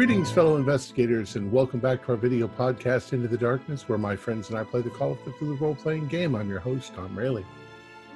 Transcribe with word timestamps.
Greetings, 0.00 0.32
fellow 0.32 0.56
investigators, 0.56 1.36
and 1.36 1.52
welcome 1.52 1.78
back 1.78 2.02
to 2.02 2.12
our 2.12 2.16
video 2.16 2.48
podcast, 2.48 3.12
Into 3.12 3.28
the 3.28 3.36
Darkness, 3.36 3.86
where 3.86 3.98
my 3.98 4.16
friends 4.16 4.48
and 4.48 4.58
I 4.58 4.64
play 4.64 4.80
the 4.80 4.88
Call 4.88 5.12
of 5.12 5.18
Cthulhu 5.18 5.60
role 5.60 5.74
playing 5.74 6.06
game. 6.06 6.34
I'm 6.34 6.48
your 6.48 6.58
host, 6.58 6.94
Tom 6.94 7.14
Rayleigh. 7.14 7.44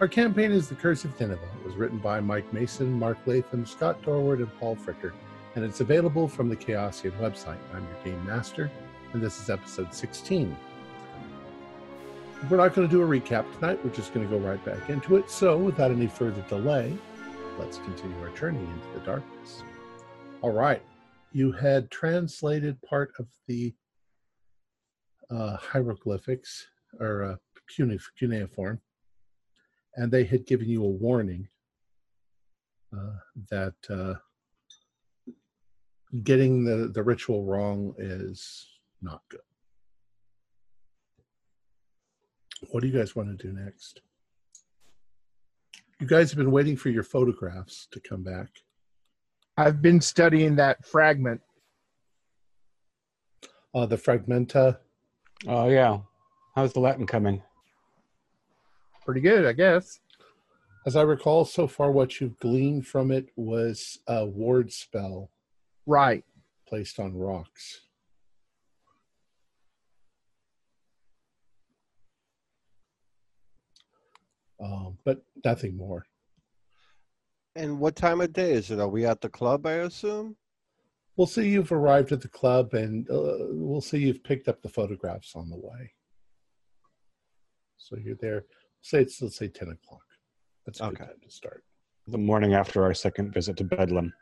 Our 0.00 0.08
campaign 0.08 0.50
is 0.50 0.66
The 0.66 0.76
Curse 0.76 1.04
of 1.04 1.20
Nineveh. 1.20 1.46
It 1.60 1.66
was 1.66 1.74
written 1.74 1.98
by 1.98 2.20
Mike 2.20 2.50
Mason, 2.54 2.90
Mark 2.90 3.18
Latham, 3.26 3.66
Scott 3.66 4.00
Dorward, 4.00 4.38
and 4.38 4.50
Paul 4.58 4.76
Fricker, 4.76 5.12
and 5.56 5.62
it's 5.62 5.80
available 5.80 6.26
from 6.26 6.48
the 6.48 6.56
Chaosium 6.56 7.12
website. 7.18 7.58
I'm 7.74 7.84
your 7.84 8.02
game 8.02 8.24
master, 8.24 8.70
and 9.12 9.22
this 9.22 9.38
is 9.38 9.50
episode 9.50 9.92
16. 9.92 10.56
We're 12.48 12.56
not 12.56 12.72
going 12.72 12.88
to 12.88 12.90
do 12.90 13.02
a 13.02 13.06
recap 13.06 13.44
tonight, 13.56 13.78
we're 13.84 13.90
just 13.90 14.14
going 14.14 14.26
to 14.26 14.34
go 14.34 14.42
right 14.42 14.64
back 14.64 14.88
into 14.88 15.16
it. 15.16 15.30
So, 15.30 15.58
without 15.58 15.90
any 15.90 16.06
further 16.06 16.40
delay, 16.48 16.96
let's 17.58 17.76
continue 17.76 18.18
our 18.22 18.30
journey 18.30 18.60
into 18.60 18.98
the 18.98 19.04
darkness. 19.04 19.62
All 20.40 20.52
right 20.52 20.80
you 21.34 21.50
had 21.50 21.90
translated 21.90 22.80
part 22.82 23.12
of 23.18 23.26
the 23.48 23.74
uh, 25.30 25.56
hieroglyphics 25.56 26.68
or 27.00 27.24
uh, 27.24 27.36
cuneiform, 28.16 28.80
and 29.96 30.12
they 30.12 30.22
had 30.22 30.46
given 30.46 30.68
you 30.68 30.84
a 30.84 30.88
warning 30.88 31.48
uh, 32.96 33.16
that 33.50 33.74
uh, 33.90 34.14
getting 36.22 36.62
the, 36.62 36.88
the 36.94 37.02
ritual 37.02 37.44
wrong 37.44 37.92
is 37.98 38.68
not 39.02 39.22
good. 39.28 39.40
What 42.70 42.80
do 42.80 42.86
you 42.86 42.96
guys 42.96 43.16
want 43.16 43.36
to 43.36 43.46
do 43.46 43.52
next? 43.52 44.02
You 46.00 46.06
guys 46.06 46.30
have 46.30 46.38
been 46.38 46.52
waiting 46.52 46.76
for 46.76 46.90
your 46.90 47.02
photographs 47.02 47.88
to 47.90 47.98
come 47.98 48.22
back. 48.22 48.50
I've 49.56 49.80
been 49.80 50.00
studying 50.00 50.56
that 50.56 50.84
fragment. 50.84 51.40
Uh, 53.74 53.86
the 53.86 53.96
fragmenta. 53.96 54.78
Oh 55.46 55.68
yeah, 55.68 55.98
how's 56.54 56.72
the 56.72 56.80
Latin 56.80 57.06
coming? 57.06 57.42
Pretty 59.04 59.20
good, 59.20 59.44
I 59.44 59.52
guess. 59.52 60.00
As 60.86 60.96
I 60.96 61.02
recall, 61.02 61.44
so 61.44 61.66
far 61.66 61.90
what 61.90 62.20
you've 62.20 62.38
gleaned 62.38 62.86
from 62.86 63.10
it 63.10 63.28
was 63.36 63.98
a 64.06 64.26
ward 64.26 64.72
spell. 64.72 65.30
Right. 65.86 66.24
Placed 66.66 66.98
on 66.98 67.14
rocks. 67.14 67.80
Um, 74.62 74.98
but 75.04 75.22
nothing 75.44 75.76
more. 75.76 76.06
And 77.56 77.78
what 77.78 77.94
time 77.96 78.20
of 78.20 78.32
day 78.32 78.52
is 78.52 78.70
it? 78.70 78.80
Are 78.80 78.88
we 78.88 79.06
at 79.06 79.20
the 79.20 79.28
club, 79.28 79.66
I 79.66 79.72
assume? 79.74 80.36
We'll 81.16 81.28
see 81.28 81.48
you've 81.48 81.70
arrived 81.70 82.10
at 82.10 82.20
the 82.20 82.28
club 82.28 82.74
and 82.74 83.08
uh, 83.08 83.46
we'll 83.50 83.80
see 83.80 83.98
you've 83.98 84.24
picked 84.24 84.48
up 84.48 84.60
the 84.60 84.68
photographs 84.68 85.36
on 85.36 85.48
the 85.48 85.56
way. 85.56 85.92
So 87.76 87.96
you're 87.96 88.16
there. 88.16 88.46
Say 88.80 89.02
it's, 89.02 89.22
let's 89.22 89.36
say 89.36 89.48
10 89.48 89.68
o'clock. 89.68 90.02
That's 90.66 90.80
a 90.80 90.86
okay. 90.86 90.96
good 90.96 91.04
time 91.04 91.20
to 91.22 91.30
start. 91.30 91.62
The 92.08 92.18
morning 92.18 92.54
after 92.54 92.82
our 92.82 92.94
second 92.94 93.32
visit 93.32 93.56
to 93.58 93.64
Bedlam. 93.64 94.12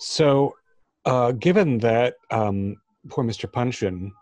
So, 0.00 0.54
uh, 1.04 1.32
given 1.32 1.78
that 1.78 2.14
um, 2.30 2.76
poor 3.08 3.24
Mr. 3.24 3.50
Puncheon 3.50 4.12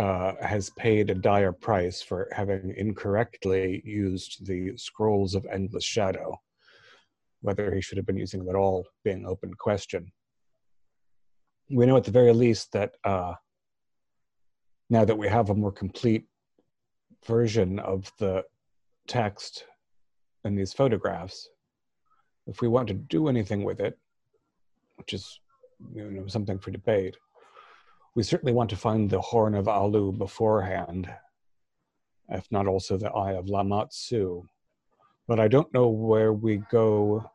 uh, 0.00 0.32
has 0.40 0.70
paid 0.70 1.10
a 1.10 1.14
dire 1.14 1.52
price 1.52 2.00
for 2.00 2.26
having 2.32 2.72
incorrectly 2.78 3.82
used 3.84 4.46
the 4.46 4.72
scrolls 4.78 5.34
of 5.34 5.46
endless 5.52 5.84
shadow. 5.84 6.34
Whether 7.42 7.74
he 7.74 7.82
should 7.82 7.98
have 7.98 8.06
been 8.06 8.16
using 8.16 8.40
them 8.40 8.48
at 8.48 8.58
all 8.58 8.86
being 9.04 9.26
open 9.26 9.52
question. 9.52 10.10
We 11.70 11.84
know 11.84 11.98
at 11.98 12.04
the 12.04 12.10
very 12.10 12.32
least 12.32 12.72
that 12.72 12.92
uh, 13.04 13.34
now 14.88 15.04
that 15.04 15.18
we 15.18 15.28
have 15.28 15.50
a 15.50 15.54
more 15.54 15.70
complete 15.70 16.24
version 17.26 17.78
of 17.78 18.10
the 18.18 18.44
text 19.06 19.64
in 20.44 20.56
these 20.56 20.72
photographs, 20.72 21.46
if 22.46 22.62
we 22.62 22.68
want 22.68 22.88
to 22.88 22.94
do 22.94 23.28
anything 23.28 23.64
with 23.64 23.80
it, 23.80 23.98
which 24.96 25.12
is 25.12 25.40
you 25.94 26.10
know 26.10 26.26
something 26.26 26.58
for 26.58 26.70
debate, 26.70 27.18
we 28.14 28.22
certainly 28.22 28.52
want 28.52 28.70
to 28.70 28.76
find 28.76 29.08
the 29.08 29.20
horn 29.20 29.54
of 29.54 29.68
Alu 29.68 30.12
beforehand, 30.12 31.12
if 32.28 32.50
not 32.50 32.66
also 32.66 32.96
the 32.96 33.10
eye 33.10 33.32
of 33.32 33.46
Lamashtu. 33.46 34.44
But 35.28 35.38
I 35.38 35.48
don't 35.48 35.72
know 35.72 35.88
where 35.88 36.32
we 36.32 36.62
go 36.70 37.30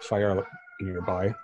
fire 0.00 0.44
nearby. 0.80 1.34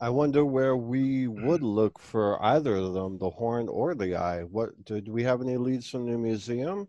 I 0.00 0.10
wonder 0.10 0.44
where 0.44 0.76
we 0.76 1.26
would 1.26 1.62
look 1.62 1.98
for 1.98 2.40
either 2.40 2.76
of 2.76 2.94
them, 2.94 3.18
the 3.18 3.30
horn 3.30 3.68
or 3.68 3.96
the 3.96 4.14
eye. 4.14 4.44
What 4.44 4.84
did 4.84 5.08
we 5.08 5.24
have 5.24 5.42
any 5.42 5.56
leads 5.56 5.90
from 5.90 6.06
the 6.06 6.16
museum? 6.16 6.86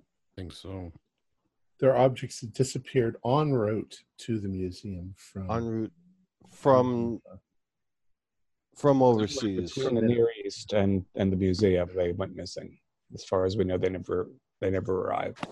I 0.00 0.40
think 0.40 0.52
so. 0.52 0.92
There 1.80 1.96
are 1.96 2.04
objects 2.04 2.40
that 2.40 2.52
disappeared 2.52 3.16
en 3.24 3.52
route 3.52 3.98
to 4.18 4.38
the 4.38 4.48
museum 4.48 5.14
from 5.16 5.50
en 5.50 5.64
route 5.66 5.92
from 6.52 7.20
from 8.76 9.02
overseas 9.02 9.72
from 9.72 9.94
the 9.94 10.02
Near 10.02 10.28
East 10.44 10.72
and 10.74 11.04
and 11.14 11.32
the 11.32 11.36
museum. 11.36 11.88
They 11.94 12.12
went 12.12 12.36
missing. 12.36 12.78
As 13.14 13.24
far 13.24 13.46
as 13.46 13.56
we 13.56 13.64
know, 13.64 13.78
they 13.78 13.88
never 13.88 14.30
they 14.60 14.70
never 14.70 15.02
arrived. 15.02 15.46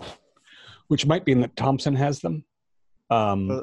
Which 0.89 1.07
might 1.07 1.27
mean 1.27 1.41
that 1.41 1.57
Thompson 1.57 1.95
has 1.95 2.21
them, 2.21 2.45
um, 3.11 3.51
uh, 3.51 3.63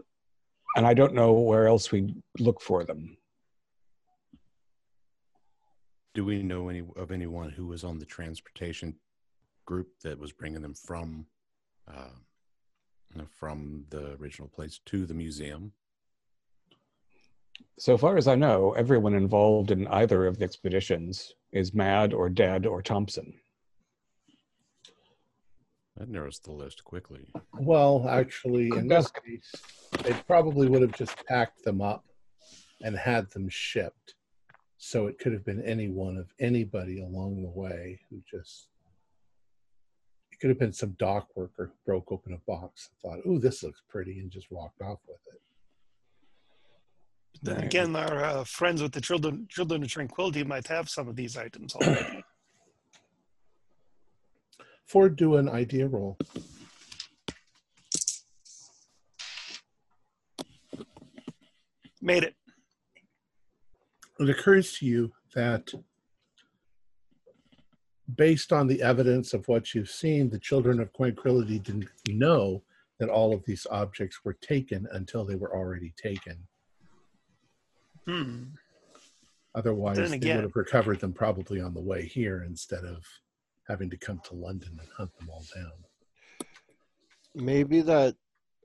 and 0.75 0.85
I 0.85 0.93
don't 0.93 1.13
know 1.13 1.33
where 1.33 1.67
else 1.67 1.91
we 1.91 2.15
look 2.39 2.61
for 2.61 2.83
them. 2.83 3.17
Do 6.13 6.23
we 6.23 6.43
know 6.43 6.69
any 6.69 6.83
of 6.95 7.11
anyone 7.11 7.49
who 7.49 7.67
was 7.67 7.83
on 7.83 7.99
the 7.99 8.05
transportation 8.05 8.95
group 9.65 9.87
that 10.03 10.17
was 10.17 10.31
bringing 10.31 10.61
them 10.61 10.75
from 10.75 11.25
uh, 11.87 12.13
from 13.29 13.85
the 13.89 14.13
original 14.19 14.47
place 14.47 14.79
to 14.85 15.05
the 15.05 15.13
museum? 15.13 15.71
So 17.77 17.97
far 17.97 18.17
as 18.17 18.27
I 18.27 18.35
know, 18.35 18.71
everyone 18.73 19.13
involved 19.13 19.71
in 19.71 19.87
either 19.87 20.27
of 20.27 20.37
the 20.37 20.45
expeditions 20.45 21.33
is 21.51 21.73
mad 21.73 22.13
or 22.13 22.29
dead 22.29 22.65
or 22.65 22.81
Thompson. 22.81 23.33
That 25.97 26.09
narrows 26.09 26.39
the 26.39 26.51
list 26.51 26.83
quickly. 26.83 27.25
Well, 27.53 28.05
actually, 28.09 28.67
in 28.75 28.87
this 28.87 29.11
case, 29.11 29.51
they 30.03 30.13
probably 30.27 30.67
would 30.67 30.81
have 30.81 30.91
just 30.91 31.25
packed 31.25 31.63
them 31.63 31.81
up 31.81 32.05
and 32.81 32.97
had 32.97 33.29
them 33.31 33.47
shipped. 33.47 34.15
So 34.77 35.07
it 35.07 35.17
could 35.19 35.31
have 35.31 35.45
been 35.45 35.61
any 35.61 35.87
one 35.87 36.17
of 36.17 36.33
anybody 36.37 37.01
along 37.01 37.41
the 37.41 37.49
way 37.49 38.01
who 38.09 38.21
just 38.29 38.67
it 38.67 38.74
could 40.45 40.51
have 40.51 40.59
been 40.59 40.71
some 40.71 40.95
dock 40.99 41.35
worker 41.35 41.71
who 41.73 41.91
broke 41.91 42.11
open 42.11 42.31
a 42.31 42.37
box 42.45 42.91
and 42.91 42.99
thought, 43.01 43.19
"Oh, 43.25 43.39
this 43.39 43.63
looks 43.63 43.81
pretty," 43.89 44.19
and 44.19 44.29
just 44.29 44.51
walked 44.51 44.79
off 44.79 44.99
with 45.07 45.17
it. 45.33 45.41
Then 47.41 47.63
again, 47.63 47.95
our 47.95 48.23
uh, 48.23 48.43
friends 48.43 48.79
with 48.79 48.91
the 48.91 49.01
children 49.01 49.47
children 49.49 49.81
of 49.81 49.89
tranquility 49.89 50.43
might 50.43 50.67
have 50.67 50.87
some 50.87 51.07
of 51.07 51.15
these 51.15 51.35
items 51.35 51.73
already. 51.73 52.23
Ford, 54.85 55.15
do 55.15 55.37
an 55.37 55.49
idea 55.49 55.87
roll. 55.87 56.15
Made 62.03 62.21
it. 62.21 62.35
It 64.19 64.29
occurs 64.29 64.77
to 64.77 64.85
you 64.85 65.11
that 65.33 65.73
based 68.13 68.53
on 68.53 68.67
the 68.67 68.81
evidence 68.81 69.33
of 69.33 69.47
what 69.47 69.73
you've 69.73 69.89
seen, 69.89 70.29
the 70.29 70.39
children 70.39 70.79
of 70.79 70.93
Tranquility 70.93 71.59
didn't 71.59 71.89
know 72.07 72.61
that 72.99 73.09
all 73.09 73.33
of 73.33 73.43
these 73.45 73.65
objects 73.71 74.19
were 74.23 74.37
taken 74.41 74.87
until 74.91 75.25
they 75.25 75.35
were 75.35 75.55
already 75.55 75.93
taken. 75.97 76.37
Hmm. 78.05 78.43
Otherwise, 79.55 79.97
again, 79.97 80.19
they 80.19 80.35
would 80.35 80.43
have 80.43 80.55
recovered 80.55 80.99
them 80.99 81.13
probably 81.13 81.61
on 81.61 81.73
the 81.73 81.81
way 81.81 82.05
here 82.05 82.43
instead 82.43 82.83
of 82.83 83.03
having 83.67 83.89
to 83.89 83.97
come 83.97 84.21
to 84.25 84.35
London 84.35 84.77
and 84.79 84.89
hunt 84.95 85.15
them 85.17 85.29
all 85.29 85.43
down. 85.55 85.71
Maybe 87.33 87.81
that 87.81 88.15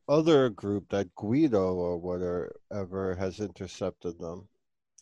other 0.08 0.50
group, 0.50 0.88
that 0.90 1.14
Guido 1.14 1.74
or 1.74 1.96
whatever, 1.96 3.14
has 3.14 3.40
intercepted 3.40 4.18
them. 4.18 4.48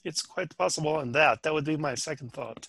It's 0.04 0.22
quite 0.22 0.56
possible 0.56 0.96
on 0.96 1.12
that. 1.12 1.42
That 1.42 1.54
would 1.54 1.64
be 1.64 1.76
my 1.76 1.94
second 1.94 2.32
thought. 2.32 2.68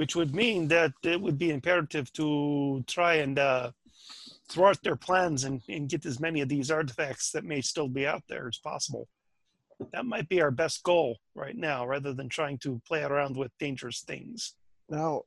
Which 0.00 0.16
would 0.16 0.34
mean 0.34 0.66
that 0.66 0.94
it 1.02 1.20
would 1.20 1.36
be 1.36 1.50
imperative 1.50 2.10
to 2.10 2.82
try 2.86 3.16
and 3.16 3.38
uh, 3.38 3.70
thwart 4.48 4.78
their 4.82 4.96
plans 4.96 5.44
and, 5.44 5.60
and 5.68 5.90
get 5.90 6.06
as 6.06 6.18
many 6.18 6.40
of 6.40 6.48
these 6.48 6.70
artifacts 6.70 7.30
that 7.32 7.44
may 7.44 7.60
still 7.60 7.86
be 7.86 8.06
out 8.06 8.22
there 8.26 8.48
as 8.48 8.56
possible. 8.56 9.06
that 9.92 10.06
might 10.06 10.26
be 10.30 10.40
our 10.40 10.50
best 10.50 10.82
goal 10.84 11.18
right 11.34 11.54
now, 11.54 11.86
rather 11.86 12.14
than 12.14 12.30
trying 12.30 12.56
to 12.56 12.80
play 12.88 13.02
around 13.02 13.36
with 13.36 13.52
dangerous 13.58 14.00
things. 14.00 14.54
Now, 14.88 15.24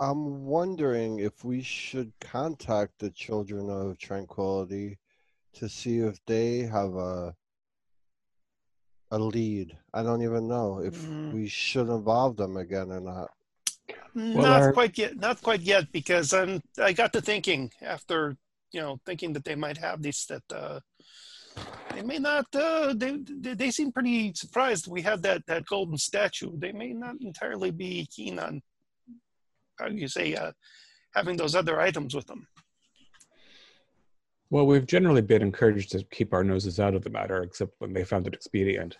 I'm 0.00 0.44
wondering 0.44 1.20
if 1.20 1.42
we 1.42 1.62
should 1.62 2.12
contact 2.20 2.98
the 2.98 3.10
Children 3.12 3.70
of 3.70 3.96
Tranquility 3.96 4.98
to 5.54 5.66
see 5.66 6.00
if 6.00 6.22
they 6.26 6.58
have 6.58 6.94
a 6.94 7.34
a 9.12 9.18
lead. 9.18 9.76
I 9.94 10.02
don't 10.02 10.22
even 10.22 10.46
know 10.46 10.80
if 10.80 10.94
Mm. 10.94 11.32
we 11.32 11.48
should 11.48 11.88
involve 11.88 12.36
them 12.36 12.58
again 12.58 12.92
or 12.92 13.00
not. 13.00 13.30
Not 14.14 14.62
our- 14.62 14.72
quite 14.72 14.96
yet. 14.98 15.16
Not 15.16 15.42
quite 15.42 15.60
yet, 15.60 15.90
because 15.92 16.32
I'm. 16.32 16.62
I 16.78 16.92
got 16.92 17.12
to 17.14 17.20
thinking 17.20 17.70
after 17.82 18.36
you 18.72 18.80
know 18.80 18.98
thinking 19.06 19.32
that 19.34 19.44
they 19.44 19.54
might 19.54 19.78
have 19.78 20.02
this 20.02 20.26
that 20.26 20.42
uh, 20.52 20.80
they 21.94 22.02
may 22.02 22.18
not. 22.18 22.46
Uh, 22.54 22.94
they 22.96 23.18
they 23.28 23.54
they 23.54 23.70
seem 23.70 23.92
pretty 23.92 24.32
surprised 24.34 24.86
we 24.86 25.02
had 25.02 25.22
that 25.22 25.46
that 25.46 25.66
golden 25.66 25.98
statue. 25.98 26.52
They 26.56 26.72
may 26.72 26.92
not 26.92 27.16
entirely 27.20 27.70
be 27.70 28.08
keen 28.14 28.38
on 28.38 28.62
how 29.78 29.88
do 29.88 29.96
you 29.96 30.08
say 30.08 30.34
uh, 30.34 30.52
having 31.14 31.36
those 31.36 31.54
other 31.54 31.80
items 31.80 32.14
with 32.14 32.26
them. 32.26 32.46
Well, 34.50 34.66
we've 34.66 34.86
generally 34.86 35.22
been 35.22 35.42
encouraged 35.42 35.92
to 35.92 36.04
keep 36.10 36.34
our 36.34 36.42
noses 36.42 36.80
out 36.80 36.94
of 36.94 37.04
the 37.04 37.10
matter, 37.10 37.42
except 37.42 37.72
when 37.78 37.92
they 37.92 38.04
found 38.04 38.26
it 38.26 38.34
expedient. 38.34 38.98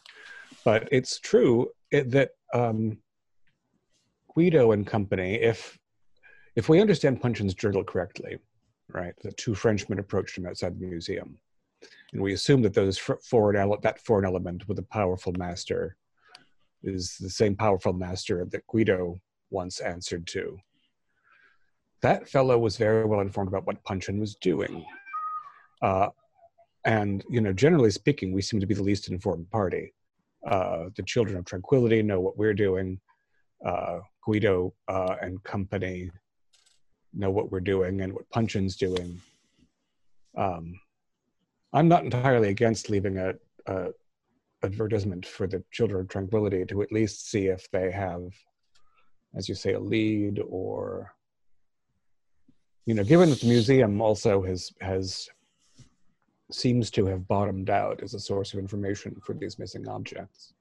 But 0.64 0.88
it's 0.92 1.18
true 1.18 1.70
it, 1.90 2.10
that 2.12 2.30
um, 2.54 2.98
Guido 4.34 4.72
and 4.72 4.86
company, 4.86 5.34
if 5.34 5.78
if 6.56 6.68
we 6.68 6.80
understand 6.80 7.20
Puncheon's 7.20 7.54
journal 7.54 7.84
correctly, 7.84 8.38
right, 8.88 9.14
the 9.22 9.32
two 9.32 9.54
Frenchmen 9.54 9.98
approached 9.98 10.36
him 10.36 10.46
outside 10.46 10.78
the 10.78 10.86
museum, 10.86 11.38
and 12.12 12.22
we 12.22 12.32
assume 12.32 12.62
that 12.62 12.74
those 12.74 12.98
foreign 12.98 13.56
ele- 13.56 13.80
that 13.82 14.00
foreign 14.00 14.24
element 14.24 14.66
with 14.68 14.78
a 14.78 14.82
powerful 14.84 15.32
master 15.36 15.96
is 16.82 17.16
the 17.18 17.30
same 17.30 17.54
powerful 17.54 17.92
master 17.92 18.44
that 18.50 18.66
Guido 18.66 19.20
once 19.50 19.80
answered 19.80 20.26
to. 20.28 20.58
That 22.02 22.28
fellow 22.28 22.58
was 22.58 22.76
very 22.78 23.04
well 23.04 23.20
informed 23.20 23.48
about 23.48 23.66
what 23.66 23.84
Puncheon 23.84 24.18
was 24.18 24.34
doing. 24.36 24.84
Uh, 25.82 26.08
and, 26.86 27.22
you 27.28 27.42
know, 27.42 27.52
generally 27.52 27.90
speaking, 27.90 28.32
we 28.32 28.40
seem 28.40 28.60
to 28.60 28.66
be 28.66 28.74
the 28.74 28.82
least 28.82 29.10
informed 29.10 29.50
party. 29.50 29.92
Uh, 30.46 30.88
the 30.96 31.02
Children 31.02 31.36
of 31.36 31.44
Tranquility 31.44 32.02
know 32.02 32.20
what 32.20 32.38
we're 32.38 32.54
doing. 32.54 32.98
Uh, 33.64 33.98
Guido 34.24 34.74
uh, 34.88 35.16
and 35.20 35.42
company 35.44 36.10
know 37.12 37.30
what 37.30 37.50
we're 37.50 37.60
doing 37.60 38.00
and 38.02 38.12
what 38.12 38.28
Puncheon's 38.30 38.76
doing. 38.76 39.20
Um, 40.36 40.78
I'm 41.72 41.88
not 41.88 42.04
entirely 42.04 42.48
against 42.48 42.90
leaving 42.90 43.18
a, 43.18 43.34
a 43.66 43.88
advertisement 44.62 45.26
for 45.26 45.46
the 45.46 45.62
Children 45.70 46.02
of 46.02 46.08
Tranquility 46.08 46.64
to 46.66 46.82
at 46.82 46.92
least 46.92 47.30
see 47.30 47.46
if 47.46 47.70
they 47.70 47.90
have, 47.90 48.22
as 49.34 49.48
you 49.48 49.54
say, 49.54 49.72
a 49.72 49.80
lead 49.80 50.40
or 50.46 51.12
you 52.86 52.94
know, 52.94 53.04
given 53.04 53.30
that 53.30 53.40
the 53.40 53.46
museum 53.46 54.00
also 54.00 54.42
has 54.42 54.72
has 54.80 55.28
seems 56.50 56.90
to 56.90 57.06
have 57.06 57.28
bottomed 57.28 57.70
out 57.70 58.02
as 58.02 58.14
a 58.14 58.18
source 58.18 58.52
of 58.52 58.58
information 58.58 59.14
for 59.24 59.34
these 59.34 59.58
missing 59.58 59.86
objects. 59.86 60.54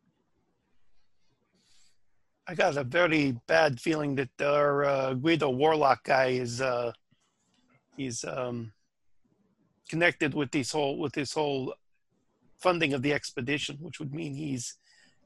I 2.50 2.56
got 2.56 2.78
a 2.78 2.84
very 2.84 3.38
bad 3.46 3.80
feeling 3.80 4.16
that 4.16 4.30
our 4.42 4.84
uh, 4.84 5.14
Guido 5.14 5.52
Warlock 5.52 6.04
guy 6.04 6.30
is 6.30 6.62
uh, 6.62 6.92
he's 7.96 8.26
um, 8.26 8.74
connected 9.88 10.34
with 10.34 10.50
this 10.50 10.72
whole 10.72 10.98
with 10.98 11.14
this 11.14 11.32
whole 11.32 11.76
funding 12.58 12.94
of 12.96 13.04
the 13.04 13.14
expedition, 13.14 13.78
which 13.80 14.00
would 14.00 14.16
mean 14.16 14.34
he's 14.34 14.78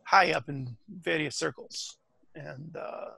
high 0.04 0.34
up 0.34 0.50
in 0.50 0.76
various 0.90 1.38
circles, 1.38 1.98
and 2.36 2.76
uh, 2.76 3.12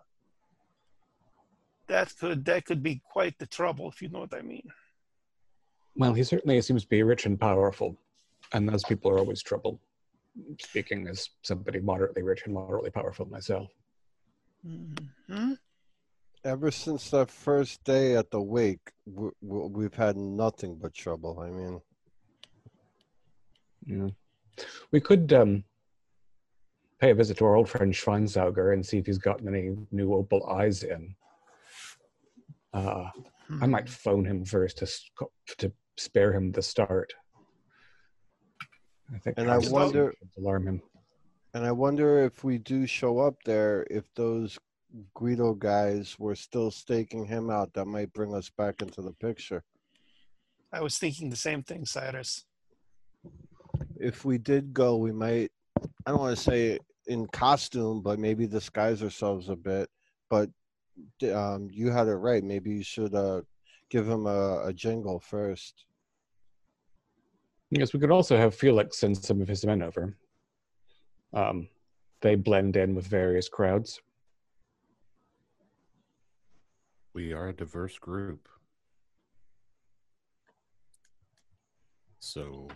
that 1.88 2.14
could 2.20 2.46
that 2.46 2.66
could 2.66 2.84
be 2.84 3.02
quite 3.12 3.36
the 3.40 3.48
trouble 3.48 3.90
if 3.90 4.04
you 4.04 4.10
know 4.10 4.20
what 4.20 4.36
I 4.36 4.42
mean. 4.42 4.70
Well, 5.96 6.14
he 6.14 6.24
certainly 6.24 6.62
seems 6.62 6.84
to 6.84 6.90
be 6.90 7.02
rich 7.02 7.26
and 7.26 7.40
powerful, 7.40 7.98
and 8.54 8.70
those 8.70 8.84
people 8.84 9.10
are 9.10 9.18
always 9.18 9.42
trouble. 9.42 9.82
Speaking 10.60 11.08
as 11.08 11.28
somebody 11.42 11.80
moderately 11.80 12.22
rich 12.22 12.44
and 12.46 12.54
moderately 12.54 12.92
powerful 12.92 13.26
myself. 13.26 13.72
Hmm 14.66 15.54
Ever 16.44 16.70
since 16.70 17.10
that 17.10 17.32
first 17.32 17.84
day 17.84 18.16
at 18.16 18.30
the 18.30 18.40
wake, 18.42 18.92
w- 19.12 19.32
w- 19.42 19.66
we've 19.68 19.96
had 19.96 20.16
nothing 20.16 20.78
but 20.80 20.94
trouble. 20.94 21.40
I 21.40 21.50
mean, 21.50 21.82
Yeah. 23.86 24.10
We 24.92 25.00
could 25.02 25.34
um, 25.34 25.64
pay 27.00 27.10
a 27.12 27.16
visit 27.16 27.38
to 27.38 27.46
our 27.46 27.56
old 27.56 27.68
friend 27.68 27.92
Schweinsauger 27.94 28.74
and 28.74 28.86
see 28.86 28.98
if 29.00 29.06
he's 29.08 29.18
gotten 29.18 29.48
any 29.48 29.76
new 29.92 30.14
opal 30.14 30.46
eyes 30.48 30.84
in. 30.84 31.16
Uh, 32.74 33.10
I 33.62 33.66
might 33.66 33.90
phone 33.90 34.26
him 34.26 34.46
first 34.46 34.78
to 34.80 34.88
to 35.58 35.72
spare 35.98 36.32
him 36.34 36.52
the 36.52 36.62
start. 36.62 37.14
I 39.14 39.18
think 39.20 39.38
And 39.40 39.50
I 39.50 39.58
wonder- 39.70 40.14
alarm 40.38 40.68
him. 40.68 40.82
And 41.56 41.66
I 41.66 41.72
wonder 41.72 42.20
if 42.20 42.44
we 42.44 42.58
do 42.58 42.86
show 42.86 43.20
up 43.20 43.36
there, 43.46 43.88
if 43.90 44.14
those 44.14 44.60
Guido 45.14 45.54
guys 45.54 46.20
were 46.20 46.36
still 46.36 46.70
staking 46.70 47.26
him 47.26 47.50
out, 47.50 47.72
that 47.74 47.86
might 47.86 48.12
bring 48.12 48.36
us 48.36 48.50
back 48.50 48.82
into 48.82 49.02
the 49.02 49.14
picture. 49.14 49.64
I 50.74 50.82
was 50.82 50.98
thinking 50.98 51.30
the 51.30 51.38
same 51.38 51.64
thing, 51.64 51.86
Cyrus. 51.86 52.44
If 53.96 54.26
we 54.26 54.38
did 54.38 54.74
go, 54.74 54.98
we 54.98 55.14
might, 55.14 55.50
I 56.06 56.12
don't 56.12 56.20
want 56.20 56.36
to 56.36 56.44
say 56.44 56.78
in 57.08 57.26
costume, 57.28 58.02
but 58.02 58.20
maybe 58.20 58.48
disguise 58.48 59.02
ourselves 59.02 59.48
a 59.48 59.56
bit. 59.56 59.90
But 60.30 60.50
um, 61.34 61.70
you 61.72 61.90
had 61.90 62.10
it 62.10 62.16
right. 62.16 62.44
Maybe 62.44 62.72
you 62.72 62.84
should 62.84 63.16
uh, 63.16 63.44
give 63.90 64.06
him 64.10 64.28
a, 64.28 64.66
a 64.66 64.74
jingle 64.74 65.22
first. 65.22 65.86
Yes, 67.72 67.94
we 67.94 68.02
could 68.02 68.12
also 68.12 68.36
have 68.36 68.54
Felix 68.54 69.00
send 69.00 69.18
some 69.18 69.42
of 69.42 69.48
his 69.48 69.66
men 69.66 69.82
over. 69.82 70.18
Um, 71.34 71.68
they 72.22 72.36
blend 72.36 72.76
in 72.76 72.96
with 72.96 73.08
various 73.08 73.50
crowds. 73.50 74.02
We 77.14 77.34
are 77.34 77.50
a 77.50 77.54
diverse 77.54 77.98
group. 77.98 78.48
So 82.20 82.68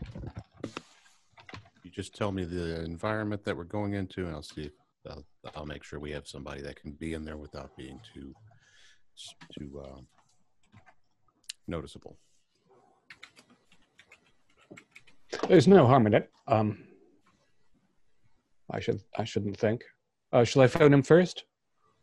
you 1.84 1.92
just 1.92 2.16
tell 2.16 2.32
me 2.32 2.44
the 2.46 2.84
environment 2.84 3.44
that 3.46 3.58
we're 3.58 3.64
going 3.64 3.94
into, 3.94 4.26
and 4.26 4.36
I'll 4.36 4.44
see 4.44 4.64
if 4.64 4.72
I'll, 5.10 5.26
I'll 5.56 5.66
make 5.66 5.84
sure 5.84 6.00
we 6.00 6.12
have 6.12 6.28
somebody 6.28 6.62
that 6.62 6.80
can 6.80 6.92
be 6.92 7.14
in 7.14 7.26
there 7.26 7.38
without 7.38 7.76
being 7.76 8.00
too 8.14 8.34
too 9.58 9.82
uh, 9.84 10.00
noticeable. 11.68 12.18
There's 15.48 15.68
no 15.68 15.86
harm 15.88 16.08
in 16.08 16.14
it. 16.14 16.32
Um, 16.48 16.84
I 18.72 18.80
should 18.80 19.02
I 19.18 19.24
shouldn't 19.24 19.58
think. 19.58 19.84
Uh, 20.32 20.44
shall 20.44 20.62
I 20.62 20.68
phone 20.68 20.94
him 20.94 21.02
first, 21.04 21.46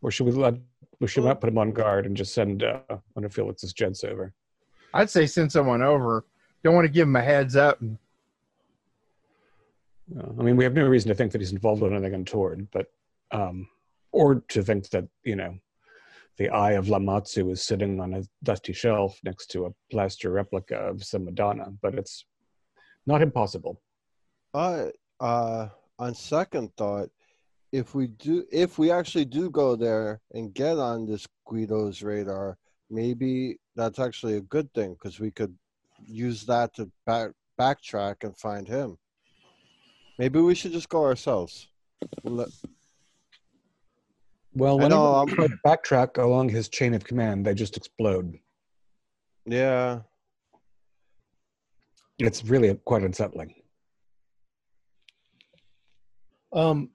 or 0.01 0.11
should 0.11 0.25
we 0.25 0.31
let 0.33 0.55
we 0.99 1.07
should 1.07 1.23
not 1.23 1.39
put 1.39 1.49
him 1.49 1.57
on 1.57 1.71
guard 1.71 2.05
and 2.05 2.17
just 2.17 2.33
send 2.33 2.63
uh, 2.63 2.79
one 3.13 3.23
of 3.23 3.33
Felix's 3.33 3.73
gents 3.73 4.03
over? 4.03 4.33
I'd 4.93 5.09
say 5.09 5.25
send 5.27 5.51
someone 5.51 5.81
over. 5.81 6.25
Don't 6.63 6.75
want 6.75 6.85
to 6.85 6.91
give 6.91 7.07
him 7.07 7.15
a 7.15 7.21
heads 7.21 7.55
up. 7.55 7.79
And, 7.81 7.97
Uh, 10.17 10.31
I 10.39 10.43
mean, 10.43 10.55
we 10.55 10.63
have 10.63 10.73
no 10.73 10.87
reason 10.87 11.09
to 11.09 11.15
think 11.15 11.31
that 11.33 11.41
he's 11.41 11.51
involved 11.51 11.83
in 11.83 11.93
anything 11.93 12.13
untoward, 12.13 12.67
but 12.71 12.87
um, 13.31 13.67
or 14.11 14.35
to 14.49 14.63
think 14.63 14.89
that 14.89 15.05
you 15.23 15.35
know 15.35 15.57
the 16.37 16.49
eye 16.49 16.73
of 16.73 16.85
Lamashtu 16.85 17.51
is 17.51 17.61
sitting 17.63 17.99
on 17.99 18.13
a 18.13 18.23
dusty 18.43 18.73
shelf 18.73 19.19
next 19.23 19.47
to 19.47 19.65
a 19.65 19.71
plaster 19.91 20.31
replica 20.31 20.75
of 20.75 21.03
some 21.03 21.25
Madonna, 21.25 21.71
but 21.81 21.95
it's 21.95 22.25
not 23.05 23.21
impossible. 23.21 23.81
Uh, 24.53 24.87
uh, 25.19 25.67
on 25.99 26.13
second 26.13 26.71
thought, 26.77 27.09
if 27.71 27.93
we 27.95 28.07
do, 28.07 28.45
if 28.51 28.77
we 28.77 28.91
actually 28.91 29.25
do 29.25 29.49
go 29.49 29.75
there 29.75 30.21
and 30.33 30.53
get 30.53 30.77
on 30.77 31.05
this 31.05 31.27
Guido's 31.49 32.01
radar, 32.01 32.57
maybe 32.89 33.57
that's 33.75 33.99
actually 33.99 34.37
a 34.37 34.41
good 34.41 34.71
thing 34.73 34.93
because 34.93 35.19
we 35.19 35.31
could 35.31 35.55
use 36.05 36.45
that 36.45 36.73
to 36.75 36.89
back 37.05 37.31
backtrack 37.59 38.23
and 38.23 38.37
find 38.37 38.67
him. 38.67 38.97
Maybe 40.19 40.39
we 40.39 40.55
should 40.55 40.71
just 40.71 40.89
go 40.89 41.03
ourselves. 41.03 41.67
Let- 42.23 42.49
Well, 44.53 44.79
I 44.79 44.83
whenever 44.83 45.01
know, 45.01 45.23
we 45.25 45.31
try 45.33 45.47
to 45.47 45.57
backtrack 45.65 46.23
along 46.23 46.49
his 46.49 46.69
chain 46.69 46.93
of 46.93 47.03
command, 47.03 47.45
they 47.45 47.53
just 47.53 47.77
explode. 47.77 48.37
yeah, 49.45 50.01
It's 52.19 52.43
really 52.45 52.73
quite 52.85 53.03
unsettling. 53.03 53.53
Um, 56.57 56.89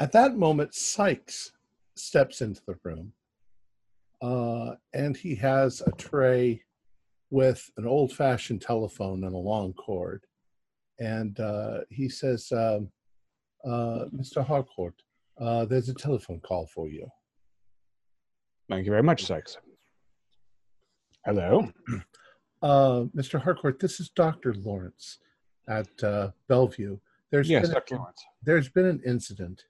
at 0.00 0.12
that 0.12 0.36
moment, 0.36 0.74
Sykes 0.74 1.52
steps 1.96 2.42
into 2.42 2.60
the 2.66 2.76
room, 2.84 3.12
uh, 4.20 4.74
and 4.92 5.16
he 5.16 5.34
has 5.36 5.80
a 5.80 5.90
tray 5.92 6.62
with 7.30 7.70
an 7.78 7.86
old-fashioned 7.86 8.60
telephone 8.60 9.24
and 9.24 9.34
a 9.34 9.38
long 9.38 9.72
cord. 9.72 10.24
And 11.00 11.40
uh, 11.40 11.80
he 11.90 12.08
says, 12.08 12.52
um, 12.52 12.90
Uh, 13.64 14.04
Mr. 14.14 14.44
Harcourt, 14.46 14.94
uh, 15.40 15.64
there's 15.64 15.88
a 15.88 15.94
telephone 15.94 16.40
call 16.40 16.66
for 16.66 16.88
you. 16.88 17.08
Thank 18.68 18.84
you 18.84 18.92
very 18.92 19.02
much, 19.02 19.24
Sykes. 19.24 19.56
Hello. 21.24 21.72
Uh, 22.62 23.04
Mr. 23.16 23.40
Harcourt, 23.40 23.78
this 23.80 24.00
is 24.00 24.08
Dr. 24.10 24.54
Lawrence 24.54 25.18
at 25.68 25.88
uh, 26.04 26.30
Bellevue. 26.48 26.98
There's 27.30 27.48
Yes, 27.48 27.66
been 27.66 27.74
Dr. 27.74 27.94
A, 27.96 27.98
Lawrence. 27.98 28.24
there's 28.42 28.68
been 28.68 28.86
an 28.86 29.00
incident. 29.04 29.62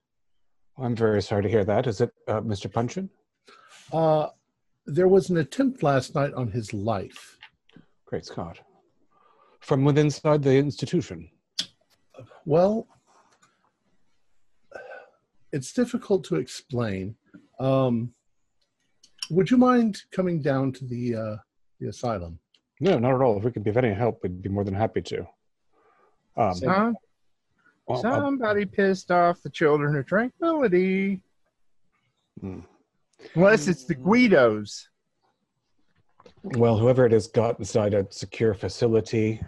I'm 0.79 0.95
very 0.95 1.23
sorry 1.23 1.43
to 1.43 1.49
hear 1.49 1.65
that. 1.65 1.87
Is 1.87 2.01
it 2.01 2.11
uh, 2.29 2.41
Mr. 2.43 2.71
Puncheon? 2.73 3.09
Uh, 3.93 4.29
there 4.87 5.09
was 5.09 5.31
an 5.31 5.39
attempt 5.39 5.83
last 5.83 6.15
night 6.15 6.35
on 6.35 6.49
his 6.51 6.73
life. 6.75 7.39
Great 8.05 8.25
Scott. 8.27 8.61
From 9.61 9.85
within 9.85 10.07
inside 10.07 10.43
the 10.43 10.57
institution. 10.57 11.29
Well, 12.45 12.87
it's 15.53 15.73
difficult 15.73 16.25
to 16.25 16.37
explain. 16.37 17.17
Um, 17.59 18.13
would 19.31 19.51
you 19.51 19.57
mind 19.57 20.03
coming 20.13 20.41
down 20.43 20.73
to 20.73 20.85
the 20.85 21.17
uh, 21.17 21.37
the 21.81 21.89
asylum? 21.89 22.39
No, 22.81 22.99
not 22.99 23.15
at 23.15 23.23
all. 23.23 23.39
If 23.39 23.45
we 23.45 23.51
could 23.51 23.65
be 23.65 23.71
of 23.71 23.77
any 23.79 23.93
help, 23.95 24.23
we'd 24.23 24.43
be 24.43 24.51
more 24.51 24.63
than 24.65 24.75
happy 24.75 25.01
to. 25.03 25.21
Um, 26.37 26.55
Huh? 26.65 26.93
Well, 27.87 28.01
Somebody 28.03 28.65
pissed 28.65 29.11
off 29.11 29.43
the 29.43 29.51
children 29.51 29.97
of 29.97 30.07
tranquility. 30.07 31.21
Hmm. 32.41 32.61
Unless 33.35 33.69
it's 33.69 33.85
the 33.85 33.95
Guidos. 33.95 34.89
well, 36.43 36.77
whoever 36.79 37.07
it 37.07 37.13
is 37.13 37.27
got 37.27 37.59
inside 37.59 37.95
a 37.95 38.07
secure 38.11 38.55
facility. 38.55 39.41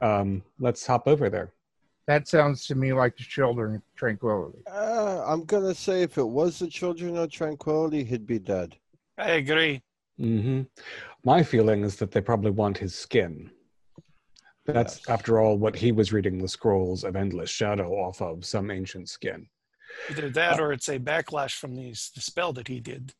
Um, 0.00 0.42
let's 0.58 0.86
hop 0.86 1.08
over 1.08 1.28
there. 1.30 1.52
That 2.06 2.28
sounds 2.28 2.66
to 2.66 2.74
me 2.74 2.92
like 2.92 3.16
the 3.16 3.22
children 3.24 3.76
of 3.76 3.82
tranquility. 3.96 4.58
Uh, 4.70 5.24
I'm 5.26 5.44
gonna 5.44 5.74
say 5.74 6.02
if 6.02 6.18
it 6.18 6.26
was 6.28 6.58
the 6.58 6.66
Children 6.68 7.16
of 7.16 7.30
Tranquility, 7.30 8.04
he'd 8.04 8.26
be 8.26 8.38
dead. 8.38 8.76
I 9.16 9.30
agree. 9.32 9.80
hmm 10.18 10.62
My 11.24 11.42
feeling 11.42 11.82
is 11.82 11.96
that 11.96 12.10
they 12.10 12.20
probably 12.20 12.50
want 12.50 12.76
his 12.76 12.94
skin. 12.94 13.50
That's, 14.66 14.96
Yes. 14.96 15.08
after 15.08 15.40
all, 15.40 15.58
what 15.58 15.76
he 15.76 15.92
was 15.92 16.12
reading 16.12 16.38
the 16.38 16.48
scrolls 16.48 17.04
of 17.04 17.16
endless 17.16 17.50
shadow 17.50 17.92
off 17.92 18.22
of 18.22 18.44
some 18.44 18.70
ancient 18.70 19.08
skin. 19.08 19.46
Either 20.10 20.30
that 20.30 20.58
uh, 20.58 20.62
or 20.62 20.72
it's 20.72 20.88
a 20.88 20.98
backlash 20.98 21.54
from 21.54 21.74
these 21.74 22.10
the 22.14 22.20
spell 22.20 22.52
that 22.54 22.68
he 22.68 22.80
did. 22.80 23.12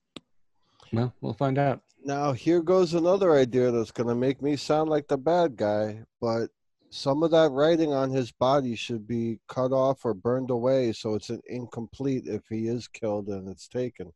Well, 0.93 1.13
we'll 1.21 1.35
find 1.35 1.59
out. 1.59 1.83
Now 2.05 2.33
here 2.33 2.63
goes 2.63 2.95
another 2.95 3.33
idea 3.37 3.71
that's 3.71 3.91
gonna 3.91 4.15
make 4.15 4.43
me 4.43 4.57
sound 4.57 4.91
like 4.91 5.07
the 5.09 5.19
bad 5.19 5.57
guy, 5.57 6.01
but 6.21 6.51
some 6.91 7.23
of 7.23 7.31
that 7.33 7.51
writing 7.51 7.93
on 7.93 8.11
his 8.11 8.31
body 8.31 8.75
should 8.77 9.07
be 9.07 9.39
cut 9.49 9.73
off 9.73 10.05
or 10.05 10.15
burned 10.15 10.51
away 10.51 10.93
so 10.93 11.15
it's 11.15 11.31
an 11.31 11.41
incomplete 11.47 12.25
if 12.27 12.43
he 12.49 12.69
is 12.69 12.87
killed 12.89 13.29
and 13.29 13.49
it's 13.49 13.67
taken. 13.69 14.13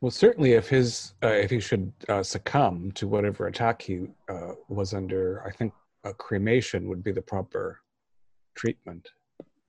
Well, 0.00 0.10
certainly, 0.10 0.52
if 0.52 0.68
his 0.68 1.14
uh, 1.22 1.28
if 1.28 1.50
he 1.50 1.60
should 1.60 1.92
uh, 2.08 2.22
succumb 2.22 2.92
to 2.92 3.06
whatever 3.06 3.46
attack 3.46 3.82
he 3.82 4.06
uh, 4.28 4.52
was 4.68 4.94
under, 4.94 5.42
I 5.46 5.50
think 5.50 5.72
a 6.04 6.12
cremation 6.12 6.88
would 6.88 7.02
be 7.02 7.12
the 7.12 7.22
proper 7.22 7.80
treatment. 8.54 9.08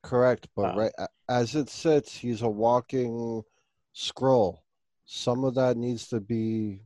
Correct, 0.02 0.48
but 0.56 0.74
Ah. 0.74 0.76
right 0.76 0.92
as 1.30 1.56
it 1.56 1.70
sits, 1.70 2.16
he's 2.18 2.42
a 2.42 2.50
walking 2.50 3.42
scroll. 3.94 4.64
Some 5.06 5.44
of 5.44 5.56
that 5.56 5.78
needs 5.78 6.08
to 6.10 6.20
be 6.20 6.82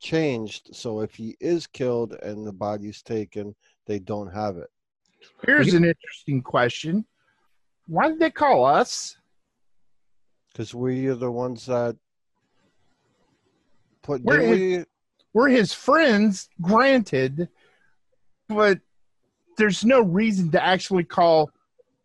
changed 0.00 0.74
so 0.74 1.00
if 1.00 1.14
he 1.14 1.36
is 1.40 1.66
killed 1.66 2.12
and 2.22 2.46
the 2.46 2.52
body's 2.52 3.02
taken, 3.02 3.54
they 3.86 3.98
don't 3.98 4.32
have 4.32 4.56
it. 4.56 4.70
Here's 5.44 5.74
an 5.74 5.84
interesting 5.84 6.40
question. 6.42 7.04
Why 7.86 8.08
did 8.08 8.20
they 8.20 8.30
call 8.30 8.64
us? 8.64 9.16
Because 10.58 10.74
we 10.74 11.06
are 11.06 11.14
the 11.14 11.30
ones 11.30 11.66
that 11.66 11.96
put 14.02 14.24
We're 14.24 14.40
didn't 14.40 14.78
we 14.78 14.84
We're 15.32 15.50
his 15.50 15.72
friends, 15.72 16.48
granted, 16.60 17.48
but 18.48 18.80
there's 19.56 19.84
no 19.84 20.00
reason 20.00 20.50
to 20.50 20.60
actually 20.60 21.04
call 21.04 21.52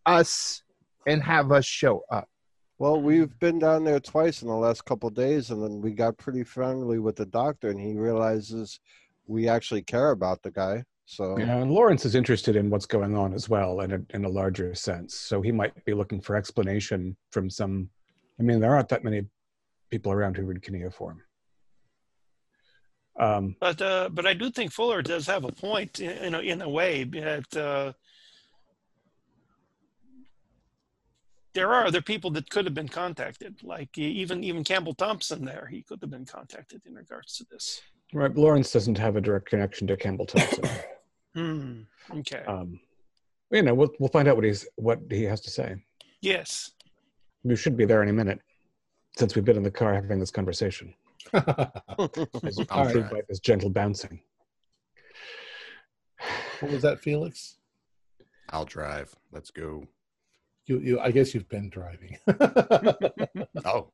us 0.06 0.62
and 1.08 1.24
have 1.24 1.52
us 1.52 1.66
show 1.66 2.04
up. 2.12 2.30
Well, 2.78 3.02
we've 3.02 3.40
been 3.40 3.58
down 3.58 3.86
there 3.86 4.00
twice 4.00 4.44
in 4.44 4.50
the 4.50 4.56
last 4.56 4.86
couple 4.86 5.10
of 5.10 5.16
days, 5.16 5.50
and 5.50 5.64
then 5.64 5.82
we 5.82 5.90
got 5.90 6.20
pretty 6.20 6.44
friendly 6.44 7.00
with 7.00 7.16
the 7.16 7.26
doctor, 7.26 7.70
and 7.70 7.80
he 7.80 7.96
realizes 7.96 8.80
we 9.26 9.48
actually 9.48 9.82
care 9.82 10.12
about 10.12 10.44
the 10.44 10.52
guy. 10.52 10.84
So 11.06 11.40
Yeah, 11.40 11.58
and 11.58 11.72
Lawrence 11.72 12.06
is 12.06 12.14
interested 12.14 12.56
in 12.56 12.70
what's 12.70 12.86
going 12.86 13.18
on 13.18 13.34
as 13.34 13.50
well, 13.50 13.80
in 13.80 13.94
a, 13.94 14.16
in 14.16 14.26
a 14.26 14.30
larger 14.30 14.76
sense. 14.76 15.16
So 15.16 15.42
he 15.42 15.52
might 15.52 15.84
be 15.86 15.96
looking 15.96 16.22
for 16.22 16.36
explanation 16.36 17.18
from 17.32 17.50
some. 17.50 17.90
I 18.40 18.44
mean, 18.44 18.60
there 18.60 18.74
aren't 18.76 18.90
that 18.90 19.04
many 19.04 19.26
people 19.90 20.12
around 20.12 20.38
who 20.38 20.46
read 20.46 20.62
cuneiform. 20.64 21.22
Um, 23.20 23.56
But 23.60 23.82
uh, 23.82 24.10
but 24.12 24.26
I 24.26 24.34
do 24.34 24.50
think 24.50 24.72
Fuller 24.72 25.04
does 25.04 25.28
have 25.28 25.44
a 25.44 25.52
point 25.52 26.00
in, 26.00 26.12
in 26.12 26.36
a 26.36 26.40
in 26.40 26.62
a 26.62 26.70
way 26.70 27.04
that 27.04 27.56
uh, 27.56 27.94
there 31.54 31.72
are 31.72 31.86
other 31.86 32.02
people 32.02 32.32
that 32.32 32.50
could 32.50 32.66
have 32.66 32.74
been 32.74 32.90
contacted, 32.90 33.62
like 33.62 33.96
even 33.98 34.44
even 34.44 34.64
Campbell 34.64 34.96
Thompson. 34.96 35.46
There, 35.46 35.68
he 35.70 35.84
could 35.84 36.00
have 36.02 36.10
been 36.10 36.26
contacted 36.26 36.82
in 36.88 36.96
regards 36.96 37.38
to 37.38 37.46
this. 37.52 37.82
right, 38.14 38.36
Lawrence 38.36 38.72
doesn't 38.72 38.98
have 38.98 39.16
a 39.16 39.22
direct 39.22 39.48
connection 39.48 39.86
to 39.88 39.98
Campbell 39.98 40.26
Thompson. 40.26 40.64
Hmm. 41.36 41.82
Okay. 42.20 42.44
um, 42.48 42.80
you 43.50 43.64
know, 43.64 43.74
we'll 43.74 43.90
we'll 44.00 44.10
find 44.10 44.28
out 44.28 44.36
what 44.36 44.46
he's 44.46 44.68
what 44.76 45.00
he 45.10 45.24
has 45.24 45.42
to 45.42 45.50
say. 45.50 45.76
yes. 46.22 46.70
We 47.44 47.56
should 47.56 47.76
be 47.76 47.86
there 47.86 48.02
any 48.02 48.12
minute, 48.12 48.40
since 49.18 49.36
we've 49.36 49.46
been 49.46 49.58
in 49.58 49.64
the 49.64 49.72
car 49.72 49.94
having 49.94 50.20
this 50.20 50.32
conversation. 50.32 50.94
As 51.34 52.58
you 52.58 52.66
can 52.66 52.88
right. 52.88 53.10
by 53.10 53.22
this 53.28 53.40
gentle 53.40 53.70
bouncing. 53.70 54.22
what 56.60 56.72
was 56.72 56.82
that, 56.82 57.00
Felix? 57.00 57.58
I'll 58.50 58.66
drive. 58.66 59.14
Let's 59.32 59.52
go. 59.52 59.86
You, 60.66 60.80
you. 60.80 61.00
I 61.00 61.12
guess 61.12 61.34
you've 61.34 61.50
been 61.50 61.70
driving. 61.70 62.18
Oh, 63.66 63.92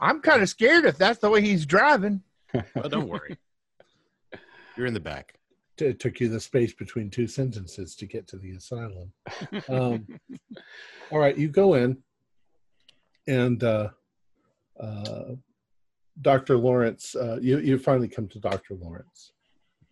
I'm 0.00 0.20
kind 0.20 0.42
of 0.42 0.48
scared 0.48 0.84
if 0.84 0.98
that's 0.98 1.18
the 1.18 1.30
way 1.30 1.40
he's 1.40 1.66
driving. 1.66 2.22
well, 2.52 2.88
don't 2.88 3.08
worry. 3.08 3.36
You're 4.76 4.86
in 4.86 4.94
the 4.94 5.00
back. 5.00 5.34
it 5.78 5.98
took 5.98 6.20
you 6.20 6.28
the 6.28 6.40
space 6.40 6.72
between 6.72 7.10
two 7.10 7.26
sentences 7.26 7.96
to 7.96 8.06
get 8.06 8.28
to 8.28 8.36
the 8.36 8.52
asylum. 8.52 9.12
Um, 9.68 10.06
all 11.10 11.18
right, 11.18 11.36
you 11.36 11.48
go 11.48 11.74
in, 11.74 11.98
and 13.28 13.62
uh, 13.62 13.90
uh, 14.80 15.34
Dr. 16.22 16.56
Lawrence, 16.56 17.14
uh, 17.14 17.38
you, 17.40 17.58
you 17.58 17.78
finally 17.78 18.08
come 18.08 18.26
to 18.28 18.40
Dr. 18.40 18.74
Lawrence, 18.74 19.32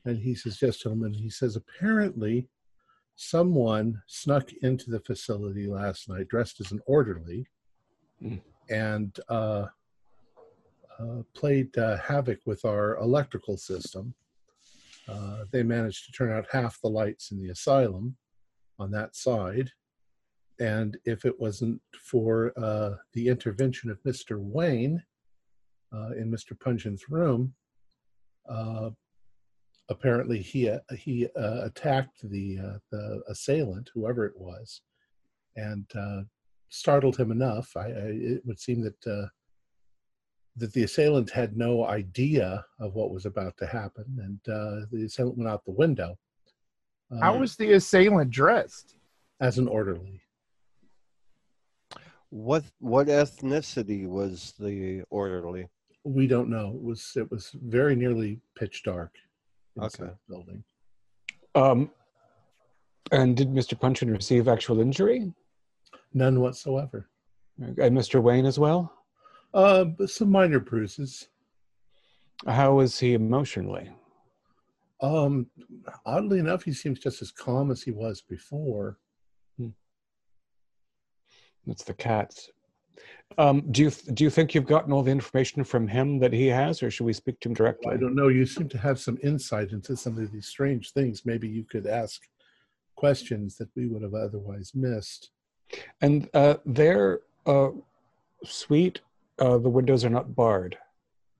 and 0.04 0.18
he 0.18 0.34
says, 0.34 0.60
Yes, 0.60 0.78
gentlemen. 0.78 1.12
He 1.12 1.30
says, 1.30 1.54
Apparently, 1.54 2.48
someone 3.14 4.02
snuck 4.06 4.52
into 4.62 4.90
the 4.90 5.00
facility 5.00 5.68
last 5.68 6.08
night 6.08 6.28
dressed 6.28 6.60
as 6.60 6.72
an 6.72 6.80
orderly 6.86 7.46
Hmm. 8.20 8.36
and 8.70 9.14
uh, 9.28 9.66
uh, 10.98 11.22
played 11.34 11.76
uh, 11.76 11.98
havoc 11.98 12.38
with 12.46 12.64
our 12.64 12.96
electrical 12.96 13.58
system. 13.58 14.14
Uh, 15.06 15.44
they 15.52 15.62
managed 15.62 16.06
to 16.06 16.12
turn 16.12 16.32
out 16.32 16.46
half 16.50 16.80
the 16.80 16.88
lights 16.88 17.30
in 17.30 17.42
the 17.42 17.50
asylum 17.50 18.16
on 18.78 18.90
that 18.92 19.14
side. 19.14 19.70
And 20.58 20.96
if 21.04 21.24
it 21.24 21.38
wasn't 21.38 21.80
for 21.98 22.52
uh, 22.56 22.96
the 23.12 23.28
intervention 23.28 23.90
of 23.90 24.02
Mr. 24.04 24.38
Wayne 24.38 25.02
uh, 25.92 26.12
in 26.12 26.30
Mr. 26.30 26.58
Puncheon's 26.58 27.08
room, 27.10 27.54
uh, 28.48 28.90
apparently 29.88 30.40
he 30.40 30.68
uh, 30.70 30.78
he 30.96 31.26
uh, 31.36 31.64
attacked 31.64 32.20
the 32.22 32.58
uh, 32.58 32.78
the 32.90 33.22
assailant, 33.28 33.90
whoever 33.92 34.24
it 34.24 34.36
was, 34.36 34.80
and 35.56 35.84
uh, 35.94 36.22
startled 36.70 37.16
him 37.16 37.30
enough. 37.30 37.76
I, 37.76 37.86
I, 37.86 38.10
it 38.12 38.46
would 38.46 38.58
seem 38.58 38.82
that 38.82 39.06
uh, 39.06 39.26
that 40.56 40.72
the 40.72 40.84
assailant 40.84 41.30
had 41.30 41.56
no 41.56 41.84
idea 41.84 42.64
of 42.80 42.94
what 42.94 43.10
was 43.10 43.26
about 43.26 43.58
to 43.58 43.66
happen, 43.66 44.04
and 44.18 44.54
uh, 44.54 44.86
the 44.90 45.04
assailant 45.04 45.36
went 45.36 45.50
out 45.50 45.64
the 45.66 45.72
window. 45.72 46.16
How 47.20 47.36
was 47.38 47.56
the 47.56 47.74
assailant 47.74 48.30
dressed? 48.30 48.96
as 49.40 49.58
an 49.58 49.68
orderly? 49.68 50.20
What 52.30 52.64
what 52.80 53.06
ethnicity 53.06 54.06
was 54.06 54.54
the 54.58 55.02
orderly? 55.10 55.68
We 56.04 56.26
don't 56.26 56.48
know. 56.50 56.72
It 56.76 56.82
was 56.82 57.12
it 57.16 57.30
was 57.30 57.50
very 57.62 57.94
nearly 57.96 58.40
pitch 58.56 58.82
dark 58.84 59.12
inside 59.76 60.04
Okay. 60.04 60.12
the 60.12 60.34
building. 60.34 60.64
Um, 61.54 61.90
and 63.12 63.36
did 63.36 63.48
Mr. 63.50 63.78
Puncheon 63.78 64.10
receive 64.10 64.48
actual 64.48 64.80
injury? 64.80 65.32
None 66.12 66.40
whatsoever. 66.40 67.08
And 67.58 67.76
Mr. 67.96 68.22
Wayne 68.22 68.44
as 68.46 68.58
well? 68.58 68.92
Uh, 69.54 69.86
some 70.06 70.30
minor 70.30 70.60
bruises. 70.60 71.28
How 72.46 72.74
was 72.74 72.98
he 72.98 73.14
emotionally? 73.14 73.90
Um, 75.00 75.46
oddly 76.04 76.38
enough, 76.38 76.64
he 76.64 76.72
seems 76.72 76.98
just 76.98 77.22
as 77.22 77.30
calm 77.30 77.70
as 77.70 77.82
he 77.82 77.90
was 77.92 78.20
before. 78.20 78.98
That's 81.66 81.84
the 81.84 81.94
cats. 81.94 82.50
Um, 83.38 83.62
do 83.72 83.82
you 83.82 83.90
do 84.14 84.24
you 84.24 84.30
think 84.30 84.54
you've 84.54 84.66
gotten 84.66 84.92
all 84.92 85.02
the 85.02 85.10
information 85.10 85.64
from 85.64 85.88
him 85.88 86.18
that 86.20 86.32
he 86.32 86.46
has, 86.46 86.82
or 86.82 86.90
should 86.90 87.04
we 87.04 87.12
speak 87.12 87.40
to 87.40 87.48
him 87.48 87.54
directly? 87.54 87.92
I 87.92 87.96
don't 87.96 88.14
know. 88.14 88.28
You 88.28 88.46
seem 88.46 88.68
to 88.70 88.78
have 88.78 89.00
some 89.00 89.18
insight 89.22 89.72
into 89.72 89.96
some 89.96 90.16
of 90.18 90.30
these 90.32 90.46
strange 90.46 90.92
things. 90.92 91.26
Maybe 91.26 91.48
you 91.48 91.64
could 91.64 91.86
ask 91.86 92.22
questions 92.94 93.56
that 93.58 93.68
we 93.76 93.88
would 93.88 94.02
have 94.02 94.14
otherwise 94.14 94.72
missed. 94.74 95.30
And 96.00 96.28
uh, 96.34 96.56
their 96.64 97.20
uh, 97.46 97.70
suite, 98.44 99.00
uh, 99.40 99.58
the 99.58 99.68
windows 99.68 100.04
are 100.04 100.10
not 100.10 100.34
barred. 100.34 100.78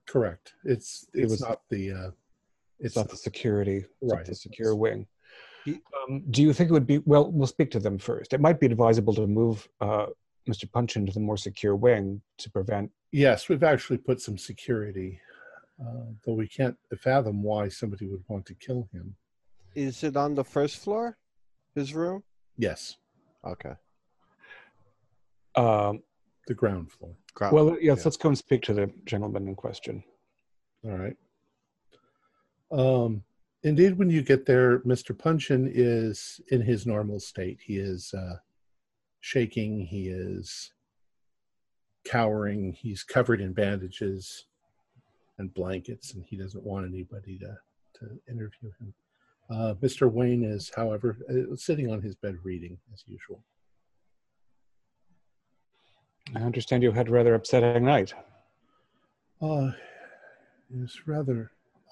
Correct. 0.06 0.54
It's 0.64 1.06
It 1.14 1.28
was- 1.30 1.40
not 1.40 1.62
the 1.70 1.92
uh, 1.92 2.10
It's 2.78 2.88
it's 2.88 2.96
not 2.96 3.08
the 3.08 3.16
security, 3.16 3.78
it's 4.02 4.12
Right. 4.12 4.24
the 4.26 4.34
secure 4.34 4.74
wing. 4.74 5.06
He- 5.66 5.82
Um, 6.08 6.22
do 6.30 6.40
you 6.42 6.52
think 6.52 6.70
it 6.70 6.72
would 6.72 6.86
be 6.86 6.98
well? 6.98 7.30
We'll 7.30 7.46
speak 7.48 7.70
to 7.72 7.80
them 7.80 7.98
first. 7.98 8.32
It 8.32 8.40
might 8.40 8.58
be 8.60 8.66
advisable 8.66 9.12
to 9.14 9.26
move 9.26 9.68
uh, 9.80 10.06
Mr. 10.48 10.70
Punch 10.70 10.96
into 10.96 11.12
the 11.12 11.20
more 11.20 11.36
secure 11.36 11.74
wing 11.76 12.22
to 12.38 12.50
prevent. 12.50 12.90
yes. 13.12 13.48
We've 13.48 13.64
actually 13.64 13.98
put 13.98 14.20
some 14.20 14.38
security, 14.38 15.20
uh, 15.84 16.04
though 16.24 16.34
we 16.34 16.46
can't 16.48 16.78
fathom 16.98 17.42
why 17.42 17.68
somebody 17.68 18.06
would 18.06 18.24
want 18.28 18.46
to 18.46 18.54
kill 18.54 18.88
him. 18.92 19.16
Is 19.74 20.02
it 20.04 20.16
on 20.16 20.34
the 20.34 20.44
first 20.44 20.76
floor? 20.78 21.18
His 21.74 21.92
room? 21.94 22.22
Yes, 22.56 22.96
Okay. 23.44 23.74
Um, 25.56 26.02
the 26.46 26.54
ground 26.54 26.92
floor. 26.92 27.14
Ground- 27.34 27.54
well, 27.54 27.68
yes. 27.80 27.98
yeah. 27.98 28.02
Let's 28.04 28.16
go 28.16 28.28
and 28.28 28.38
speak 28.38 28.62
to 28.62 28.74
the 28.74 28.90
gentleman 29.04 29.48
in 29.48 29.54
question. 29.54 30.04
All 30.84 30.92
right. 30.96 31.16
Um, 32.70 33.22
indeed, 33.66 33.98
when 33.98 34.08
you 34.08 34.22
get 34.22 34.46
there, 34.46 34.78
Mr. 34.80 35.16
Puncheon 35.16 35.70
is 35.72 36.40
in 36.48 36.60
his 36.62 36.86
normal 36.86 37.18
state. 37.18 37.58
He 37.64 37.78
is 37.78 38.14
uh, 38.14 38.36
shaking. 39.20 39.80
He 39.80 40.08
is 40.08 40.72
cowering. 42.04 42.72
He's 42.72 43.02
covered 43.02 43.40
in 43.40 43.52
bandages 43.52 44.46
and 45.38 45.52
blankets, 45.52 46.14
and 46.14 46.24
he 46.24 46.36
doesn't 46.36 46.64
want 46.64 46.86
anybody 46.86 47.38
to, 47.38 47.56
to 47.98 48.20
interview 48.30 48.70
him. 48.80 48.94
Uh, 49.50 49.74
Mr. 49.82 50.10
Wayne 50.10 50.44
is, 50.44 50.70
however, 50.74 51.18
uh, 51.28 51.56
sitting 51.56 51.90
on 51.90 52.00
his 52.00 52.14
bed 52.14 52.36
reading 52.44 52.78
as 52.94 53.02
usual. 53.06 53.42
I 56.34 56.40
understand 56.40 56.82
you 56.82 56.92
had 56.92 57.08
a 57.08 57.12
rather 57.12 57.34
upsetting 57.34 57.84
night. 57.84 58.14
Uh, 59.40 59.70
it 60.70 60.80
was 60.80 61.06
rather 61.06 61.50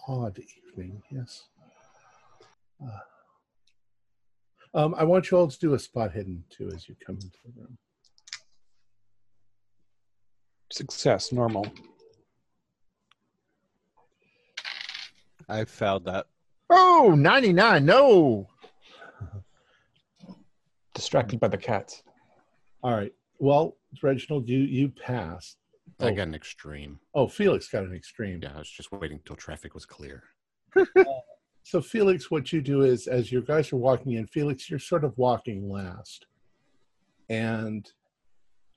odd 0.08 0.38
evening, 0.68 1.02
yes. 1.10 1.44
Uh, 2.84 4.78
um, 4.78 4.94
I 4.98 5.04
want 5.04 5.30
you 5.30 5.38
all 5.38 5.48
to 5.48 5.58
do 5.58 5.74
a 5.74 5.78
spot 5.78 6.12
hidden 6.12 6.44
too 6.50 6.70
as 6.74 6.88
you 6.88 6.96
come 7.04 7.16
into 7.16 7.38
the 7.44 7.52
room. 7.60 7.78
Success, 10.72 11.30
normal. 11.32 11.66
I 15.48 15.64
found 15.64 16.04
that. 16.06 16.26
Oh, 16.70 17.14
99. 17.16 17.84
No. 17.84 18.48
Distracted 20.94 21.38
by 21.40 21.48
the 21.48 21.58
cats. 21.58 22.02
All 22.82 22.92
right. 22.92 23.12
Well, 23.38 23.76
Reginald, 24.02 24.48
you 24.48 24.58
you 24.60 24.88
passed. 24.88 25.58
I 26.00 26.06
Oh. 26.06 26.14
got 26.14 26.28
an 26.28 26.34
extreme. 26.34 26.98
Oh, 27.14 27.28
Felix 27.28 27.68
got 27.68 27.84
an 27.84 27.94
extreme. 27.94 28.40
Yeah, 28.42 28.52
I 28.54 28.58
was 28.58 28.70
just 28.70 28.90
waiting 28.90 29.20
till 29.24 29.36
traffic 29.36 29.74
was 29.74 29.86
clear. 29.86 30.24
So, 31.66 31.80
Felix, 31.80 32.30
what 32.30 32.52
you 32.52 32.60
do 32.60 32.82
is, 32.82 33.06
as 33.06 33.32
your 33.32 33.40
guys 33.40 33.72
are 33.72 33.76
walking 33.76 34.12
in, 34.12 34.26
Felix, 34.26 34.68
you're 34.68 34.78
sort 34.78 35.02
of 35.02 35.16
walking 35.16 35.70
last. 35.70 36.26
And 37.30 37.90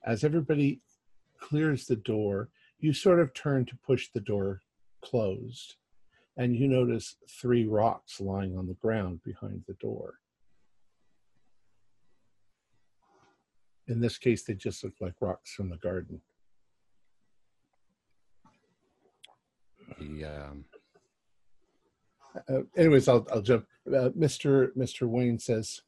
as 0.06 0.24
everybody 0.24 0.80
clears 1.38 1.84
the 1.84 1.96
door, 1.96 2.48
you 2.80 2.94
sort 2.94 3.20
of 3.20 3.34
turn 3.34 3.66
to 3.66 3.76
push 3.86 4.08
the 4.08 4.20
door 4.20 4.62
closed. 5.04 5.76
And 6.38 6.56
you 6.56 6.66
notice 6.66 7.16
three 7.28 7.66
rocks 7.66 8.22
lying 8.22 8.56
on 8.56 8.66
the 8.66 8.74
ground 8.74 9.20
behind 9.22 9.64
the 9.68 9.74
door. 9.74 10.14
In 13.86 14.00
this 14.00 14.16
case, 14.16 14.44
they 14.44 14.54
just 14.54 14.82
look 14.82 14.94
like 14.98 15.14
rocks 15.20 15.52
from 15.52 15.68
the 15.68 15.76
garden. 15.76 16.22
He, 19.98 20.24
um, 20.24 20.64
uh, 22.48 22.62
anyways, 22.76 23.08
I'll 23.08 23.26
I'll 23.32 23.42
jump. 23.42 23.66
Uh, 23.86 24.10
Mr. 24.10 24.68
Mr. 24.76 25.08
Wayne 25.08 25.38
says 25.38 25.82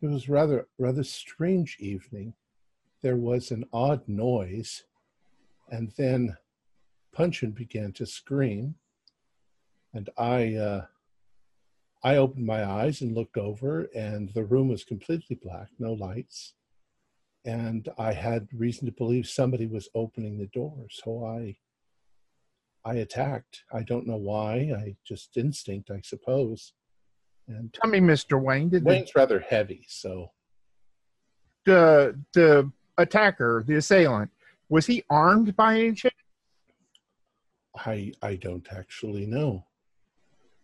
it 0.00 0.06
was 0.06 0.28
rather 0.28 0.68
rather 0.78 1.04
strange 1.04 1.76
evening. 1.78 2.34
There 3.02 3.16
was 3.16 3.50
an 3.50 3.64
odd 3.72 4.02
noise, 4.08 4.84
and 5.70 5.92
then 5.96 6.36
Puncheon 7.12 7.52
began 7.52 7.92
to 7.92 8.06
scream, 8.06 8.76
and 9.92 10.08
I 10.16 10.54
uh, 10.54 10.86
I 12.04 12.16
opened 12.16 12.46
my 12.46 12.64
eyes 12.64 13.00
and 13.00 13.14
looked 13.14 13.36
over, 13.36 13.88
and 13.94 14.28
the 14.34 14.44
room 14.44 14.68
was 14.68 14.84
completely 14.84 15.36
black, 15.36 15.68
no 15.78 15.92
lights, 15.92 16.54
and 17.44 17.88
I 17.98 18.12
had 18.12 18.48
reason 18.52 18.86
to 18.86 18.92
believe 18.92 19.28
somebody 19.28 19.66
was 19.66 19.88
opening 19.94 20.38
the 20.38 20.46
door. 20.46 20.86
So 20.90 21.24
I 21.24 21.56
I 22.84 22.94
attacked. 22.94 23.62
I 23.72 23.82
don't 23.82 24.06
know 24.06 24.16
why. 24.16 24.72
I 24.76 24.96
just 25.06 25.36
instinct, 25.36 25.90
I 25.90 26.00
suppose. 26.02 26.72
And 27.48 27.72
Tell 27.72 27.90
me, 27.90 28.00
Mr. 28.00 28.40
Wayne, 28.40 28.68
did 28.70 28.84
the, 28.84 28.88
Wayne's 28.88 29.14
rather 29.14 29.40
heavy, 29.40 29.84
so 29.88 30.30
the, 31.64 32.18
the 32.34 32.70
attacker, 32.98 33.62
the 33.66 33.76
assailant, 33.76 34.30
was 34.68 34.86
he 34.86 35.04
armed 35.10 35.54
by 35.56 35.78
any 35.78 35.92
chance? 35.92 36.14
I 37.76 38.12
I 38.20 38.36
don't 38.36 38.66
actually 38.70 39.24
know. 39.26 39.64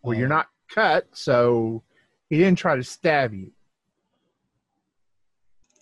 Well, 0.02 0.16
you're 0.16 0.26
Um, 0.26 0.30
not 0.30 0.48
cut, 0.74 1.06
so 1.16 1.82
he 2.28 2.36
didn't 2.38 2.58
try 2.58 2.76
to 2.76 2.84
stab 2.84 3.32
you. 3.32 3.50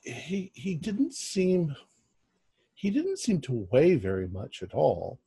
He 0.05 0.53
he 0.55 0.75
didn't 0.77 1.14
seem 1.14 1.75
he 2.75 2.90
didn't 2.90 3.18
seem 3.18 3.40
to 3.42 3.66
weigh 3.72 3.96
very 3.96 4.29
much 4.29 4.62
at 4.62 4.72
all. 4.72 5.18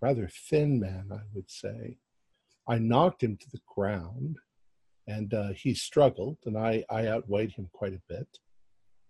Rather 0.00 0.28
thin 0.28 0.80
man, 0.80 1.08
I 1.12 1.20
would 1.34 1.50
say. 1.50 1.98
I 2.68 2.78
knocked 2.78 3.22
him 3.22 3.36
to 3.36 3.50
the 3.50 3.60
ground, 3.66 4.38
and 5.06 5.34
uh, 5.34 5.48
he 5.52 5.74
struggled, 5.74 6.38
and 6.44 6.56
I 6.56 6.84
I 6.90 7.06
outweighed 7.08 7.52
him 7.52 7.68
quite 7.72 7.94
a 7.94 8.02
bit, 8.08 8.38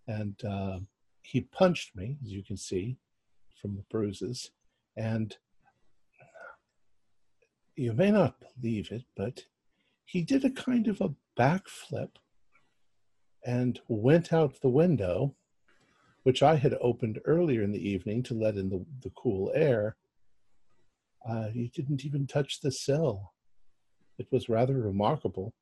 and 0.08 0.42
uh, 0.44 0.78
he 1.22 1.42
punched 1.42 1.94
me, 1.94 2.16
as 2.24 2.32
you 2.32 2.42
can 2.42 2.56
see 2.56 2.96
from 3.60 3.76
the 3.76 3.84
bruises, 3.90 4.50
and 4.96 5.36
you 7.76 7.92
may 7.92 8.10
not 8.10 8.34
believe 8.60 8.90
it, 8.90 9.04
but 9.16 9.44
he 10.04 10.22
did 10.22 10.44
a 10.44 10.50
kind 10.50 10.88
of 10.88 11.00
a 11.00 11.14
backflip 11.38 12.10
and 13.44 13.80
went 13.88 14.32
out 14.32 14.60
the 14.60 14.68
window, 14.68 15.34
which 16.24 16.42
I 16.42 16.56
had 16.56 16.76
opened 16.80 17.20
earlier 17.24 17.62
in 17.62 17.72
the 17.72 17.88
evening 17.88 18.22
to 18.24 18.34
let 18.34 18.56
in 18.56 18.68
the, 18.68 18.84
the 19.02 19.10
cool 19.10 19.50
air. 19.54 19.96
Uh, 21.28 21.48
he 21.48 21.70
didn't 21.74 22.04
even 22.04 22.26
touch 22.26 22.60
the 22.60 22.72
sill. 22.72 23.32
It 24.18 24.28
was 24.30 24.48
rather 24.48 24.80
remarkable, 24.80 25.54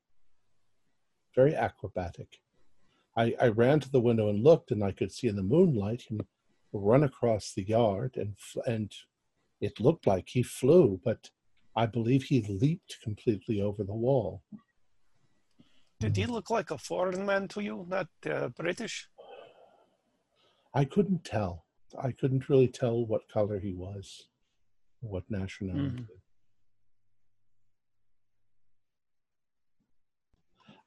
very 1.35 1.55
acrobatic. 1.55 2.39
I, 3.15 3.35
I 3.41 3.47
ran 3.49 3.79
to 3.81 3.91
the 3.91 3.99
window 3.99 4.29
and 4.29 4.43
looked, 4.43 4.71
and 4.71 4.83
I 4.83 4.91
could 4.91 5.11
see 5.11 5.27
in 5.27 5.35
the 5.35 5.43
moonlight 5.43 6.03
him 6.03 6.21
run 6.71 7.03
across 7.03 7.53
the 7.53 7.63
yard, 7.63 8.15
and 8.15 8.35
and 8.65 8.93
it 9.59 9.79
looked 9.79 10.07
like 10.07 10.29
he 10.29 10.43
flew, 10.43 10.99
but 11.03 11.29
I 11.75 11.85
believe 11.85 12.23
he 12.23 12.41
leaped 12.41 12.97
completely 13.03 13.61
over 13.61 13.83
the 13.83 13.93
wall. 13.93 14.43
Did 15.99 16.15
he 16.15 16.25
look 16.25 16.49
like 16.49 16.71
a 16.71 16.77
foreign 16.77 17.25
man 17.25 17.49
to 17.49 17.61
you, 17.61 17.85
not 17.89 18.07
uh, 18.29 18.47
British? 18.49 19.09
I 20.73 20.85
couldn't 20.85 21.25
tell. 21.25 21.65
I 22.01 22.11
couldn't 22.11 22.47
really 22.47 22.69
tell 22.69 23.05
what 23.05 23.27
color 23.27 23.59
he 23.59 23.73
was, 23.73 24.27
what 25.01 25.23
nationality. 25.29 26.05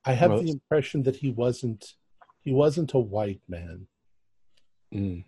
I 0.04 0.12
have 0.12 0.30
Well, 0.30 0.42
the 0.42 0.50
impression 0.50 1.02
that 1.04 1.16
he 1.16 1.30
wasn't 1.30 1.94
he 2.40 2.52
wasn't 2.52 2.92
a 2.94 2.98
white 2.98 3.40
man. 3.48 3.86
Mm. 4.92 5.24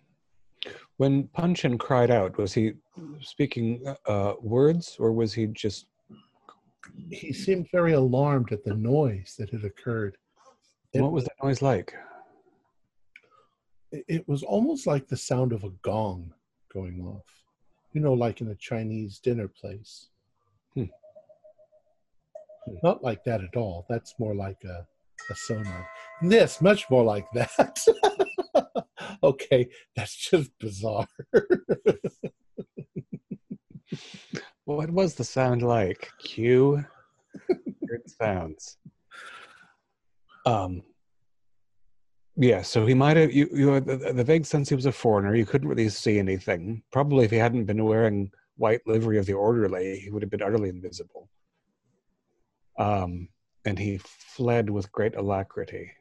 When 0.97 1.27
Puncheon 1.29 1.77
cried 1.77 2.11
out, 2.11 2.37
was 2.37 2.53
he 2.53 2.73
speaking 3.21 3.85
uh, 4.05 4.33
words 4.41 4.97
or 4.99 5.13
was 5.13 5.33
he 5.33 5.47
just 5.47 5.87
He 7.09 7.31
seemed 7.31 7.67
very 7.71 7.93
alarmed 7.93 8.51
at 8.51 8.63
the 8.63 8.73
noise 8.73 9.35
that 9.37 9.49
had 9.49 9.63
occurred. 9.63 10.17
It, 10.93 11.01
what 11.01 11.11
was 11.11 11.23
that 11.23 11.43
noise 11.43 11.61
like? 11.61 11.93
it 14.07 14.27
was 14.27 14.43
almost 14.43 14.87
like 14.87 15.07
the 15.07 15.17
sound 15.17 15.53
of 15.53 15.63
a 15.63 15.69
gong 15.81 16.33
going 16.73 17.01
off. 17.01 17.44
You 17.95 18.01
know, 18.01 18.13
like 18.13 18.41
in 18.41 18.49
a 18.49 18.55
Chinese 18.55 19.19
dinner 19.19 19.47
place. 19.47 20.09
Hmm. 20.75 20.91
Not 22.83 23.03
like 23.03 23.23
that 23.23 23.41
at 23.41 23.55
all. 23.55 23.87
That's 23.89 24.13
more 24.19 24.35
like 24.35 24.63
a 24.65 24.85
a 25.31 25.35
sonar. 25.35 25.87
This 26.21 26.61
much 26.61 26.87
more 26.91 27.03
like 27.03 27.25
that. 27.33 27.79
okay, 29.23 29.67
that's 29.95 30.15
just 30.15 30.51
bizarre. 30.59 31.07
What 34.65 34.89
was 34.89 35.13
the 35.13 35.23
sound 35.23 35.61
like? 35.61 36.09
Cue 36.17 36.83
weird 37.81 38.09
sounds. 38.19 38.77
Um. 40.45 40.81
Yeah, 42.37 42.61
so 42.61 42.85
he 42.85 42.93
might 42.93 43.17
have 43.17 43.31
you. 43.31 43.47
You 43.53 43.67
had 43.69 43.85
the, 43.85 44.13
the 44.13 44.23
vague 44.23 44.45
sense 44.45 44.69
he 44.69 44.75
was 44.75 44.85
a 44.85 44.91
foreigner. 44.91 45.35
You 45.35 45.45
couldn't 45.45 45.69
really 45.69 45.89
see 45.89 46.19
anything. 46.19 46.83
Probably 46.91 47.23
if 47.25 47.31
he 47.31 47.37
hadn't 47.37 47.65
been 47.65 47.83
wearing 47.85 48.31
white 48.57 48.81
livery 48.85 49.17
of 49.17 49.25
the 49.25 49.33
orderly, 49.33 49.99
he 49.99 50.09
would 50.09 50.21
have 50.21 50.31
been 50.31 50.41
utterly 50.41 50.69
invisible. 50.69 51.29
Um, 52.77 53.29
and 53.65 53.79
he 53.79 53.99
fled 53.99 54.69
with 54.69 54.91
great 54.91 55.15
alacrity. 55.15 55.91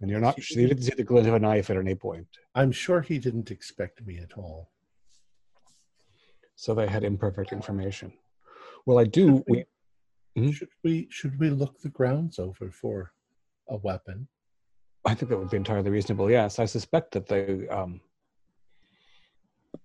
And 0.00 0.10
you're 0.10 0.20
not. 0.20 0.38
You 0.50 0.68
didn't 0.68 0.82
see 0.82 0.94
the 0.94 1.04
glint 1.04 1.28
of 1.28 1.34
a 1.34 1.38
knife 1.38 1.70
at 1.70 1.78
any 1.78 1.94
point. 1.94 2.26
I'm 2.54 2.72
sure 2.72 3.00
he 3.00 3.18
didn't 3.18 3.50
expect 3.50 4.04
me 4.06 4.18
at 4.18 4.36
all. 4.36 4.70
So 6.56 6.74
they 6.74 6.86
had 6.86 7.04
imperfect 7.04 7.52
information. 7.52 8.12
Well, 8.86 8.98
I 8.98 9.04
do. 9.04 9.42
We, 9.48 9.64
Hmm? 10.36 10.50
Should 10.50 10.68
we 10.82 11.06
should 11.10 11.38
we 11.38 11.50
look 11.50 11.80
the 11.80 11.90
grounds 11.90 12.38
over 12.38 12.70
for 12.70 13.12
a 13.68 13.76
weapon? 13.76 14.28
I 15.06 15.14
think 15.14 15.28
that 15.30 15.38
would 15.38 15.50
be 15.50 15.56
entirely 15.56 15.90
reasonable. 15.90 16.30
Yes, 16.30 16.58
I 16.58 16.64
suspect 16.64 17.12
that 17.12 17.26
they. 17.26 17.68
Um, 17.68 18.00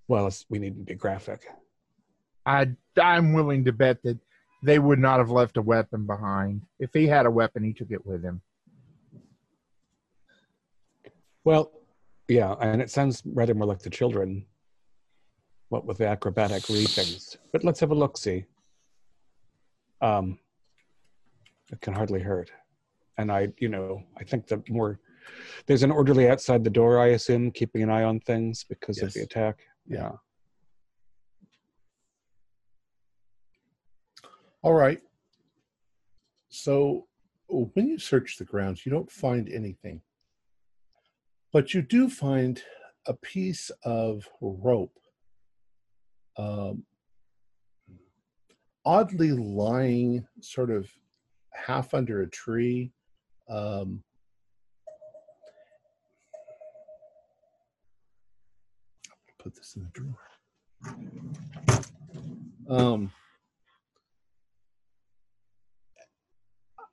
well, 0.08 0.27
it's, 0.27 0.45
we 0.49 0.60
needn't 0.60 0.86
be 0.88 0.95
graphic. 0.95 1.47
I 2.45 2.69
I'm 2.99 3.34
willing 3.34 3.65
to 3.65 3.73
bet 3.73 4.01
that 4.03 4.17
they 4.63 4.79
would 4.79 4.99
not 4.99 5.19
have 5.19 5.29
left 5.29 5.58
a 5.58 5.62
weapon 5.62 6.05
behind. 6.05 6.63
If 6.79 6.91
he 6.93 7.08
had 7.08 7.25
a 7.25 7.32
weapon, 7.32 7.63
he 7.63 7.73
took 7.73 7.91
it 7.91 8.05
with 8.05 8.23
him. 8.23 8.41
Well, 11.43 11.71
yeah, 12.27 12.55
and 12.60 12.82
it 12.82 12.89
sounds 12.89 13.21
rather 13.25 13.53
more 13.53 13.67
like 13.67 13.79
the 13.79 13.89
children. 13.89 14.45
What 15.69 15.86
with 15.86 15.97
the 15.99 16.08
acrobatic 16.08 16.69
lead. 16.69 16.89
But 17.51 17.63
let's 17.63 17.79
have 17.79 17.91
a 17.91 17.95
look. 17.95 18.17
See. 18.17 18.45
Um, 20.01 20.39
it 21.71 21.82
can 21.82 21.93
hardly 21.93 22.21
hurt, 22.21 22.51
and 23.17 23.32
I, 23.32 23.49
you 23.60 23.67
know, 23.67 24.01
I 24.17 24.23
think 24.23 24.47
that 24.47 24.67
more. 24.69 24.99
There's 25.65 25.84
an 25.84 25.91
orderly 25.91 26.29
outside 26.29 26.63
the 26.63 26.69
door, 26.69 26.99
I 26.99 27.08
assume, 27.08 27.51
keeping 27.51 27.84
an 27.84 27.89
eye 27.89 28.03
on 28.03 28.19
things 28.19 28.63
because 28.63 29.01
of 29.01 29.13
the 29.13 29.19
Yes. 29.19 29.25
attack. 29.25 29.60
Yeah. 29.88 30.13
All 34.62 34.73
right. 34.73 35.01
So 36.49 37.08
when 37.47 37.88
you 37.88 37.97
search 37.99 38.38
the 38.38 38.45
grounds, 38.45 38.86
you 38.86 38.91
don't 38.91 39.12
find 39.12 39.49
anything. 39.49 40.01
But 41.51 41.73
you 41.73 41.82
do 41.82 42.10
find 42.10 42.62
a 43.08 43.13
piece 43.13 43.71
of 43.84 44.27
rope 44.41 44.99
um, 46.38 46.84
oddly 48.86 49.32
lying 49.32 50.25
sort 50.41 50.71
of 50.71 50.89
half 51.53 51.93
under 51.93 52.21
a 52.21 52.29
tree. 52.29 52.93
Um, 53.49 54.03
put 59.49 59.55
this 59.55 59.75
in 59.75 59.83
the 59.83 59.89
drawer. 59.93 60.15
Um, 62.69 63.12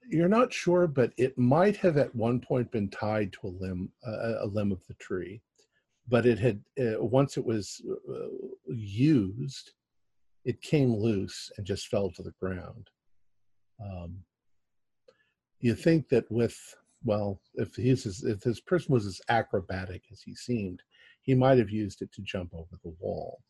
you're 0.08 0.28
not 0.28 0.52
sure, 0.52 0.86
but 0.86 1.12
it 1.18 1.36
might 1.36 1.76
have 1.76 1.96
at 1.98 2.14
one 2.14 2.40
point 2.40 2.70
been 2.70 2.88
tied 2.88 3.32
to 3.34 3.48
a 3.48 3.56
limb, 3.60 3.90
uh, 4.06 4.44
a 4.44 4.46
limb 4.46 4.72
of 4.72 4.80
the 4.86 4.94
tree. 4.94 5.42
But 6.08 6.24
it 6.24 6.38
had 6.38 6.62
uh, 6.80 7.02
once 7.02 7.36
it 7.36 7.44
was 7.44 7.82
uh, 8.08 8.28
used, 8.68 9.72
it 10.44 10.62
came 10.62 10.94
loose 10.94 11.50
and 11.56 11.66
just 11.66 11.88
fell 11.88 12.10
to 12.12 12.22
the 12.22 12.34
ground. 12.40 12.88
Um, 13.84 14.18
you 15.60 15.74
think 15.74 16.08
that 16.08 16.30
with 16.30 16.56
well, 17.04 17.40
if 17.54 17.74
he's 17.74 18.06
as, 18.06 18.24
if 18.24 18.40
this 18.40 18.60
person 18.60 18.94
was 18.94 19.06
as 19.06 19.20
acrobatic 19.28 20.02
as 20.10 20.22
he 20.22 20.34
seemed, 20.34 20.82
he 21.26 21.34
might 21.34 21.58
have 21.58 21.70
used 21.70 22.00
it 22.02 22.12
to 22.12 22.22
jump 22.22 22.54
over 22.54 22.78
the 22.84 22.94
wall. 23.00 23.42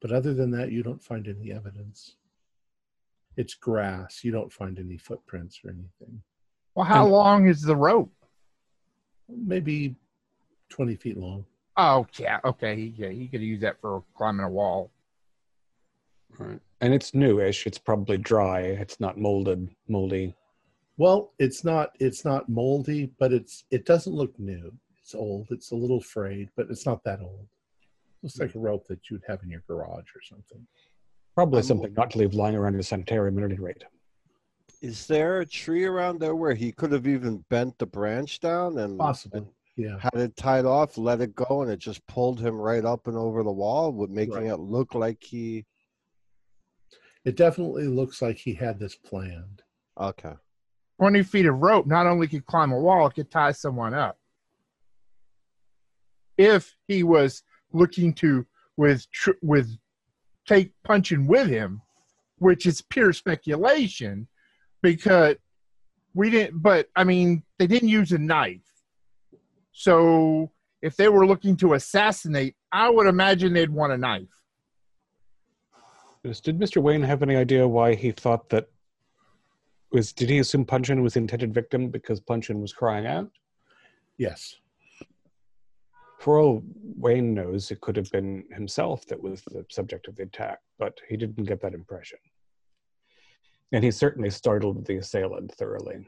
But 0.00 0.12
other 0.12 0.32
than 0.34 0.50
that, 0.52 0.70
you 0.70 0.82
don't 0.82 1.02
find 1.02 1.26
any 1.26 1.50
evidence. 1.50 2.14
It's 3.36 3.54
grass. 3.54 4.22
You 4.22 4.30
don't 4.30 4.52
find 4.52 4.78
any 4.78 4.96
footprints 4.96 5.60
or 5.64 5.70
anything. 5.70 6.22
Well, 6.74 6.84
how 6.86 7.02
And- 7.04 7.12
long 7.12 7.48
is 7.48 7.62
the 7.62 7.74
rope? 7.74 8.12
Maybe 9.28 9.96
20 10.68 10.94
feet 10.96 11.16
long. 11.16 11.44
Oh 11.76 12.06
yeah, 12.18 12.40
okay, 12.44 12.74
yeah, 12.74 13.08
he 13.10 13.28
could 13.28 13.40
use 13.40 13.60
that 13.60 13.80
for 13.80 14.02
climbing 14.14 14.44
a 14.44 14.50
wall. 14.50 14.90
Right. 16.38 16.60
And 16.80 16.92
it's 16.92 17.14
newish. 17.14 17.66
It's 17.66 17.78
probably 17.78 18.18
dry. 18.18 18.60
It's 18.62 18.98
not 19.00 19.16
molded, 19.18 19.74
moldy. 19.88 20.34
Well, 20.98 21.32
it's 21.38 21.64
not 21.64 21.96
it's 22.00 22.24
not 22.24 22.48
moldy, 22.48 23.12
but 23.18 23.32
it's 23.32 23.64
it 23.70 23.86
doesn't 23.86 24.12
look 24.12 24.38
new. 24.38 24.72
It's 25.00 25.14
old. 25.14 25.46
It's 25.50 25.70
a 25.70 25.76
little 25.76 26.00
frayed, 26.00 26.50
but 26.56 26.66
it's 26.70 26.84
not 26.84 27.02
that 27.04 27.20
old. 27.20 27.46
Looks 28.22 28.38
like 28.40 28.54
a 28.56 28.58
rope 28.58 28.86
that 28.88 29.08
you'd 29.08 29.22
have 29.28 29.42
in 29.44 29.50
your 29.50 29.62
garage 29.68 30.10
or 30.14 30.20
something. 30.22 30.66
Probably 31.36 31.60
Um, 31.60 31.66
something 31.66 31.94
not 31.94 32.10
to 32.10 32.18
leave 32.18 32.34
lying 32.34 32.56
around 32.56 32.74
in 32.74 32.80
a 32.80 32.82
sanitarium 32.82 33.38
at 33.38 33.44
any 33.44 33.54
rate. 33.54 33.84
Is 34.82 35.06
there 35.06 35.40
a 35.40 35.46
tree 35.46 35.84
around 35.84 36.18
there 36.20 36.34
where 36.34 36.54
he 36.54 36.72
could 36.72 36.90
have 36.92 37.06
even 37.06 37.38
bent 37.48 37.78
the 37.78 37.86
branch 37.86 38.40
down 38.40 38.78
and, 38.78 38.98
Possible. 38.98 39.36
and 39.38 39.46
Yeah. 39.76 39.98
had 40.00 40.14
it 40.20 40.36
tied 40.36 40.64
off, 40.64 40.98
let 40.98 41.20
it 41.20 41.34
go, 41.36 41.62
and 41.62 41.70
it 41.70 41.78
just 41.78 42.04
pulled 42.08 42.40
him 42.40 42.56
right 42.56 42.84
up 42.84 43.06
and 43.06 43.16
over 43.16 43.44
the 43.44 43.52
wall, 43.52 43.92
with 43.92 44.10
making 44.10 44.34
Right. 44.34 44.46
it 44.46 44.56
look 44.58 44.94
like 44.94 45.22
he? 45.22 45.64
It 47.24 47.36
definitely 47.36 47.86
looks 47.86 48.20
like 48.20 48.36
he 48.36 48.54
had 48.54 48.78
this 48.80 48.96
planned. 48.96 49.62
Okay. 49.96 50.34
Twenty 50.98 51.22
feet 51.22 51.46
of 51.46 51.58
rope 51.58 51.86
not 51.86 52.06
only 52.06 52.26
could 52.26 52.46
climb 52.46 52.72
a 52.72 52.78
wall, 52.78 53.06
it 53.06 53.14
could 53.14 53.30
tie 53.30 53.52
someone 53.52 53.94
up. 53.94 54.18
If 56.36 56.74
he 56.88 57.02
was 57.02 57.42
looking 57.72 58.12
to 58.14 58.46
with 58.76 59.10
tr- 59.12 59.32
with 59.42 59.76
take 60.46 60.72
Puncheon 60.84 61.26
with 61.26 61.48
him, 61.48 61.82
which 62.38 62.66
is 62.66 62.82
pure 62.82 63.12
speculation, 63.12 64.26
because 64.82 65.36
we 66.14 66.30
didn't. 66.30 66.62
But 66.62 66.88
I 66.96 67.04
mean, 67.04 67.44
they 67.58 67.68
didn't 67.68 67.90
use 67.90 68.10
a 68.10 68.18
knife, 68.18 68.68
so 69.72 70.50
if 70.82 70.96
they 70.96 71.08
were 71.08 71.26
looking 71.26 71.56
to 71.58 71.74
assassinate, 71.74 72.56
I 72.72 72.90
would 72.90 73.06
imagine 73.06 73.52
they'd 73.52 73.70
want 73.70 73.92
a 73.92 73.98
knife. 73.98 74.28
Did 76.22 76.58
Mr. 76.58 76.82
Wayne 76.82 77.02
have 77.02 77.22
any 77.22 77.36
idea 77.36 77.66
why 77.66 77.94
he 77.94 78.10
thought 78.10 78.48
that 78.50 78.68
was 79.90 80.12
did 80.12 80.28
he 80.28 80.38
assume 80.38 80.64
Puncheon 80.64 81.02
was 81.02 81.14
the 81.14 81.20
intended 81.20 81.54
victim 81.54 81.88
because 81.88 82.20
Puncheon 82.20 82.60
was 82.60 82.72
crying 82.72 83.06
out? 83.06 83.30
Yes. 84.16 84.56
For 86.18 86.38
all 86.38 86.62
Wayne 86.96 87.32
knows, 87.32 87.70
it 87.70 87.80
could 87.80 87.96
have 87.96 88.10
been 88.10 88.44
himself 88.52 89.06
that 89.06 89.22
was 89.22 89.42
the 89.42 89.64
subject 89.70 90.08
of 90.08 90.16
the 90.16 90.24
attack, 90.24 90.58
but 90.78 90.98
he 91.08 91.16
didn't 91.16 91.44
get 91.44 91.60
that 91.60 91.74
impression. 91.74 92.18
And 93.70 93.84
he 93.84 93.90
certainly 93.90 94.30
startled 94.30 94.84
the 94.84 94.96
assailant 94.96 95.54
thoroughly. 95.54 96.06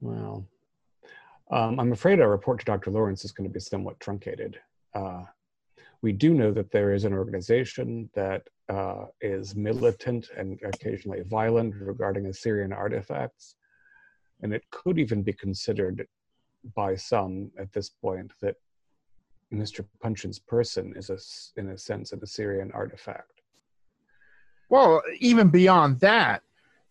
Well, 0.00 0.46
um, 1.50 1.78
I'm 1.78 1.92
afraid 1.92 2.20
our 2.20 2.30
report 2.30 2.58
to 2.60 2.64
Dr. 2.64 2.90
Lawrence 2.90 3.24
is 3.24 3.32
going 3.32 3.48
to 3.48 3.52
be 3.52 3.60
somewhat 3.60 4.00
truncated. 4.00 4.58
Uh, 4.94 5.24
we 6.02 6.12
do 6.12 6.34
know 6.34 6.52
that 6.52 6.70
there 6.70 6.92
is 6.92 7.04
an 7.04 7.12
organization 7.12 8.08
that 8.14 8.48
uh, 8.68 9.06
is 9.20 9.54
militant 9.54 10.30
and 10.36 10.58
occasionally 10.64 11.22
violent 11.22 11.74
regarding 11.76 12.26
Assyrian 12.26 12.72
artifacts. 12.72 13.54
And 14.42 14.52
it 14.52 14.64
could 14.70 14.98
even 14.98 15.22
be 15.22 15.32
considered 15.32 16.06
by 16.74 16.96
some 16.96 17.50
at 17.58 17.72
this 17.72 17.88
point 17.88 18.32
that 18.40 18.56
Mr. 19.52 19.84
Puncheon's 20.02 20.38
person 20.38 20.92
is, 20.96 21.10
a 21.10 21.18
in 21.58 21.70
a 21.70 21.78
sense, 21.78 22.12
an 22.12 22.20
Assyrian 22.22 22.72
artifact. 22.72 23.40
Well, 24.68 25.00
even 25.20 25.48
beyond 25.48 26.00
that, 26.00 26.42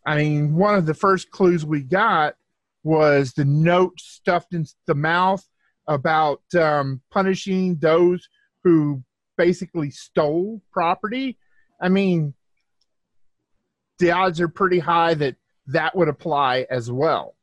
I 0.06 0.18
mean, 0.18 0.56
one 0.56 0.76
of 0.76 0.86
the 0.86 0.94
first 0.94 1.30
clues 1.32 1.66
we 1.66 1.82
got 1.82 2.36
was 2.84 3.34
the 3.34 3.46
note 3.46 4.00
stuffed 4.00 4.54
in 4.54 4.66
the 4.86 4.96
mouth 4.96 5.46
about 5.88 6.42
um, 6.58 7.02
punishing 7.12 7.76
those 7.78 8.30
who 8.66 9.04
basically 9.38 9.92
stole 9.92 10.60
property. 10.74 11.38
I 11.80 11.88
mean, 11.88 12.34
the 14.00 14.12
odds 14.12 14.42
are 14.42 14.50
pretty 14.50 14.80
high 14.80 15.14
that 15.14 15.36
that 15.68 15.96
would 15.96 16.10
apply 16.10 16.66
as 16.70 16.92
well. 16.92 17.36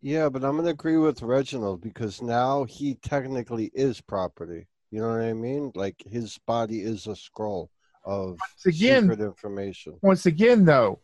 Yeah, 0.00 0.28
but 0.30 0.42
I'm 0.44 0.56
gonna 0.56 0.70
agree 0.70 0.96
with 0.96 1.22
Reginald 1.22 1.80
because 1.82 2.22
now 2.22 2.64
he 2.64 2.94
technically 2.94 3.70
is 3.74 4.00
property. 4.00 4.66
You 4.90 5.02
know 5.02 5.08
what 5.10 5.20
I 5.20 5.34
mean? 5.34 5.70
Like 5.74 6.02
his 6.06 6.38
body 6.46 6.80
is 6.80 7.06
a 7.06 7.14
scroll. 7.14 7.70
of 8.04 8.38
Once 8.40 8.66
again, 8.76 9.02
secret 9.02 9.20
information. 9.20 9.98
once 10.02 10.24
again 10.26 10.64
though 10.64 11.00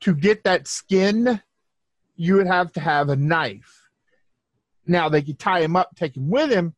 to 0.00 0.14
get 0.14 0.44
that 0.44 0.68
skin 0.68 1.40
you 2.16 2.34
would 2.34 2.46
have 2.48 2.72
to 2.72 2.80
have 2.80 3.08
a 3.08 3.16
knife 3.16 3.88
now 4.86 5.08
they 5.08 5.22
could 5.22 5.38
tie 5.38 5.60
him 5.62 5.76
up 5.76 5.88
take 5.96 6.14
him 6.16 6.28
with 6.28 6.50
him 6.50 6.74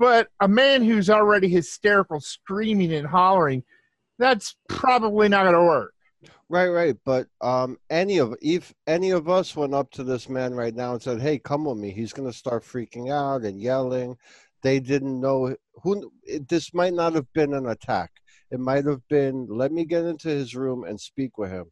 but 0.00 0.28
a 0.40 0.48
man 0.48 0.82
who's 0.82 1.08
already 1.08 1.48
hysterical 1.48 2.18
screaming 2.18 2.92
and 2.94 3.06
hollering 3.06 3.62
that's 4.18 4.56
probably 4.68 5.28
not 5.28 5.44
going 5.44 5.54
to 5.54 5.62
work 5.62 5.94
Right, 6.50 6.68
right. 6.68 6.96
But 7.04 7.28
um, 7.40 7.78
any 7.90 8.18
of 8.18 8.34
if 8.42 8.74
any 8.88 9.10
of 9.10 9.28
us 9.28 9.54
went 9.54 9.72
up 9.72 9.88
to 9.92 10.02
this 10.02 10.28
man 10.28 10.52
right 10.52 10.74
now 10.74 10.94
and 10.94 11.02
said, 11.02 11.20
"Hey, 11.22 11.38
come 11.38 11.64
with 11.64 11.78
me," 11.78 11.92
he's 11.92 12.12
gonna 12.12 12.32
start 12.32 12.64
freaking 12.64 13.08
out 13.10 13.42
and 13.42 13.60
yelling. 13.60 14.16
They 14.62 14.80
didn't 14.80 15.20
know 15.20 15.54
who. 15.82 16.10
It, 16.24 16.48
this 16.48 16.74
might 16.74 16.92
not 16.92 17.14
have 17.14 17.32
been 17.34 17.54
an 17.54 17.66
attack. 17.68 18.10
It 18.50 18.58
might 18.58 18.84
have 18.84 19.06
been, 19.08 19.46
"Let 19.48 19.70
me 19.70 19.84
get 19.84 20.04
into 20.04 20.28
his 20.28 20.56
room 20.56 20.82
and 20.82 21.00
speak 21.00 21.38
with 21.38 21.52
him," 21.52 21.70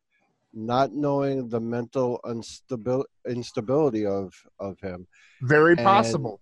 not 0.55 0.95
knowing 0.95 1.49
the 1.49 1.61
mental 1.61 2.21
unstabil- 2.25 3.05
instability 3.29 4.07
of 4.07 4.33
of 4.61 4.79
him. 4.81 5.09
very 5.43 5.73
And- 5.73 5.81
possible 5.85 6.41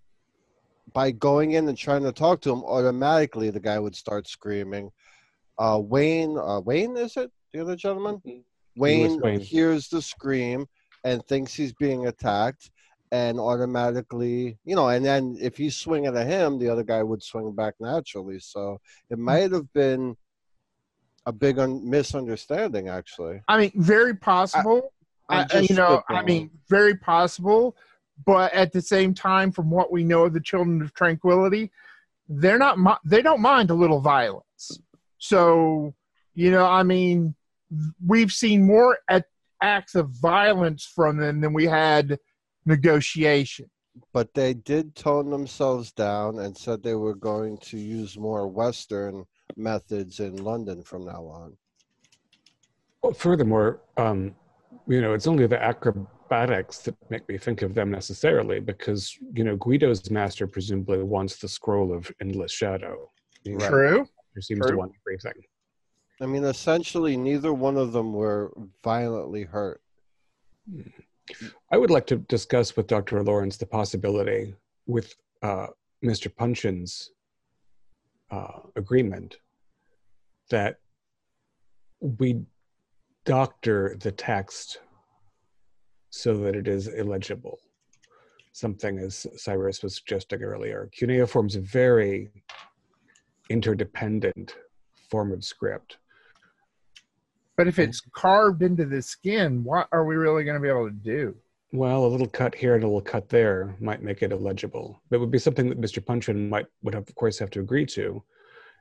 By 0.92 1.10
going 1.10 1.52
in 1.52 1.68
and 1.68 1.76
trying 1.76 2.02
to 2.04 2.12
talk 2.12 2.40
to 2.42 2.52
him, 2.52 2.62
automatically 2.64 3.50
the 3.50 3.60
guy 3.60 3.78
would 3.78 3.94
start 3.96 4.28
screaming. 4.28 4.90
Uh, 5.58 5.80
Wayne, 5.82 6.38
uh, 6.38 6.60
Wayne, 6.60 6.96
is 6.96 7.16
it 7.16 7.30
the 7.52 7.60
other 7.60 7.76
gentleman? 7.76 8.22
Wayne, 8.76 9.20
Wayne. 9.20 9.40
hears 9.40 9.88
the 9.88 10.00
scream 10.02 10.66
and 11.04 11.24
thinks 11.26 11.54
he's 11.54 11.72
being 11.72 12.06
attacked, 12.06 12.70
and 13.10 13.38
automatically, 13.38 14.58
you 14.64 14.74
know, 14.76 14.88
and 14.88 15.04
then 15.04 15.36
if 15.40 15.56
he's 15.56 15.76
swinging 15.76 16.14
at 16.16 16.26
him, 16.26 16.58
the 16.58 16.68
other 16.68 16.82
guy 16.82 17.02
would 17.02 17.22
swing 17.22 17.52
back 17.52 17.74
naturally. 17.80 18.38
So 18.38 18.78
it 19.10 19.18
might 19.18 19.52
have 19.52 19.72
been 19.72 20.16
a 21.24 21.32
big 21.32 21.58
un- 21.58 21.88
misunderstanding, 21.88 22.88
actually. 22.88 23.40
i 23.48 23.58
mean 23.58 23.72
very 23.74 24.14
possible 24.14 24.92
I'm 25.28 25.46
I- 25.50 25.58
I- 25.58 25.60
you 25.60 25.74
know 25.74 26.02
i 26.08 26.22
mean 26.22 26.50
very 26.68 26.96
possible 26.96 27.76
but 28.24 28.52
at 28.52 28.72
the 28.72 28.80
same 28.80 29.12
time 29.14 29.52
from 29.52 29.70
what 29.70 29.92
we 29.92 30.04
know 30.04 30.24
of 30.24 30.32
the 30.32 30.40
children 30.40 30.80
of 30.82 30.94
tranquility 30.94 31.70
they're 32.28 32.58
not 32.58 32.78
they 33.04 33.22
don't 33.22 33.40
mind 33.40 33.70
a 33.70 33.74
little 33.74 34.00
violence 34.00 34.80
so 35.18 35.94
you 36.34 36.50
know 36.50 36.64
i 36.64 36.82
mean 36.82 37.34
we've 38.06 38.32
seen 38.32 38.64
more 38.64 38.98
at 39.08 39.24
acts 39.62 39.94
of 39.94 40.10
violence 40.10 40.84
from 40.84 41.16
them 41.16 41.40
than 41.40 41.52
we 41.52 41.64
had 41.64 42.18
negotiation 42.64 43.68
but 44.12 44.34
they 44.34 44.54
did 44.54 44.94
tone 44.94 45.30
themselves 45.30 45.92
down 45.92 46.38
and 46.38 46.56
said 46.56 46.82
they 46.82 46.94
were 46.94 47.14
going 47.14 47.58
to 47.58 47.78
use 47.78 48.18
more 48.18 48.46
Western 48.46 49.24
methods 49.56 50.20
in 50.20 50.36
London 50.36 50.82
from 50.82 51.04
now 51.04 51.24
on. 51.24 51.56
Well, 53.02 53.12
furthermore, 53.12 53.80
um, 53.96 54.34
you 54.86 55.00
know, 55.00 55.14
it's 55.14 55.26
only 55.26 55.46
the 55.46 55.62
acrobatics 56.26 56.78
that 56.78 56.94
make 57.10 57.28
me 57.28 57.38
think 57.38 57.62
of 57.62 57.74
them 57.74 57.90
necessarily, 57.90 58.60
because 58.60 59.16
you 59.32 59.44
know, 59.44 59.56
Guido's 59.56 60.10
master 60.10 60.46
presumably 60.46 61.02
wants 61.02 61.36
the 61.36 61.48
scroll 61.48 61.92
of 61.92 62.10
endless 62.20 62.52
shadow. 62.52 63.10
You 63.44 63.58
know, 63.58 63.68
true 63.68 64.08
He 64.34 64.42
seems 64.42 64.60
True. 64.60 64.72
to 64.72 64.76
want 64.76 64.92
everything. 65.06 65.42
I 66.20 66.26
mean, 66.26 66.44
essentially, 66.44 67.16
neither 67.16 67.52
one 67.52 67.76
of 67.76 67.92
them 67.92 68.12
were 68.12 68.52
violently 68.82 69.44
hurt. 69.44 69.80
I 71.70 71.76
would 71.76 71.90
like 71.90 72.06
to 72.06 72.16
discuss 72.16 72.76
with 72.76 72.86
Dr. 72.86 73.22
Lawrence 73.22 73.56
the 73.56 73.66
possibility 73.66 74.54
with 74.86 75.14
uh, 75.42 75.66
Mr. 76.02 76.34
Puncheon's 76.34 77.10
uh, 78.30 78.60
agreement 78.76 79.36
that 80.50 80.78
we 82.00 82.40
doctor 83.24 83.96
the 84.00 84.12
text 84.12 84.78
so 86.16 86.36
that 86.38 86.56
it 86.56 86.66
is 86.68 86.88
illegible. 86.88 87.58
Something 88.52 88.98
as 88.98 89.26
Cyrus 89.36 89.82
was 89.82 89.96
suggesting 89.96 90.42
earlier. 90.42 90.88
Cuneiform 90.92 91.46
is 91.46 91.56
a 91.56 91.60
very 91.60 92.30
interdependent 93.50 94.56
form 95.10 95.30
of 95.32 95.44
script. 95.44 95.98
but 97.56 97.68
if 97.68 97.78
it's 97.78 98.00
carved 98.12 98.62
into 98.62 98.84
the 98.84 99.00
skin 99.00 99.62
what 99.62 99.88
are 99.92 100.04
we 100.04 100.16
really 100.16 100.42
going 100.44 100.56
to 100.56 100.60
be 100.60 100.68
able 100.68 100.88
to 100.88 100.94
do 100.94 101.34
Well, 101.72 102.04
a 102.04 102.08
little 102.08 102.26
cut 102.26 102.54
here 102.54 102.74
and 102.74 102.82
a 102.82 102.86
little 102.86 103.00
cut 103.00 103.28
there 103.28 103.76
might 103.80 104.02
make 104.02 104.22
it 104.22 104.32
illegible. 104.32 105.00
It 105.10 105.18
would 105.18 105.30
be 105.30 105.38
something 105.38 105.68
that 105.68 105.80
Mr. 105.80 106.04
Puncheon 106.04 106.48
might 106.48 106.66
would 106.82 106.94
have, 106.94 107.08
of 107.08 107.14
course 107.14 107.38
have 107.38 107.50
to 107.50 107.60
agree 107.60 107.86
to. 107.86 108.22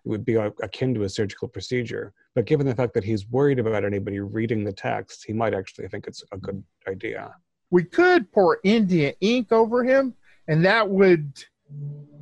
It 0.06 0.10
would 0.10 0.24
be 0.24 0.38
uh, 0.38 0.52
akin 0.62 0.94
to 0.94 1.04
a 1.04 1.10
surgical 1.10 1.48
procedure. 1.48 2.13
But 2.36 2.46
given 2.46 2.68
the 2.68 2.76
fact 2.76 2.94
that 2.94 3.04
he's 3.04 3.28
worried 3.28 3.58
about 3.58 3.84
anybody 3.84 4.20
reading 4.20 4.63
the 4.63 4.72
text, 4.72 5.24
he 5.26 5.34
might 5.34 5.54
actually 5.56 5.88
think 5.88 6.06
it's 6.06 6.24
a 6.32 6.38
good 6.38 6.63
idea. 6.88 7.34
we 7.72 7.84
could 7.84 8.32
pour 8.32 8.60
Indian 8.63 9.13
ink 9.22 9.52
over 9.52 9.84
him, 9.84 10.13
and 10.48 10.63
that 10.63 10.88
would 10.88 11.44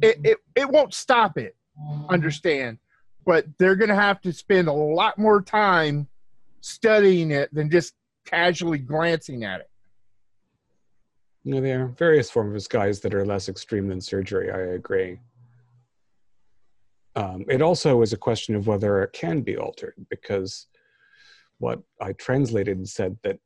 it 0.02 0.20
it, 0.24 0.38
it 0.56 0.70
won't 0.70 0.94
stop 0.94 1.38
it. 1.38 1.56
Understand? 2.10 2.78
But 3.26 3.46
they're 3.58 3.76
going 3.76 3.90
to 3.90 3.96
have 3.96 4.22
to 4.22 4.32
spend 4.32 4.68
a 4.68 4.74
lot 4.74 5.18
more 5.18 5.42
time 5.42 6.08
studying 6.62 7.32
it 7.32 7.54
than 7.54 7.70
just 7.70 7.94
casually 8.26 8.78
glancing 8.78 9.44
at 9.44 9.62
it. 9.62 9.70
You 11.44 11.56
know, 11.56 11.62
there 11.62 11.84
are 11.84 11.88
various 11.88 12.30
forms 12.32 12.50
of 12.50 12.54
disguise 12.54 13.02
that 13.02 13.14
are 13.14 13.26
less 13.26 13.50
extreme 13.50 13.88
than 13.88 14.00
surgery. 14.00 14.50
I 14.52 14.76
agree. 14.76 15.20
Um, 17.16 17.46
it 17.48 17.62
also 17.62 18.02
is 18.02 18.14
a 18.14 18.18
question 18.18 18.56
of 18.56 18.68
whether 18.68 19.04
it 19.04 19.14
can 19.14 19.42
be 19.42 19.58
altered 19.58 19.94
because 20.10 20.68
what 21.60 21.80
I 22.02 22.14
translated 22.14 22.88
said 22.90 23.18
that 23.24 23.40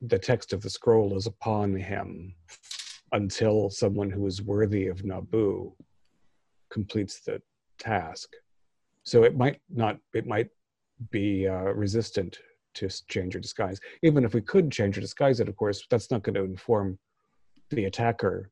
the 0.00 0.18
text 0.18 0.52
of 0.52 0.62
the 0.62 0.70
scroll 0.70 1.16
is 1.16 1.26
upon 1.26 1.76
him 1.76 2.34
until 3.12 3.68
someone 3.68 4.10
who 4.10 4.26
is 4.26 4.42
worthy 4.42 4.86
of 4.88 5.04
Nabu 5.04 5.72
completes 6.70 7.20
the 7.20 7.42
task. 7.78 8.30
So 9.02 9.24
it 9.24 9.36
might 9.36 9.60
not, 9.68 9.98
it 10.14 10.26
might 10.26 10.48
be 11.10 11.46
uh, 11.46 11.72
resistant 11.72 12.38
to 12.74 12.88
change 13.08 13.34
or 13.34 13.40
disguise. 13.40 13.80
Even 14.02 14.24
if 14.24 14.34
we 14.34 14.40
could 14.40 14.70
change 14.70 14.96
or 14.96 15.00
disguise 15.00 15.40
it, 15.40 15.48
of 15.48 15.56
course, 15.56 15.84
that's 15.90 16.10
not 16.10 16.22
going 16.22 16.34
to 16.34 16.44
inform 16.44 16.98
the 17.70 17.86
attacker 17.86 18.50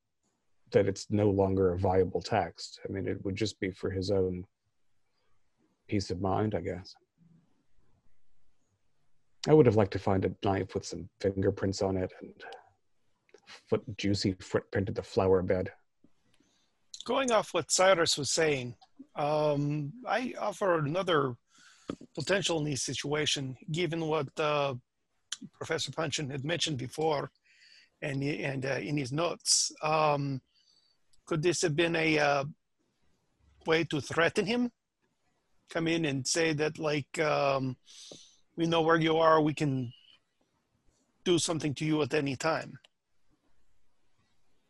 that 0.72 0.88
it's 0.88 1.06
no 1.10 1.30
longer 1.30 1.72
a 1.72 1.78
viable 1.78 2.20
text. 2.20 2.80
I 2.88 2.92
mean, 2.92 3.06
it 3.06 3.24
would 3.24 3.36
just 3.36 3.58
be 3.60 3.70
for 3.70 3.90
his 3.90 4.10
own 4.10 4.44
peace 5.88 6.10
of 6.10 6.20
mind, 6.20 6.54
I 6.54 6.60
guess. 6.60 6.94
I 9.48 9.54
would 9.54 9.66
have 9.66 9.76
liked 9.76 9.92
to 9.92 9.98
find 9.98 10.24
a 10.24 10.34
knife 10.44 10.74
with 10.74 10.84
some 10.84 11.08
fingerprints 11.20 11.82
on 11.82 11.96
it 11.96 12.12
and 12.20 12.32
foot 13.68 13.82
juicy 13.96 14.34
footprint 14.40 14.88
of 14.88 14.96
the 14.96 15.02
flower 15.02 15.42
bed. 15.42 15.70
Going 17.04 17.30
off 17.30 17.54
what 17.54 17.70
Cyrus 17.70 18.18
was 18.18 18.30
saying, 18.30 18.74
um, 19.14 19.92
I 20.06 20.34
offer 20.40 20.78
another 20.78 21.36
potential 22.16 22.58
in 22.58 22.64
this 22.64 22.82
situation, 22.82 23.56
given 23.70 24.00
what 24.00 24.28
uh, 24.40 24.74
Professor 25.54 25.92
Puncheon 25.92 26.30
had 26.30 26.44
mentioned 26.44 26.78
before, 26.78 27.30
and 28.02 28.22
and 28.22 28.66
uh, 28.66 28.78
in 28.80 28.96
his 28.96 29.12
notes. 29.12 29.70
Um, 29.82 30.40
could 31.26 31.42
this 31.42 31.62
have 31.62 31.76
been 31.76 31.96
a 31.96 32.18
uh, 32.18 32.44
way 33.66 33.84
to 33.84 34.00
threaten 34.00 34.46
him? 34.46 34.70
Come 35.70 35.88
in 35.88 36.04
and 36.04 36.26
say 36.26 36.52
that, 36.54 36.78
like, 36.78 37.18
um, 37.18 37.76
we 38.56 38.66
know 38.66 38.82
where 38.82 39.00
you 39.00 39.18
are. 39.18 39.40
We 39.40 39.52
can 39.52 39.92
do 41.24 41.38
something 41.38 41.74
to 41.74 41.84
you 41.84 42.00
at 42.02 42.14
any 42.14 42.36
time. 42.36 42.78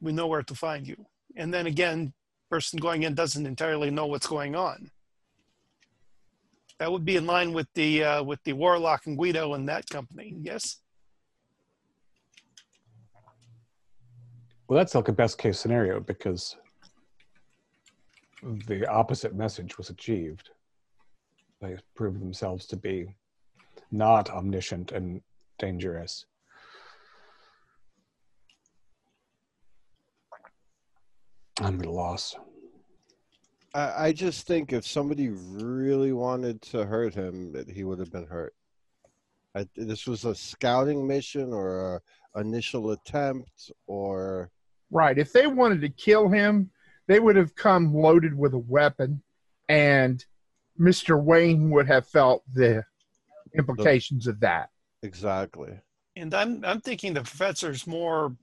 We 0.01 0.13
know 0.13 0.27
where 0.27 0.43
to 0.43 0.55
find 0.55 0.89
you. 0.89 1.07
And 1.37 1.53
then 1.53 1.67
again, 1.67 2.15
person 2.51 2.79
going 2.79 3.03
in 3.03 3.15
doesn't 3.15 3.47
entirely 3.47 3.91
know 3.91 4.07
what's 4.07 4.27
going 4.27 4.57
on. 4.57 4.91
That 6.79 6.93
would 6.93 7.05
be 7.05 7.17
in 7.17 7.27
line 7.27 7.53
with 7.53 7.69
the 7.75 8.05
uh, 8.05 8.23
with 8.23 8.43
the 8.45 8.53
Warlock 8.53 9.07
and 9.07 9.17
Guido 9.17 9.55
and 9.55 9.69
that 9.69 9.89
company. 9.89 10.35
Yes. 10.41 10.79
Well, 14.69 14.77
that's 14.77 14.97
like 14.97 15.09
a 15.09 15.13
best 15.13 15.39
case 15.39 15.61
scenario 15.61 16.01
because 16.01 16.57
the 18.43 18.87
opposite 18.89 19.35
message 19.35 19.79
was 19.79 19.91
achieved. 19.91 20.51
They 21.61 21.77
proved 21.95 22.21
themselves 22.21 22.67
to 22.67 22.77
be 22.77 23.15
not 23.93 24.29
omniscient 24.31 24.91
and 24.91 25.23
dangerous. 25.59 26.27
I'm 31.61 31.81
at 31.81 31.87
a 31.87 31.91
loss. 31.91 32.35
I, 33.73 34.07
I 34.09 34.13
just 34.13 34.49
think 34.49 34.73
if 34.73 34.87
somebody 34.87 35.29
really 35.29 36.13
wanted 36.13 36.61
to 36.63 36.85
hurt 36.85 37.15
him, 37.15 37.53
that 37.53 37.71
he 37.71 37.85
would 37.85 38.01
have 38.01 38.11
been 38.11 38.27
hurt. 38.27 38.55
I, 39.55 39.67
this 39.77 40.07
was 40.07 40.25
a 40.25 40.35
scouting 40.35 41.07
mission 41.07 41.53
or 41.53 42.03
a 42.35 42.41
initial 42.41 42.91
attempt 42.91 43.71
or 43.87 44.51
Right. 44.91 45.19
If 45.19 45.33
they 45.33 45.47
wanted 45.47 45.81
to 45.83 45.89
kill 45.89 46.29
him, 46.29 46.71
they 47.09 47.21
would 47.21 47.37
have 47.37 47.55
come 47.55 47.95
loaded 47.95 48.37
with 48.37 48.55
a 48.55 48.59
weapon 48.59 49.23
and 49.69 50.25
Mr. 50.79 51.21
Wayne 51.23 51.71
would 51.71 51.87
have 51.87 52.07
felt 52.07 52.43
the 52.53 52.85
implications 53.57 54.27
of 54.27 54.41
that. 54.41 54.71
Exactly. 55.03 55.73
And 56.17 56.33
I'm 56.35 56.65
I'm 56.65 56.81
thinking 56.81 57.15
the 57.15 57.23
professor's 57.23 57.87
more 57.87 58.35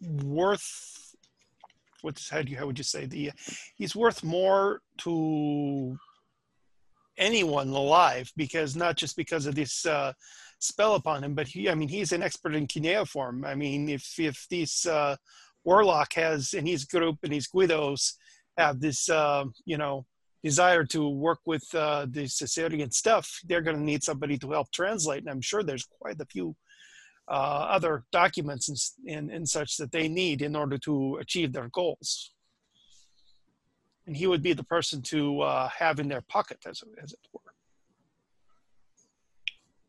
worth. 0.00 1.14
What's 2.02 2.28
how 2.30 2.42
do 2.42 2.50
you 2.50 2.56
how 2.56 2.66
would 2.66 2.78
you 2.78 2.84
say 2.84 3.06
the 3.06 3.32
he's 3.74 3.96
worth 3.96 4.22
more 4.22 4.80
to 4.98 5.98
anyone 7.18 7.68
alive 7.68 8.32
because 8.36 8.76
not 8.76 8.96
just 8.96 9.16
because 9.16 9.44
of 9.44 9.54
this 9.54 9.84
uh, 9.84 10.12
spell 10.58 10.94
upon 10.94 11.22
him, 11.22 11.34
but 11.34 11.46
he 11.46 11.68
I 11.68 11.74
mean 11.74 11.88
he's 11.88 12.12
an 12.12 12.22
expert 12.22 12.54
in 12.54 12.66
cuneiform. 12.66 13.44
I 13.44 13.54
mean 13.54 13.88
if 13.88 14.18
if 14.18 14.46
this 14.50 14.86
uh, 14.86 15.16
warlock 15.64 16.12
has 16.14 16.54
and 16.54 16.66
his 16.66 16.84
group 16.84 17.18
and 17.22 17.32
his 17.32 17.46
guidos 17.46 18.14
have 18.56 18.80
this 18.80 19.08
uh, 19.08 19.44
you 19.64 19.78
know 19.78 20.06
desire 20.42 20.84
to 20.84 21.08
work 21.08 21.40
with 21.46 21.64
uh, 21.74 22.06
the 22.10 22.22
Caesarean 22.22 22.90
stuff, 22.90 23.40
they're 23.44 23.60
going 23.60 23.76
to 23.76 23.82
need 23.82 24.02
somebody 24.02 24.38
to 24.38 24.50
help 24.50 24.70
translate. 24.72 25.20
And 25.20 25.30
I'm 25.30 25.40
sure 25.40 25.62
there's 25.62 25.86
quite 26.00 26.20
a 26.20 26.24
few 26.24 26.56
uh, 27.28 27.68
other 27.70 28.04
documents 28.10 28.68
and, 28.68 29.16
and, 29.16 29.30
and 29.30 29.48
such 29.48 29.76
that 29.76 29.92
they 29.92 30.08
need 30.08 30.42
in 30.42 30.56
order 30.56 30.78
to 30.78 31.18
achieve 31.20 31.52
their 31.52 31.68
goals. 31.68 32.32
And 34.06 34.16
he 34.16 34.26
would 34.26 34.42
be 34.42 34.52
the 34.52 34.64
person 34.64 35.02
to 35.02 35.42
uh, 35.42 35.68
have 35.68 36.00
in 36.00 36.08
their 36.08 36.22
pocket, 36.22 36.58
as, 36.66 36.82
as 37.02 37.12
it 37.12 37.18
were. 37.32 37.40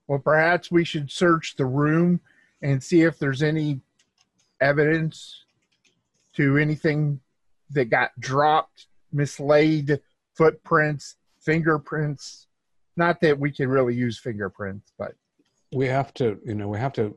Well, 0.07 0.19
perhaps 0.19 0.69
we 0.69 0.83
should 0.83 1.09
search 1.09 1.55
the 1.55 1.65
room 1.65 2.19
and 2.61 2.83
see 2.83 3.01
if 3.01 3.17
there's 3.17 3.41
any 3.41 3.79
evidence 4.59 5.45
to 6.35 6.57
anything 6.57 7.19
that 7.71 7.85
got 7.85 8.11
dropped, 8.19 8.87
mislaid, 9.11 9.99
footprints, 10.35 11.15
fingerprints. 11.39 12.47
Not 12.97 13.21
that 13.21 13.39
we 13.39 13.51
can 13.51 13.69
really 13.69 13.95
use 13.95 14.19
fingerprints, 14.19 14.91
but 14.97 15.13
we 15.73 15.87
have 15.87 16.13
to, 16.15 16.39
you 16.45 16.55
know, 16.55 16.67
we 16.67 16.77
have 16.77 16.93
to. 16.93 17.15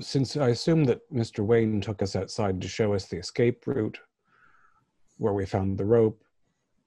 Since 0.00 0.36
I 0.36 0.48
assume 0.48 0.84
that 0.84 1.00
Mr. 1.12 1.44
Wayne 1.44 1.80
took 1.80 2.02
us 2.02 2.14
outside 2.14 2.60
to 2.60 2.68
show 2.68 2.92
us 2.92 3.06
the 3.06 3.16
escape 3.16 3.66
route, 3.66 3.98
where 5.16 5.32
we 5.32 5.46
found 5.46 5.78
the 5.78 5.84
rope, 5.84 6.22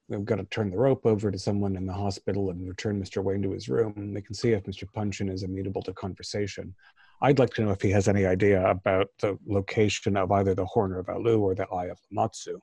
we've 0.08 0.24
got 0.24 0.36
to 0.36 0.46
turn 0.46 0.70
the 0.70 0.78
rope 0.78 1.06
over 1.06 1.32
to 1.32 1.39
someone 1.39 1.76
in 1.76 1.86
the 1.86 1.94
hospital 1.94 2.52
and 2.52 2.68
return 2.68 3.02
Mr. 3.02 3.24
Wayne 3.24 3.41
to 3.41 3.52
his 3.52 3.68
room. 3.68 4.13
They 4.13 4.22
can 4.22 4.36
see 4.36 4.52
if 4.52 4.63
Mr. 4.63 4.91
Puncheon 4.94 5.30
is 5.30 5.44
amenable 5.44 5.82
to 5.84 5.94
conversation. 5.94 6.76
I'd 7.21 7.39
like 7.39 7.51
to 7.56 7.63
know 7.63 7.71
if 7.71 7.82
he 7.82 7.91
has 7.91 8.08
any 8.08 8.25
idea 8.25 8.65
about 8.67 9.08
the 9.19 9.38
location 9.47 10.17
of 10.17 10.32
either 10.32 10.54
the 10.54 10.65
Horn 10.65 10.93
of 10.93 11.08
Alu 11.10 11.39
or 11.39 11.56
the 11.56 11.67
Eye 11.69 11.86
of 11.86 11.97
Matsu. 12.12 12.60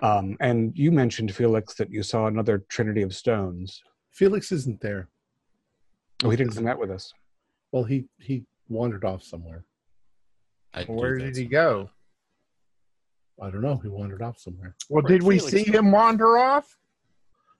Um, 0.00 0.36
and 0.40 0.72
you 0.74 0.90
mentioned, 0.92 1.34
Felix, 1.34 1.74
that 1.74 1.90
you 1.90 2.02
saw 2.02 2.26
another 2.26 2.64
Trinity 2.68 3.02
of 3.02 3.14
Stones. 3.14 3.82
Felix 4.12 4.50
isn't 4.52 4.80
there. 4.80 5.08
Oh, 6.24 6.30
he 6.30 6.36
didn't 6.36 6.54
come 6.54 6.66
out 6.66 6.78
with 6.78 6.90
us. 6.90 7.12
Well, 7.72 7.84
he 7.84 8.06
he 8.18 8.44
wandered 8.68 9.04
off 9.04 9.22
somewhere. 9.22 9.64
I 10.74 10.84
where 10.84 11.16
did 11.18 11.36
he 11.36 11.44
go? 11.44 11.90
I 13.42 13.50
don't 13.50 13.62
know. 13.62 13.76
He 13.78 13.88
wandered 13.88 14.22
off 14.22 14.38
somewhere. 14.38 14.76
Well, 14.88 15.02
Where'd 15.02 15.20
did 15.20 15.26
we 15.26 15.38
Felix 15.38 15.52
see 15.52 15.70
go? 15.70 15.78
him 15.78 15.92
wander 15.92 16.38
off? 16.38 16.76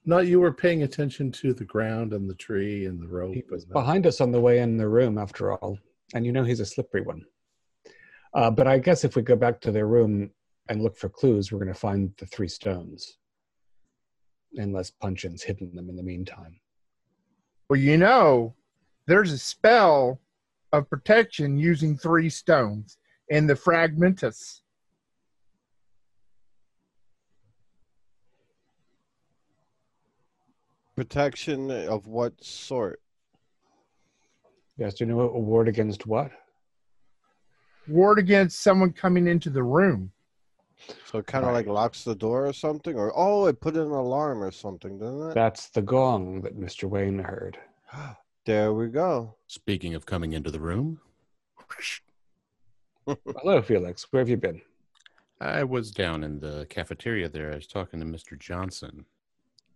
No, 0.04 0.18
you 0.18 0.40
were 0.40 0.52
paying 0.52 0.82
attention 0.82 1.30
to 1.32 1.52
the 1.52 1.64
ground 1.64 2.12
and 2.12 2.28
the 2.28 2.34
tree 2.34 2.86
and 2.86 3.00
the 3.00 3.06
rope. 3.06 3.34
He 3.34 3.44
was 3.50 3.64
behind 3.64 4.06
us 4.06 4.20
on 4.20 4.32
the 4.32 4.40
way 4.40 4.60
in 4.60 4.76
the 4.76 4.88
room, 4.88 5.18
after 5.18 5.52
all. 5.52 5.78
And 6.14 6.24
you 6.24 6.32
know 6.32 6.42
he's 6.42 6.60
a 6.60 6.66
slippery 6.66 7.02
one. 7.02 7.24
Uh, 8.34 8.50
but 8.50 8.66
I 8.66 8.78
guess 8.78 9.04
if 9.04 9.16
we 9.16 9.22
go 9.22 9.36
back 9.36 9.60
to 9.60 9.72
their 9.72 9.86
room 9.86 10.30
and 10.68 10.82
look 10.82 10.96
for 10.96 11.08
clues, 11.08 11.52
we're 11.52 11.58
going 11.58 11.72
to 11.72 11.78
find 11.78 12.12
the 12.18 12.26
three 12.26 12.48
stones. 12.48 13.18
Unless 14.54 14.90
Puncheon's 14.90 15.42
hidden 15.42 15.74
them 15.74 15.88
in 15.90 15.96
the 15.96 16.02
meantime. 16.02 16.58
Well, 17.68 17.78
you 17.78 17.96
know, 17.96 18.54
there's 19.06 19.32
a 19.32 19.38
spell 19.38 20.20
of 20.72 20.88
protection 20.88 21.58
using 21.58 21.96
three 21.96 22.30
stones 22.30 22.98
in 23.28 23.46
the 23.46 23.54
Fragmentus. 23.54 24.62
Protection 31.04 31.70
of 31.70 32.06
what 32.06 32.34
sort? 32.44 33.00
Yes, 34.76 34.92
do 34.92 35.06
you 35.06 35.10
know 35.10 35.20
a 35.20 35.38
ward 35.38 35.66
against 35.66 36.06
what? 36.06 36.30
Ward 37.88 38.18
against 38.18 38.60
someone 38.60 38.92
coming 38.92 39.26
into 39.26 39.48
the 39.48 39.62
room. 39.62 40.12
So 41.06 41.20
it 41.20 41.26
kind 41.26 41.46
of 41.46 41.52
Right. 41.52 41.66
like 41.66 41.66
locks 41.68 42.04
the 42.04 42.14
door 42.14 42.46
or 42.46 42.52
something, 42.52 42.98
or 42.98 43.14
oh, 43.16 43.46
it 43.46 43.62
put 43.62 43.76
in 43.76 43.80
an 43.80 43.92
alarm 43.92 44.42
or 44.42 44.50
something, 44.50 44.98
doesn't 44.98 45.30
it? 45.30 45.34
That's 45.34 45.70
the 45.70 45.80
gong 45.80 46.42
that 46.42 46.60
Mr. 46.60 46.84
Wayne 46.86 47.20
heard. 47.20 47.58
there 48.44 48.74
we 48.74 48.88
go. 48.88 49.36
Speaking 49.46 49.94
of 49.94 50.04
coming 50.04 50.34
into 50.34 50.50
the 50.50 50.60
room, 50.60 51.00
Hello, 53.06 53.62
Felix. 53.62 54.06
Where 54.10 54.20
have 54.20 54.28
you 54.28 54.36
been? 54.36 54.60
I 55.40 55.64
was 55.64 55.92
down 55.92 56.22
in 56.24 56.40
the 56.40 56.66
cafeteria 56.68 57.30
there. 57.30 57.52
I 57.52 57.54
was 57.54 57.66
talking 57.66 58.00
to 58.00 58.04
Mr. 58.06 58.38
Johnson. 58.38 59.06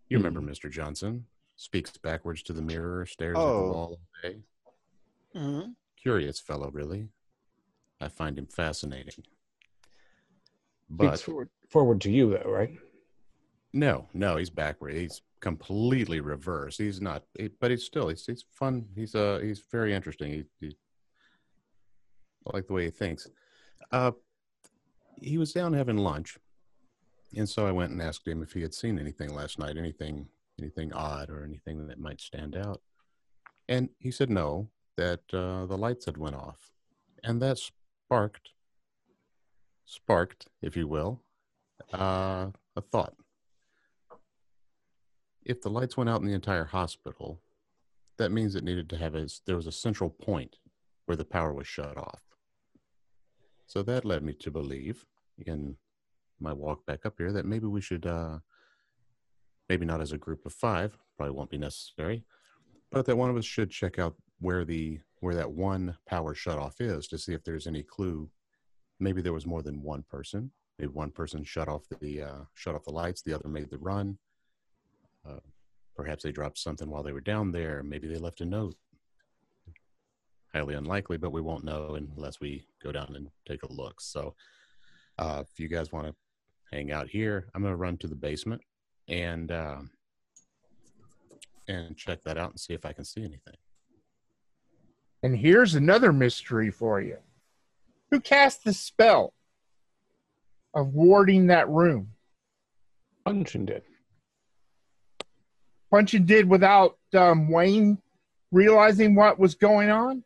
You 0.09 0.19
remember 0.19 0.41
Mr. 0.41 0.71
Johnson? 0.71 1.27
Speaks 1.57 1.97
backwards 1.97 2.43
to 2.45 2.53
the 2.53 2.63
mirror, 2.63 3.07
stares 3.07 3.37
at 3.37 3.41
the 3.41 3.45
Oh. 3.47 3.63
wall 3.71 3.75
all 3.75 4.01
day. 4.23 4.39
Mm-hmm. 5.35 5.71
Curious 5.97 6.41
fellow, 6.41 6.71
really. 6.71 7.09
I 8.01 8.09
find 8.09 8.39
him 8.39 8.47
fascinating. 8.47 9.11
Speaks 9.13 9.27
But 10.91 11.21
forward, 11.21 11.49
forward 11.69 12.01
to 12.03 12.11
you, 12.11 12.31
though, 12.31 12.51
right? 12.51 12.71
no, 13.73 14.09
no, 14.15 14.37
he's 14.37 14.51
backward. 14.51 14.95
He's 14.95 15.21
completely 15.41 16.21
reverse. 16.21 16.77
He's 16.77 17.01
not, 17.01 17.25
he- 17.39 17.49
but 17.61 17.71
he's 17.71 17.85
still, 17.85 18.09
he's, 18.09 18.25
he's 18.27 18.45
fun. 18.51 18.87
He's, 18.95 19.15
uh, 19.15 19.41
he's 19.43 19.63
very 19.71 19.93
interesting. 19.95 20.33
He, 20.33 20.45
he, 20.61 20.77
I 22.47 22.57
like 22.57 22.67
the 22.67 22.73
way 22.73 22.85
he 22.85 22.91
thinks. 22.91 23.29
Uh, 23.91 24.13
he 25.21 25.39
was 25.39 25.53
down 25.53 25.73
having 25.73 25.97
lunch, 25.97 26.37
and 27.37 27.49
so 27.49 27.67
I 27.67 27.73
went 27.73 27.93
and 27.93 28.03
asked 28.03 28.27
him 28.27 28.43
if 28.43 28.53
he 28.53 28.63
had 28.63 28.75
seen 28.75 28.99
anything 28.99 29.35
last 29.35 29.59
night, 29.59 29.77
anything, 29.77 30.29
anything 30.59 30.93
odd 30.93 31.31
or 31.31 31.45
anything 31.45 31.87
that 31.89 31.99
might 31.99 32.21
stand 32.21 32.57
out. 32.57 32.81
And 33.69 33.89
he 33.99 34.11
said 34.11 34.31
no, 34.31 34.69
that 34.97 35.21
uh, 35.33 35.67
the 35.67 35.77
lights 35.77 36.07
had 36.07 36.17
went 36.17 36.37
off, 36.37 36.71
and 37.23 37.41
that 37.43 37.59
sparked, 37.59 38.51
sparked, 39.85 40.47
if 40.63 40.77
you 40.77 40.87
will, 40.87 41.23
uh, 41.93 42.49
a 42.77 42.81
thought. 42.93 43.15
If 45.45 45.61
the 45.61 45.71
lights 45.71 45.97
went 45.97 46.09
out 46.09 46.21
in 46.21 46.27
the 46.27 46.35
entire 46.35 46.65
hospital, 46.65 47.41
that 48.19 48.33
means 48.33 48.55
it 48.55 48.65
needed 48.65 48.89
to 48.91 48.97
have 48.97 49.15
a 49.15 49.27
there 49.47 49.57
was 49.57 49.67
a 49.67 49.73
central 49.73 50.11
point 50.11 50.57
where 51.07 51.17
the 51.17 51.25
power 51.25 51.53
was 51.53 51.67
shut 51.67 51.97
off. 51.97 52.23
So 53.67 53.83
that 53.83 54.05
led 54.05 54.23
me 54.23 54.35
to 54.35 54.51
believe 54.51 55.05
in 55.39 55.77
my 56.45 56.53
walk 56.53 56.87
back 56.87 57.05
up 57.05 57.15
here 57.19 57.33
that 57.33 57.47
maybe 57.47 57.67
we 57.67 57.81
should 57.81 58.07
uh 58.07 58.39
maybe 59.69 59.87
not 59.87 60.01
as 60.01 60.13
a 60.13 60.19
group 60.19 60.45
of 60.47 60.53
5, 60.53 60.99
probably 61.17 61.35
won't 61.35 61.51
be 61.51 61.59
necessary, 61.59 62.25
but 62.91 63.07
that 63.07 63.17
one 63.17 63.31
of 63.31 63.37
us 63.37 63.45
should 63.45 63.71
check 63.71 63.99
out 63.99 64.15
where 64.41 64.65
the 64.65 65.01
where 65.21 65.35
that 65.35 65.51
one 65.51 65.97
power 66.07 66.35
shut 66.35 66.59
off 66.59 66.81
is 66.81 67.09
to 67.09 67.19
see 67.19 67.33
if 67.33 67.43
there's 67.45 67.67
any 67.67 67.83
clue. 67.83 68.29
Maybe 69.01 69.23
there 69.23 69.33
was 69.33 69.47
more 69.47 69.63
than 69.63 69.83
one 69.83 70.05
person. 70.09 70.51
Maybe 70.79 70.93
one 70.93 71.11
person 71.11 71.45
shut 71.45 71.69
off 71.69 71.83
the 72.01 72.23
uh, 72.23 72.41
shut 72.55 72.75
off 72.75 72.85
the 72.85 72.91
lights, 72.91 73.23
the 73.23 73.35
other 73.35 73.49
made 73.49 73.71
the 73.71 73.79
run. 73.79 74.19
Uh, 75.27 75.41
perhaps 75.97 76.23
they 76.23 76.33
dropped 76.33 76.59
something 76.59 76.91
while 76.91 77.03
they 77.03 77.13
were 77.13 77.21
down 77.21 77.53
there. 77.53 77.83
Maybe 77.83 78.07
they 78.07 78.19
left 78.19 78.43
a 78.43 78.45
note. 78.45 78.77
Highly 80.53 80.75
unlikely, 80.75 81.17
but 81.17 81.33
we 81.33 81.41
won't 81.41 81.65
know 81.65 81.97
unless 81.97 82.41
we 82.41 82.67
go 82.83 82.93
down 82.93 83.15
and 83.17 83.29
take 83.47 83.63
a 83.63 83.73
look. 83.73 84.01
So, 84.01 84.35
uh, 85.19 85.43
if 85.45 85.59
you 85.59 85.69
guys 85.69 85.91
want 85.91 86.07
to 86.07 86.15
hang 86.75 86.91
out 86.91 87.09
here, 87.09 87.47
I'm 87.55 87.63
going 87.63 87.73
to 87.73 87.77
run 87.77 87.97
to 87.99 88.09
the 88.09 88.17
basement 88.17 88.61
and 89.09 89.51
uh, 89.53 89.79
and 91.69 91.97
check 91.97 92.23
that 92.25 92.37
out 92.37 92.51
and 92.51 92.61
see 92.61 92.75
if 92.75 92.85
I 92.85 92.93
can 92.93 93.05
see 93.05 93.21
anything. 93.21 93.55
And 95.23 95.39
here's 95.39 95.75
another 95.75 96.13
mystery 96.13 96.71
for 96.71 97.01
you. 97.01 97.17
Who 98.11 98.21
cast 98.21 98.65
the 98.65 98.75
spell 98.75 99.33
of 100.75 100.89
warding 100.89 101.47
that 101.47 101.69
room? 101.69 102.09
Puncheon 103.25 103.65
did. 103.65 103.83
Puncheon 105.91 106.27
did 106.27 106.49
without 106.49 106.99
um, 107.15 107.49
Wayne 107.49 107.99
realizing 108.51 109.15
what 109.15 109.39
was 109.39 109.55
going 109.55 109.91
on? 109.91 110.25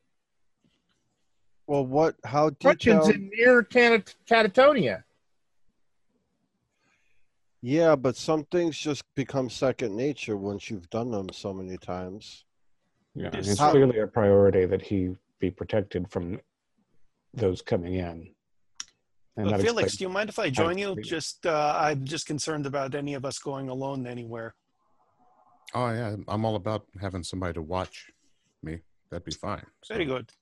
Well, 1.66 1.84
what? 1.84 2.16
How 2.24 2.50
Puncheon's 2.50 3.08
in 3.10 3.30
near 3.32 3.62
Cat- 3.62 4.14
Catatonia. 4.28 5.04
Yeah, 7.60 7.96
but 7.96 8.16
some 8.16 8.44
things 8.44 8.78
just 8.78 9.02
become 9.14 9.50
second 9.50 9.96
nature 9.96 10.36
once 10.36 10.70
you've 10.70 10.88
done 10.90 11.10
them 11.10 11.26
so 11.32 11.52
many 11.52 11.76
times. 11.76 12.44
Yeah, 13.14 13.30
Yes. 13.32 13.48
it's 13.48 13.60
clearly 13.60 13.98
a 13.98 14.06
priority 14.06 14.64
that 14.66 14.82
he 14.82 15.16
be 15.40 15.50
protected 15.50 16.08
from 16.10 16.40
those 17.34 17.60
coming 17.62 17.94
in. 17.94 18.34
And 19.36 19.52
Uh, 19.52 19.58
Felix, 19.58 19.96
do 19.96 20.04
you 20.04 20.08
mind 20.08 20.28
if 20.28 20.38
I 20.38 20.50
join 20.50 20.78
you? 20.78 21.00
Just, 21.02 21.46
uh, 21.46 21.76
I'm 21.80 22.04
just 22.04 22.26
concerned 22.26 22.66
about 22.66 22.94
any 22.94 23.14
of 23.14 23.24
us 23.24 23.38
going 23.38 23.68
alone 23.68 24.06
anywhere. 24.06 24.54
Oh 25.74 25.90
yeah, 25.92 26.16
I'm 26.28 26.44
all 26.44 26.56
about 26.56 26.86
having 27.00 27.22
somebody 27.22 27.54
to 27.54 27.62
watch 27.62 28.10
me. 28.62 28.80
That'd 29.10 29.24
be 29.24 29.32
fine. 29.32 29.64
So- 29.82 29.94
Very 29.94 30.06
good. 30.06 30.32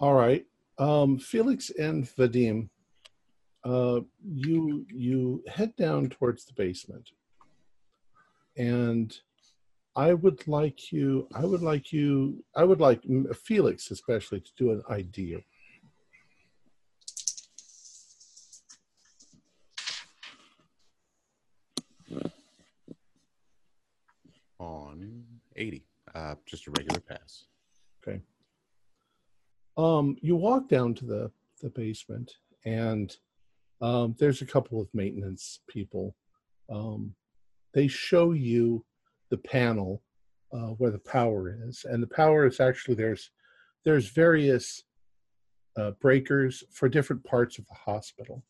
All 0.00 0.14
right. 0.14 0.46
Um, 0.78 1.18
Felix 1.18 1.70
and 1.70 2.04
Vadim, 2.04 2.68
uh, 3.64 4.00
you 4.24 4.86
you 4.92 5.42
head 5.48 5.74
down 5.76 6.08
towards 6.08 6.44
the 6.44 6.52
basement, 6.54 7.10
and 8.56 9.16
I 9.94 10.14
would 10.14 10.46
like 10.48 10.92
you. 10.92 11.28
I 11.34 11.44
would 11.44 11.62
like 11.62 11.92
you. 11.92 12.44
I 12.56 12.64
would 12.64 12.80
like 12.80 13.02
Felix 13.34 13.90
especially 13.90 14.40
to 14.40 14.50
do 14.56 14.72
an 14.72 14.82
idea. 14.90 15.38
on 24.58 25.24
80. 25.56 25.84
Uh, 26.14 26.34
just 26.46 26.66
a 26.68 26.70
regular 26.70 27.00
pass. 27.00 27.46
Okay. 28.06 28.20
Um, 29.76 30.16
you 30.20 30.36
walk 30.36 30.68
down 30.68 30.94
to 30.94 31.04
the 31.04 31.30
the 31.62 31.70
basement, 31.70 32.32
and 32.64 33.16
um, 33.82 34.14
there's 34.18 34.40
a 34.40 34.46
couple 34.46 34.80
of 34.80 34.88
maintenance 34.94 35.58
people. 35.68 36.14
Um, 36.72 37.14
they 37.74 37.88
show 37.88 38.32
you 38.32 38.84
the 39.30 39.38
panel 39.38 40.02
uh, 40.52 40.68
where 40.78 40.92
the 40.92 40.98
power 40.98 41.58
is, 41.66 41.84
and 41.88 42.02
the 42.02 42.14
power 42.14 42.46
is 42.46 42.60
actually 42.60 42.94
there's 42.94 43.30
there's 43.84 44.10
various 44.10 44.84
uh, 45.76 45.90
breakers 46.00 46.62
for 46.70 46.88
different 46.88 47.24
parts 47.24 47.58
of 47.58 47.66
the 47.66 47.74
hospital, 47.74 48.44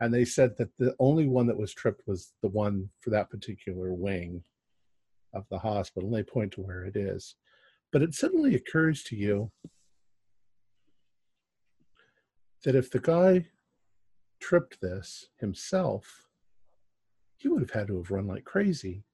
and 0.00 0.12
they 0.12 0.24
said 0.24 0.56
that 0.58 0.70
the 0.78 0.96
only 0.98 1.28
one 1.28 1.46
that 1.46 1.58
was 1.58 1.72
tripped 1.72 2.02
was 2.08 2.32
the 2.42 2.48
one 2.48 2.88
for 3.00 3.10
that 3.10 3.30
particular 3.30 3.92
wing 3.92 4.42
of 5.32 5.44
the 5.50 5.58
hospital. 5.58 6.08
And 6.08 6.16
they 6.16 6.24
point 6.24 6.52
to 6.54 6.60
where 6.60 6.84
it 6.84 6.96
is, 6.96 7.36
but 7.92 8.02
it 8.02 8.14
suddenly 8.14 8.56
occurs 8.56 9.04
to 9.04 9.16
you 9.16 9.52
that 12.64 12.74
if 12.74 12.90
the 12.90 13.00
guy 13.00 13.46
tripped 14.42 14.80
this 14.80 15.28
himself, 15.38 16.26
he 17.36 17.48
would 17.48 17.62
have 17.62 17.70
had 17.70 17.86
to 17.86 17.96
have 17.96 18.10
run 18.10 18.26
like 18.26 18.44
crazy 18.44 19.04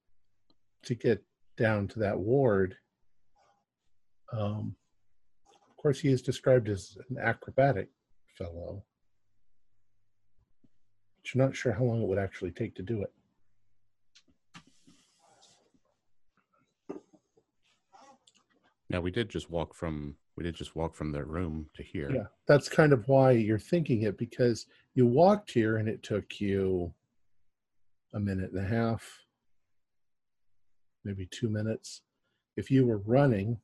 to 0.83 0.95
get 0.95 1.22
down 1.57 1.87
to 1.89 1.99
that 1.99 2.18
ward. 2.18 2.76
Um, 4.33 4.74
of 5.70 5.76
course, 5.76 6.01
he 6.01 6.09
is 6.09 6.22
described 6.22 6.68
as 6.68 6.97
an 7.11 7.18
acrobatic 7.18 7.89
fellow. 8.37 8.83
But 11.18 11.35
you're 11.35 11.45
not 11.45 11.55
sure 11.55 11.72
how 11.72 11.85
long 11.85 12.03
it 12.03 12.09
would 12.09 12.18
actually 12.18 12.53
take 12.53 12.74
to 12.76 12.83
do 12.83 13.03
it. 13.03 13.12
Now 18.91 19.03
we 19.03 19.11
did 19.11 19.29
just 19.29 19.51
walk 19.51 19.74
from 19.74 20.16
we 20.39 20.45
did 20.45 20.55
just 20.55 20.76
walk 20.76 20.95
from 20.95 21.11
their 21.11 21.24
room 21.24 21.68
to 21.74 21.82
here. 21.82 22.12
Yeah, 22.12 22.26
that's 22.47 22.68
kind 22.68 22.93
of 22.93 23.09
why 23.09 23.32
you're 23.32 23.59
thinking 23.59 24.03
it 24.03 24.16
because 24.16 24.66
you 24.95 25.05
walked 25.05 25.51
here 25.51 25.78
and 25.78 25.89
it 25.89 26.05
took 26.05 26.41
you 26.41 26.95
a 28.14 28.20
minute 28.20 28.53
and 28.53 28.64
a 28.64 28.68
half, 28.68 29.03
maybe 31.05 31.26
two 31.32 31.49
minutes. 31.49 32.03
If 32.57 32.70
you 32.70 32.86
were 32.86 32.99
running, 32.99 33.59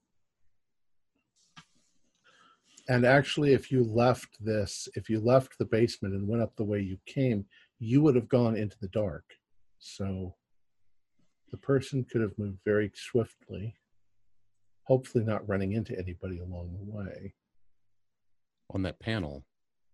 and 2.88 3.06
actually, 3.06 3.52
if 3.52 3.70
you 3.70 3.84
left 3.84 4.44
this, 4.44 4.88
if 4.96 5.08
you 5.08 5.20
left 5.20 5.56
the 5.58 5.64
basement 5.66 6.14
and 6.14 6.26
went 6.26 6.42
up 6.42 6.56
the 6.56 6.64
way 6.64 6.80
you 6.80 6.98
came, 7.06 7.46
you 7.78 8.02
would 8.02 8.16
have 8.16 8.28
gone 8.28 8.56
into 8.56 8.76
the 8.80 8.88
dark. 8.88 9.24
So 9.78 10.34
the 11.52 11.56
person 11.56 12.04
could 12.10 12.20
have 12.20 12.36
moved 12.36 12.58
very 12.64 12.90
swiftly, 12.96 13.76
hopefully, 14.84 15.24
not 15.24 15.48
running 15.48 15.72
into 15.72 15.98
anybody 15.98 16.38
along 16.38 16.72
the 16.72 16.92
way. 16.92 17.34
On 18.70 18.82
that 18.82 19.00
panel, 19.00 19.44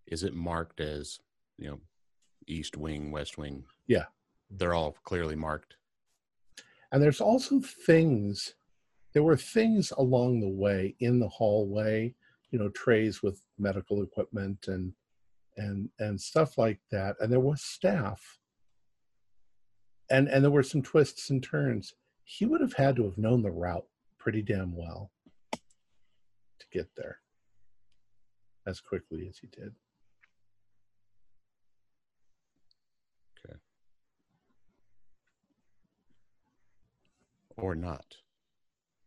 is 0.06 0.22
it 0.22 0.34
marked 0.34 0.80
as 0.80 1.18
you 1.58 1.70
know, 1.70 1.80
east 2.46 2.76
wing, 2.76 3.10
west 3.10 3.38
wing? 3.38 3.64
Yeah. 3.86 4.06
They're 4.50 4.74
all 4.74 4.96
clearly 5.04 5.36
marked. 5.36 5.76
And 6.92 7.02
there's 7.02 7.20
also 7.20 7.60
things, 7.60 8.54
there 9.14 9.22
were 9.22 9.36
things 9.36 9.92
along 9.92 10.40
the 10.40 10.48
way 10.48 10.96
in 10.98 11.20
the 11.20 11.28
hallway, 11.28 12.14
you 12.50 12.58
know, 12.58 12.68
trays 12.70 13.22
with 13.22 13.40
medical 13.58 14.02
equipment 14.02 14.66
and 14.66 14.92
and 15.56 15.90
and 15.98 16.20
stuff 16.20 16.58
like 16.58 16.80
that. 16.90 17.16
And 17.20 17.30
there 17.30 17.40
was 17.40 17.62
staff. 17.62 18.38
And 20.10 20.28
and 20.28 20.42
there 20.42 20.50
were 20.50 20.64
some 20.64 20.82
twists 20.82 21.30
and 21.30 21.42
turns. 21.42 21.94
He 22.24 22.44
would 22.44 22.60
have 22.60 22.74
had 22.74 22.96
to 22.96 23.04
have 23.04 23.18
known 23.18 23.42
the 23.42 23.50
route 23.50 23.86
pretty 24.20 24.42
damn 24.42 24.76
well 24.76 25.10
to 25.52 26.66
get 26.72 26.86
there 26.96 27.18
as 28.66 28.80
quickly 28.80 29.26
as 29.28 29.38
he 29.38 29.48
did. 29.48 29.74
Okay. 33.44 33.56
Or 37.56 37.74
not, 37.74 38.04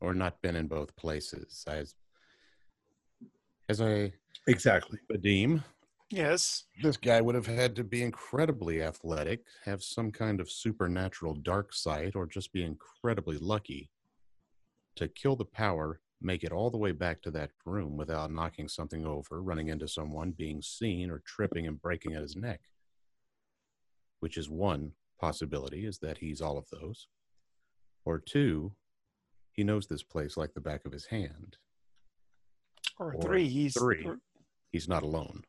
or 0.01 0.13
not 0.15 0.41
been 0.41 0.55
in 0.55 0.67
both 0.67 0.95
places. 0.95 1.63
As 1.67 1.93
as 3.69 3.79
I 3.79 4.11
Exactly. 4.47 4.99
Vadim, 5.09 5.63
Yes. 6.09 6.65
this 6.81 6.97
guy 6.97 7.21
would 7.21 7.35
have 7.35 7.47
had 7.47 7.75
to 7.77 7.83
be 7.83 8.03
incredibly 8.03 8.81
athletic, 8.81 9.45
have 9.63 9.81
some 9.81 10.11
kind 10.11 10.41
of 10.41 10.51
supernatural 10.51 11.33
dark 11.35 11.73
sight, 11.73 12.15
or 12.15 12.25
just 12.25 12.51
be 12.51 12.63
incredibly 12.63 13.37
lucky 13.37 13.89
to 14.95 15.07
kill 15.07 15.35
the 15.35 15.45
power, 15.45 15.99
make 16.21 16.43
it 16.43 16.51
all 16.51 16.69
the 16.69 16.77
way 16.77 16.91
back 16.91 17.21
to 17.23 17.31
that 17.31 17.51
room 17.65 17.97
without 17.97 18.31
knocking 18.31 18.67
something 18.67 19.05
over, 19.05 19.41
running 19.41 19.67
into 19.67 19.87
someone, 19.87 20.31
being 20.31 20.61
seen, 20.61 21.09
or 21.09 21.21
tripping 21.25 21.67
and 21.67 21.81
breaking 21.81 22.13
at 22.13 22.21
his 22.21 22.35
neck. 22.35 22.61
Which 24.19 24.37
is 24.37 24.49
one 24.49 24.93
possibility, 25.19 25.85
is 25.85 25.97
that 25.99 26.17
he's 26.19 26.41
all 26.41 26.57
of 26.57 26.65
those. 26.71 27.07
Or 28.05 28.19
two, 28.19 28.73
he 29.51 29.63
knows 29.63 29.87
this 29.87 30.03
place 30.03 30.37
like 30.37 30.53
the 30.53 30.61
back 30.61 30.85
of 30.85 30.91
his 30.91 31.05
hand. 31.07 31.57
Or 32.99 33.13
Or 33.15 33.21
three. 33.21 33.47
He's 33.47 33.77
three. 33.77 34.05
or- 34.05 34.19
He's 34.71 34.87
not 34.87 35.03
alone. 35.03 35.43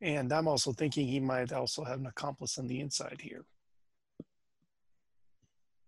and 0.00 0.32
I'm 0.32 0.48
also 0.48 0.72
thinking 0.72 1.06
he 1.06 1.20
might 1.20 1.52
also 1.52 1.84
have 1.84 2.00
an 2.00 2.06
accomplice 2.06 2.58
on 2.58 2.66
the 2.66 2.80
inside 2.80 3.20
here. 3.20 3.44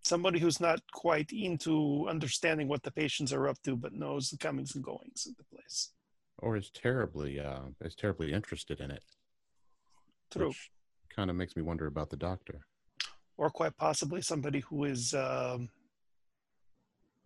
Somebody 0.07 0.39
who's 0.39 0.61
not 0.61 0.81
quite 0.93 1.33
into 1.33 2.07
understanding 2.09 2.69
what 2.69 2.85
the 2.85 2.93
patients 2.93 3.33
are 3.33 3.49
up 3.49 3.61
to, 3.65 3.75
but 3.75 3.93
knows 3.93 4.31
the 4.31 4.37
comings 4.37 4.77
and 4.77 4.85
goings 4.85 5.27
of 5.27 5.37
the 5.37 5.43
place. 5.43 5.91
Or 6.39 6.57
is 6.57 6.71
terribly 6.71 7.41
uh 7.41 7.63
is 7.81 7.97
terribly 7.97 8.33
interested 8.33 8.79
in 8.79 8.93
it. 8.93 9.03
True. 10.31 10.51
Which 10.51 10.71
kind 11.17 11.29
of 11.29 11.35
makes 11.35 11.57
me 11.57 11.63
wonder 11.63 11.89
about 11.89 12.11
the 12.11 12.17
doctor. 12.17 12.61
Or 13.37 13.51
quite 13.51 13.77
possibly 13.77 14.23
somebody 14.23 14.61
who 14.61 14.85
has 14.85 15.13
um, 15.13 15.71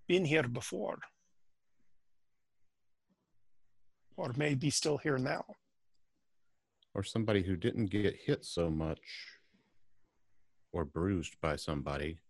been 0.09 0.25
here 0.25 0.49
before. 0.49 1.01
Or 4.17 4.33
may 4.39 4.55
be 4.55 4.71
still 4.71 4.97
here 4.97 5.19
now. 5.19 5.45
Or 6.95 7.03
somebody 7.03 7.43
who 7.43 7.57
didn't 7.57 7.91
get 7.91 8.17
hit 8.25 8.47
so 8.47 8.71
much 8.71 9.05
or 10.73 10.87
bruised 10.87 11.39
by 11.43 11.57
somebody, 11.57 12.21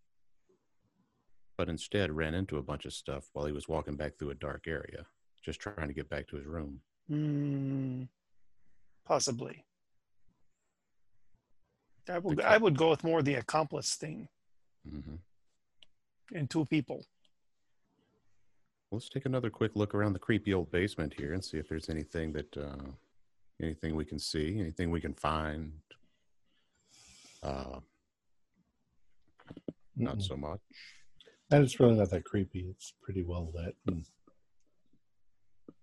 but 1.61 1.69
instead 1.69 2.11
ran 2.11 2.33
into 2.33 2.57
a 2.57 2.63
bunch 2.63 2.87
of 2.87 2.93
stuff 2.95 3.29
while 3.35 3.45
he 3.45 3.53
was 3.53 3.69
walking 3.69 3.95
back 3.95 4.17
through 4.17 4.31
a 4.31 4.35
dark 4.35 4.67
area, 4.67 5.05
just 5.45 5.61
trying 5.61 5.89
to 5.89 5.93
get 5.93 6.09
back 6.09 6.27
to 6.27 6.37
his 6.37 6.47
room. 6.47 6.81
Hmm, 7.07 8.05
possibly. 9.07 9.63
I 12.09 12.19
would. 12.19 12.41
I 12.41 12.57
would 12.57 12.79
go 12.79 12.89
with 12.89 13.05
more 13.05 13.21
the 13.23 13.35
accomplice 13.35 13.95
thing 13.95 14.27
hmm 14.89 15.17
in 16.33 16.49
two 16.49 16.65
people. 16.65 17.05
Let's 18.91 19.11
take 19.11 19.27
another 19.27 19.51
quick 19.51 19.73
look 19.75 19.95
around 19.95 20.15
the 20.15 20.19
creepy 20.19 20.55
old 20.55 20.71
basement 20.71 21.13
here 21.19 21.35
and 21.35 21.45
see 21.45 21.59
if 21.59 21.69
there's 21.69 21.91
anything 21.91 22.33
that 22.33 22.57
uh, 22.57 22.91
anything 23.63 23.95
we 23.95 24.07
can 24.07 24.19
see, 24.19 24.59
anything 24.59 24.91
we 24.91 25.03
can 25.03 25.13
find. 25.13 25.73
Uh, 27.43 27.81
not 29.95 30.23
so 30.23 30.37
much. 30.39 30.61
And 31.51 31.65
it's 31.65 31.81
really 31.81 31.97
not 31.97 32.11
that 32.11 32.25
creepy. 32.25 32.67
It's 32.71 32.95
pretty 33.03 33.23
well 33.23 33.51
lit. 33.55 33.77
And 33.87 34.05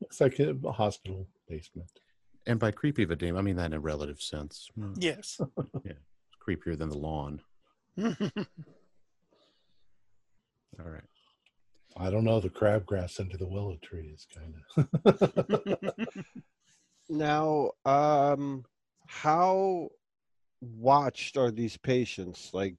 looks 0.01 0.21
like 0.21 0.39
a, 0.39 0.55
a 0.65 0.71
hospital 0.71 1.27
basement. 1.47 1.89
And 2.45 2.59
by 2.59 2.71
creepy, 2.71 3.05
Vadim, 3.05 3.37
I 3.37 3.41
mean 3.41 3.57
that 3.57 3.65
in 3.65 3.73
a 3.73 3.79
relative 3.79 4.21
sense. 4.21 4.69
Yes. 4.97 5.39
It's 5.83 6.37
creepier 6.45 6.77
than 6.77 6.89
the 6.89 6.97
lawn. 6.97 7.41
All 8.01 8.11
right. 10.79 11.03
I 11.97 12.09
don't 12.09 12.23
know. 12.23 12.39
The 12.39 12.49
crabgrass 12.49 13.19
under 13.19 13.35
the 13.37 13.47
willow 13.47 13.77
tree 13.81 14.13
is 14.13 14.27
kind 14.33 14.53
of. 15.05 16.05
Now, 17.09 17.71
um, 17.85 18.65
how 19.05 19.89
watched 20.59 21.37
are 21.37 21.51
these 21.51 21.77
patients? 21.77 22.49
Like, 22.53 22.75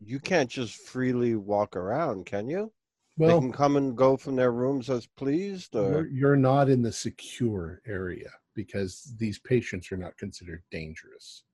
you 0.00 0.18
can't 0.20 0.50
just 0.50 0.74
freely 0.76 1.34
walk 1.36 1.76
around, 1.76 2.26
can 2.26 2.48
you? 2.48 2.72
Well, 3.18 3.40
they 3.40 3.46
can 3.46 3.52
come 3.52 3.76
and 3.76 3.96
go 3.96 4.16
from 4.16 4.36
their 4.36 4.52
rooms 4.52 4.88
as 4.88 5.06
pleased, 5.06 5.74
you're, 5.74 5.82
or 5.82 6.06
you're 6.06 6.36
not 6.36 6.68
in 6.70 6.80
the 6.82 6.92
secure 6.92 7.82
area 7.86 8.30
because 8.54 9.14
these 9.18 9.38
patients 9.38 9.92
are 9.92 9.96
not 9.98 10.16
considered 10.16 10.62
dangerous. 10.70 11.44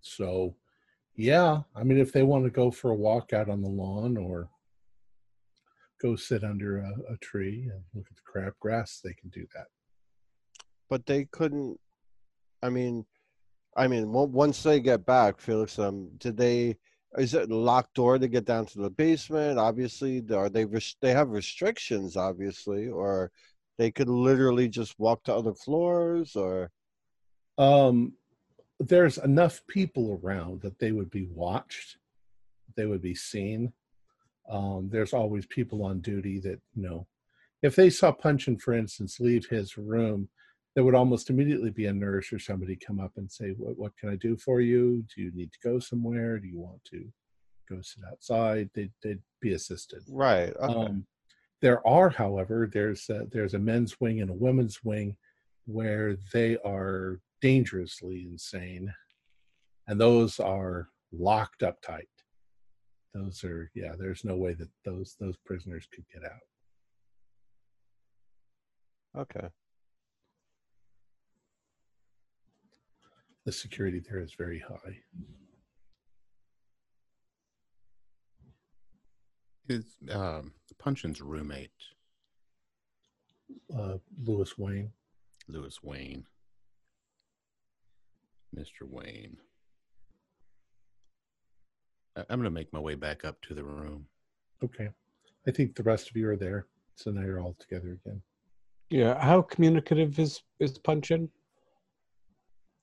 So, 0.00 0.56
yeah, 1.16 1.60
I 1.76 1.84
mean, 1.84 1.98
if 1.98 2.12
they 2.12 2.22
want 2.24 2.44
to 2.44 2.50
go 2.50 2.70
for 2.70 2.90
a 2.90 2.96
walk 2.96 3.32
out 3.32 3.48
on 3.48 3.62
the 3.62 3.68
lawn 3.68 4.16
or 4.16 4.50
go 6.02 6.16
sit 6.16 6.42
under 6.42 6.78
a, 6.78 6.92
a 7.12 7.16
tree 7.18 7.68
and 7.72 7.82
look 7.94 8.06
at 8.10 8.16
the 8.16 8.22
crabgrass, 8.68 9.00
they 9.02 9.14
can 9.14 9.28
do 9.30 9.46
that. 9.54 9.66
but 10.90 11.06
they 11.06 11.24
couldn't. 11.26 11.78
I 12.62 12.70
mean, 12.70 13.06
I 13.76 13.86
mean, 13.88 14.12
once 14.12 14.62
they 14.62 14.80
get 14.80 15.06
back, 15.06 15.40
Felix, 15.40 15.78
um, 15.78 16.10
did 16.18 16.36
they? 16.36 16.76
Is 17.16 17.34
it 17.34 17.50
a 17.50 17.56
locked 17.56 17.94
door 17.94 18.18
to 18.18 18.28
get 18.28 18.44
down 18.44 18.66
to 18.66 18.78
the 18.78 18.90
basement? 18.90 19.58
Obviously, 19.58 20.22
are 20.32 20.48
they? 20.48 20.66
They 21.00 21.12
have 21.12 21.30
restrictions, 21.30 22.16
obviously, 22.16 22.88
or 22.88 23.30
they 23.78 23.90
could 23.90 24.08
literally 24.08 24.68
just 24.68 24.98
walk 24.98 25.24
to 25.24 25.34
other 25.34 25.54
floors, 25.54 26.36
or 26.36 26.70
um, 27.58 28.14
there's 28.80 29.18
enough 29.18 29.60
people 29.68 30.20
around 30.22 30.60
that 30.62 30.78
they 30.78 30.92
would 30.92 31.10
be 31.10 31.26
watched, 31.32 31.98
they 32.76 32.86
would 32.86 33.02
be 33.02 33.14
seen. 33.14 33.72
Um, 34.48 34.88
there's 34.90 35.14
always 35.14 35.46
people 35.46 35.84
on 35.84 36.00
duty 36.00 36.38
that 36.40 36.60
you 36.74 36.82
know, 36.82 37.06
if 37.62 37.76
they 37.76 37.90
saw 37.90 38.12
Puncheon, 38.12 38.58
for 38.58 38.74
instance, 38.74 39.20
leave 39.20 39.46
his 39.46 39.78
room, 39.78 40.28
there 40.74 40.84
would 40.84 40.94
almost 40.94 41.30
immediately 41.30 41.70
be 41.70 41.86
a 41.86 41.92
nurse 41.92 42.32
or 42.32 42.38
somebody 42.38 42.76
come 42.76 43.00
up 43.00 43.12
and 43.16 43.30
say, 43.30 43.50
"What, 43.50 43.78
what 43.78 43.96
can 43.96 44.08
I 44.08 44.16
do 44.16 44.36
for 44.36 44.60
you? 44.60 45.04
Do 45.14 45.22
you 45.22 45.30
need 45.32 45.52
to 45.52 45.58
go 45.62 45.78
somewhere? 45.78 46.38
Do 46.38 46.48
you 46.48 46.58
want 46.58 46.84
to 46.86 47.04
go 47.68 47.80
sit 47.82 48.02
outside?" 48.10 48.70
They'd, 48.74 48.92
they'd 49.02 49.22
be 49.40 49.52
assisted. 49.52 50.02
right? 50.08 50.52
Okay. 50.60 50.74
Um, 50.74 51.06
there 51.62 51.86
are, 51.86 52.10
however, 52.10 52.68
there's 52.70 53.08
a, 53.08 53.26
there's 53.30 53.54
a 53.54 53.58
men's 53.58 53.98
wing 54.00 54.20
and 54.20 54.30
a 54.30 54.34
women's 54.34 54.84
wing 54.84 55.16
where 55.66 56.16
they 56.32 56.58
are 56.64 57.20
dangerously 57.40 58.26
insane, 58.30 58.92
and 59.86 60.00
those 60.00 60.40
are 60.40 60.88
locked 61.12 61.62
up 61.62 61.80
tight. 61.82 62.08
Those 63.14 63.44
are 63.44 63.70
yeah. 63.74 63.92
There's 63.96 64.24
no 64.24 64.36
way 64.36 64.54
that 64.54 64.70
those 64.84 65.14
those 65.20 65.36
prisoners 65.46 65.86
could 65.94 66.04
get 66.12 66.24
out. 66.24 66.40
okay. 69.22 69.48
The 73.44 73.52
security 73.52 74.00
there 74.00 74.20
is 74.20 74.32
very 74.34 74.58
high. 74.58 74.98
Is 79.68 79.84
um, 80.10 80.52
Puncheon's 80.78 81.20
roommate, 81.22 81.70
Uh, 83.74 83.98
Lewis 84.22 84.58
Wayne. 84.58 84.92
Lewis 85.48 85.82
Wayne, 85.82 86.26
Mr. 88.56 88.82
Wayne. 88.88 89.36
I- 92.16 92.20
I'm 92.30 92.38
going 92.38 92.44
to 92.44 92.50
make 92.50 92.72
my 92.72 92.78
way 92.78 92.94
back 92.94 93.24
up 93.26 93.40
to 93.42 93.54
the 93.54 93.64
room. 93.64 94.06
Okay, 94.62 94.88
I 95.46 95.50
think 95.50 95.74
the 95.76 95.82
rest 95.82 96.08
of 96.10 96.16
you 96.16 96.28
are 96.30 96.36
there, 96.36 96.66
so 96.96 97.10
now 97.10 97.22
you're 97.22 97.40
all 97.40 97.56
together 97.58 97.92
again. 97.92 98.22
Yeah. 98.90 99.18
How 99.22 99.42
communicative 99.42 100.18
is 100.18 100.42
is 100.60 100.78
Puncheon? 100.78 101.30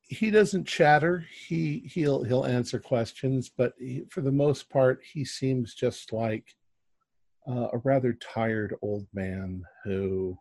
He 0.08 0.30
doesn't 0.30 0.66
chatter. 0.68 1.26
He 1.32 1.90
he'll 1.94 2.24
he'll 2.24 2.46
answer 2.46 2.80
questions, 2.80 3.50
but 3.50 3.74
he, 3.80 4.04
for 4.10 4.22
the 4.22 4.32
most 4.32 4.70
part, 4.70 5.02
he 5.14 5.24
seems 5.24 5.74
just 5.74 6.12
like 6.12 6.56
uh, 7.48 7.68
a 7.74 7.78
rather 7.80 8.14
tired 8.14 8.76
old 8.82 9.08
man 9.14 9.64
who, 9.84 10.38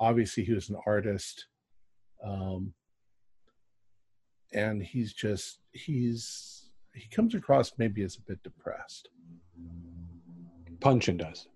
obviously, 0.00 0.44
he 0.44 0.52
was 0.54 0.70
an 0.70 0.78
artist, 0.86 1.46
um, 2.24 2.72
and 4.52 4.82
he's 4.82 5.12
just 5.12 5.60
he's 5.72 6.70
he 6.94 7.08
comes 7.08 7.34
across 7.34 7.72
maybe 7.78 8.02
as 8.02 8.16
a 8.16 8.22
bit 8.22 8.42
depressed. 8.42 9.08
Puncheon 10.80 11.16
does. 11.16 11.48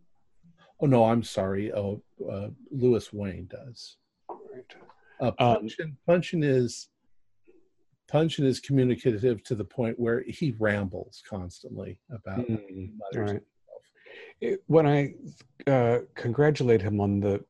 Oh 0.80 0.86
no, 0.86 1.04
I'm 1.04 1.22
sorry. 1.22 1.72
Oh, 1.72 2.02
uh, 2.30 2.48
Lewis 2.70 3.12
Wayne 3.12 3.48
does. 3.50 3.96
Right. 4.28 4.74
Uh, 5.22 5.32
Um, 5.38 5.56
Puncheon, 5.60 5.96
Puncheon 6.06 6.42
is 6.42 6.88
Puncheon 8.08 8.44
is 8.44 8.60
communicative 8.60 9.42
to 9.44 9.54
the 9.54 9.64
point 9.64 9.98
where 9.98 10.22
he 10.26 10.54
rambles 10.58 11.22
constantly 11.26 11.98
about 12.10 12.40
Mm, 12.46 12.98
right. 13.14 13.40
It- 14.40 14.62
when 14.66 14.86
I 14.86 15.14
uh, 15.66 16.00
congratulate 16.14 16.82
him 16.82 17.00
on 17.00 17.20
the 17.20 17.42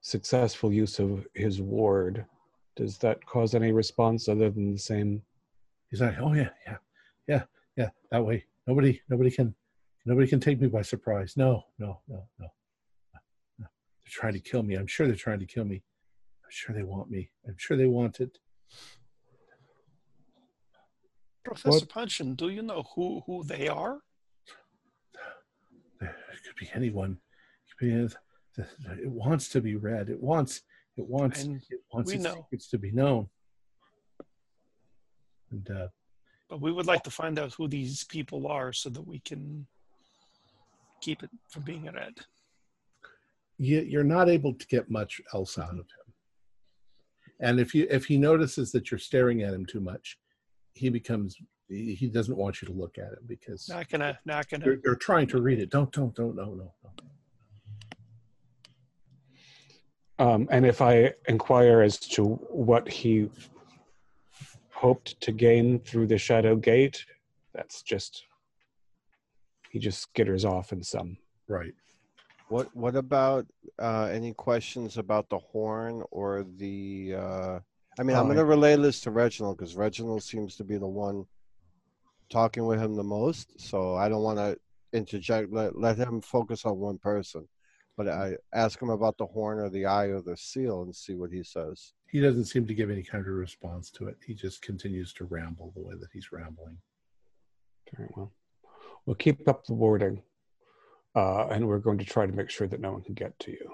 successful 0.00 0.72
use 0.72 0.98
of 0.98 1.26
his 1.34 1.60
ward, 1.60 2.24
does 2.76 2.98
that 2.98 3.24
cause 3.26 3.54
any 3.54 3.70
response 3.72 4.28
other 4.28 4.50
than 4.50 4.72
the 4.72 4.78
same? 4.78 5.22
He's 5.90 6.00
like, 6.00 6.16
"Oh 6.18 6.32
yeah, 6.32 6.50
yeah, 6.66 6.78
yeah, 7.28 7.44
yeah." 7.76 7.90
That 8.10 8.24
way, 8.24 8.46
nobody, 8.66 9.00
nobody 9.08 9.30
can, 9.30 9.54
nobody 10.06 10.26
can 10.26 10.40
take 10.40 10.60
me 10.60 10.68
by 10.68 10.82
surprise. 10.82 11.36
No, 11.36 11.64
no, 11.78 12.00
no, 12.08 12.26
no. 12.38 12.46
no. 13.58 13.66
They're 13.68 13.68
trying 14.06 14.32
to 14.34 14.40
kill 14.40 14.62
me. 14.62 14.74
I'm 14.76 14.86
sure 14.86 15.06
they're 15.06 15.16
trying 15.16 15.40
to 15.40 15.46
kill 15.46 15.64
me. 15.64 15.82
I'm 16.48 16.52
sure 16.52 16.74
they 16.74 16.82
want 16.82 17.10
me. 17.10 17.28
I'm 17.46 17.56
sure 17.58 17.76
they 17.76 17.84
want 17.86 18.20
it. 18.20 18.38
Professor 21.44 21.80
What- 21.80 21.88
Puncheon, 21.90 22.36
do 22.36 22.48
you 22.48 22.62
know 22.62 22.84
who 22.94 23.20
who 23.26 23.44
they 23.44 23.68
are? 23.68 23.98
It 26.00 26.08
could 26.44 26.56
be 26.58 26.70
anyone. 26.72 27.18
It, 27.66 27.76
could 27.78 28.16
be, 28.56 28.62
it 29.02 29.10
wants 29.10 29.50
to 29.50 29.60
be 29.60 29.76
read. 29.76 30.08
It 30.08 30.22
wants. 30.22 30.62
It 30.96 31.06
wants. 31.06 31.44
And 31.44 31.56
it 31.68 31.80
wants 31.92 32.12
its 32.12 32.24
know. 32.24 32.34
secrets 32.36 32.68
to 32.70 32.78
be 32.78 32.92
known. 32.92 33.28
And 35.50 35.70
uh, 35.70 35.88
But 36.48 36.62
we 36.62 36.72
would 36.72 36.86
like 36.86 37.02
to 37.02 37.10
find 37.10 37.38
out 37.38 37.52
who 37.52 37.68
these 37.68 38.04
people 38.04 38.46
are 38.46 38.72
so 38.72 38.88
that 38.88 39.06
we 39.06 39.18
can 39.20 39.66
keep 41.02 41.22
it 41.22 41.30
from 41.50 41.62
being 41.64 41.84
read. 41.92 42.14
you, 43.58 43.80
you're 43.80 44.04
not 44.18 44.30
able 44.30 44.54
to 44.54 44.66
get 44.66 44.90
much 44.90 45.20
else 45.34 45.58
out 45.58 45.70
of 45.70 45.76
him. 45.96 46.07
And 47.40 47.60
if 47.60 47.74
you 47.74 47.86
if 47.90 48.06
he 48.06 48.16
notices 48.16 48.72
that 48.72 48.90
you're 48.90 48.98
staring 48.98 49.42
at 49.42 49.54
him 49.54 49.64
too 49.64 49.80
much, 49.80 50.18
he 50.74 50.88
becomes 50.88 51.36
he, 51.68 51.94
he 51.94 52.08
doesn't 52.08 52.36
want 52.36 52.60
you 52.60 52.66
to 52.66 52.74
look 52.74 52.98
at 52.98 53.12
him 53.12 53.24
because 53.26 53.68
Not 53.68 53.88
gonna, 53.88 54.18
not 54.24 54.48
gonna. 54.48 54.64
you're, 54.64 54.78
you're 54.84 54.96
trying 54.96 55.26
to 55.28 55.40
read 55.40 55.58
it. 55.60 55.70
Don't 55.70 55.92
don't 55.92 56.14
don't 56.14 56.34
no 56.34 56.54
no 56.54 56.72
no. 56.82 56.90
Um, 60.20 60.48
and 60.50 60.66
if 60.66 60.82
I 60.82 61.12
inquire 61.28 61.80
as 61.80 61.98
to 62.00 62.24
what 62.24 62.88
he 62.88 63.30
hoped 64.72 65.20
to 65.20 65.30
gain 65.30 65.78
through 65.80 66.08
the 66.08 66.18
Shadow 66.18 66.56
Gate, 66.56 67.04
that's 67.54 67.82
just 67.82 68.24
he 69.70 69.78
just 69.78 70.12
skitters 70.12 70.44
off 70.44 70.72
in 70.72 70.82
some. 70.82 71.18
Right. 71.46 71.72
What 72.48 72.74
What 72.74 72.96
about 72.96 73.46
uh, 73.78 74.08
any 74.12 74.32
questions 74.32 74.96
about 74.96 75.28
the 75.28 75.38
horn 75.38 76.02
or 76.10 76.44
the? 76.56 77.14
Uh, 77.14 77.58
I 77.98 78.02
mean, 78.02 78.16
I'm 78.16 78.22
Oh, 78.22 78.28
going 78.28 78.36
to 78.38 78.44
relay 78.44 78.76
this 78.76 79.00
to 79.02 79.10
Reginald 79.10 79.58
because 79.58 79.76
Reginald 79.76 80.22
seems 80.22 80.56
to 80.56 80.64
be 80.64 80.78
the 80.78 80.86
one 80.86 81.26
talking 82.30 82.64
with 82.66 82.80
him 82.80 82.94
the 82.94 83.02
most. 83.02 83.60
So 83.60 83.96
I 83.96 84.08
don't 84.08 84.22
want 84.22 84.38
to 84.38 84.56
interject. 84.92 85.52
Let 85.52 85.76
Let 85.78 85.98
him 85.98 86.20
focus 86.20 86.64
on 86.64 86.78
one 86.78 86.98
person. 86.98 87.46
But 87.96 88.08
I 88.08 88.36
ask 88.54 88.80
him 88.80 88.90
about 88.90 89.18
the 89.18 89.26
horn 89.26 89.58
or 89.58 89.68
the 89.68 89.84
eye 89.86 90.06
or 90.06 90.22
the 90.22 90.36
seal 90.36 90.82
and 90.82 90.94
see 90.94 91.14
what 91.14 91.32
he 91.32 91.42
says. 91.42 91.94
He 92.06 92.20
doesn't 92.20 92.44
seem 92.44 92.64
to 92.68 92.74
give 92.74 92.90
any 92.90 93.02
kind 93.02 93.26
of 93.26 93.34
response 93.34 93.90
to 93.92 94.06
it. 94.06 94.16
He 94.24 94.34
just 94.34 94.62
continues 94.62 95.12
to 95.14 95.24
ramble 95.24 95.72
the 95.74 95.82
way 95.82 95.94
that 95.98 96.08
he's 96.12 96.30
rambling. 96.30 96.78
Very 97.96 98.08
well. 98.16 98.32
We'll 99.04 99.16
keep 99.16 99.48
up 99.48 99.64
the 99.66 99.74
warding, 99.74 100.22
uh, 101.18 101.48
and 101.50 101.66
we're 101.66 101.80
going 101.80 101.98
to 101.98 102.04
try 102.04 102.26
to 102.26 102.32
make 102.32 102.48
sure 102.48 102.68
that 102.68 102.80
no 102.80 102.92
one 102.92 103.02
can 103.02 103.14
get 103.14 103.36
to 103.40 103.50
you. 103.50 103.70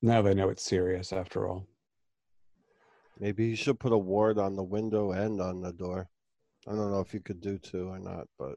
Now 0.00 0.22
they 0.22 0.32
know 0.32 0.48
it's 0.48 0.64
serious 0.64 1.12
after 1.12 1.46
all. 1.46 1.66
Maybe 3.20 3.44
you 3.44 3.56
should 3.56 3.78
put 3.78 3.92
a 3.92 3.98
ward 3.98 4.38
on 4.38 4.56
the 4.56 4.62
window 4.62 5.12
and 5.12 5.38
on 5.38 5.60
the 5.60 5.72
door. 5.72 6.08
I 6.66 6.70
don't 6.70 6.90
know 6.90 7.00
if 7.00 7.12
you 7.12 7.20
could 7.20 7.42
do 7.42 7.58
two 7.58 7.88
or 7.88 7.98
not, 7.98 8.26
but 8.38 8.56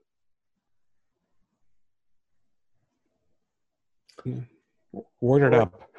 Ward 5.20 5.42
it 5.42 5.54
up. 5.54 5.90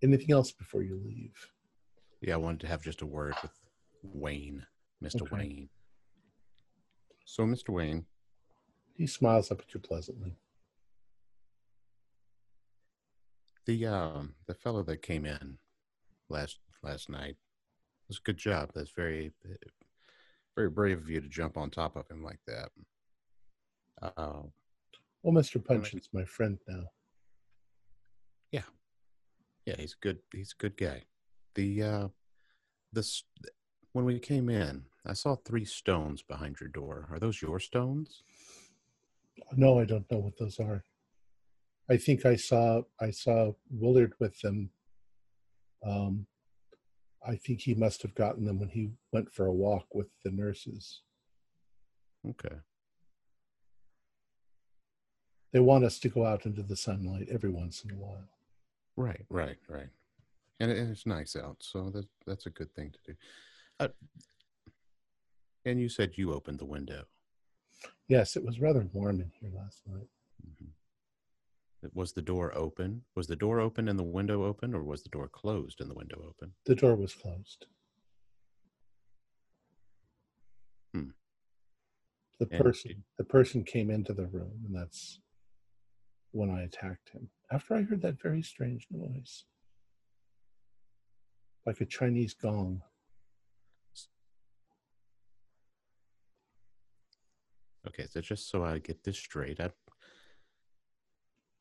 Anything 0.00 0.30
else 0.30 0.52
before 0.52 0.82
you 0.82 1.00
leave? 1.04 1.34
Yeah, 2.20 2.34
I 2.34 2.36
wanted 2.36 2.60
to 2.60 2.66
have 2.68 2.82
just 2.82 3.02
a 3.02 3.06
word 3.06 3.34
with 3.42 3.52
Wayne, 4.04 4.64
Mr. 5.02 5.22
Okay. 5.22 5.36
Wayne. 5.36 5.68
So, 7.30 7.44
Mr. 7.44 7.68
Wayne, 7.68 8.06
He 8.96 9.06
smiles 9.06 9.52
up 9.52 9.60
at 9.60 9.72
you 9.72 9.78
pleasantly. 9.78 10.34
the 13.66 13.86
um 13.86 14.34
the 14.48 14.54
fellow 14.54 14.82
that 14.82 15.00
came 15.02 15.24
in 15.24 15.58
last 16.28 16.58
last 16.82 17.08
night. 17.08 17.36
Was 18.08 18.18
a 18.18 18.22
good 18.22 18.36
job. 18.38 18.70
That's 18.74 18.90
very, 18.90 19.30
very 20.56 20.70
brave 20.70 20.98
of 20.98 21.08
you 21.08 21.20
to 21.20 21.28
jump 21.28 21.56
on 21.56 21.70
top 21.70 21.94
of 21.94 22.08
him 22.10 22.24
like 22.24 22.40
that. 22.48 22.70
Uh, 24.02 24.42
Well, 25.22 25.32
Mr. 25.34 25.64
Puncheon's 25.64 26.08
my 26.12 26.24
friend 26.24 26.58
now. 26.66 26.82
yeah, 28.50 28.62
yeah, 29.66 29.76
he's 29.78 29.92
a 29.92 30.02
good. 30.02 30.18
He's 30.32 30.52
a 30.58 30.60
good 30.60 30.76
guy. 30.76 31.04
The 31.54 31.82
uh, 31.84 32.08
this 32.92 33.22
when 33.92 34.04
we 34.04 34.18
came 34.18 34.48
in, 34.48 34.86
I 35.06 35.14
saw 35.14 35.36
three 35.36 35.64
stones 35.64 36.22
behind 36.22 36.60
your 36.60 36.68
door. 36.68 37.08
Are 37.10 37.18
those 37.18 37.40
your 37.40 37.58
stones? 37.58 38.22
No, 39.56 39.78
I 39.80 39.84
don't 39.84 40.10
know 40.10 40.18
what 40.18 40.38
those 40.38 40.60
are. 40.60 40.84
I 41.88 41.96
think 41.96 42.24
I 42.24 42.36
saw 42.36 42.82
I 43.00 43.10
saw 43.10 43.52
Willard 43.70 44.12
with 44.20 44.38
them. 44.40 44.70
Um, 45.84 46.26
I 47.26 47.36
think 47.36 47.60
he 47.60 47.74
must 47.74 48.02
have 48.02 48.14
gotten 48.14 48.44
them 48.44 48.58
when 48.58 48.68
he 48.68 48.90
went 49.12 49.32
for 49.32 49.46
a 49.46 49.52
walk 49.52 49.86
with 49.94 50.08
the 50.24 50.30
nurses. 50.30 51.02
Okay. 52.28 52.56
They 55.52 55.60
want 55.60 55.84
us 55.84 55.98
to 56.00 56.08
go 56.08 56.24
out 56.26 56.46
into 56.46 56.62
the 56.62 56.76
sunlight 56.76 57.28
every 57.30 57.50
once 57.50 57.82
in 57.84 57.90
a 57.90 57.98
while. 57.98 58.28
Right, 58.96 59.24
right, 59.28 59.56
right. 59.68 59.88
And, 60.60 60.70
it, 60.70 60.78
and 60.78 60.90
it's 60.90 61.06
nice 61.06 61.34
out, 61.34 61.56
so 61.60 61.90
that 61.90 62.06
that's 62.26 62.46
a 62.46 62.50
good 62.50 62.72
thing 62.74 62.92
to 62.92 63.12
do. 63.12 63.18
Uh, 63.80 63.88
and 65.64 65.80
you 65.80 65.88
said 65.88 66.16
you 66.16 66.32
opened 66.32 66.58
the 66.58 66.64
window. 66.64 67.04
Yes, 68.08 68.36
it 68.36 68.44
was 68.44 68.60
rather 68.60 68.88
warm 68.92 69.20
in 69.20 69.30
here 69.40 69.50
last 69.54 69.86
night. 69.86 70.08
Mhm. 70.44 70.72
Was 71.94 72.12
the 72.12 72.22
door 72.22 72.54
open? 72.56 73.04
Was 73.14 73.26
the 73.26 73.36
door 73.36 73.60
open 73.60 73.88
and 73.88 73.98
the 73.98 74.04
window 74.04 74.44
open, 74.44 74.74
or 74.74 74.82
was 74.82 75.02
the 75.02 75.08
door 75.08 75.28
closed 75.28 75.80
and 75.80 75.88
the 75.90 75.94
window 75.94 76.22
open? 76.28 76.54
The 76.64 76.74
door 76.74 76.94
was 76.96 77.14
closed. 77.14 77.66
Hmm. 80.92 81.10
The 82.38 82.48
And 82.50 82.62
person 82.62 82.88
did- 82.90 83.04
the 83.16 83.24
person 83.24 83.64
came 83.64 83.90
into 83.90 84.12
the 84.12 84.26
room 84.26 84.64
and 84.66 84.74
that's 84.74 85.20
when 86.32 86.50
I 86.50 86.62
attacked 86.62 87.10
him. 87.10 87.30
After 87.50 87.74
I 87.74 87.82
heard 87.82 88.02
that 88.02 88.20
very 88.20 88.42
strange 88.42 88.86
noise. 88.90 89.44
Like 91.66 91.80
a 91.80 91.86
Chinese 91.86 92.34
gong. 92.34 92.82
Okay, 97.86 98.06
so 98.10 98.20
just 98.20 98.50
so 98.50 98.64
I 98.64 98.78
get 98.78 99.02
this 99.04 99.16
straight, 99.16 99.58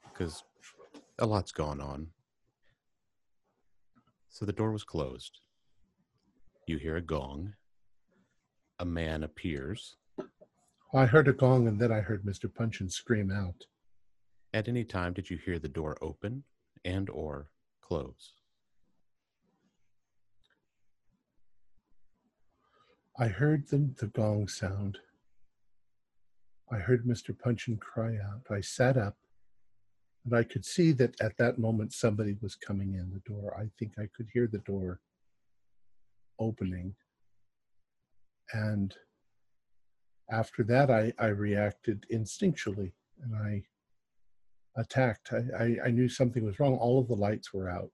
because 0.03 0.43
a 1.17 1.26
lot's 1.26 1.51
gone 1.51 1.80
on. 1.80 2.07
So 4.30 4.45
the 4.45 4.53
door 4.53 4.72
was 4.72 4.84
closed. 4.84 5.39
You 6.67 6.78
hear 6.78 6.97
a 6.97 7.01
gong. 7.01 7.53
A 8.80 8.86
man 8.86 9.24
appears. 9.24 9.97
I 10.93 11.05
heard 11.05 11.28
a 11.28 11.34
gong 11.34 11.67
and 11.67 11.80
then 11.80 11.91
I 11.91 11.99
heard 11.99 12.24
Mr. 12.24 12.53
Puncheon 12.53 12.89
scream 12.89 13.32
out. 13.32 13.65
At 14.53 14.67
any 14.67 14.84
time 14.84 15.13
did 15.13 15.30
you 15.30 15.38
hear 15.38 15.59
the 15.59 15.67
door 15.67 15.97
open 16.01 16.43
and 16.84 17.09
or 17.09 17.49
close? 17.82 18.34
I 23.17 23.28
heard 23.28 23.67
the, 23.67 23.93
the 23.99 24.07
gong 24.07 24.47
sound. 24.47 24.99
I 26.72 26.78
heard 26.78 27.05
Mr. 27.05 27.38
Puncheon 27.38 27.78
cry 27.78 28.17
out. 28.17 28.45
I 28.51 28.61
sat 28.61 28.95
up 28.95 29.15
and 30.26 30.36
I 30.36 30.43
could 30.43 30.65
see 30.65 30.91
that 30.93 31.20
at 31.22 31.38
that 31.38 31.57
moment 31.57 31.93
somebody 31.93 32.36
was 32.41 32.55
coming 32.55 32.93
in 32.93 33.09
the 33.09 33.22
door. 33.32 33.57
I 33.59 33.70
think 33.80 33.93
I 33.97 34.07
could 34.15 34.28
hear 34.32 34.47
the 34.47 34.59
door 34.59 34.99
opening. 36.38 36.93
And 38.53 38.95
after 40.32 40.63
that, 40.65 40.91
I, 40.91 41.13
I 41.17 41.28
reacted 41.28 42.05
instinctually 42.13 42.91
and 43.24 43.36
I 43.36 43.63
attacked. 44.80 45.34
I, 45.34 45.63
I, 45.63 45.76
I 45.86 45.91
knew 45.91 46.07
something 46.07 46.45
was 46.45 46.59
wrong. 46.59 46.78
All 46.78 46.99
of 46.99 47.07
the 47.07 47.15
lights 47.15 47.53
were 47.53 47.70
out. 47.70 47.91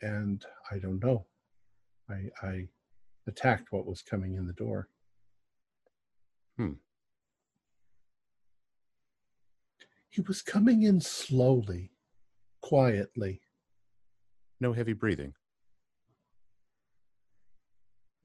And 0.00 0.44
I 0.70 0.78
don't 0.78 1.02
know. 1.02 1.26
I, 2.08 2.30
I 2.46 2.68
attacked 3.26 3.72
what 3.72 3.86
was 3.86 4.02
coming 4.02 4.34
in 4.34 4.46
the 4.46 4.52
door. 4.52 4.88
Hmm. 6.58 6.72
He 10.10 10.20
was 10.22 10.42
coming 10.42 10.82
in 10.82 11.00
slowly, 11.00 11.92
quietly. 12.60 13.40
No 14.60 14.72
heavy 14.72 14.92
breathing. 14.92 15.34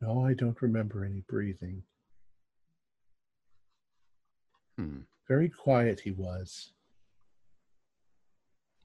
No, 0.02 0.26
I 0.26 0.34
don't 0.34 0.60
remember 0.62 1.06
any 1.06 1.24
breathing. 1.30 1.84
Hmm. 4.78 5.02
Very 5.28 5.48
quiet 5.50 6.00
he 6.00 6.12
was, 6.12 6.72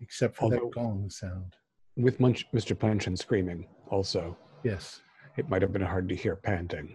except 0.01 0.37
for 0.37 0.45
Although- 0.45 0.57
that 0.57 0.71
gong 0.75 1.11
sound. 1.11 1.57
With 1.97 2.21
Munch, 2.21 2.47
Mr. 2.53 2.79
Puncheon 2.79 3.17
screaming, 3.17 3.67
also, 3.89 4.37
Yes, 4.63 5.01
it 5.37 5.49
might 5.49 5.63
have 5.63 5.73
been 5.73 5.83
hard 5.83 6.09
to 6.11 6.15
hear 6.15 6.37
panting. 6.37 6.95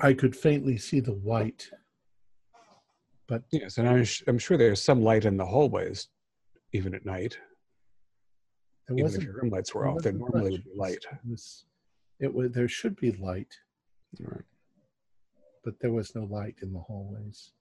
I 0.00 0.14
could 0.14 0.34
faintly 0.36 0.76
see 0.78 1.00
the 1.00 1.12
white, 1.12 1.68
but 3.26 3.42
Yes, 3.52 3.78
and 3.78 3.88
I'm, 3.88 4.04
sh- 4.04 4.22
I'm 4.26 4.38
sure 4.38 4.56
there's 4.56 4.82
some 4.82 5.02
light 5.02 5.24
in 5.24 5.36
the 5.36 5.44
hallways, 5.46 6.08
even 6.72 6.94
at 6.94 7.04
night. 7.04 7.38
Even 8.90 9.06
if 9.14 9.22
your 9.22 9.34
room 9.34 9.50
lights 9.50 9.72
were 9.74 9.86
off, 9.86 10.02
there 10.02 10.12
normally 10.12 10.50
would 10.52 10.64
be 10.64 10.70
light. 10.74 11.04
It 11.12 11.18
was. 11.30 11.64
It 12.18 12.34
was. 12.34 12.50
There 12.50 12.68
should 12.68 12.96
be 12.96 13.12
light, 13.12 13.54
Right. 14.18 14.42
but 15.64 15.78
there 15.80 15.92
was 15.92 16.14
no 16.16 16.24
light 16.24 16.56
in 16.62 16.72
the 16.72 16.80
hallways. 16.80 17.52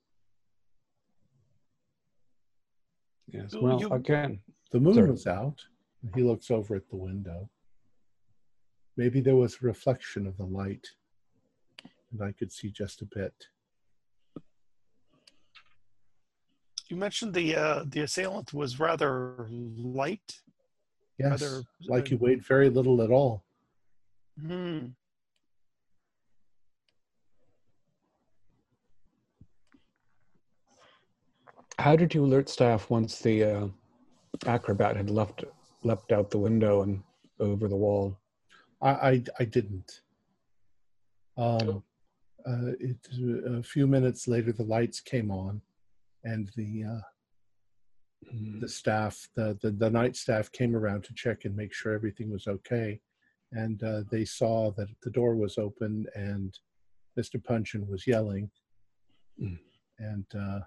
Yes. 3.28 3.54
Well, 3.54 3.80
you- 3.80 3.92
again, 3.94 4.42
The 4.72 4.80
moon 4.80 4.94
Sorry. 4.96 5.12
was 5.12 5.28
out. 5.28 5.60
And 6.02 6.16
he 6.16 6.24
looks 6.24 6.50
over 6.50 6.76
at 6.76 6.88
the 6.90 6.96
window. 6.96 7.50
Maybe 8.96 9.20
there 9.20 9.36
was 9.36 9.56
a 9.56 9.66
reflection 9.66 10.26
of 10.26 10.38
the 10.38 10.46
light, 10.46 10.88
and 12.12 12.24
I 12.24 12.32
could 12.32 12.52
see 12.52 12.70
just 12.70 13.02
a 13.02 13.06
bit. 13.06 13.34
You 16.88 16.96
mentioned 16.96 17.34
the 17.34 17.56
uh, 17.56 17.84
the 17.88 18.02
assailant 18.02 18.54
was 18.54 18.80
rather 18.80 19.48
light. 19.50 20.42
Yes, 21.20 21.42
Rather, 21.42 21.64
like 21.88 22.08
he 22.08 22.16
weighed 22.16 22.44
very 22.44 22.70
little 22.70 23.02
at 23.02 23.12
all. 23.12 23.44
Hmm. 24.42 24.88
how 31.80 31.96
did 31.96 32.14
you 32.14 32.24
alert 32.26 32.50
staff 32.50 32.90
once 32.90 33.20
the 33.20 33.44
uh, 33.44 33.68
acrobat 34.46 34.96
had 34.98 35.10
left 35.10 35.44
leapt 35.84 36.12
out 36.12 36.30
the 36.30 36.38
window 36.38 36.82
and 36.82 37.02
over 37.40 37.68
the 37.68 37.76
wall? 37.76 38.18
I 38.82 38.90
I, 38.90 39.24
I 39.40 39.46
didn't. 39.46 40.02
Um, 41.38 41.84
uh, 42.48 42.72
it, 42.80 42.98
a 43.46 43.64
few 43.64 43.88
minutes 43.88 44.28
later, 44.28 44.52
the 44.52 44.64
lights 44.64 45.00
came 45.02 45.32
on, 45.32 45.62
and 46.24 46.50
the 46.56 46.84
uh, 46.84 47.02
Mm, 48.34 48.60
the 48.60 48.68
staff, 48.68 49.30
the, 49.36 49.58
the 49.62 49.72
the 49.72 49.90
night 49.90 50.16
staff, 50.16 50.52
came 50.52 50.76
around 50.76 51.04
to 51.06 51.14
check 51.14 51.46
and 51.46 51.56
make 51.56 51.74
sure 51.74 51.94
everything 51.94 52.30
was 52.30 52.48
okay, 52.48 53.00
and 53.54 53.82
uh, 53.84 54.04
they 54.12 54.26
saw 54.26 54.72
that 54.72 54.90
the 55.04 55.10
door 55.10 55.36
was 55.36 55.58
open 55.58 56.06
and 56.16 56.60
Mr. 57.18 57.44
Puncheon 57.44 57.88
was 57.88 58.06
yelling, 58.06 58.50
Mm. 59.42 59.58
and 60.00 60.26
uh, 60.38 60.60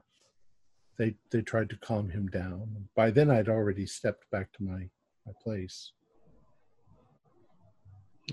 they 0.97 1.15
they 1.31 1.43
tried 1.43 1.69
to 1.71 1.77
calm 1.77 2.09
him 2.09 2.27
down. 2.29 2.89
By 2.97 3.11
then, 3.11 3.31
I'd 3.31 3.51
already 3.51 3.85
stepped 3.87 4.31
back 4.31 4.51
to 4.55 4.63
my 4.63 4.89
my 5.27 5.33
place. 5.43 5.93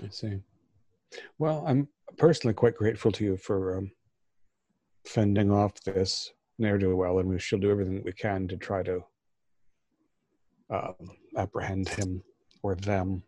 I 0.02 0.08
see. 0.08 0.40
Well, 1.38 1.64
I'm 1.66 1.88
personally 2.18 2.54
quite 2.54 2.76
grateful 2.76 3.12
to 3.12 3.24
you 3.24 3.36
for 3.36 3.78
um, 3.78 3.90
fending 5.06 5.50
off 5.50 5.74
this 5.84 6.32
ne'er 6.58 6.78
do 6.78 6.96
well, 6.96 7.18
and 7.18 7.28
we 7.28 7.38
shall 7.38 7.58
do 7.58 7.70
everything 7.70 7.94
that 7.94 8.04
we 8.04 8.12
can 8.12 8.46
to 8.48 8.56
try 8.56 8.82
to 8.82 9.00
um, 10.70 10.94
apprehend 11.36 11.88
him 11.88 12.22
or 12.62 12.74
them. 12.74 13.22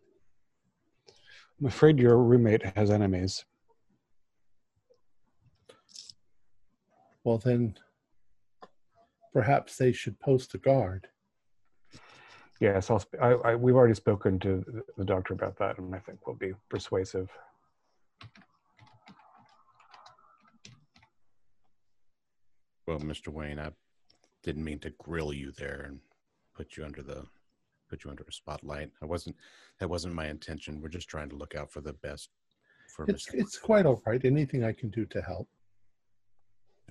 I'm 1.61 1.67
afraid 1.67 1.99
your 1.99 2.19
roommate 2.19 2.63
has 2.77 2.91
enemies. 2.91 3.45
Well, 7.25 7.39
then, 7.39 7.77
perhaps 9.33 9.77
they 9.77 9.93
should 9.93 10.19
post 10.21 10.55
a 10.55 10.59
guard. 10.59 11.07
Yes, 12.61 12.91
I'll 12.91 12.99
sp- 13.03 13.19
I, 13.21 13.31
I, 13.33 13.55
we've 13.55 13.75
already 13.75 13.95
spoken 13.95 14.39
to 14.41 14.65
the 14.97 15.05
doctor 15.05 15.35
about 15.35 15.57
that, 15.59 15.79
and 15.79 15.95
I 15.95 15.99
think 15.99 16.27
we'll 16.27 16.37
be 16.37 16.53
persuasive. 16.69 17.31
Well, 22.87 22.99
Mr. 22.99 23.29
Wayne, 23.29 23.59
I 23.59 23.71
didn't 24.43 24.65
mean 24.65 24.79
to 24.81 24.91
grill 24.91 25.33
you 25.33 25.53
there 25.53 25.85
and 25.87 26.01
put 26.55 26.77
you 26.77 26.85
under 26.85 27.03
the 27.03 27.25
put 27.89 28.05
you 28.05 28.11
under 28.11 28.25
a 28.29 28.33
spotlight. 28.33 28.91
I 29.03 29.07
wasn't. 29.07 29.37
That 29.79 29.89
wasn't 29.89 30.15
my 30.15 30.29
intention. 30.29 30.81
We're 30.81 30.89
just 30.89 31.09
trying 31.09 31.29
to 31.31 31.37
look 31.37 31.55
out 31.55 31.71
for 31.71 31.81
the 31.81 31.93
best 31.95 32.31
for 32.95 33.05
It's 33.09 33.29
Mr. 33.29 33.35
it's 33.35 33.59
quite 33.59 33.87
all 33.87 34.03
right. 34.07 34.25
Anything 34.25 34.65
I 34.65 34.73
can 34.73 34.91
do 34.91 35.07
to 35.07 35.23
help. 35.23 35.49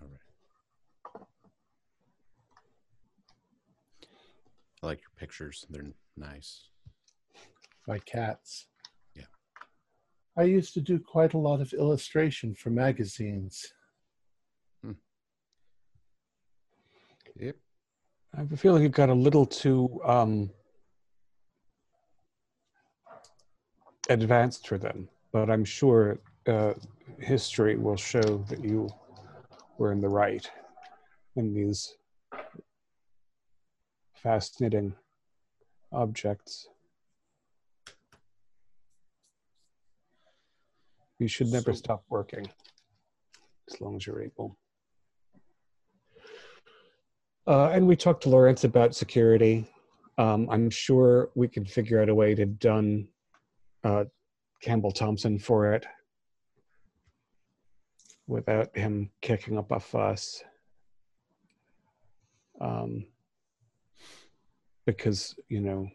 All 0.02 0.08
right. 0.08 1.26
I 4.82 4.88
like 4.88 5.02
your 5.02 5.12
pictures. 5.18 5.66
They're 5.70 5.92
nice. 6.18 6.70
My 7.88 8.00
cats. 8.00 8.68
Yeah. 10.38 10.44
I 10.44 10.46
used 10.46 10.74
to 10.74 10.82
do 10.82 11.00
quite 11.00 11.34
a 11.34 11.38
lot 11.38 11.62
of 11.62 11.74
illustration 11.74 12.56
for 12.56 12.70
magazines. 12.70 13.74
Yep. 17.40 17.56
I 18.36 18.40
have 18.40 18.52
a 18.52 18.58
feeling 18.58 18.84
you've 18.84 18.92
got 18.92 19.10
a 19.10 19.14
little 19.14 19.46
too 19.46 20.00
um, 20.06 20.52
advanced 24.10 24.68
for 24.68 24.78
them, 24.78 25.10
but 25.32 25.50
I'm 25.50 25.66
sure 25.66 26.20
uh, 26.48 26.74
history 27.20 27.78
will 27.78 27.98
show 27.98 28.46
that 28.50 28.64
you 28.64 28.90
were 29.78 29.92
in 29.92 30.02
the 30.02 30.10
right 30.10 30.50
in 31.36 31.54
these 31.54 31.96
fascinating 34.14 34.94
objects. 35.92 36.68
You 41.22 41.28
should 41.28 41.52
never 41.52 41.72
So- 41.72 41.78
stop 41.78 42.04
working 42.10 42.52
as 43.68 43.80
long 43.80 43.96
as 43.96 44.08
you're 44.08 44.24
able. 44.24 44.58
Uh, 47.46 47.70
and 47.70 47.88
we 47.88 47.96
talked 47.96 48.24
to 48.24 48.30
Lawrence 48.30 48.64
about 48.64 48.96
security. 48.96 49.68
Um, 50.18 50.50
I'm 50.50 50.72
sure 50.72 51.30
we 51.36 51.48
could 51.48 51.70
figure 51.70 52.02
out 52.02 52.10
a 52.10 52.16
way 52.16 52.34
to 52.34 52.48
dun 52.48 53.08
uh, 53.84 54.06
Campbell 54.62 54.92
Thompson 54.92 55.38
for 55.38 55.74
it 55.74 55.86
without 58.26 58.76
him 58.76 59.12
kicking 59.22 59.60
up 59.60 59.70
a 59.72 59.80
fuss. 59.80 60.44
Um, 62.60 63.06
because, 64.88 65.36
you 65.50 65.62
know, 65.62 65.88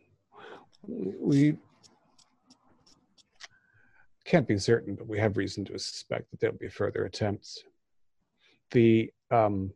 we 0.87 1.59
can't 4.27 4.49
be 4.49 4.59
certain, 4.59 4.95
but 4.95 5.07
we 5.07 5.18
have 5.18 5.37
reason 5.37 5.64
to 5.66 5.79
suspect 5.79 6.31
that 6.31 6.41
there'll 6.41 6.57
be 6.57 6.68
further 6.68 7.05
attempts. 7.05 7.62
The 8.72 9.11
um, 9.31 9.72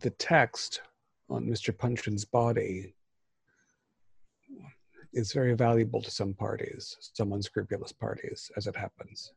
the 0.00 0.10
text 0.10 0.82
on 1.30 1.46
Mr. 1.46 1.76
Puncheon's 1.76 2.24
body 2.24 2.94
is 5.12 5.32
very 5.32 5.54
valuable 5.54 6.00
to 6.02 6.10
some 6.10 6.34
parties, 6.34 6.96
some 7.14 7.32
unscrupulous 7.32 7.92
parties, 7.92 8.50
as 8.56 8.66
it 8.66 8.76
happens. 8.76 9.32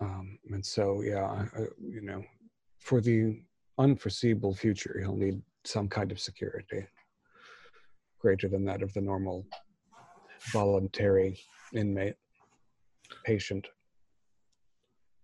Um, 0.00 0.38
and 0.50 0.64
so, 0.64 1.02
yeah, 1.02 1.24
I, 1.24 1.60
you 1.78 2.00
know, 2.00 2.22
for 2.78 3.02
the 3.02 3.42
unforeseeable 3.78 4.54
future, 4.54 4.98
he'll 5.00 5.16
need 5.16 5.42
some 5.64 5.88
kind 5.88 6.10
of 6.10 6.18
security 6.18 6.86
greater 8.18 8.48
than 8.48 8.64
that 8.64 8.82
of 8.82 8.92
the 8.94 9.00
normal 9.00 9.46
voluntary 10.52 11.38
inmate 11.74 12.14
patient. 13.24 13.68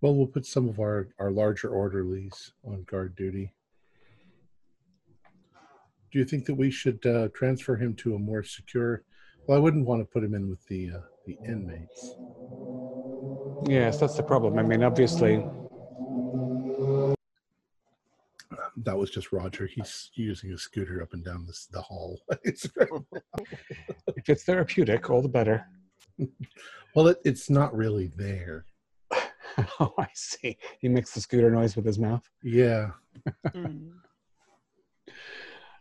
Well, 0.00 0.14
we'll 0.14 0.26
put 0.26 0.46
some 0.46 0.68
of 0.68 0.78
our, 0.78 1.08
our 1.18 1.30
larger 1.30 1.70
orderlies 1.70 2.52
on 2.64 2.84
guard 2.84 3.16
duty. 3.16 3.52
Do 6.12 6.18
you 6.18 6.24
think 6.24 6.44
that 6.46 6.54
we 6.54 6.70
should 6.70 7.04
uh, 7.06 7.28
transfer 7.34 7.76
him 7.76 7.94
to 7.96 8.14
a 8.14 8.18
more 8.18 8.42
secure? 8.42 9.02
Well, 9.46 9.56
I 9.56 9.60
wouldn't 9.60 9.86
want 9.86 10.00
to 10.00 10.04
put 10.04 10.24
him 10.24 10.34
in 10.34 10.48
with 10.48 10.64
the 10.66 10.92
uh, 10.92 11.00
the 11.26 11.36
inmates. 11.44 12.14
Yes, 13.68 13.98
that's 13.98 14.16
the 14.16 14.22
problem. 14.22 14.58
I 14.58 14.62
mean, 14.62 14.82
obviously, 14.84 15.44
That 18.78 18.96
was 18.96 19.10
just 19.10 19.32
Roger. 19.32 19.66
He's 19.66 20.10
using 20.14 20.52
a 20.52 20.58
scooter 20.58 21.02
up 21.02 21.14
and 21.14 21.24
down 21.24 21.46
this, 21.46 21.66
the 21.66 21.80
hall. 21.80 22.20
If 24.16 24.30
it's 24.30 24.44
therapeutic, 24.44 25.08
all 25.10 25.22
the 25.22 25.28
better. 25.28 25.66
Well, 26.94 27.08
it, 27.08 27.18
it's 27.24 27.50
not 27.50 27.74
really 27.76 28.08
there. 28.16 28.64
oh, 29.80 29.94
I 29.98 30.08
see. 30.14 30.56
He 30.80 30.88
makes 30.88 31.12
the 31.12 31.20
scooter 31.20 31.50
noise 31.50 31.76
with 31.76 31.84
his 31.84 31.98
mouth. 31.98 32.28
Yeah. 32.42 32.90
Mm. 33.48 33.90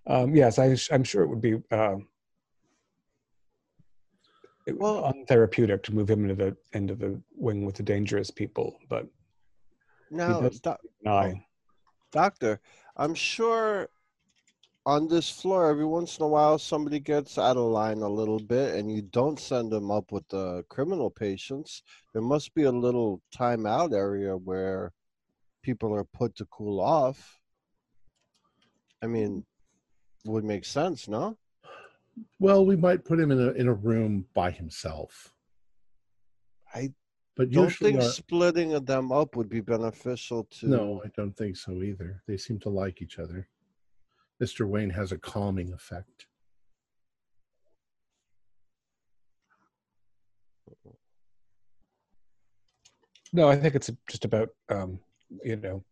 Um, 0.07 0.35
yes, 0.35 0.59
I, 0.59 0.75
I'm 0.93 1.03
sure 1.03 1.23
it 1.23 1.27
would 1.29 1.41
be 1.41 1.55
um, 1.71 2.07
it, 4.67 4.77
Well- 4.77 5.11
untherapeutic 5.11 5.81
to 5.83 5.95
move 5.95 6.09
him 6.09 6.29
into 6.29 6.35
the 6.35 6.55
end 6.73 6.91
of 6.91 6.99
the 6.99 7.19
wing 7.35 7.65
with 7.65 7.73
the 7.75 7.81
dangerous 7.81 8.29
people, 8.29 8.77
but 8.87 9.07
no, 10.11 10.41
does- 10.41 10.59
doc- 10.59 10.79
I 11.07 11.43
doctor, 12.11 12.59
I'm 12.97 13.15
sure 13.15 13.89
on 14.85 15.07
this 15.07 15.29
floor, 15.29 15.69
every 15.69 15.85
once 15.85 16.17
in 16.17 16.25
a 16.25 16.27
while, 16.27 16.59
somebody 16.59 16.99
gets 16.99 17.37
out 17.37 17.57
of 17.57 17.63
line 17.71 17.99
a 17.99 18.09
little 18.09 18.39
bit, 18.39 18.75
and 18.75 18.91
you 18.91 19.01
don't 19.01 19.39
send 19.39 19.71
them 19.71 19.89
up 19.89 20.11
with 20.11 20.27
the 20.29 20.63
criminal 20.69 21.09
patients. 21.09 21.81
There 22.13 22.21
must 22.21 22.53
be 22.53 22.63
a 22.63 22.71
little 22.71 23.21
timeout 23.35 23.93
area 23.93 24.37
where 24.37 24.91
people 25.63 25.93
are 25.95 26.03
put 26.03 26.35
to 26.35 26.45
cool 26.45 26.79
off. 26.79 27.39
I 29.01 29.07
mean, 29.07 29.43
would 30.25 30.43
make 30.43 30.65
sense, 30.65 31.07
no? 31.07 31.37
Well, 32.39 32.65
we 32.65 32.75
might 32.75 33.03
put 33.03 33.19
him 33.19 33.31
in 33.31 33.41
a 33.41 33.51
in 33.51 33.67
a 33.67 33.73
room 33.73 34.25
by 34.33 34.51
himself. 34.51 35.33
I 36.73 36.93
But 37.35 37.51
don't 37.51 37.71
think 37.71 38.01
splitting 38.01 38.69
them 38.85 39.11
up 39.11 39.35
would 39.35 39.49
be 39.49 39.61
beneficial 39.61 40.45
to. 40.59 40.67
no, 40.67 41.01
I 41.03 41.09
don't 41.17 41.35
think 41.35 41.57
so 41.57 41.81
either. 41.81 42.21
They 42.27 42.37
seem 42.37 42.59
to 42.59 42.69
like 42.69 43.01
each 43.01 43.19
other. 43.19 43.47
Mr. 44.41 44.67
Wayne 44.67 44.89
has 44.89 45.11
a 45.11 45.17
calming 45.17 45.71
effect. 45.71 46.27
no, 53.33 53.49
I 53.49 53.55
think 53.57 53.75
it's 53.75 53.91
just 54.09 54.25
about 54.25 54.49
um, 54.69 54.99
you 55.43 55.57
know 55.57 55.83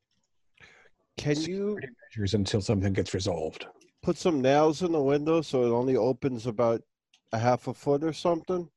Can 1.18 1.39
you 1.41 1.78
measures 2.10 2.34
until 2.34 2.62
something 2.62 2.94
gets 2.94 3.14
resolved. 3.14 3.68
put 4.02 4.18
some 4.18 4.41
nails 4.41 4.82
in 4.82 4.91
the 4.91 5.02
window 5.02 5.41
so 5.41 5.64
it 5.64 5.72
only 5.72 5.96
opens 5.96 6.48
about 6.48 6.82
a 7.32 7.39
half 7.39 7.68
a 7.68 7.74
foot 7.74 8.04
or 8.04 8.14
something? 8.14 8.70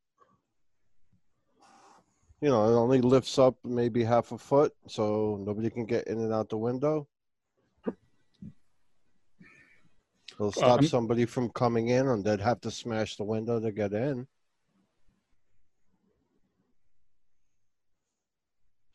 You 2.41 2.51
know, 2.51 2.65
it 2.65 2.77
only 2.77 3.01
lifts 3.01 3.39
up 3.39 3.57
maybe 3.65 4.05
half 4.05 4.33
a 4.33 4.39
foot 4.39 4.73
so 4.87 5.41
nobody 5.45 5.71
can 5.71 5.87
get 5.87 6.07
in 6.07 6.19
and 6.21 6.33
out 6.33 6.51
the 6.51 6.59
window. 6.59 7.09
It'll 10.39 10.53
stop 10.53 10.81
Um, 10.81 10.87
somebody 10.87 11.25
from 11.25 11.49
coming 11.51 11.89
in 11.89 12.09
and 12.09 12.23
they'd 12.23 12.41
have 12.41 12.61
to 12.61 12.71
smash 12.71 13.17
the 13.17 13.25
window 13.25 13.59
to 13.59 13.73
get 13.73 13.95
in. 13.95 14.29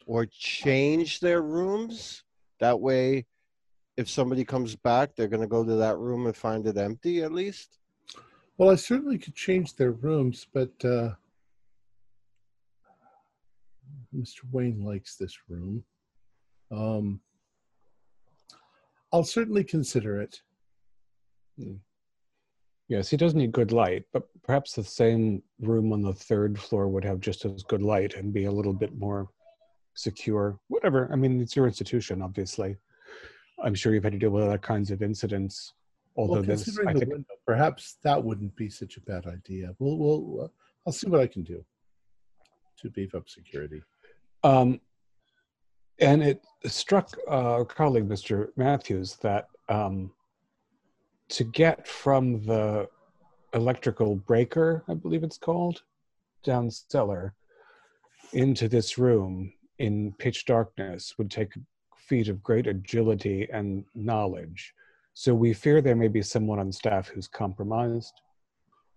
Or 0.05 0.27
change 0.27 1.19
their 1.19 1.41
rooms. 1.41 2.23
That 2.59 2.79
way, 2.79 3.25
if 3.97 4.07
somebody 4.07 4.45
comes 4.45 4.75
back, 4.75 5.15
they're 5.15 5.27
going 5.27 5.41
to 5.41 5.47
go 5.47 5.63
to 5.63 5.75
that 5.75 5.97
room 5.97 6.27
and 6.27 6.35
find 6.35 6.65
it 6.67 6.77
empty 6.77 7.23
at 7.23 7.31
least. 7.31 7.79
Well, 8.57 8.69
I 8.69 8.75
certainly 8.75 9.17
could 9.17 9.33
change 9.33 9.75
their 9.75 9.93
rooms, 9.93 10.45
but 10.53 10.71
uh, 10.85 11.15
Mr. 14.15 14.41
Wayne 14.51 14.83
likes 14.83 15.15
this 15.15 15.35
room. 15.49 15.83
Um, 16.69 17.19
I'll 19.11 19.23
certainly 19.23 19.63
consider 19.63 20.21
it. 20.21 20.41
Yes, 22.87 23.09
he 23.09 23.15
does 23.15 23.33
need 23.33 23.53
good 23.53 23.71
light, 23.71 24.03
but 24.11 24.23
perhaps 24.43 24.73
the 24.73 24.83
same 24.83 25.41
room 25.61 25.93
on 25.93 26.01
the 26.01 26.13
third 26.13 26.59
floor 26.59 26.89
would 26.89 27.05
have 27.05 27.21
just 27.21 27.45
as 27.45 27.63
good 27.63 27.81
light 27.81 28.15
and 28.15 28.33
be 28.33 28.45
a 28.45 28.51
little 28.51 28.73
bit 28.73 28.97
more 28.97 29.29
secure. 29.95 30.59
Whatever. 30.67 31.09
I 31.11 31.15
mean, 31.15 31.39
it's 31.39 31.55
your 31.55 31.67
institution, 31.67 32.21
obviously. 32.21 32.75
I'm 33.63 33.75
sure 33.75 33.93
you've 33.93 34.03
had 34.03 34.13
to 34.13 34.19
deal 34.19 34.31
with 34.31 34.43
other 34.43 34.57
kinds 34.57 34.91
of 34.91 35.01
incidents. 35.01 35.73
Although 36.17 36.33
well, 36.33 36.43
this, 36.43 36.77
I 36.85 36.91
think, 36.91 37.11
window, 37.11 37.35
perhaps 37.45 37.97
that 38.03 38.21
wouldn't 38.21 38.55
be 38.57 38.69
such 38.69 38.97
a 38.97 39.01
bad 39.01 39.25
idea. 39.25 39.73
We'll, 39.79 39.97
we'll, 39.97 40.45
uh, 40.45 40.47
I'll 40.85 40.91
see 40.93 41.07
what 41.07 41.21
I 41.21 41.27
can 41.27 41.43
do 41.43 41.63
to 42.79 42.89
beef 42.89 43.15
up 43.15 43.29
security. 43.29 43.81
Um, 44.43 44.81
and 45.99 46.21
it 46.21 46.43
struck 46.65 47.15
uh, 47.29 47.53
our 47.53 47.65
colleague, 47.65 48.09
Mr. 48.09 48.49
Matthews, 48.57 49.15
that 49.21 49.47
um, 49.69 50.11
to 51.31 51.43
get 51.45 51.87
from 51.87 52.43
the 52.43 52.87
electrical 53.53 54.15
breaker, 54.15 54.83
I 54.87 54.93
believe 54.93 55.23
it's 55.23 55.37
called, 55.37 55.81
down 56.43 56.69
cellar, 56.69 57.33
into 58.33 58.67
this 58.67 58.97
room 58.97 59.53
in 59.79 60.13
pitch 60.19 60.45
darkness 60.45 61.15
would 61.17 61.31
take 61.31 61.55
a 61.55 61.59
feat 61.97 62.27
of 62.27 62.43
great 62.43 62.67
agility 62.67 63.47
and 63.51 63.83
knowledge. 63.95 64.73
So 65.13 65.33
we 65.33 65.53
fear 65.53 65.81
there 65.81 65.95
may 65.95 66.07
be 66.07 66.21
someone 66.21 66.59
on 66.59 66.71
staff 66.71 67.07
who's 67.07 67.27
compromised, 67.27 68.13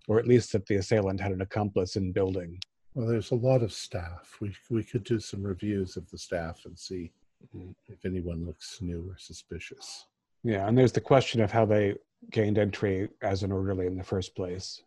or 0.08 0.18
at 0.18 0.26
least 0.26 0.52
that 0.52 0.66
the 0.66 0.76
assailant 0.76 1.20
had 1.20 1.32
an 1.32 1.40
accomplice 1.40 1.96
in 1.96 2.12
building. 2.12 2.58
Well, 2.94 3.08
there's 3.08 3.32
a 3.32 3.36
lot 3.36 3.62
of 3.62 3.72
staff. 3.72 4.36
We 4.40 4.54
we 4.70 4.84
could 4.84 5.02
do 5.04 5.18
some 5.18 5.42
reviews 5.42 5.96
of 5.96 6.08
the 6.10 6.18
staff 6.18 6.64
and 6.64 6.78
see 6.78 7.12
Mhm. 7.54 7.74
if 7.88 8.04
anyone 8.04 8.46
looks 8.46 8.80
new 8.80 9.10
or 9.10 9.18
suspicious. 9.18 10.06
Yeah, 10.44 10.68
and 10.68 10.76
there's 10.76 10.92
the 10.92 11.00
question 11.00 11.40
of 11.40 11.50
how 11.50 11.64
they 11.64 11.94
gained 12.30 12.58
entry 12.58 13.08
as 13.22 13.42
an 13.42 13.50
orderly 13.50 13.86
in 13.86 13.96
the 13.96 14.04
first 14.04 14.36
place. 14.36 14.82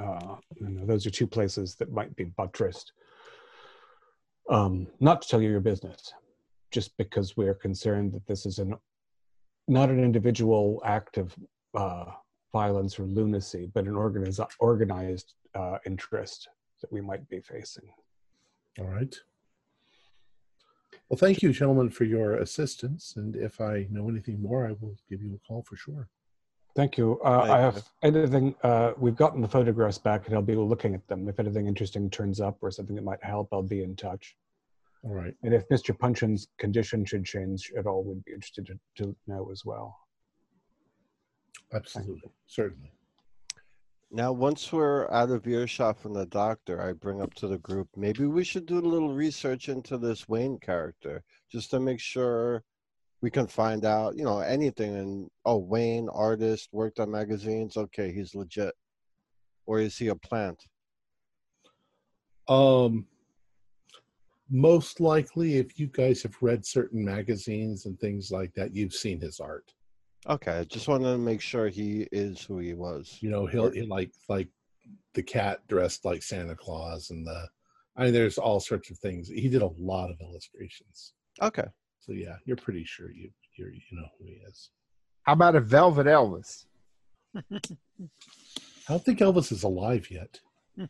Uh, 0.00 0.36
you 0.56 0.68
know, 0.70 0.86
those 0.86 1.06
are 1.06 1.10
two 1.10 1.26
places 1.26 1.76
that 1.76 1.92
might 1.92 2.16
be 2.16 2.24
buttressed. 2.24 2.92
Um, 4.50 4.88
not 4.98 5.22
to 5.22 5.28
tell 5.28 5.42
you 5.42 5.50
your 5.50 5.60
business, 5.60 6.12
just 6.70 6.96
because 6.96 7.36
we're 7.36 7.54
concerned 7.54 8.12
that 8.12 8.26
this 8.26 8.46
is 8.46 8.58
an 8.58 8.74
not 9.68 9.88
an 9.88 10.02
individual 10.02 10.82
act 10.84 11.16
of 11.16 11.34
uh, 11.74 12.06
violence 12.52 12.98
or 12.98 13.04
lunacy, 13.04 13.70
but 13.72 13.84
an 13.84 13.94
organized 13.94 14.40
organized 14.58 15.34
uh, 15.54 15.78
interest 15.86 16.48
that 16.80 16.92
we 16.92 17.00
might 17.00 17.28
be 17.28 17.40
facing. 17.40 17.88
All 18.78 18.86
right. 18.86 19.14
Well, 21.08 21.18
thank 21.18 21.42
you, 21.42 21.52
gentlemen, 21.52 21.90
for 21.90 22.04
your 22.04 22.36
assistance. 22.36 23.14
And 23.16 23.36
if 23.36 23.60
I 23.60 23.86
know 23.90 24.08
anything 24.08 24.40
more, 24.40 24.66
I 24.66 24.72
will 24.80 24.96
give 25.08 25.22
you 25.22 25.34
a 25.34 25.46
call 25.46 25.62
for 25.62 25.76
sure. 25.76 26.08
Thank 26.74 26.98
you. 26.98 27.20
Uh, 27.24 27.42
I 27.42 27.60
have 27.60 27.84
anything. 28.02 28.54
Uh, 28.62 28.92
we've 28.98 29.14
gotten 29.14 29.40
the 29.40 29.48
photographs 29.48 29.98
back, 29.98 30.26
and 30.26 30.34
I'll 30.34 30.42
be 30.42 30.56
looking 30.56 30.94
at 30.94 31.06
them. 31.06 31.28
If 31.28 31.38
anything 31.38 31.68
interesting 31.68 32.10
turns 32.10 32.40
up 32.40 32.58
or 32.62 32.70
something 32.70 32.96
that 32.96 33.04
might 33.04 33.22
help, 33.22 33.48
I'll 33.52 33.62
be 33.62 33.84
in 33.84 33.94
touch. 33.94 34.36
All 35.04 35.14
right. 35.14 35.34
And 35.42 35.54
if 35.54 35.68
Mr. 35.68 35.96
Puncheon's 35.96 36.48
condition 36.58 37.04
should 37.04 37.24
change 37.24 37.70
at 37.78 37.86
all, 37.86 38.02
we'd 38.02 38.24
be 38.24 38.32
interested 38.32 38.66
to, 38.66 39.04
to 39.04 39.14
know 39.26 39.50
as 39.52 39.64
well. 39.64 39.96
Absolutely. 41.72 42.32
Certainly. 42.46 42.90
Now, 44.10 44.32
once 44.32 44.72
we're 44.72 45.10
out 45.10 45.30
of 45.30 45.46
earshot 45.46 45.98
from 45.98 46.14
the 46.14 46.26
doctor, 46.26 46.80
I 46.80 46.92
bring 46.92 47.20
up 47.20 47.34
to 47.34 47.48
the 47.48 47.58
group, 47.58 47.88
maybe 47.96 48.26
we 48.26 48.44
should 48.44 48.66
do 48.66 48.78
a 48.78 48.80
little 48.80 49.12
research 49.12 49.68
into 49.68 49.98
this 49.98 50.28
Wayne 50.28 50.58
character 50.58 51.22
just 51.50 51.70
to 51.70 51.80
make 51.80 52.00
sure 52.00 52.62
we 53.22 53.30
can 53.30 53.46
find 53.46 53.84
out, 53.84 54.16
you 54.16 54.24
know, 54.24 54.40
anything. 54.40 54.94
And 54.96 55.30
oh, 55.44 55.56
Wayne, 55.56 56.08
artist, 56.10 56.68
worked 56.72 57.00
on 57.00 57.10
magazines. 57.10 57.76
Okay, 57.76 58.12
he's 58.12 58.34
legit. 58.34 58.74
Or 59.66 59.80
is 59.80 59.96
he 59.96 60.08
a 60.08 60.14
plant? 60.14 60.62
Um, 62.48 63.06
most 64.50 65.00
likely, 65.00 65.56
if 65.56 65.80
you 65.80 65.86
guys 65.86 66.22
have 66.22 66.36
read 66.42 66.66
certain 66.66 67.02
magazines 67.02 67.86
and 67.86 67.98
things 67.98 68.30
like 68.30 68.52
that, 68.54 68.74
you've 68.74 68.92
seen 68.92 69.20
his 69.20 69.40
art. 69.40 69.72
Okay, 70.28 70.52
I 70.52 70.64
just 70.64 70.88
wanted 70.88 71.12
to 71.12 71.18
make 71.18 71.42
sure 71.42 71.68
he 71.68 72.08
is 72.10 72.42
who 72.42 72.58
he 72.58 72.72
was. 72.72 73.18
You 73.20 73.30
know, 73.30 73.46
he'll 73.46 73.70
he 73.70 73.82
like 73.82 74.10
like 74.28 74.48
the 75.12 75.22
cat 75.22 75.60
dressed 75.68 76.04
like 76.04 76.22
Santa 76.22 76.54
Claus 76.54 77.10
and 77.10 77.26
the. 77.26 77.48
I 77.96 78.04
mean, 78.04 78.12
there's 78.12 78.38
all 78.38 78.58
sorts 78.58 78.90
of 78.90 78.98
things. 78.98 79.28
He 79.28 79.48
did 79.48 79.62
a 79.62 79.70
lot 79.78 80.10
of 80.10 80.16
illustrations. 80.20 81.12
Okay. 81.40 81.66
So 82.00 82.12
yeah, 82.12 82.36
you're 82.44 82.56
pretty 82.56 82.84
sure 82.84 83.10
you 83.10 83.30
you 83.56 83.66
you 83.66 83.98
know 83.98 84.08
who 84.18 84.26
he 84.26 84.40
is. 84.48 84.70
How 85.22 85.34
about 85.34 85.56
a 85.56 85.60
Velvet 85.60 86.06
Elvis? 86.06 86.64
I 87.34 87.60
don't 88.88 89.04
think 89.04 89.20
Elvis 89.20 89.52
is 89.52 89.62
alive 89.62 90.10
yet. 90.10 90.40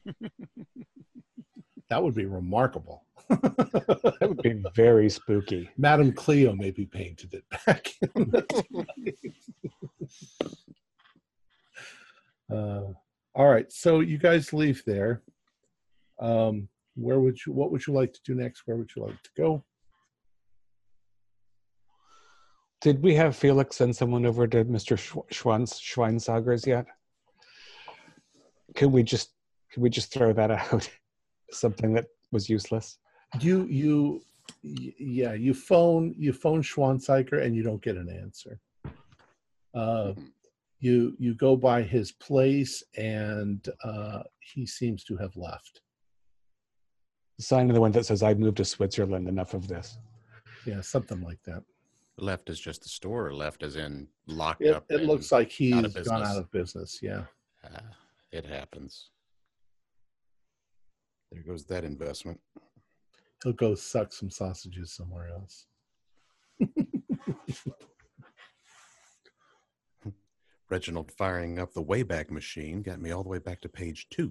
that 1.91 2.03
would 2.03 2.15
be 2.15 2.27
remarkable. 2.27 3.05
That 3.31 4.29
would 4.29 4.43
be 4.43 4.63
very 4.75 5.09
spooky. 5.09 5.71
Madame 5.77 6.13
Cleo 6.13 6.55
maybe 6.55 6.87
painted 6.87 7.35
it 7.35 7.45
back. 7.67 7.89
uh, 12.53 12.93
all 13.35 13.49
right, 13.49 13.71
so 13.73 14.01
you 14.01 14.19
guys 14.19 14.53
leave 14.53 14.83
there. 14.87 15.23
Um, 16.21 16.69
where 16.97 17.19
would 17.19 17.45
you? 17.45 17.53
What 17.53 17.73
would 17.73 17.87
you 17.87 17.93
like 17.93 18.13
to 18.13 18.21
do 18.25 18.35
next? 18.35 18.63
Where 18.67 18.77
would 18.77 18.91
you 18.95 19.05
like 19.05 19.21
to 19.23 19.31
go? 19.37 19.65
Did 22.81 23.03
we 23.03 23.15
have 23.15 23.35
Felix 23.35 23.77
send 23.77 23.97
someone 23.97 24.27
over 24.27 24.47
to 24.47 24.65
Mr. 24.65 24.97
Schw- 24.97 25.29
Schwanz, 25.33 25.81
Schweinsager's 25.81 26.67
yet? 26.67 26.87
Could 28.77 28.93
we 28.93 29.03
just 29.03 29.31
could 29.73 29.83
we 29.83 29.91
just 29.91 30.13
throw 30.13 30.33
that 30.35 30.51
out? 30.73 30.89
Something 31.55 31.93
that 31.95 32.07
was 32.33 32.49
useless. 32.49 32.99
You 33.41 33.65
you 33.67 34.23
y- 34.63 34.95
yeah 34.99 35.35
you 35.35 35.55
phone 35.55 36.15
you 36.19 36.33
phone 36.33 36.63
Schwanzeiger 36.63 37.43
and 37.43 37.55
you 37.55 37.63
don't 37.63 37.83
get 37.83 37.97
an 37.97 38.09
answer. 38.09 38.61
Uh, 39.75 40.13
you 40.81 41.17
you 41.19 41.35
go 41.35 41.57
by 41.57 41.83
his 41.83 42.13
place 42.13 42.83
and 42.97 43.67
uh, 43.83 44.23
he 44.41 44.67
seems 44.67 45.05
to 45.05 45.17
have 45.17 45.35
left. 45.37 45.81
Sign 47.41 47.69
of 47.69 47.75
the 47.75 47.81
one 47.81 47.91
that 47.93 48.07
says 48.07 48.23
I 48.23 48.35
moved 48.35 48.59
to 48.59 48.65
Switzerland. 48.65 49.29
Enough 49.29 49.55
of 49.55 49.67
this. 49.67 49.99
Yeah, 50.67 50.81
something 50.81 51.21
like 51.23 51.43
that. 51.45 51.63
Left 52.17 52.49
is 52.49 52.61
just 52.61 52.83
the 52.83 52.89
store, 52.89 53.33
left 53.35 53.65
as 53.65 53.75
in 53.75 54.07
locked 54.29 54.63
It, 54.63 54.75
up. 54.75 54.85
it 54.89 55.03
looks 55.03 55.33
like 55.33 55.51
he's 55.51 55.75
out 55.75 56.05
gone 56.05 56.23
out 56.23 56.37
of 56.39 56.49
business. 56.53 57.01
Yeah. 57.03 57.25
ah, 57.65 57.81
it 58.31 58.47
happens. 58.47 59.11
There 61.35 61.43
goes 61.43 61.65
that 61.65 61.85
investment. 61.85 62.41
He'll 63.43 63.53
go 63.55 63.75
suck 63.75 64.13
some 64.13 64.31
sausages 64.31 64.93
somewhere 64.93 65.31
else. 65.31 65.67
Reginald 70.71 71.11
firing 71.11 71.59
up 71.59 71.75
the 71.75 71.83
Wayback 71.83 72.31
Machine 72.31 72.83
got 72.83 73.01
me 73.01 73.11
all 73.11 73.25
the 73.25 73.29
way 73.29 73.41
back 73.41 73.61
to 73.63 73.69
page 73.69 74.07
two. 74.11 74.31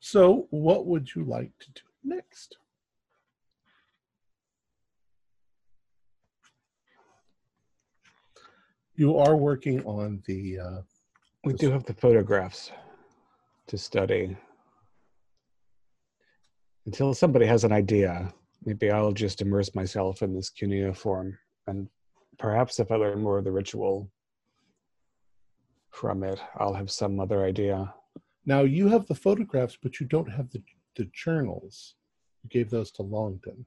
So, 0.00 0.46
what 0.50 0.86
would 0.86 1.14
you 1.14 1.24
like 1.24 1.52
to 1.60 1.70
do 1.70 1.82
next? 2.02 2.56
You 8.96 9.18
are 9.18 9.36
working 9.36 9.84
on 9.84 10.22
the. 10.26 10.58
Uh, 10.58 10.80
We 11.44 11.54
do 11.54 11.72
have 11.72 11.84
the 11.84 11.94
photographs 11.94 12.70
to 13.66 13.76
study. 13.76 14.36
Until 16.86 17.14
somebody 17.14 17.46
has 17.46 17.64
an 17.64 17.72
idea, 17.72 18.32
maybe 18.64 18.92
I'll 18.92 19.10
just 19.10 19.40
immerse 19.40 19.74
myself 19.74 20.22
in 20.22 20.34
this 20.34 20.50
cuneiform, 20.50 21.36
and 21.66 21.88
perhaps 22.38 22.78
if 22.78 22.92
I 22.92 22.94
learn 22.94 23.22
more 23.22 23.38
of 23.38 23.44
the 23.44 23.50
ritual 23.50 24.08
from 25.90 26.22
it, 26.22 26.40
I'll 26.58 26.74
have 26.74 26.92
some 26.92 27.18
other 27.18 27.44
idea. 27.44 27.92
now, 28.46 28.60
you 28.60 28.86
have 28.88 29.06
the 29.06 29.14
photographs, 29.14 29.76
but 29.82 29.98
you 29.98 30.06
don't 30.06 30.30
have 30.30 30.48
the, 30.50 30.62
the 30.94 31.10
journals. 31.12 31.96
You 32.44 32.50
gave 32.50 32.70
those 32.70 32.92
to 32.92 33.02
Longton. 33.02 33.66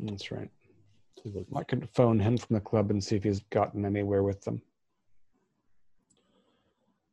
That's 0.00 0.32
right. 0.32 0.50
I 1.54 1.62
could 1.62 1.88
phone 1.94 2.18
him 2.18 2.36
from 2.36 2.54
the 2.54 2.60
club 2.60 2.90
and 2.90 3.02
see 3.02 3.14
if 3.14 3.22
he's 3.22 3.40
gotten 3.50 3.84
anywhere 3.84 4.24
with 4.24 4.42
them. 4.42 4.60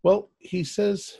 Well, 0.03 0.29
he 0.39 0.63
says 0.63 1.17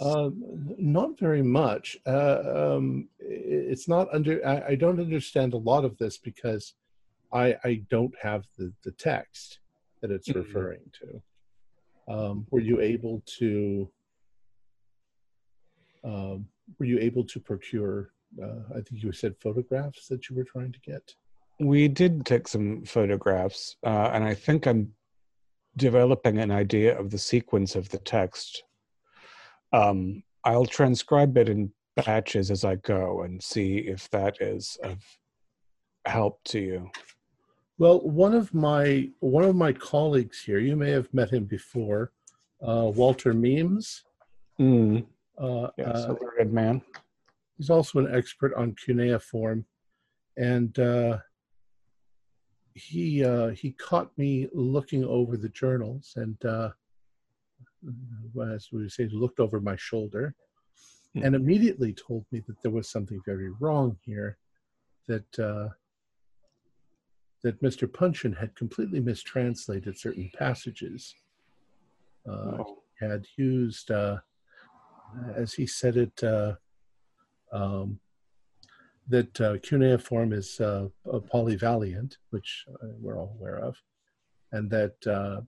uh, 0.00 0.30
not 0.78 1.18
very 1.18 1.42
much. 1.42 1.96
Uh, 2.06 2.76
um, 2.76 3.08
it's 3.18 3.88
not 3.88 4.08
under. 4.12 4.46
I, 4.46 4.68
I 4.68 4.74
don't 4.74 5.00
understand 5.00 5.52
a 5.52 5.58
lot 5.58 5.84
of 5.84 5.96
this 5.98 6.16
because 6.16 6.74
I 7.32 7.56
I 7.64 7.82
don't 7.90 8.14
have 8.20 8.44
the 8.56 8.72
the 8.84 8.92
text 8.92 9.60
that 10.00 10.10
it's 10.10 10.28
Mhm. 10.28 10.36
referring 10.36 10.90
to. 11.00 11.22
Um, 12.08 12.46
were 12.50 12.60
you 12.60 12.80
able 12.80 13.22
to? 13.38 13.90
Um, 16.02 16.48
were 16.78 16.86
you 16.86 16.98
able 16.98 17.24
to 17.24 17.40
procure? 17.40 18.12
Uh, 18.42 18.60
I 18.70 18.80
think 18.80 19.02
you 19.02 19.12
said 19.12 19.36
photographs 19.38 20.06
that 20.08 20.30
you 20.30 20.36
were 20.36 20.44
trying 20.44 20.72
to 20.72 20.80
get. 20.80 21.14
We 21.58 21.88
did 21.88 22.24
take 22.24 22.48
some 22.48 22.84
photographs, 22.84 23.76
uh, 23.84 24.10
and 24.14 24.24
I 24.24 24.34
think 24.34 24.66
I'm 24.66 24.94
developing 25.76 26.38
an 26.38 26.50
idea 26.50 26.98
of 26.98 27.10
the 27.10 27.18
sequence 27.18 27.74
of 27.76 27.88
the 27.90 27.98
text. 27.98 28.64
Um, 29.72 30.22
I'll 30.44 30.66
transcribe 30.66 31.36
it 31.36 31.48
in 31.48 31.72
batches 31.96 32.50
as 32.50 32.64
I 32.64 32.76
go 32.76 33.22
and 33.22 33.42
see 33.42 33.78
if 33.78 34.08
that 34.10 34.36
is 34.40 34.76
of 34.82 34.98
help 36.06 36.40
to 36.44 36.58
you. 36.60 36.90
Well, 37.78 38.00
one 38.00 38.34
of 38.34 38.52
my 38.52 39.08
one 39.20 39.44
of 39.44 39.56
my 39.56 39.72
colleagues 39.72 40.42
here, 40.42 40.58
you 40.58 40.76
may 40.76 40.90
have 40.90 41.12
met 41.14 41.30
him 41.30 41.44
before, 41.44 42.12
uh, 42.66 42.90
Walter 42.94 43.32
Meems. 43.32 44.04
Mm, 44.60 45.06
Uh, 45.38 45.68
yes, 45.78 45.88
uh, 45.88 46.14
a 46.14 46.16
learned 46.22 46.52
man. 46.52 46.82
he's 47.56 47.70
also 47.70 47.98
an 47.98 48.14
expert 48.14 48.52
on 48.54 48.74
cuneiform, 48.74 49.64
and 50.36 50.78
uh, 50.78 51.18
he 52.74 53.24
uh, 53.24 53.48
he 53.48 53.72
caught 53.72 54.10
me 54.16 54.48
looking 54.52 55.04
over 55.04 55.36
the 55.36 55.48
journals, 55.50 56.12
and 56.16 56.42
uh, 56.44 56.70
as 58.54 58.68
we 58.72 58.88
say, 58.88 59.08
looked 59.12 59.40
over 59.40 59.60
my 59.60 59.76
shoulder, 59.76 60.34
Hmm. 61.14 61.24
and 61.24 61.34
immediately 61.34 61.92
told 61.92 62.24
me 62.30 62.38
that 62.46 62.62
there 62.62 62.70
was 62.70 62.88
something 62.88 63.20
very 63.26 63.50
wrong 63.60 63.96
here. 64.04 64.38
that 65.08 65.38
uh, 65.40 65.68
that 67.42 67.60
Mr. 67.62 67.92
Puncheon 67.92 68.32
had 68.34 68.54
completely 68.54 69.00
mistranslated 69.00 69.98
certain 69.98 70.30
passages. 70.38 71.14
Uh, 72.28 72.58
Oh. 72.62 72.82
Had 73.00 73.24
used, 73.38 73.90
uh, 73.90 74.18
as 75.34 75.54
he 75.54 75.66
said 75.66 75.96
it, 75.96 76.22
uh, 76.22 76.54
um, 77.50 77.98
that 79.10 79.40
uh, 79.40 79.58
cuneiform 79.58 80.32
is 80.32 80.60
uh, 80.60 80.86
a 81.12 81.20
polyvalent, 81.20 82.16
which 82.30 82.64
uh, 82.72 82.86
we're 82.98 83.18
all 83.18 83.36
aware 83.38 83.58
of, 83.58 83.76
and 84.52 84.70
that 84.70 84.94
uh, 85.06 85.40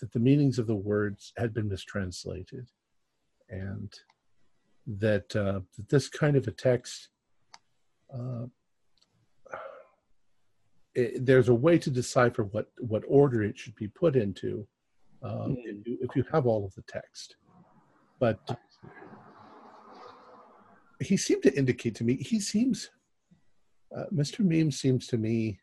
that 0.00 0.12
the 0.12 0.18
meanings 0.18 0.58
of 0.58 0.66
the 0.66 0.74
words 0.74 1.32
had 1.36 1.52
been 1.52 1.68
mistranslated, 1.68 2.66
and 3.50 3.92
that, 4.86 5.36
uh, 5.36 5.60
that 5.76 5.88
this 5.88 6.08
kind 6.08 6.36
of 6.36 6.48
a 6.48 6.50
text 6.50 7.10
uh, 8.12 8.46
it, 10.94 11.24
there's 11.24 11.48
a 11.48 11.54
way 11.54 11.78
to 11.78 11.90
decipher 11.90 12.44
what 12.44 12.70
what 12.78 13.04
order 13.06 13.42
it 13.42 13.58
should 13.58 13.76
be 13.76 13.86
put 13.88 14.16
into 14.16 14.66
uh, 15.22 15.48
if, 15.48 15.86
you, 15.86 15.98
if 16.00 16.16
you 16.16 16.24
have 16.32 16.46
all 16.46 16.64
of 16.64 16.74
the 16.74 16.82
text. 16.82 17.36
But 18.18 18.40
he 21.00 21.16
seemed 21.16 21.42
to 21.44 21.56
indicate 21.56 21.94
to 21.96 22.04
me 22.04 22.16
he 22.16 22.40
seems 22.40 22.90
uh, 23.96 24.04
mr 24.12 24.40
meme 24.40 24.70
seems 24.70 25.06
to 25.06 25.18
me 25.18 25.58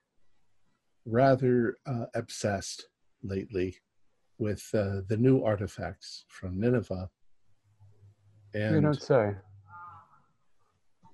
rather 1.06 1.78
uh, 1.86 2.06
obsessed 2.16 2.90
lately 3.24 3.76
with 4.40 4.70
uh, 4.74 5.02
the 5.08 5.18
new 5.18 5.44
artifacts 5.44 6.26
from 6.28 6.60
nineveh 6.60 7.10
You 8.74 8.82
don't 8.82 9.02
say. 9.02 9.36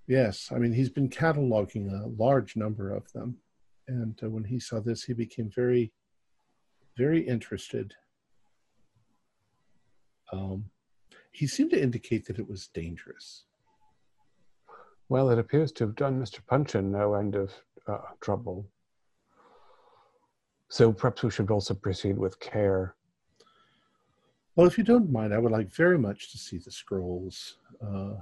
Yes, 0.08 0.50
I 0.52 0.58
mean 0.58 0.74
he's 0.74 0.90
been 0.90 1.10
cataloging 1.10 1.92
a 1.92 2.08
large 2.08 2.56
number 2.56 2.94
of 2.94 3.12
them, 3.14 3.38
and 3.88 4.20
uh, 4.22 4.30
when 4.30 4.44
he 4.44 4.60
saw 4.60 4.80
this, 4.80 5.04
he 5.04 5.14
became 5.14 5.50
very, 5.50 5.94
very 6.98 7.22
interested. 7.22 7.94
Um, 10.32 10.66
he 11.32 11.48
seemed 11.48 11.72
to 11.72 11.82
indicate 11.82 12.26
that 12.26 12.40
it 12.40 12.48
was 12.48 12.68
dangerous. 12.68 13.46
Well, 15.10 15.30
it 15.30 15.40
appears 15.40 15.72
to 15.74 15.86
have 15.86 15.96
done 15.96 16.22
Mr. 16.22 16.40
Puncheon 16.46 16.92
no 16.92 17.14
end 17.14 17.36
of 17.36 17.52
uh, 17.88 17.98
trouble. 18.22 18.68
So 20.70 20.92
perhaps 20.92 21.24
we 21.24 21.30
should 21.30 21.52
also 21.52 21.74
proceed 21.74 22.18
with 22.18 22.40
care. 22.40 22.96
Well, 24.56 24.68
if 24.68 24.78
you 24.78 24.84
don't 24.84 25.12
mind, 25.12 25.34
I 25.34 25.38
would 25.38 25.52
like 25.52 25.72
very 25.72 25.98
much 25.98 26.32
to 26.32 26.38
see 26.38 26.58
the 26.58 26.72
scrolls 26.72 27.58
uh, 27.86 28.16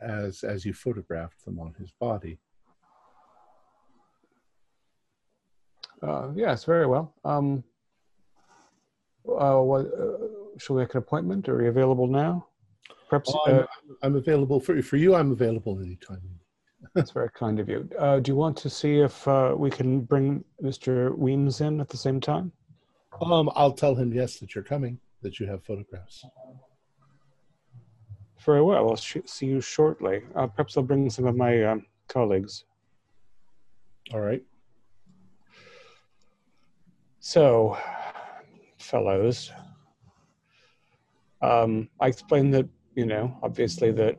as 0.00 0.42
as 0.42 0.64
you 0.64 0.74
photographed 0.74 1.44
them 1.44 1.58
on 1.58 1.74
his 1.78 1.90
body. 1.90 2.38
Uh, 6.02 6.30
yes, 6.34 6.64
very 6.64 6.86
well. 6.86 7.14
Um, 7.24 7.62
uh, 9.28 9.58
what, 9.58 9.86
uh, 9.86 10.58
shall 10.58 10.76
we 10.76 10.82
make 10.82 10.94
an 10.94 10.98
appointment? 10.98 11.48
Are 11.48 11.62
you 11.62 11.68
available 11.68 12.08
now? 12.08 12.46
Perhaps 13.12 13.30
Oh, 13.34 13.40
I'm, 13.44 13.58
uh, 13.58 13.66
I'm 14.02 14.16
available 14.16 14.58
for 14.58 14.80
for 14.80 14.96
you. 14.96 15.14
I'm 15.14 15.32
available 15.32 15.78
anytime. 15.82 16.22
that's 16.94 17.10
very 17.10 17.28
kind 17.34 17.60
of 17.60 17.68
you. 17.68 17.86
Uh, 17.98 18.20
do 18.20 18.30
you 18.32 18.36
want 18.36 18.56
to 18.56 18.70
see 18.70 19.00
if 19.00 19.28
uh, 19.28 19.54
we 19.54 19.68
can 19.68 20.00
bring 20.00 20.42
Mr. 20.62 21.14
Weems 21.18 21.60
in 21.60 21.78
at 21.82 21.90
the 21.90 21.98
same 21.98 22.20
time? 22.22 22.50
Um, 23.20 23.50
I'll 23.54 23.74
tell 23.74 23.94
him 23.94 24.14
yes 24.14 24.38
that 24.38 24.54
you're 24.54 24.64
coming, 24.64 24.98
that 25.20 25.38
you 25.38 25.46
have 25.46 25.62
photographs. 25.62 26.24
Very 28.46 28.62
well. 28.62 28.88
I'll 28.88 28.96
sh- 28.96 29.26
see 29.26 29.44
you 29.44 29.60
shortly. 29.60 30.22
Uh, 30.34 30.46
perhaps 30.46 30.78
I'll 30.78 30.82
bring 30.82 31.10
some 31.10 31.26
of 31.26 31.36
my 31.36 31.64
um, 31.64 31.84
colleagues. 32.08 32.64
All 34.14 34.20
right. 34.20 34.42
So, 37.20 37.76
fellows, 38.78 39.52
um, 41.42 41.90
I 42.00 42.06
explained 42.08 42.54
that, 42.54 42.66
you 42.94 43.06
know, 43.06 43.36
obviously 43.42 43.90
that 43.92 44.16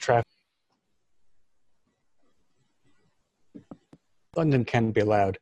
traffic. 0.00 0.24
London 4.36 4.64
can 4.64 4.92
be 4.92 5.02
loud. 5.02 5.38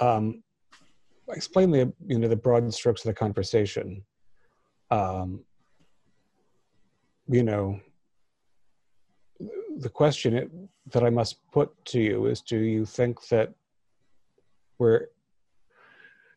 Um, 0.00 0.42
I 1.30 1.34
explained 1.34 1.74
the, 1.74 1.92
you 2.06 2.18
know, 2.18 2.28
the 2.28 2.36
broad 2.36 2.72
strokes 2.74 3.04
of 3.04 3.08
the 3.08 3.14
conversation. 3.14 4.04
Um, 4.90 5.44
you 7.28 7.44
know, 7.44 7.80
the 9.78 9.88
question 9.88 10.34
it, 10.34 10.50
that 10.92 11.04
I 11.04 11.10
must 11.10 11.36
put 11.52 11.72
to 11.86 12.00
you 12.00 12.26
is: 12.26 12.40
Do 12.40 12.58
you 12.58 12.84
think 12.84 13.28
that 13.28 13.52
we're 14.78 15.06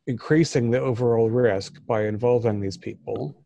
increasing 0.05 0.69
the 0.69 0.79
overall 0.79 1.29
risk 1.29 1.83
by 1.87 2.05
involving 2.05 2.59
these 2.59 2.77
people, 2.77 3.42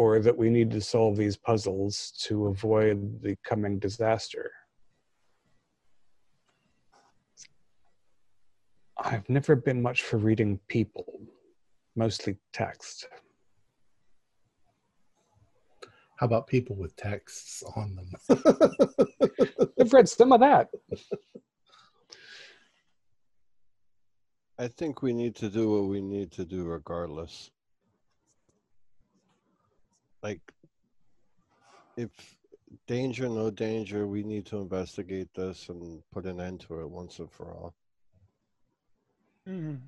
or 0.00 0.18
that 0.18 0.34
we 0.34 0.48
need 0.48 0.70
to 0.70 0.80
solve 0.80 1.14
these 1.14 1.36
puzzles 1.36 2.12
to 2.18 2.46
avoid 2.46 3.20
the 3.20 3.36
coming 3.44 3.78
disaster. 3.78 4.50
I've 8.98 9.28
never 9.28 9.54
been 9.54 9.82
much 9.82 10.00
for 10.00 10.16
reading 10.16 10.58
people, 10.68 11.20
mostly 11.96 12.38
text. 12.50 13.08
How 16.16 16.24
about 16.24 16.46
people 16.46 16.76
with 16.76 16.96
texts 16.96 17.62
on 17.76 17.94
them? 17.94 18.40
I've 19.78 19.92
read 19.92 20.08
some 20.08 20.32
of 20.32 20.40
that. 20.40 20.68
I 24.58 24.68
think 24.68 25.02
we 25.02 25.12
need 25.12 25.36
to 25.36 25.50
do 25.50 25.68
what 25.70 25.90
we 25.90 26.00
need 26.00 26.32
to 26.32 26.46
do 26.46 26.64
regardless. 26.64 27.50
Like, 30.22 30.40
if 31.96 32.10
danger, 32.86 33.28
no 33.28 33.50
danger, 33.50 34.06
we 34.06 34.22
need 34.22 34.46
to 34.46 34.58
investigate 34.58 35.28
this 35.34 35.68
and 35.68 36.02
put 36.12 36.26
an 36.26 36.40
end 36.40 36.60
to 36.68 36.80
it 36.80 36.90
once 36.90 37.18
and 37.18 37.30
for 37.30 37.52
all. 37.52 37.74
Mhm. 39.46 39.80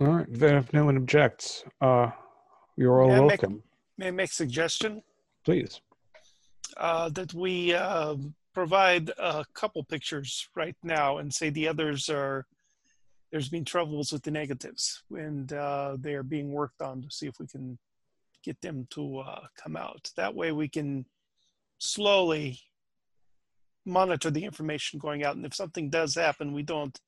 All 0.00 0.06
right, 0.08 0.26
then 0.28 0.56
if 0.56 0.72
no 0.72 0.84
one 0.84 0.96
objects, 0.96 1.64
uh, 1.80 2.10
you're 2.76 3.00
all 3.02 3.08
May 3.08 3.14
I 3.14 3.20
make- 3.20 3.28
welcome. 3.28 3.62
May 3.96 4.08
I 4.08 4.10
make 4.10 4.32
suggestion? 4.32 5.02
Please. 5.44 5.80
uh, 6.78 7.08
that 7.10 7.32
we 7.32 7.72
uh, 7.72 8.16
provide 8.52 9.08
a 9.18 9.44
couple 9.54 9.82
pictures 9.84 10.46
right 10.54 10.76
now 10.82 11.16
and 11.18 11.32
say 11.32 11.48
the 11.48 11.66
others 11.68 12.10
are 12.10 12.44
there's 13.30 13.48
been 13.48 13.64
troubles 13.64 14.12
with 14.12 14.22
the 14.22 14.30
negatives 14.30 15.02
and 15.10 15.52
uh, 15.52 15.96
they 16.00 16.14
are 16.14 16.22
being 16.22 16.52
worked 16.52 16.80
on 16.82 17.02
to 17.02 17.10
see 17.10 17.26
if 17.26 17.38
we 17.38 17.46
can 17.46 17.78
get 18.44 18.60
them 18.60 18.86
to 18.90 19.18
uh, 19.18 19.40
come 19.60 19.76
out 19.76 20.10
that 20.16 20.34
way 20.34 20.52
we 20.52 20.68
can 20.68 21.04
slowly 21.78 22.58
monitor 23.84 24.30
the 24.30 24.44
information 24.44 24.98
going 24.98 25.24
out 25.24 25.36
and 25.36 25.44
if 25.44 25.54
something 25.54 25.90
does 25.90 26.14
happen 26.14 26.52
we 26.52 26.62
don't 26.62 27.00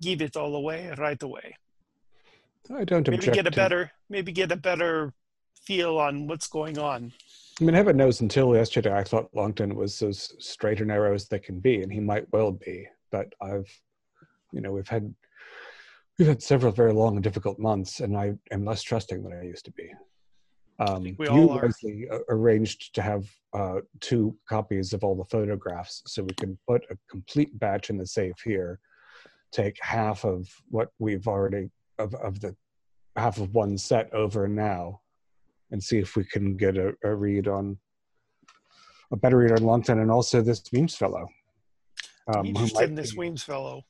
give 0.00 0.20
it 0.20 0.36
all 0.36 0.54
away 0.56 0.92
right 0.98 1.22
away 1.22 1.54
I 2.74 2.84
don't 2.84 3.08
maybe 3.08 3.26
get 3.26 3.46
a 3.46 3.50
better 3.50 3.90
maybe 4.10 4.32
get 4.32 4.52
a 4.52 4.56
better 4.56 5.12
feel 5.64 5.98
on 5.98 6.26
what's 6.26 6.48
going 6.48 6.78
on 6.78 7.12
I 7.60 7.64
mean, 7.64 7.74
heaven 7.74 7.96
knows 7.96 8.20
until 8.20 8.54
yesterday 8.54 8.92
I 8.92 9.02
thought 9.02 9.30
Longton 9.34 9.74
was 9.74 10.02
as 10.02 10.34
straight 10.38 10.80
and 10.80 10.88
narrow 10.88 11.14
as 11.14 11.26
they 11.26 11.38
can 11.38 11.58
be, 11.58 11.82
and 11.82 11.90
he 11.90 12.00
might 12.00 12.30
well 12.30 12.52
be. 12.52 12.86
But 13.10 13.32
I've, 13.40 13.70
you 14.52 14.60
know, 14.60 14.72
we've 14.72 14.88
had 14.88 15.14
we've 16.18 16.28
had 16.28 16.42
several 16.42 16.72
very 16.72 16.92
long 16.92 17.14
and 17.14 17.24
difficult 17.24 17.58
months, 17.58 18.00
and 18.00 18.16
I 18.16 18.34
am 18.50 18.64
less 18.64 18.82
trusting 18.82 19.22
than 19.22 19.32
I 19.32 19.42
used 19.42 19.64
to 19.66 19.72
be. 19.72 19.92
Um, 20.78 21.06
you 21.06 21.16
all 21.28 21.52
are. 21.52 21.62
wisely 21.62 22.06
arranged 22.28 22.94
to 22.94 23.02
have 23.02 23.26
uh, 23.54 23.80
two 24.00 24.36
copies 24.48 24.92
of 24.92 25.04
all 25.04 25.14
the 25.14 25.24
photographs, 25.24 26.02
so 26.06 26.22
we 26.22 26.34
can 26.34 26.58
put 26.68 26.84
a 26.90 26.96
complete 27.10 27.58
batch 27.58 27.88
in 27.88 27.96
the 27.96 28.06
safe 28.06 28.36
here. 28.44 28.78
Take 29.52 29.78
half 29.80 30.24
of 30.24 30.48
what 30.68 30.90
we've 30.98 31.26
already 31.26 31.70
of 31.98 32.14
of 32.16 32.40
the 32.40 32.54
half 33.16 33.38
of 33.38 33.54
one 33.54 33.78
set 33.78 34.12
over 34.12 34.46
now 34.46 35.00
and 35.70 35.82
see 35.82 35.98
if 35.98 36.14
we 36.14 36.24
can 36.24 36.56
get 36.56 36.76
a, 36.76 36.94
a 37.02 37.14
read 37.14 37.48
on 37.48 37.78
a 39.12 39.16
better 39.16 39.38
read 39.38 39.52
on 39.52 39.62
Longton 39.62 40.00
and 40.00 40.10
also 40.10 40.42
this 40.42 40.62
Weems 40.72 40.94
fellow. 40.94 41.26
Um, 42.34 42.46
interested 42.46 42.90
in 42.90 42.94
this 42.94 43.12
be, 43.12 43.18
Weems 43.18 43.42
fellow 43.42 43.84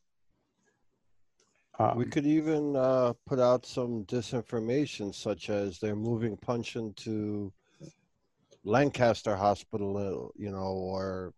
um, 1.78 1.98
We 1.98 2.06
could 2.06 2.26
even 2.26 2.76
uh, 2.76 3.12
put 3.26 3.38
out 3.38 3.66
some 3.66 4.04
disinformation, 4.04 5.14
such 5.14 5.50
as 5.50 5.78
they're 5.78 5.96
moving 5.96 6.36
Puncheon 6.36 6.94
to 6.94 7.52
Lancaster 8.64 9.36
Hospital, 9.36 9.96
uh, 9.96 10.28
you 10.36 10.50
know, 10.50 10.58
or 10.58 11.32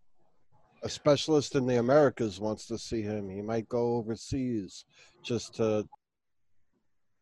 a 0.82 0.89
specialist 0.89 1.55
in 1.57 1.66
the 1.66 1.78
Americas 1.78 2.41
wants 2.41 2.66
to 2.66 2.78
see 2.78 3.03
him. 3.03 3.28
He 3.28 3.43
might 3.43 3.68
go 3.68 3.97
overseas 3.97 4.84
just 5.22 5.57
to 5.57 5.86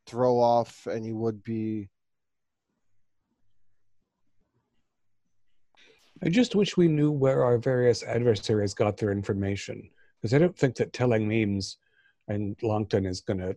throw 0.07 0.39
off 0.39 0.87
any 0.87 1.12
would 1.12 1.43
be 1.43 1.89
I 6.23 6.31
just 6.31 6.55
wish 6.55 6.77
we 6.77 6.89
knew 6.89 7.11
where 7.12 7.45
our 7.45 7.59
various 7.59 8.03
adversaries 8.03 8.73
got 8.73 8.97
their 8.97 9.12
information. 9.12 9.91
Because 10.17 10.33
I 10.33 10.39
don't 10.39 10.57
think 10.57 10.77
that 10.77 10.95
telling 10.95 11.29
memes 11.29 11.77
and 12.29 12.57
Longton 12.62 13.07
is 13.07 13.20
going 13.20 13.41
to 13.41 13.57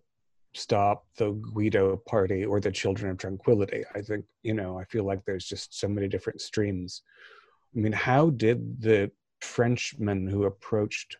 stop 0.53 1.05
the 1.17 1.31
Guido 1.53 1.97
party 2.07 2.45
or 2.45 2.59
the 2.59 2.71
Children 2.71 3.11
of 3.11 3.17
Tranquility. 3.17 3.83
I 3.93 4.01
think, 4.01 4.25
you 4.43 4.53
know, 4.53 4.79
I 4.79 4.83
feel 4.85 5.03
like 5.03 5.23
there's 5.25 5.45
just 5.45 5.79
so 5.79 5.87
many 5.87 6.07
different 6.07 6.41
streams. 6.41 7.03
I 7.75 7.79
mean, 7.79 7.91
how 7.91 8.31
did 8.31 8.81
the 8.81 9.11
Frenchman 9.41 10.27
who 10.27 10.45
approached 10.45 11.17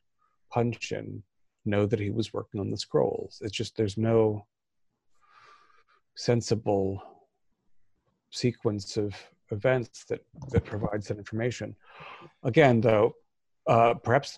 Puncheon 0.52 1.24
know 1.66 1.86
that 1.86 2.00
he 2.00 2.10
was 2.10 2.34
working 2.34 2.60
on 2.60 2.72
the 2.72 2.78
scrolls? 2.78 3.40
It's 3.44 3.56
just, 3.56 3.78
there's 3.78 3.98
no 3.98 4.46
sensible 6.16 7.02
sequence 8.32 8.98
of 8.98 9.16
events 9.52 10.06
that 10.06 10.22
that 10.52 10.66
provides 10.66 11.08
that 11.08 11.18
information. 11.18 11.76
Again, 12.44 12.82
though, 12.82 13.14
uh, 13.70 13.94
perhaps 13.94 14.38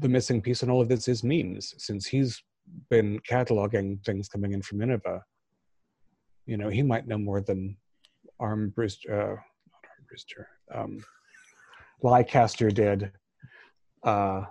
the 0.00 0.08
missing 0.08 0.42
piece 0.42 0.64
in 0.64 0.70
all 0.70 0.80
of 0.80 0.88
this 0.88 1.06
is 1.06 1.22
memes, 1.22 1.74
since 1.78 2.06
he's 2.06 2.42
been 2.90 3.20
cataloging 3.20 4.04
things 4.04 4.28
coming 4.28 4.52
in 4.52 4.62
from 4.62 4.78
Nineveh. 4.78 5.22
You 6.46 6.56
know, 6.56 6.68
he 6.68 6.82
might 6.82 7.06
know 7.06 7.16
more 7.16 7.40
than 7.40 7.76
Armbruster, 8.42 9.10
uh, 9.10 9.36
not 9.70 9.84
Armbruster, 9.94 10.46
um, 10.74 11.04
Leicester 12.02 12.70
did. 12.70 13.12
Uh, 14.02 14.42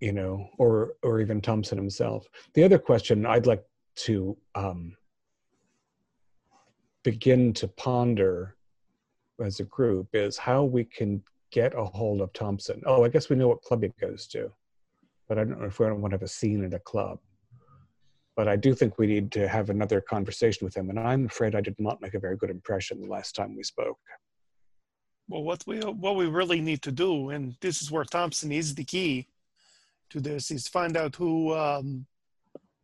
you 0.00 0.12
know, 0.12 0.48
or 0.58 0.94
or 1.02 1.20
even 1.20 1.42
Thompson 1.42 1.76
himself. 1.76 2.26
The 2.54 2.64
other 2.64 2.78
question 2.78 3.26
I'd 3.26 3.46
like 3.46 3.62
to 3.96 4.34
um, 4.54 4.96
begin 7.04 7.52
to 7.52 7.68
ponder 7.68 8.56
as 9.44 9.60
a 9.60 9.64
group 9.64 10.08
is 10.14 10.38
how 10.38 10.64
we 10.64 10.84
can 10.84 11.22
get 11.50 11.74
a 11.74 11.84
hold 11.84 12.20
of 12.20 12.32
Thompson. 12.32 12.82
Oh, 12.86 13.04
I 13.04 13.08
guess 13.08 13.28
we 13.28 13.36
know 13.36 13.48
what 13.48 13.62
club 13.62 13.84
goes 14.00 14.26
to, 14.28 14.50
but 15.28 15.38
I 15.38 15.44
don't 15.44 15.60
know 15.60 15.66
if 15.66 15.78
we 15.78 15.86
don't 15.86 16.00
want 16.00 16.12
to 16.12 16.16
have 16.16 16.22
a 16.22 16.28
scene 16.28 16.64
at 16.64 16.74
a 16.74 16.78
club. 16.78 17.18
But 18.36 18.48
I 18.48 18.56
do 18.56 18.74
think 18.74 18.96
we 18.96 19.06
need 19.06 19.32
to 19.32 19.48
have 19.48 19.70
another 19.70 20.00
conversation 20.00 20.64
with 20.64 20.76
him, 20.76 20.88
and 20.88 20.98
I'm 20.98 21.26
afraid 21.26 21.54
I 21.54 21.60
did 21.60 21.76
not 21.78 22.00
make 22.00 22.14
a 22.14 22.20
very 22.20 22.36
good 22.36 22.50
impression 22.50 23.00
the 23.00 23.08
last 23.08 23.34
time 23.34 23.56
we 23.56 23.64
spoke. 23.64 23.98
Well, 25.28 25.42
what 25.42 25.64
we 25.66 25.80
what 25.80 26.16
we 26.16 26.26
really 26.26 26.60
need 26.60 26.82
to 26.82 26.92
do, 26.92 27.30
and 27.30 27.56
this 27.60 27.82
is 27.82 27.90
where 27.90 28.04
Thompson 28.04 28.50
is 28.50 28.74
the 28.74 28.84
key 28.84 29.28
to 30.10 30.20
this, 30.20 30.50
is 30.50 30.68
find 30.68 30.96
out 30.96 31.16
who 31.16 31.54
um, 31.54 32.06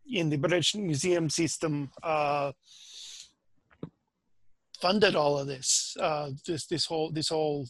in 0.08 0.30
the 0.30 0.36
British 0.36 0.74
Museum 0.74 1.30
system 1.30 1.90
uh, 2.02 2.52
funded 4.80 5.16
all 5.16 5.38
of 5.38 5.46
this, 5.46 5.96
uh, 6.00 6.30
this 6.46 6.66
this 6.66 6.86
whole 6.86 7.10
this 7.10 7.30
whole 7.30 7.66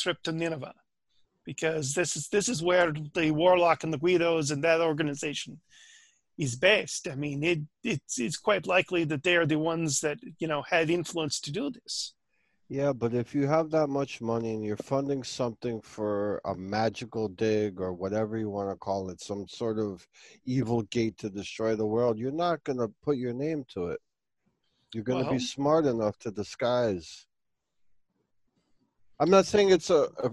trip 0.00 0.18
to 0.24 0.32
Nineveh, 0.32 0.74
because 1.44 1.94
this 1.94 2.16
is 2.16 2.28
this 2.28 2.48
is 2.48 2.62
where 2.62 2.92
the 3.14 3.30
Warlock 3.30 3.84
and 3.84 3.92
the 3.92 3.98
Guidos 3.98 4.50
and 4.50 4.62
that 4.64 4.80
organization 4.80 5.60
is 6.38 6.56
based. 6.56 7.06
I 7.08 7.14
mean, 7.14 7.42
it 7.42 7.60
it's 7.84 8.18
it's 8.18 8.36
quite 8.38 8.66
likely 8.66 9.04
that 9.04 9.22
they 9.22 9.36
are 9.36 9.46
the 9.46 9.58
ones 9.58 10.00
that 10.00 10.18
you 10.38 10.48
know 10.48 10.62
had 10.62 10.90
influence 10.90 11.40
to 11.40 11.52
do 11.52 11.70
this. 11.70 12.14
Yeah, 12.72 12.92
but 12.92 13.14
if 13.14 13.34
you 13.34 13.48
have 13.48 13.70
that 13.70 13.88
much 13.88 14.20
money 14.20 14.54
and 14.54 14.64
you're 14.64 14.76
funding 14.76 15.24
something 15.24 15.80
for 15.80 16.40
a 16.44 16.54
magical 16.54 17.26
dig 17.26 17.80
or 17.80 17.92
whatever 17.92 18.38
you 18.38 18.48
want 18.48 18.70
to 18.70 18.76
call 18.76 19.10
it, 19.10 19.20
some 19.20 19.48
sort 19.48 19.80
of 19.80 20.06
evil 20.44 20.82
gate 20.82 21.18
to 21.18 21.28
destroy 21.30 21.74
the 21.74 21.84
world, 21.84 22.16
you're 22.16 22.30
not 22.30 22.62
going 22.62 22.78
to 22.78 22.88
put 23.02 23.16
your 23.16 23.32
name 23.32 23.64
to 23.74 23.88
it. 23.88 23.98
You're 24.94 25.02
going 25.02 25.18
to 25.18 25.24
Well- 25.30 25.38
be 25.38 25.44
smart 25.44 25.84
enough 25.86 26.16
to 26.20 26.30
disguise. 26.30 27.26
I'm 29.20 29.30
not 29.30 29.46
saying 29.46 29.70
it's 29.70 29.90
a, 29.90 30.08
a 30.22 30.30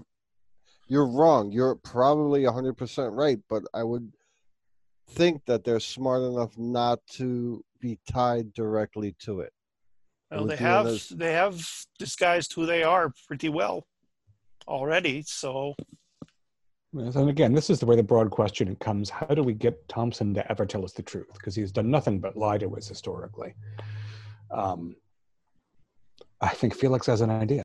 you're 0.88 1.06
wrong. 1.06 1.52
You're 1.52 1.74
probably 1.76 2.44
100% 2.44 3.10
right, 3.14 3.38
but 3.48 3.62
I 3.74 3.84
would 3.84 4.10
think 5.10 5.44
that 5.44 5.62
they're 5.62 5.78
smart 5.78 6.22
enough 6.22 6.56
not 6.56 6.98
to 7.12 7.62
be 7.80 7.98
tied 8.10 8.52
directly 8.54 9.14
to 9.20 9.40
it. 9.40 9.52
Well, 10.30 10.46
they 10.46 10.56
have 10.56 10.86
honest. 10.86 11.18
they 11.18 11.32
have 11.32 11.62
disguised 11.98 12.52
who 12.54 12.66
they 12.66 12.82
are 12.82 13.12
pretty 13.26 13.48
well 13.48 13.86
already. 14.66 15.22
So 15.26 15.74
And 16.92 17.30
again, 17.30 17.54
this 17.54 17.70
is 17.70 17.80
the 17.80 17.86
way 17.86 17.96
the 17.96 18.02
broad 18.02 18.30
question 18.30 18.74
comes: 18.76 19.08
How 19.08 19.26
do 19.26 19.42
we 19.42 19.54
get 19.54 19.88
Thompson 19.88 20.34
to 20.34 20.50
ever 20.50 20.66
tell 20.66 20.84
us 20.84 20.92
the 20.92 21.02
truth? 21.02 21.32
Because 21.32 21.54
he's 21.54 21.72
done 21.72 21.90
nothing 21.90 22.20
but 22.20 22.36
lie 22.36 22.58
to 22.58 22.76
us 22.76 22.88
historically. 22.88 23.54
Um, 24.50 24.96
I 26.42 26.50
think 26.50 26.74
Felix 26.74 27.06
has 27.06 27.22
an 27.22 27.30
idea. 27.30 27.62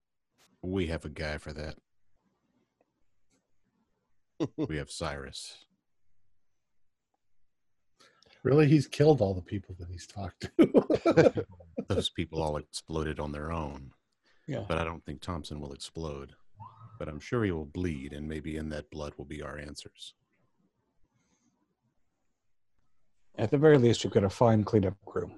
We 0.64 0.88
have 0.88 1.03
a 1.03 1.09
guy 1.09 1.38
for 1.38 1.53
that. 1.53 1.76
we 4.57 4.78
have 4.78 4.89
Cyrus. 4.89 5.66
Really, 8.43 8.68
he's 8.68 8.88
killed 8.88 9.22
all 9.22 9.34
the 9.34 9.41
people 9.41 9.76
that 9.80 9.89
he's 9.89 10.07
talked 10.07 10.49
to. 10.57 11.45
Those 11.88 12.09
people 12.09 12.41
all 12.41 12.57
exploded 12.57 13.20
on 13.20 13.32
their 13.32 13.51
own. 13.51 13.91
Yeah. 14.47 14.64
But 14.68 14.78
I 14.78 14.84
don't 14.84 15.03
think 15.05 15.22
Thompson 15.22 15.59
will 15.59 15.74
explode. 15.74 16.34
But 16.99 17.07
I'm 17.07 17.20
sure 17.20 17.43
he 17.43 17.51
will 17.51 17.66
bleed, 17.66 18.14
and 18.14 18.28
maybe 18.28 18.57
in 18.57 18.70
that 18.70 18.89
blood 18.89 19.14
will 19.18 19.26
be 19.26 19.41
our 19.41 19.57
answers. 19.57 20.14
At 23.38 23.49
the 23.49 23.57
very 23.57 23.78
least, 23.78 24.03
you've 24.03 24.14
got 24.14 24.24
a 24.24 24.30
fine 24.30 24.64
cleanup 24.64 24.95
crew. 25.05 25.32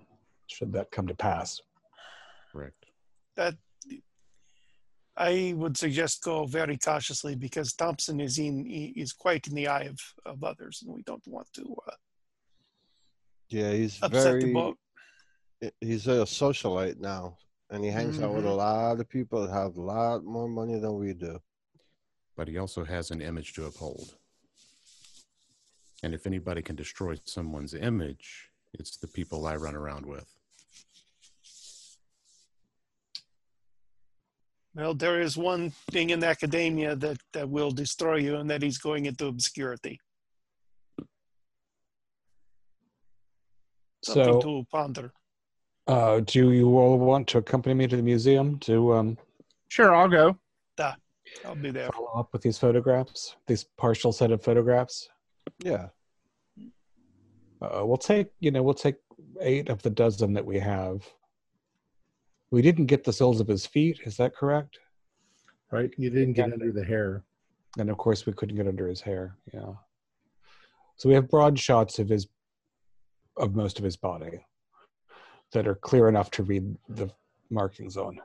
Should 0.48 0.74
that 0.74 0.92
come 0.92 1.08
to 1.08 1.16
pass? 1.16 1.62
Correct. 2.52 2.86
that 3.36 3.56
I 5.18 5.54
would 5.56 5.78
suggest 5.78 6.24
go 6.24 6.46
very 6.46 6.78
cautiously 6.78 7.36
because 7.36 7.74
Thompson 7.74 8.20
is 8.20 8.38
in 8.38 8.66
is 8.68 9.14
quite 9.14 9.48
in 9.48 9.56
the 9.56 9.68
eye 9.68 9.84
of, 9.84 10.00
of 10.26 10.44
others, 10.44 10.82
and 10.84 10.94
we 10.94 11.04
don't 11.04 11.26
want 11.28 11.48
to 11.54 11.76
uh, 11.88 11.92
Yeah, 13.50 13.72
he's 13.72 13.98
upset 14.04 14.42
the 14.42 14.48
very 14.48 14.54
boat. 14.54 14.78
he's 15.80 16.08
a 16.08 16.26
socialite 16.26 17.00
now, 17.00 17.38
and 17.70 17.84
he 17.84 17.90
hangs 17.90 18.20
out 18.20 18.34
with 18.34 18.46
a 18.46 18.50
Mhm. 18.50 18.58
lot 18.58 19.00
of 19.00 19.08
people 19.10 19.42
that 19.48 19.54
have 19.54 19.78
a 19.78 19.82
lot 19.82 20.26
more 20.26 20.50
money 20.50 20.80
than 20.80 20.96
we 21.00 21.14
do. 21.14 21.40
But 22.36 22.50
he 22.50 22.58
also 22.58 22.84
has 22.84 23.12
an 23.12 23.22
image 23.22 23.54
to 23.54 23.66
uphold. 23.66 24.18
And 26.04 26.14
if 26.14 26.28
anybody 26.28 26.62
can 26.62 26.76
destroy 26.76 27.16
someone's 27.24 27.74
image, 27.74 28.52
it's 28.74 28.98
the 28.98 29.08
people 29.08 29.48
I 29.48 29.56
run 29.56 29.76
around 29.76 30.06
with. 30.06 30.35
Well, 34.76 34.94
there 34.94 35.22
is 35.22 35.38
one 35.38 35.72
thing 35.92 36.10
in 36.10 36.22
academia 36.24 36.96
that, 36.98 37.18
that 37.32 37.50
will 37.50 37.72
destroy 37.72 38.16
you, 38.18 38.36
and 38.36 38.50
that 38.50 38.62
he's 38.62 38.78
going 38.78 39.06
into 39.06 39.28
obscurity. 39.28 40.00
Something 44.04 44.34
So, 44.34 44.42
to 44.42 44.66
ponder. 44.72 45.12
uh, 45.88 46.20
do 46.20 46.52
you 46.52 46.78
all 46.78 46.98
want 47.00 47.28
to 47.30 47.38
accompany 47.38 47.74
me 47.74 47.88
to 47.88 47.96
the 47.96 48.04
museum 48.04 48.60
to 48.60 48.94
um, 48.94 49.18
Sure, 49.70 49.96
I'll 49.96 50.10
go. 50.10 50.38
I'll 51.44 51.56
be 51.56 51.72
there. 51.72 51.90
follow 51.92 52.14
up 52.16 52.30
with 52.34 52.42
these 52.44 52.58
photographs, 52.58 53.36
these 53.48 53.66
partial 53.78 54.12
set 54.14 54.32
of 54.32 54.44
photographs? 54.44 55.10
Yeah, 55.64 55.88
Uh, 57.62 57.82
we'll 57.84 57.98
take, 57.98 58.28
you 58.40 58.52
know, 58.52 58.62
we'll 58.62 58.74
take 58.74 58.96
eight 59.42 59.70
of 59.70 59.82
the 59.82 59.90
dozen 59.90 60.34
that 60.34 60.46
we 60.46 60.60
have. 60.60 61.02
We 62.52 62.62
didn't 62.62 62.86
get 62.86 63.04
the 63.04 63.14
soles 63.14 63.40
of 63.40 63.48
his 63.48 63.66
feet. 63.66 64.02
Is 64.06 64.18
that 64.18 64.36
correct? 64.36 64.80
right? 65.72 65.92
You 65.98 66.10
didn't 66.10 66.34
get 66.34 66.54
under 66.54 66.72
the 66.72 66.84
hair. 66.84 67.24
And 67.78 67.90
of 67.90 67.98
course, 67.98 68.26
we 68.26 68.34
couldn't 68.34 68.56
get 68.56 68.68
under 68.68 68.88
his 68.88 69.02
hair. 69.02 69.36
Yeah. 69.54 69.74
So 70.98 71.10
we 71.10 71.16
have 71.16 71.30
broad 71.30 71.60
shots 71.60 72.00
of 72.00 72.08
his, 72.08 72.28
of 73.38 73.56
most 73.56 73.78
of 73.78 73.84
his 73.84 73.98
body, 73.98 74.46
that 75.52 75.68
are 75.68 75.76
clear 75.76 76.08
enough 76.08 76.32
to 76.32 76.44
read 76.44 76.76
the 76.88 77.10
markings 77.50 77.98
on. 77.98 78.20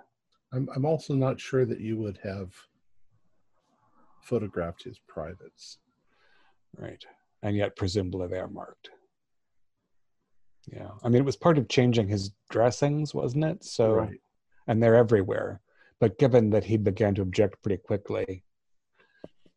I'm, 0.52 0.68
I'm 0.74 0.84
also 0.84 1.14
not 1.14 1.40
sure 1.40 1.64
that 1.64 1.80
you 1.80 1.96
would 1.98 2.18
have 2.22 2.52
photographed 4.22 4.84
his 4.84 5.00
privates. 5.08 5.78
Right. 6.76 7.04
And 7.42 7.56
yet, 7.56 7.74
presumably, 7.74 8.28
they 8.28 8.38
are 8.38 8.48
marked. 8.48 8.90
Yeah. 10.66 10.90
I 11.02 11.08
mean, 11.08 11.22
it 11.22 11.24
was 11.24 11.36
part 11.36 11.58
of 11.58 11.68
changing 11.68 12.08
his 12.08 12.30
dressings, 12.50 13.14
wasn't 13.14 13.44
it? 13.44 13.64
So, 13.64 13.94
Right. 13.94 14.20
and 14.66 14.82
they're 14.82 14.94
everywhere. 14.96 15.60
But 16.00 16.18
given 16.18 16.50
that 16.50 16.64
he 16.64 16.76
began 16.76 17.14
to 17.16 17.22
object 17.22 17.62
pretty 17.62 17.78
quickly, 17.82 18.44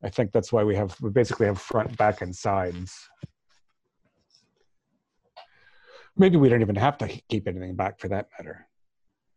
I 0.01 0.09
think 0.09 0.31
that's 0.31 0.51
why 0.51 0.63
we 0.63 0.75
have 0.75 0.99
we 1.01 1.09
basically 1.09 1.45
have 1.45 1.61
front, 1.61 1.97
back, 1.97 2.21
and 2.21 2.35
sides. 2.35 3.09
Maybe 6.17 6.37
we 6.37 6.49
don't 6.49 6.61
even 6.61 6.75
have 6.75 6.97
to 6.99 7.07
keep 7.29 7.47
anything 7.47 7.75
back 7.75 7.99
for 7.99 8.07
that 8.09 8.27
matter. 8.37 8.67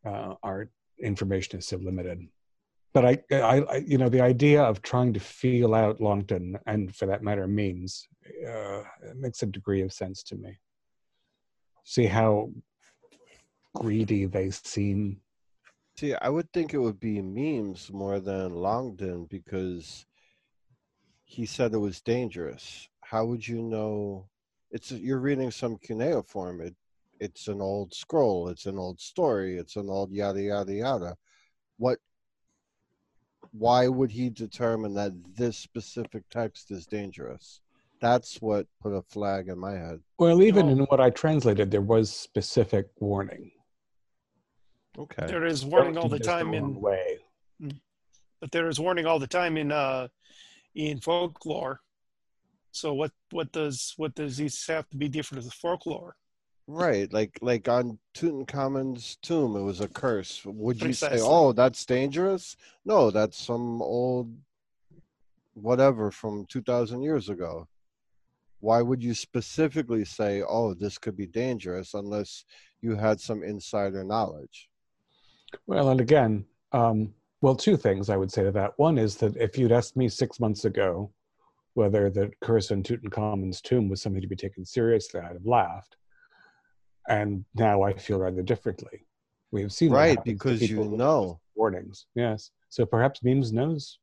Uh, 0.04 0.34
our 0.42 0.68
information 1.00 1.58
is 1.58 1.66
so 1.66 1.76
limited. 1.78 2.26
But 2.92 3.04
I, 3.04 3.18
I, 3.30 3.60
I, 3.60 3.76
you 3.86 3.98
know, 3.98 4.08
the 4.08 4.20
idea 4.22 4.62
of 4.62 4.82
trying 4.82 5.12
to 5.14 5.20
feel 5.20 5.74
out 5.74 6.00
Longton, 6.00 6.58
and 6.66 6.94
for 6.94 7.06
that 7.06 7.22
matter, 7.22 7.46
means, 7.46 8.06
uh, 8.46 8.80
it 9.02 9.16
makes 9.16 9.42
a 9.42 9.46
degree 9.46 9.82
of 9.82 9.92
sense 9.92 10.22
to 10.24 10.36
me. 10.36 10.58
See 11.88 12.06
how 12.06 12.50
greedy 13.74 14.26
they 14.26 14.50
seem 14.50 15.20
See, 15.98 16.14
I 16.14 16.28
would 16.28 16.52
think 16.52 16.74
it 16.74 16.78
would 16.78 17.00
be 17.00 17.22
memes 17.22 17.90
more 17.90 18.20
than 18.20 18.52
Longden 18.52 19.24
because 19.30 20.04
he 21.24 21.46
said 21.46 21.72
it 21.72 21.78
was 21.78 22.02
dangerous. 22.02 22.90
How 23.00 23.24
would 23.24 23.48
you 23.48 23.62
know? 23.62 24.28
It's 24.70 24.90
you're 24.90 25.20
reading 25.20 25.50
some 25.50 25.78
cuneiform. 25.78 26.60
It 26.60 26.74
it's 27.18 27.48
an 27.48 27.62
old 27.62 27.94
scroll. 27.94 28.48
It's 28.48 28.66
an 28.66 28.78
old 28.78 29.00
story. 29.00 29.56
It's 29.56 29.76
an 29.76 29.88
old 29.88 30.12
yada 30.12 30.42
yada 30.42 30.74
yada. 30.74 31.16
What? 31.78 31.98
Why 33.52 33.88
would 33.88 34.10
he 34.10 34.28
determine 34.28 34.92
that 34.94 35.12
this 35.34 35.56
specific 35.56 36.24
text 36.28 36.70
is 36.70 36.84
dangerous? 36.84 37.62
That's 38.00 38.40
what 38.42 38.66
put 38.82 38.92
a 38.92 39.02
flag 39.02 39.48
in 39.48 39.58
my 39.58 39.72
head. 39.72 40.00
Well, 40.18 40.42
even 40.42 40.66
No. 40.66 40.72
in 40.72 40.78
what 40.84 41.00
I 41.00 41.10
translated, 41.10 41.70
there 41.70 41.80
was 41.80 42.10
specific 42.10 42.88
warning. 43.00 43.52
Okay. 44.98 45.26
There 45.26 45.44
is 45.46 45.64
warning 45.64 45.96
all 45.98 46.08
the 46.08 46.18
time 46.18 46.46
wrong 46.52 46.54
in, 46.56 46.80
way. 46.80 47.18
but 48.40 48.50
there 48.52 48.68
is 48.68 48.78
warning 48.80 49.06
all 49.06 49.18
the 49.18 49.26
time 49.26 49.56
in 49.56 49.72
uh 49.72 50.08
in 50.74 51.00
folklore. 51.00 51.80
So 52.72 52.92
what 52.94 53.12
what 53.30 53.52
does 53.52 53.94
what 53.96 54.14
does 54.14 54.36
this 54.36 54.66
have 54.66 54.88
to 54.90 54.96
be 54.96 55.08
different 55.08 55.44
as 55.44 55.52
folklore? 55.52 56.16
Right, 56.68 57.10
like 57.12 57.38
like 57.42 57.68
on 57.68 57.98
Tutankhamun's 58.14 59.16
tomb, 59.22 59.54
it 59.56 59.62
was 59.62 59.80
a 59.80 59.88
curse. 59.88 60.44
Would 60.44 60.82
you 60.82 60.92
say, 60.92 61.18
"Oh, 61.20 61.52
that's 61.52 61.86
dangerous"? 61.86 62.56
No, 62.84 63.10
that's 63.10 63.38
some 63.38 63.80
old 63.80 64.34
whatever 65.54 66.10
from 66.10 66.44
two 66.46 66.62
thousand 66.62 67.02
years 67.02 67.28
ago. 67.28 67.68
Why 68.66 68.82
would 68.82 69.00
you 69.00 69.14
specifically 69.14 70.04
say, 70.04 70.42
"Oh, 70.42 70.74
this 70.74 70.98
could 70.98 71.16
be 71.16 71.28
dangerous," 71.28 71.94
unless 71.94 72.44
you 72.80 72.96
had 72.96 73.20
some 73.20 73.44
insider 73.44 74.02
knowledge? 74.02 74.68
Well, 75.68 75.90
and 75.90 76.00
again, 76.00 76.46
um, 76.72 77.14
well, 77.40 77.54
two 77.54 77.76
things 77.76 78.10
I 78.10 78.16
would 78.16 78.32
say 78.32 78.42
to 78.42 78.50
that. 78.50 78.72
One 78.76 78.98
is 78.98 79.18
that 79.18 79.36
if 79.36 79.56
you'd 79.56 79.70
asked 79.70 79.96
me 79.96 80.08
six 80.08 80.40
months 80.40 80.64
ago 80.64 81.12
whether 81.74 82.10
the 82.10 82.32
curse 82.42 82.72
on 82.72 82.82
Tutankhamun's 82.82 83.60
tomb 83.60 83.88
was 83.88 84.02
something 84.02 84.20
to 84.20 84.26
be 84.26 84.34
taken 84.34 84.64
seriously, 84.64 85.20
I'd 85.20 85.34
have 85.34 85.46
laughed. 85.46 85.94
And 87.08 87.44
now 87.54 87.82
I 87.82 87.92
feel 87.96 88.18
rather 88.18 88.42
differently. 88.42 89.06
We 89.52 89.62
have 89.62 89.72
seen 89.72 89.92
Right, 89.92 90.18
because 90.24 90.68
you 90.68 90.88
know. 90.88 91.40
warnings. 91.54 92.06
Yes, 92.16 92.50
so 92.68 92.84
perhaps 92.84 93.22
Memes 93.22 93.52
knows. 93.52 94.00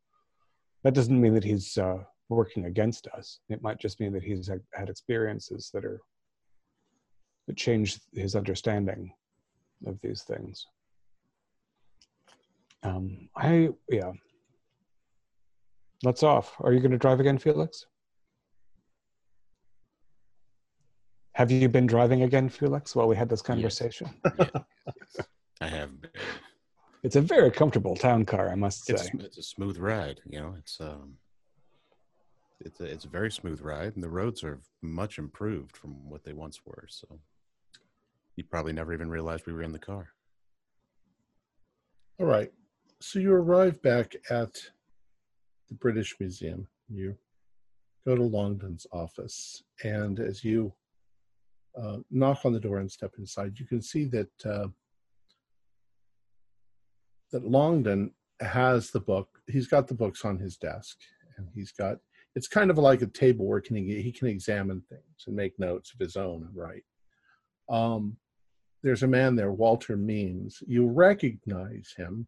That 0.83 0.93
doesn't 0.93 1.19
mean 1.19 1.33
that 1.33 1.43
he's 1.43 1.77
uh, 1.77 2.05
working 2.29 2.65
against 2.65 3.07
us. 3.07 3.39
It 3.49 3.61
might 3.61 3.79
just 3.79 3.99
mean 3.99 4.13
that 4.13 4.23
he's 4.23 4.47
had, 4.47 4.89
experiences 4.89 5.69
that 5.73 5.85
are 5.85 6.01
that 7.47 7.57
change 7.57 7.99
his 8.13 8.35
understanding 8.35 9.13
of 9.85 9.99
these 10.01 10.23
things. 10.23 10.65
Um, 12.83 13.29
I 13.35 13.69
yeah. 13.89 14.11
Let's 16.03 16.23
off. 16.23 16.55
Are 16.59 16.73
you 16.73 16.79
going 16.79 16.91
to 16.91 16.97
drive 16.97 17.19
again, 17.19 17.37
Felix? 17.37 17.85
Have 21.33 21.49
you 21.49 21.67
been 21.67 21.87
driving 21.87 22.23
again, 22.23 22.49
Felix, 22.49 22.95
while 22.95 23.07
we 23.07 23.15
had 23.15 23.29
this 23.29 23.41
conversation? 23.41 24.09
I 25.61 25.67
have. 25.67 26.01
Been. 26.01 26.11
It's 27.03 27.15
a 27.15 27.21
very 27.21 27.51
comfortable 27.51 27.95
town 27.95 28.25
car, 28.25 28.49
I 28.49 28.55
must 28.55 28.85
say. 28.85 28.93
It's 28.93 29.09
it's 29.19 29.37
a 29.37 29.43
smooth 29.43 29.77
ride. 29.77 30.21
You 30.25 30.39
know, 30.39 30.55
it's 30.57 30.79
um, 30.79 31.15
it's 32.65 32.79
a, 32.79 32.85
it's 32.85 33.05
a 33.05 33.09
very 33.09 33.31
smooth 33.31 33.61
ride, 33.61 33.95
and 33.95 34.03
the 34.03 34.09
roads 34.09 34.43
are 34.43 34.59
much 34.81 35.17
improved 35.17 35.75
from 35.75 36.09
what 36.09 36.23
they 36.23 36.33
once 36.33 36.61
were. 36.65 36.85
So, 36.89 37.19
you 38.35 38.43
probably 38.43 38.73
never 38.73 38.93
even 38.93 39.09
realized 39.09 39.45
we 39.45 39.53
were 39.53 39.63
in 39.63 39.71
the 39.71 39.79
car. 39.79 40.09
All 42.19 42.25
right. 42.25 42.51
So 43.01 43.19
you 43.19 43.33
arrive 43.33 43.81
back 43.81 44.15
at 44.29 44.53
the 45.67 45.75
British 45.75 46.15
Museum. 46.19 46.67
You 46.89 47.17
go 48.05 48.15
to 48.15 48.23
Longdon's 48.23 48.87
office, 48.91 49.63
and 49.83 50.19
as 50.19 50.43
you 50.43 50.73
uh, 51.79 51.97
knock 52.11 52.45
on 52.45 52.53
the 52.53 52.59
door 52.59 52.77
and 52.79 52.91
step 52.91 53.13
inside, 53.17 53.59
you 53.59 53.65
can 53.65 53.81
see 53.81 54.05
that 54.05 54.45
uh, 54.45 54.67
that 57.31 57.45
Longdon 57.45 58.11
has 58.39 58.91
the 58.91 58.99
book. 58.99 59.27
He's 59.47 59.67
got 59.67 59.87
the 59.87 59.95
books 59.95 60.23
on 60.23 60.37
his 60.37 60.57
desk, 60.57 60.97
and 61.37 61.47
he's 61.53 61.71
got. 61.71 61.97
It's 62.35 62.47
kind 62.47 62.71
of 62.71 62.77
like 62.77 63.01
a 63.01 63.07
table 63.07 63.45
where 63.45 63.61
can 63.61 63.75
he, 63.75 64.01
he 64.01 64.11
can 64.11 64.27
examine 64.27 64.81
things 64.89 65.23
and 65.27 65.35
make 65.35 65.57
notes 65.59 65.93
of 65.93 65.99
his 65.99 66.15
own 66.15 66.49
right. 66.53 66.83
Um, 67.69 68.17
there's 68.81 69.03
a 69.03 69.07
man 69.07 69.35
there, 69.35 69.51
Walter 69.51 69.95
Means. 69.95 70.61
You 70.67 70.87
recognize 70.87 71.93
him 71.95 72.27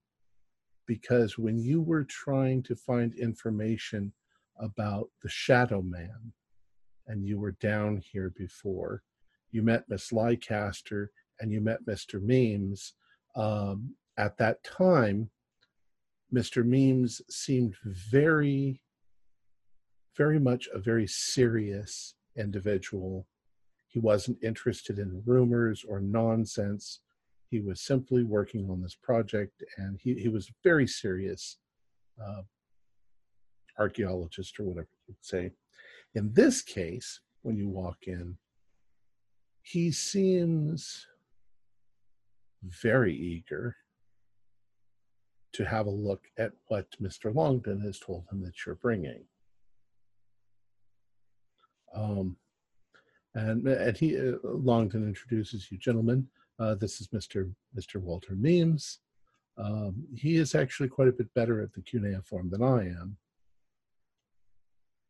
because 0.85 1.37
when 1.37 1.57
you 1.57 1.81
were 1.81 2.03
trying 2.05 2.63
to 2.63 2.75
find 2.75 3.15
information 3.15 4.13
about 4.59 5.09
the 5.21 5.29
Shadow 5.29 5.81
Man, 5.81 6.33
and 7.07 7.25
you 7.25 7.39
were 7.39 7.51
down 7.51 7.97
here 7.97 8.33
before, 8.35 9.03
you 9.51 9.61
met 9.61 9.85
Miss 9.89 10.11
Leicester 10.11 11.11
and 11.39 11.51
you 11.51 11.61
met 11.61 11.85
Mr. 11.85 12.21
Memes. 12.21 12.93
Um, 13.35 13.95
at 14.17 14.37
that 14.37 14.63
time, 14.63 15.29
Mr. 16.33 16.65
Memes 16.65 17.21
seemed 17.29 17.75
very, 17.83 18.81
very 20.17 20.39
much 20.39 20.67
a 20.73 20.79
very 20.79 21.07
serious 21.07 22.15
individual. 22.37 23.27
He 23.87 23.99
wasn't 23.99 24.43
interested 24.43 24.99
in 24.99 25.23
rumors 25.25 25.85
or 25.87 25.99
nonsense. 25.99 27.01
He 27.49 27.59
was 27.59 27.81
simply 27.81 28.23
working 28.23 28.69
on 28.69 28.81
this 28.81 28.95
project, 28.95 29.63
and 29.77 29.99
he, 30.01 30.15
he 30.15 30.29
was 30.29 30.51
very 30.63 30.87
serious 30.87 31.57
uh, 32.21 32.41
archaeologist 33.77 34.59
or 34.59 34.63
whatever 34.63 34.87
you'd 35.07 35.17
say. 35.21 35.51
In 36.13 36.33
this 36.33 36.61
case, 36.61 37.19
when 37.41 37.57
you 37.57 37.67
walk 37.67 37.97
in, 38.07 38.37
he 39.61 39.91
seems 39.91 41.05
very 42.63 43.15
eager 43.15 43.75
to 45.53 45.65
have 45.65 45.87
a 45.87 45.91
look 45.91 46.25
at 46.37 46.51
what 46.67 46.87
Mr. 47.01 47.33
Longdon 47.33 47.79
has 47.81 47.99
told 47.99 48.25
him 48.31 48.41
that 48.41 48.65
you're 48.65 48.75
bringing. 48.75 49.23
Um, 51.95 52.35
and 53.33 53.67
and 53.67 53.97
he 53.97 54.17
uh, 54.17 54.33
Longdon 54.43 55.07
introduces 55.07 55.71
you, 55.71 55.77
gentlemen. 55.77 56.27
Uh, 56.59 56.75
this 56.75 57.01
is 57.01 57.07
Mr. 57.07 57.51
Mr. 57.77 57.99
Walter 58.01 58.35
Memes. 58.35 58.99
Um, 59.57 60.05
he 60.13 60.35
is 60.35 60.53
actually 60.55 60.89
quite 60.89 61.07
a 61.07 61.13
bit 61.13 61.33
better 61.33 61.61
at 61.61 61.73
the 61.73 61.81
cuneiform 61.81 62.49
than 62.49 62.61
I 62.61 62.87
am. 62.89 63.17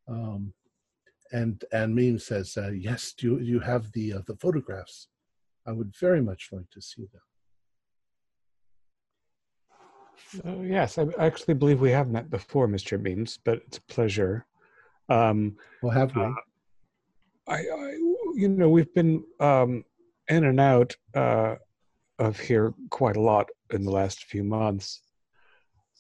Um, 0.07 0.53
and 1.32 1.64
and 1.72 1.95
Memes 1.95 2.26
says, 2.26 2.57
uh, 2.57 2.70
"Yes, 2.72 3.14
do 3.14 3.28
you, 3.28 3.40
you 3.40 3.60
have 3.60 3.91
the 3.91 4.14
uh, 4.14 4.22
the 4.26 4.36
photographs? 4.36 5.07
I 5.68 5.72
would 5.72 5.95
very 5.99 6.22
much 6.22 6.49
like 6.52 6.70
to 6.72 6.82
see 6.82 7.07
them." 7.12 7.22
Uh, 10.45 10.62
yes, 10.62 10.98
I 10.98 11.06
actually 11.20 11.53
believe 11.56 11.82
we 11.82 11.91
have 11.91 12.10
met 12.10 12.30
before, 12.30 12.68
Mr. 12.68 13.02
Beams, 13.02 13.40
but 13.44 13.62
it's 13.68 13.78
a 13.78 13.82
pleasure. 13.82 14.45
Um, 15.10 15.57
Well, 15.82 15.91
have 15.91 16.16
we? 16.16 16.24
I, 17.47 17.57
I, 17.57 17.91
you 18.34 18.47
know, 18.49 18.69
we've 18.69 18.93
been 18.93 19.23
um, 19.39 19.84
in 20.27 20.45
and 20.45 20.59
out 20.59 20.95
uh, 21.13 21.55
of 22.19 22.39
here 22.39 22.73
quite 22.89 23.15
a 23.15 23.22
lot 23.22 23.49
in 23.72 23.84
the 23.84 23.91
last 23.91 24.26
few 24.26 24.43
months. 24.43 25.01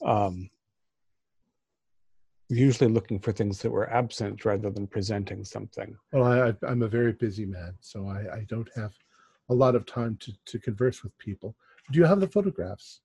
Um, 0.03 0.49
usually 2.49 2.89
looking 2.89 3.19
for 3.19 3.31
things 3.31 3.61
that 3.61 3.71
were 3.71 3.91
absent 3.91 4.45
rather 4.45 4.69
than 4.69 4.87
presenting 4.87 5.43
something. 5.43 5.95
well, 6.11 6.23
I, 6.23 6.49
I, 6.49 6.53
I'm 6.67 6.83
a 6.83 6.87
very 6.87 7.13
busy 7.13 7.45
man, 7.45 7.75
so 7.79 8.07
I, 8.07 8.37
I 8.37 8.45
don't 8.47 8.69
have 8.75 8.93
a 9.49 9.53
lot 9.53 9.75
of 9.75 9.85
time 9.85 10.17
to, 10.21 10.33
to 10.45 10.59
converse 10.59 11.03
with 11.03 11.17
people. 11.17 11.55
Do 11.91 11.99
you 11.99 12.05
have 12.05 12.19
the 12.19 12.27
photographs? 12.27 13.01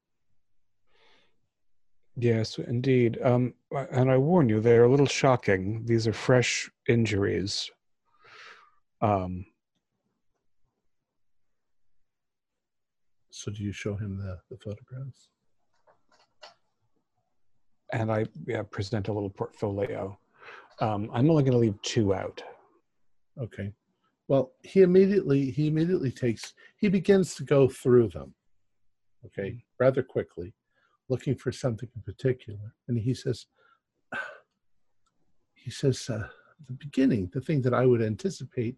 Yes, 2.16 2.58
indeed. 2.58 3.18
Um, 3.22 3.54
and 3.92 4.10
I 4.10 4.16
warn 4.16 4.48
you, 4.48 4.60
they're 4.60 4.84
a 4.84 4.90
little 4.90 5.06
shocking. 5.06 5.84
These 5.86 6.06
are 6.06 6.12
fresh 6.12 6.70
injuries. 6.88 7.70
Um, 9.00 9.46
So, 13.32 13.50
do 13.50 13.62
you 13.62 13.72
show 13.72 13.94
him 13.96 14.18
the, 14.18 14.38
the 14.50 14.56
photographs? 14.58 15.30
and 17.92 18.10
I 18.10 18.26
yeah, 18.46 18.62
present 18.62 19.08
a 19.08 19.12
little 19.12 19.30
portfolio. 19.30 20.18
Um, 20.80 21.10
I'm 21.12 21.30
only 21.30 21.42
going 21.42 21.52
to 21.52 21.58
leave 21.58 21.80
two 21.82 22.14
out. 22.14 22.42
Okay. 23.40 23.72
Well, 24.28 24.52
he 24.62 24.82
immediately 24.82 25.50
he 25.50 25.66
immediately 25.66 26.12
takes 26.12 26.54
he 26.76 26.88
begins 26.88 27.34
to 27.36 27.44
go 27.44 27.68
through 27.68 28.08
them. 28.08 28.34
Okay, 29.26 29.62
rather 29.78 30.02
quickly, 30.02 30.54
looking 31.08 31.34
for 31.34 31.52
something 31.52 31.88
in 31.94 32.02
particular, 32.02 32.74
and 32.88 32.98
he 32.98 33.12
says, 33.12 33.46
he 35.54 35.70
says, 35.70 36.08
uh, 36.08 36.26
the 36.66 36.72
beginning, 36.72 37.28
the 37.34 37.40
thing 37.40 37.60
that 37.62 37.74
I 37.74 37.84
would 37.84 38.00
anticipate, 38.00 38.76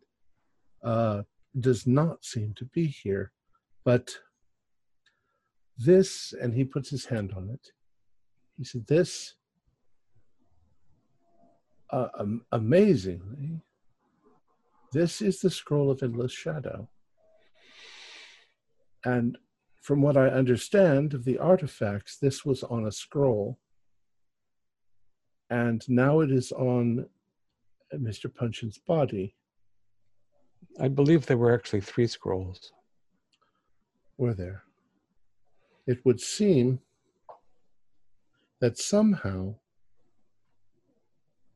uh, 0.82 1.22
does 1.58 1.86
not 1.86 2.24
seem 2.24 2.54
to 2.54 2.64
be 2.66 2.86
here, 2.86 3.32
but 3.84 4.18
This, 5.78 6.34
and 6.40 6.54
he 6.54 6.64
puts 6.64 6.90
his 6.90 7.06
hand 7.06 7.32
on 7.36 7.50
it. 7.50 7.72
He 8.56 8.64
said, 8.64 8.86
This, 8.86 9.34
uh, 11.90 12.08
um, 12.18 12.44
amazingly, 12.52 13.60
this 14.92 15.22
is 15.22 15.40
the 15.40 15.50
scroll 15.50 15.90
of 15.90 16.02
endless 16.02 16.32
shadow. 16.32 16.88
And 19.04 19.38
from 19.80 20.02
what 20.02 20.16
I 20.16 20.28
understand 20.28 21.14
of 21.14 21.24
the 21.24 21.38
artifacts, 21.38 22.18
this 22.18 22.44
was 22.44 22.62
on 22.62 22.86
a 22.86 22.92
scroll. 22.92 23.58
And 25.50 25.82
now 25.88 26.20
it 26.20 26.30
is 26.30 26.52
on 26.52 27.06
Mr. 27.92 28.32
Puncheon's 28.32 28.78
body. 28.78 29.34
I 30.80 30.88
believe 30.88 31.26
there 31.26 31.36
were 31.36 31.54
actually 31.54 31.80
three 31.80 32.06
scrolls. 32.06 32.72
Were 34.16 34.34
there? 34.34 34.62
It 35.86 36.04
would 36.04 36.20
seem 36.20 36.80
that 38.60 38.78
somehow 38.78 39.54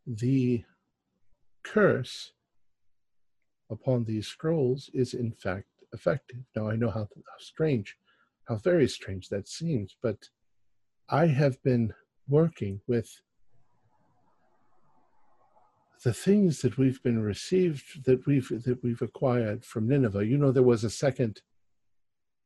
the 0.06 0.64
curse 1.62 2.32
upon 3.70 4.04
these 4.04 4.26
scrolls 4.26 4.90
is 4.94 5.14
in 5.14 5.32
fact 5.32 5.68
effective. 5.92 6.38
Now 6.54 6.68
I 6.68 6.76
know 6.76 6.90
how, 6.90 7.08
how 7.14 7.38
strange, 7.38 7.96
how 8.44 8.56
very 8.56 8.88
strange 8.88 9.28
that 9.28 9.48
seems, 9.48 9.96
but 10.02 10.28
I 11.08 11.26
have 11.26 11.62
been 11.62 11.92
working 12.28 12.80
with 12.86 13.08
the 16.04 16.12
things 16.12 16.60
that 16.60 16.78
we've 16.78 17.02
been 17.02 17.22
received 17.22 18.04
that 18.04 18.26
we've 18.26 18.48
that 18.64 18.78
we've 18.82 19.02
acquired 19.02 19.64
from 19.64 19.88
Nineveh. 19.88 20.26
You 20.26 20.38
know, 20.38 20.52
there 20.52 20.62
was 20.62 20.84
a 20.84 20.90
second 20.90 21.40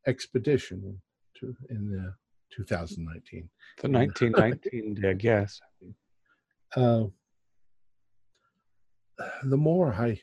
expedition 0.06 1.00
to 1.38 1.54
in 1.68 1.90
the 1.90 2.14
2019. 2.54 3.48
The 3.80 3.88
1919 3.88 4.94
dig, 5.00 5.24
yes. 5.24 5.60
Uh, 6.76 7.04
the 9.44 9.56
more 9.56 9.92
I 9.92 10.20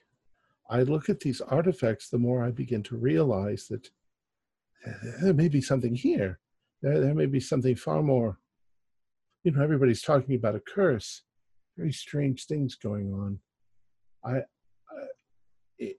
I 0.70 0.84
look 0.84 1.10
at 1.10 1.20
these 1.20 1.42
artifacts, 1.42 2.10
the 2.10 2.18
more 2.18 2.44
I 2.44 2.52
begin 2.52 2.84
to 2.84 2.98
realize 2.98 3.68
that 3.68 3.90
there 5.22 5.34
may 5.34 5.48
be 5.48 5.62
something 5.62 5.96
here. 5.96 6.40
There, 6.82 7.00
there 7.00 7.16
may 7.16 7.26
be 7.26 7.40
something 7.40 7.76
far 7.76 8.02
more. 8.04 8.40
You 9.44 9.52
know, 9.52 9.64
everybody's 9.64 10.02
talking 10.02 10.36
about 10.36 10.56
a 10.56 10.60
curse. 10.60 11.24
Very 11.78 11.94
strange 11.94 12.46
things 12.46 12.76
going 12.76 13.14
on. 13.14 13.40
I, 14.24 14.38
I 14.38 15.06
it, 15.78 15.98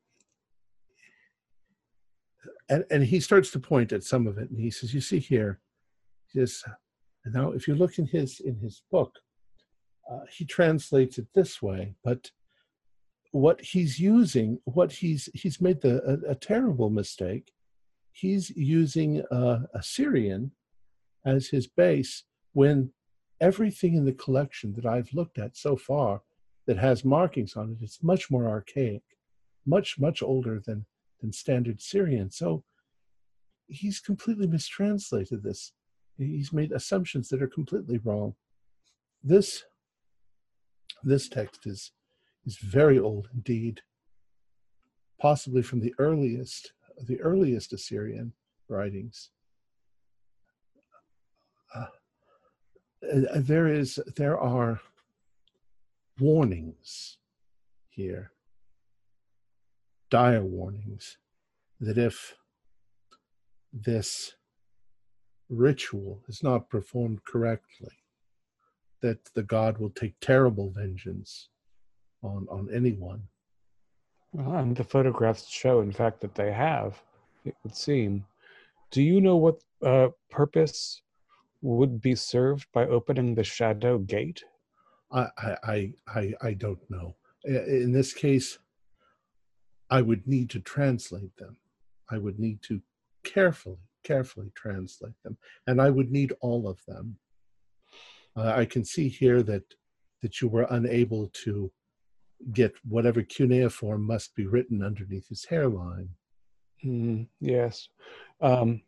and 2.68 2.84
and 2.90 3.04
he 3.04 3.20
starts 3.20 3.50
to 3.52 3.60
point 3.60 3.92
at 3.92 4.02
some 4.02 4.26
of 4.26 4.38
it, 4.38 4.50
and 4.50 4.58
he 4.58 4.70
says, 4.70 4.92
"You 4.92 5.00
see 5.00 5.20
here, 5.20 5.60
this, 6.34 6.64
now 7.26 7.52
if 7.52 7.68
you 7.68 7.76
look 7.76 7.98
in 7.98 8.06
his 8.06 8.40
in 8.40 8.56
his 8.56 8.82
book, 8.90 9.14
uh, 10.10 10.20
he 10.30 10.44
translates 10.44 11.18
it 11.18 11.28
this 11.34 11.62
way, 11.62 11.94
but." 12.04 12.30
what 13.32 13.60
he's 13.60 13.98
using, 13.98 14.58
what 14.64 14.90
he's 14.90 15.28
he's 15.34 15.60
made 15.60 15.80
the 15.80 16.02
a, 16.26 16.30
a 16.30 16.34
terrible 16.34 16.90
mistake. 16.90 17.52
He's 18.12 18.50
using 18.50 19.22
uh, 19.30 19.60
Assyrian 19.74 20.52
as 21.24 21.48
his 21.48 21.66
base 21.66 22.24
when 22.52 22.90
everything 23.40 23.94
in 23.94 24.04
the 24.04 24.12
collection 24.12 24.74
that 24.74 24.86
I've 24.86 25.12
looked 25.12 25.38
at 25.38 25.56
so 25.56 25.76
far 25.76 26.22
that 26.66 26.78
has 26.78 27.04
markings 27.04 27.56
on 27.56 27.76
it 27.78 27.82
is 27.82 27.98
much 28.02 28.30
more 28.30 28.48
archaic, 28.48 29.02
much 29.66 29.98
much 29.98 30.22
older 30.22 30.60
than 30.60 30.86
than 31.20 31.32
standard 31.32 31.78
Assyrian. 31.78 32.30
So 32.30 32.64
he's 33.68 34.00
completely 34.00 34.46
mistranslated 34.46 35.42
this. 35.42 35.72
He's 36.16 36.52
made 36.52 36.72
assumptions 36.72 37.28
that 37.28 37.42
are 37.42 37.48
completely 37.48 37.98
wrong. 37.98 38.34
This 39.22 39.64
this 41.02 41.28
text 41.28 41.66
is 41.66 41.92
is 42.44 42.56
very 42.58 42.98
old 42.98 43.28
indeed, 43.32 43.80
possibly 45.20 45.62
from 45.62 45.80
the 45.80 45.94
earliest 45.98 46.72
the 47.06 47.20
earliest 47.20 47.72
Assyrian 47.72 48.32
writings. 48.68 49.30
Uh, 51.74 51.86
uh, 53.02 53.20
there 53.36 53.68
is 53.68 54.00
there 54.16 54.38
are 54.38 54.80
warnings 56.18 57.18
here, 57.88 58.32
dire 60.10 60.44
warnings, 60.44 61.18
that 61.80 61.98
if 61.98 62.34
this 63.72 64.34
ritual 65.48 66.20
is 66.28 66.42
not 66.42 66.68
performed 66.68 67.24
correctly, 67.24 67.92
that 69.00 69.24
the 69.34 69.42
god 69.42 69.78
will 69.78 69.90
take 69.90 70.18
terrible 70.20 70.70
vengeance 70.70 71.48
on 72.22 72.46
on 72.50 72.68
anyone. 72.74 73.22
Well, 74.32 74.56
and 74.56 74.76
the 74.76 74.84
photographs 74.84 75.48
show, 75.48 75.80
in 75.80 75.92
fact, 75.92 76.20
that 76.20 76.34
they 76.34 76.52
have. 76.52 77.00
It 77.44 77.54
would 77.62 77.74
seem. 77.74 78.26
Do 78.90 79.02
you 79.02 79.20
know 79.20 79.36
what 79.36 79.62
uh, 79.82 80.08
purpose 80.30 81.00
would 81.60 82.00
be 82.00 82.14
served 82.14 82.66
by 82.72 82.86
opening 82.86 83.34
the 83.34 83.44
shadow 83.44 83.98
gate? 83.98 84.44
I, 85.10 85.28
I 85.38 85.92
I 86.06 86.34
I 86.42 86.52
don't 86.54 86.90
know. 86.90 87.16
In 87.44 87.92
this 87.92 88.12
case, 88.12 88.58
I 89.90 90.02
would 90.02 90.26
need 90.26 90.50
to 90.50 90.60
translate 90.60 91.36
them. 91.36 91.56
I 92.10 92.18
would 92.18 92.38
need 92.38 92.62
to 92.62 92.80
carefully, 93.24 93.78
carefully 94.04 94.50
translate 94.54 95.14
them, 95.24 95.36
and 95.66 95.80
I 95.80 95.90
would 95.90 96.10
need 96.10 96.32
all 96.40 96.68
of 96.68 96.78
them. 96.86 97.16
Uh, 98.36 98.52
I 98.54 98.64
can 98.64 98.84
see 98.84 99.08
here 99.08 99.42
that 99.44 99.64
that 100.22 100.40
you 100.40 100.48
were 100.48 100.66
unable 100.70 101.28
to 101.44 101.70
get 102.52 102.72
whatever 102.84 103.22
cuneiform 103.22 104.02
must 104.02 104.34
be 104.34 104.46
written 104.46 104.82
underneath 104.82 105.28
his 105.28 105.44
hairline. 105.44 106.08
Mm, 106.84 107.26
yes. 107.40 107.88
Um, 108.40 108.82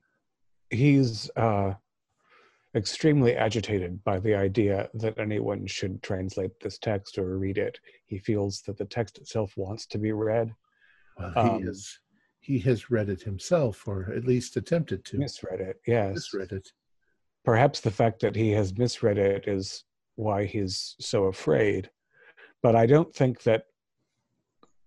he's 0.70 1.30
uh, 1.36 1.74
extremely 2.74 3.34
agitated 3.34 4.02
by 4.04 4.18
the 4.18 4.34
idea 4.34 4.88
that 4.94 5.18
anyone 5.18 5.66
should 5.66 6.02
translate 6.02 6.52
this 6.60 6.78
text 6.78 7.18
or 7.18 7.38
read 7.38 7.58
it. 7.58 7.78
He 8.06 8.18
feels 8.18 8.62
that 8.62 8.78
the 8.78 8.84
text 8.84 9.18
itself 9.18 9.56
wants 9.56 9.86
to 9.86 9.98
be 9.98 10.12
read. 10.12 10.54
Well, 11.18 11.32
he 11.32 11.40
um, 11.40 11.68
is. 11.68 12.00
He 12.42 12.58
has 12.60 12.90
read 12.90 13.10
it 13.10 13.22
himself, 13.22 13.86
or 13.86 14.12
at 14.16 14.24
least 14.24 14.56
attempted 14.56 15.04
to. 15.06 15.18
Misread 15.18 15.60
it, 15.60 15.80
yes. 15.86 16.14
Misread 16.14 16.52
it. 16.52 16.68
Perhaps 17.44 17.80
the 17.80 17.90
fact 17.90 18.20
that 18.20 18.34
he 18.34 18.50
has 18.52 18.76
misread 18.78 19.18
it 19.18 19.46
is 19.46 19.84
why 20.16 20.44
he's 20.44 20.96
so 21.00 21.24
afraid. 21.24 21.90
But 22.62 22.76
I 22.76 22.86
don't 22.86 23.14
think 23.14 23.42
that 23.42 23.64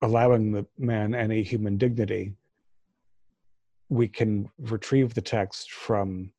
allowing 0.02 0.52
the 0.52 0.66
man 0.78 1.14
any 1.16 1.44
human 1.44 1.78
dignity, 1.78 2.34
we 3.90 4.08
can 4.08 4.50
retrieve 4.58 5.14
the 5.14 5.22
text 5.22 5.72
from 5.72 6.32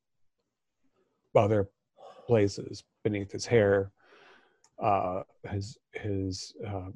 other 1.35 1.69
places 2.25 2.83
beneath 3.03 3.31
his 3.31 3.45
hair, 3.45 3.91
uh, 4.81 5.23
his 5.49 5.77
his 5.93 6.53
uh, 6.67 6.89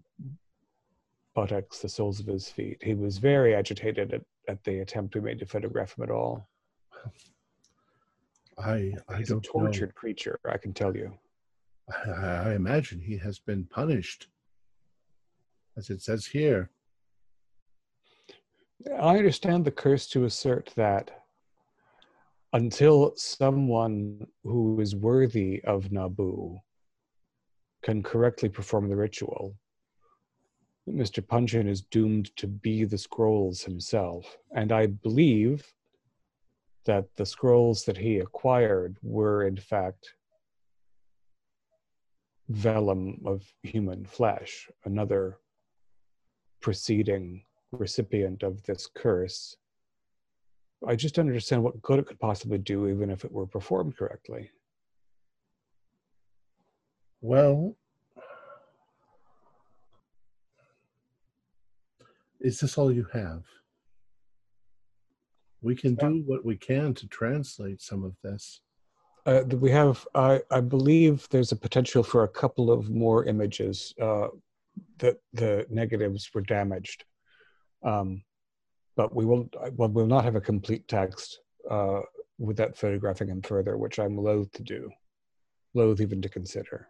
buttocks, 1.36 1.80
the 1.80 1.90
soles 1.90 2.20
of 2.20 2.26
his 2.28 2.50
feet. 2.50 2.78
He 2.82 2.94
was 2.96 3.18
very 3.18 3.56
agitated 3.56 4.14
at, 4.14 4.22
at 4.48 4.64
the 4.64 4.80
attempt 4.80 5.16
we 5.16 5.22
made 5.22 5.40
to 5.40 5.46
photograph 5.46 5.98
him 5.98 6.04
at 6.04 6.12
all. 6.12 6.50
I 8.58 8.94
I 9.08 9.18
He's 9.18 9.30
don't 9.30 9.46
a 9.46 9.50
tortured 9.50 9.90
know. 9.90 9.94
creature, 9.96 10.40
I 10.50 10.58
can 10.58 10.74
tell 10.74 10.96
you. 10.96 11.14
I, 12.06 12.12
I 12.50 12.54
imagine 12.56 13.00
he 13.00 13.18
has 13.18 13.40
been 13.40 13.66
punished, 13.66 14.28
as 15.78 15.90
it 15.90 16.02
says 16.02 16.26
here. 16.26 16.70
I 19.00 19.18
understand 19.18 19.66
the 19.66 19.72
curse 19.72 20.08
to 20.08 20.24
assert 20.26 20.72
that 20.76 21.19
until 22.54 23.14
someone 23.16 24.26
who 24.44 24.80
is 24.80 24.96
worthy 24.96 25.64
of 25.64 25.92
Nabu 25.92 26.58
can 27.84 28.04
correctly 28.04 28.50
perform 28.50 28.90
the 28.90 28.96
ritual, 28.96 29.56
Mr. 30.88 31.26
Puncheon 31.26 31.68
is 31.68 31.82
doomed 31.82 32.36
to 32.36 32.48
be 32.48 32.84
the 32.84 32.98
scrolls 32.98 33.62
himself. 33.62 34.38
And 34.56 34.72
I 34.72 34.88
believe 34.88 35.72
that 36.86 37.06
the 37.16 37.26
scrolls 37.26 37.86
that 37.86 37.98
he 37.98 38.20
acquired 38.20 38.98
were, 39.04 39.46
in 39.46 39.58
fact, 39.58 40.16
vellum 42.50 43.22
of 43.26 43.44
human 43.62 44.06
flesh, 44.06 44.68
another 44.86 45.38
preceding 46.62 47.46
recipient 47.72 48.42
of 48.42 48.64
this 48.64 48.88
curse. 48.88 49.56
I 50.88 50.96
just 50.96 51.16
don't 51.16 51.28
understand 51.28 51.64
what 51.64 51.82
good 51.82 52.00
it 52.00 52.06
could 52.06 52.20
possibly 52.20 52.58
do, 52.58 52.88
even 52.88 53.10
if 53.10 53.26
it 53.26 53.32
were 53.32 53.46
performed 53.46 53.98
correctly. 53.98 54.50
Well, 57.22 57.76
is 62.40 62.60
this 62.60 62.78
all 62.78 62.92
you 62.92 63.08
have? 63.12 63.44
We 65.62 65.76
can 65.76 65.96
do 65.96 66.24
what 66.26 66.46
we 66.46 66.56
can 66.56 66.94
to 66.94 67.08
translate 67.08 67.82
some 67.82 68.06
of 68.06 68.16
this. 68.24 68.62
Uh, 69.26 69.44
we 69.58 69.70
have, 69.70 70.08
I, 70.16 70.40
I 70.50 70.62
believe, 70.62 71.28
there's 71.30 71.52
a 71.52 71.58
potential 71.58 72.02
for 72.02 72.24
a 72.24 72.30
couple 72.30 72.72
of 72.72 72.90
more 72.90 73.26
images. 73.26 73.94
Uh, 74.02 74.30
that 75.00 75.18
the 75.34 75.66
negatives 75.70 76.30
were 76.34 76.42
damaged, 76.42 77.06
um, 77.84 78.24
but 79.00 79.16
we 79.16 79.24
will. 79.24 79.50
Well, 79.78 79.88
we'll 79.88 80.08
not 80.08 80.26
have 80.26 80.36
a 80.36 80.42
complete 80.42 80.86
text 80.90 81.40
uh, 81.72 82.02
without 82.38 82.76
photographing 82.76 83.30
him 83.30 83.42
further, 83.42 83.78
which 83.78 83.98
I'm 83.98 84.18
loath 84.18 84.52
to 84.52 84.62
do, 84.62 84.92
loath 85.74 86.02
even 86.02 86.22
to 86.22 86.28
consider. 86.28 86.90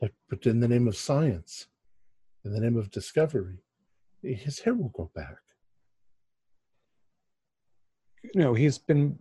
But, 0.00 0.10
but 0.28 0.44
in 0.44 0.58
the 0.58 0.66
name 0.66 0.88
of 0.88 0.96
science, 0.96 1.68
in 2.44 2.52
the 2.52 2.58
name 2.58 2.76
of 2.76 2.90
discovery, 2.90 3.58
his 4.20 4.58
hair 4.58 4.74
will 4.74 4.88
grow 4.88 5.12
back. 5.14 5.38
You 8.24 8.40
know, 8.40 8.52
he's 8.52 8.78
been 8.78 9.16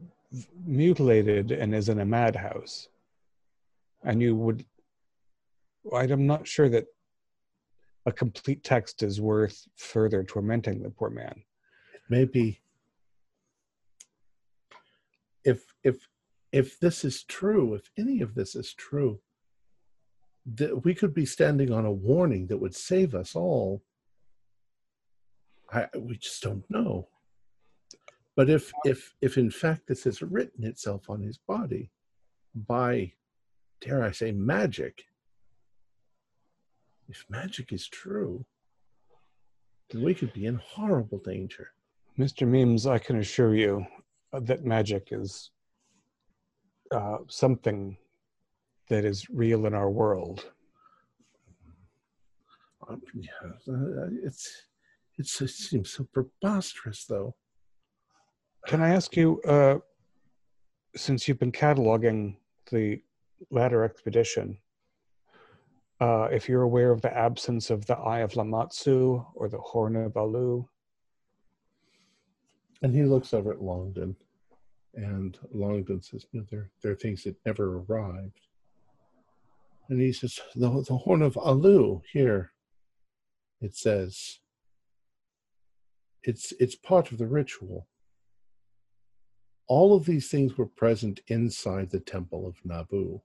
mutilated 0.65 1.52
and 1.52 1.76
is 1.76 1.88
in 1.88 1.99
a 1.99 2.06
madhouse, 2.06 2.88
and 4.03 4.23
you 4.23 4.36
would 4.36 4.65
I'm 5.94 6.26
not 6.26 6.48
sure 6.48 6.69
that 6.69 6.88
a 8.06 8.11
complete 8.11 8.64
text 8.64 9.03
is 9.03 9.19
worth 9.19 9.68
further 9.76 10.23
tormenting 10.23 10.82
the 10.82 10.90
poor 10.90 11.10
man. 11.10 11.44
Maybe 12.10 12.61
if 15.44 15.73
if 15.84 16.07
if 16.52 16.80
this 16.80 17.03
is 17.03 17.23
true, 17.23 17.73
if 17.73 17.90
any 17.98 18.22
of 18.22 18.36
this 18.36 18.56
is 18.56 18.73
true, 18.73 19.19
that 20.45 20.86
we 20.86 20.94
could 20.94 21.14
be 21.14 21.26
standing 21.26 21.72
on 21.72 21.86
a 21.86 21.91
warning 21.91 22.48
that 22.48 22.57
would 22.57 22.76
save 22.76 23.15
us 23.15 23.36
all. 23.36 23.84
I 25.72 25.88
we 25.98 26.18
just 26.18 26.44
don't 26.44 26.69
know. 26.69 27.07
But 28.36 28.49
if 28.49 28.72
if 28.84 29.15
if 29.22 29.38
in 29.38 29.49
fact 29.49 29.88
this 29.88 30.03
has 30.03 30.22
written 30.22 30.64
itself 30.64 31.10
on 31.10 31.22
his 31.22 31.38
body 31.38 31.91
by 32.53 33.14
dare 33.82 34.03
I 34.03 34.11
say 34.11 34.32
magic, 34.32 35.06
if 37.07 37.26
magic 37.30 37.72
is 37.72 37.88
true, 37.88 38.45
then 39.90 40.03
we 40.03 40.14
could 40.14 40.34
be 40.34 40.45
in 40.45 40.56
horrible 40.56 41.19
danger. 41.19 41.72
Mr. 42.18 42.48
Memes, 42.48 42.88
I 42.88 42.98
can 42.98 43.19
assure 43.19 43.56
you 43.56 43.86
that 44.32 44.65
magic 44.65 45.10
is 45.11 45.52
uh, 46.91 47.18
something 47.27 47.98
that 48.90 49.06
is 49.06 49.30
real 49.30 49.65
in 49.65 49.73
our 49.73 49.90
world. 49.90 50.52
Um, 52.88 53.02
yeah, 53.15 53.49
uh, 53.68 54.07
it's, 54.23 54.68
it's 55.18 55.41
it 55.41 55.49
seems 55.49 55.91
so 55.91 56.07
preposterous, 56.14 57.06
though. 57.06 57.36
Can 58.68 58.82
I 58.82 58.90
ask 58.90 59.15
you, 59.15 59.41
uh, 59.41 59.77
since 60.95 61.27
you've 61.27 61.40
been 61.40 61.52
cataloging 61.52 62.38
the 62.72 63.02
latter 63.52 63.84
expedition, 63.84 64.57
uh, 66.02 66.28
if 66.32 66.50
you're 66.50 66.64
aware 66.64 66.92
of 66.92 67.02
the 67.02 67.16
absence 67.16 67.70
of 67.70 67.86
the 67.86 67.98
Eye 67.98 68.20
of 68.20 68.34
Lamashtu 68.34 69.26
or 69.34 69.48
the 69.48 69.58
Horn 69.58 69.96
of 69.96 70.18
Alu. 70.18 70.68
And 72.82 72.94
he 72.94 73.04
looks 73.04 73.34
over 73.34 73.52
at 73.52 73.62
Longden, 73.62 74.16
and 74.94 75.38
Longden 75.54 76.02
says, 76.02 76.26
you 76.32 76.42
know, 76.42 76.46
there, 76.52 76.70
there 76.82 76.92
are 76.92 76.96
things 76.96 77.24
that 77.24 77.38
never 77.46 77.80
arrived. 77.80 78.42
And 79.90 80.02
he 80.02 80.12
says, 80.12 80.40
the, 80.56 80.70
the 80.88 80.98
Horn 80.98 81.22
of 81.22 81.38
Alu 81.38 82.02
here, 82.12 82.52
it 83.62 83.76
says, 83.76 84.40
it's, 86.24 86.54
it's 86.60 86.76
part 86.76 87.12
of 87.12 87.18
the 87.18 87.28
ritual. 87.28 87.88
All 89.68 89.96
of 89.96 90.06
these 90.06 90.28
things 90.30 90.58
were 90.58 90.66
present 90.66 91.22
inside 91.28 91.90
the 91.90 92.00
Temple 92.00 92.46
of 92.48 92.56
Nabu. 92.66 93.22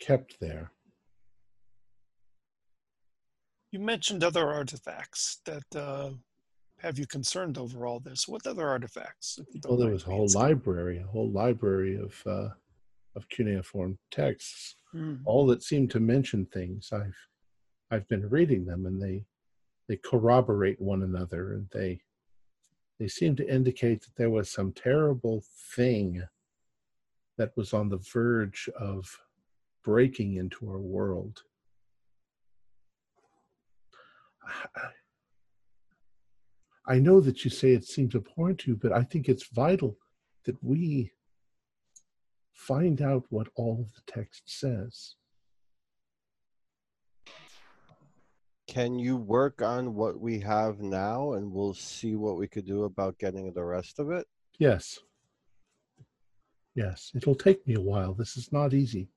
Kept 0.00 0.38
there. 0.40 0.72
You 3.72 3.78
mentioned 3.78 4.24
other 4.24 4.48
artifacts 4.48 5.40
that 5.44 5.76
uh, 5.76 6.10
have 6.80 6.98
you 6.98 7.06
concerned 7.06 7.58
over 7.58 7.86
all 7.86 8.00
this. 8.00 8.26
What 8.26 8.46
other 8.46 8.66
artifacts? 8.66 9.38
Well, 9.64 9.76
there 9.76 9.90
was 9.90 10.04
a 10.04 10.10
whole 10.10 10.28
library, 10.34 10.98
a 10.98 11.06
whole 11.06 11.30
library 11.30 11.96
of 11.96 12.20
uh, 12.26 12.48
of 13.16 13.28
cuneiform 13.28 13.98
texts, 14.10 14.76
mm. 14.94 15.20
all 15.24 15.46
that 15.48 15.62
seem 15.62 15.88
to 15.88 16.00
mention 16.00 16.46
things. 16.46 16.90
I've 16.92 17.16
I've 17.90 18.08
been 18.08 18.28
reading 18.28 18.64
them, 18.64 18.86
and 18.86 19.00
they 19.00 19.24
they 19.88 19.96
corroborate 19.96 20.80
one 20.80 21.02
another, 21.02 21.54
and 21.54 21.68
they 21.72 22.00
they 22.98 23.08
seem 23.08 23.36
to 23.36 23.52
indicate 23.52 24.02
that 24.02 24.16
there 24.16 24.30
was 24.30 24.50
some 24.50 24.72
terrible 24.72 25.42
thing 25.74 26.22
that 27.38 27.56
was 27.56 27.72
on 27.72 27.88
the 27.88 27.98
verge 28.12 28.68
of 28.78 29.18
breaking 29.82 30.34
into 30.34 30.68
our 30.68 30.78
world. 30.78 31.42
I 36.86 36.98
know 36.98 37.20
that 37.20 37.44
you 37.44 37.50
say 37.50 37.72
it 37.72 37.84
seems 37.84 38.14
abhorrent 38.14 38.60
to 38.60 38.72
you, 38.72 38.76
but 38.76 38.92
I 38.92 39.04
think 39.04 39.28
it's 39.28 39.46
vital 39.48 39.96
that 40.44 40.62
we 40.62 41.12
find 42.52 43.00
out 43.00 43.24
what 43.30 43.48
all 43.54 43.80
of 43.80 43.92
the 43.94 44.12
text 44.12 44.42
says. 44.46 45.14
Can 48.66 48.98
you 48.98 49.16
work 49.16 49.62
on 49.62 49.94
what 49.94 50.20
we 50.20 50.38
have 50.40 50.80
now 50.80 51.32
and 51.32 51.52
we'll 51.52 51.74
see 51.74 52.16
what 52.16 52.36
we 52.36 52.46
could 52.46 52.66
do 52.66 52.84
about 52.84 53.18
getting 53.18 53.52
the 53.52 53.64
rest 53.64 53.98
of 53.98 54.10
it? 54.10 54.26
Yes. 54.58 54.98
Yes, 56.74 57.10
it'll 57.14 57.34
take 57.34 57.66
me 57.66 57.74
a 57.74 57.80
while. 57.80 58.14
This 58.14 58.36
is 58.36 58.52
not 58.52 58.72
easy. 58.72 59.08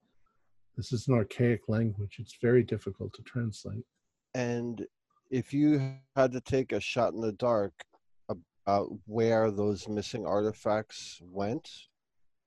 This 0.76 0.91
is 0.91 1.08
an 1.08 1.14
archaic 1.14 1.62
language. 1.68 2.18
It's 2.20 2.38
very 2.41 2.64
difficult 2.64 3.14
to 3.14 3.22
translate. 3.24 3.86
And 4.34 4.86
if 5.30 5.54
you 5.54 5.95
had 6.16 6.32
to 6.32 6.41
take 6.41 6.72
a 6.72 6.80
shot 6.80 7.14
in 7.14 7.22
the 7.22 7.34
dark 7.34 7.74
about 8.30 8.90
where 9.06 9.52
those 9.52 9.88
missing 9.88 10.26
artifacts 10.26 11.20
went, 11.22 11.70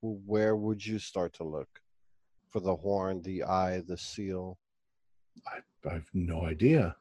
where 0.01 0.57
would 0.57 0.85
you 0.85 0.98
start 0.98 1.32
to 1.35 1.44
look 1.44 1.69
for 2.51 2.61
the 2.61 2.74
horn, 2.74 3.23
the 3.23 3.44
eye, 3.44 3.82
the 3.86 3.97
seal? 3.97 4.59
I, 5.47 5.89
I 5.89 5.94
have 5.94 6.09
no 6.12 6.44
idea. 6.44 6.97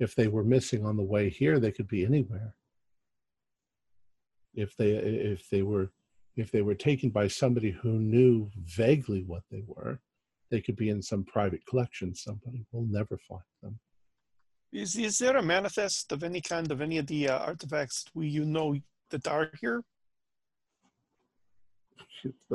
If 0.00 0.16
they 0.16 0.26
were 0.26 0.44
missing 0.44 0.84
on 0.84 0.96
the 0.96 1.02
way 1.02 1.28
here, 1.28 1.60
they 1.60 1.70
could 1.70 1.88
be 1.88 2.04
anywhere. 2.04 2.54
If 4.54 4.76
they 4.76 4.90
if 4.90 5.48
they 5.48 5.62
were 5.62 5.90
if 6.36 6.50
they 6.50 6.62
were 6.62 6.74
taken 6.74 7.10
by 7.10 7.28
somebody 7.28 7.70
who 7.70 7.92
knew 7.92 8.50
vaguely 8.56 9.22
what 9.24 9.42
they 9.50 9.62
were, 9.66 10.00
they 10.50 10.60
could 10.60 10.76
be 10.76 10.88
in 10.90 11.02
some 11.02 11.24
private 11.24 11.64
collection. 11.66 12.14
Somebody 12.14 12.64
will 12.72 12.86
never 12.86 13.18
find 13.18 13.42
them. 13.62 13.78
Is, 14.72 14.96
is 14.96 15.18
there 15.18 15.36
a 15.36 15.42
manifest 15.42 16.12
of 16.12 16.22
any 16.22 16.40
kind 16.40 16.70
of 16.70 16.80
any 16.80 16.98
of 16.98 17.06
the 17.06 17.28
uh, 17.28 17.38
artifacts 17.38 18.04
we 18.14 18.28
you 18.28 18.44
know 18.44 18.74
that 19.10 19.28
are 19.28 19.50
here? 19.60 19.82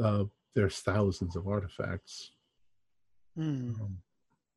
Uh, 0.02 0.24
there's 0.56 0.80
thousands 0.80 1.36
of 1.36 1.48
artifacts. 1.48 2.32
Hmm. 3.36 3.74
Um, 3.80 3.98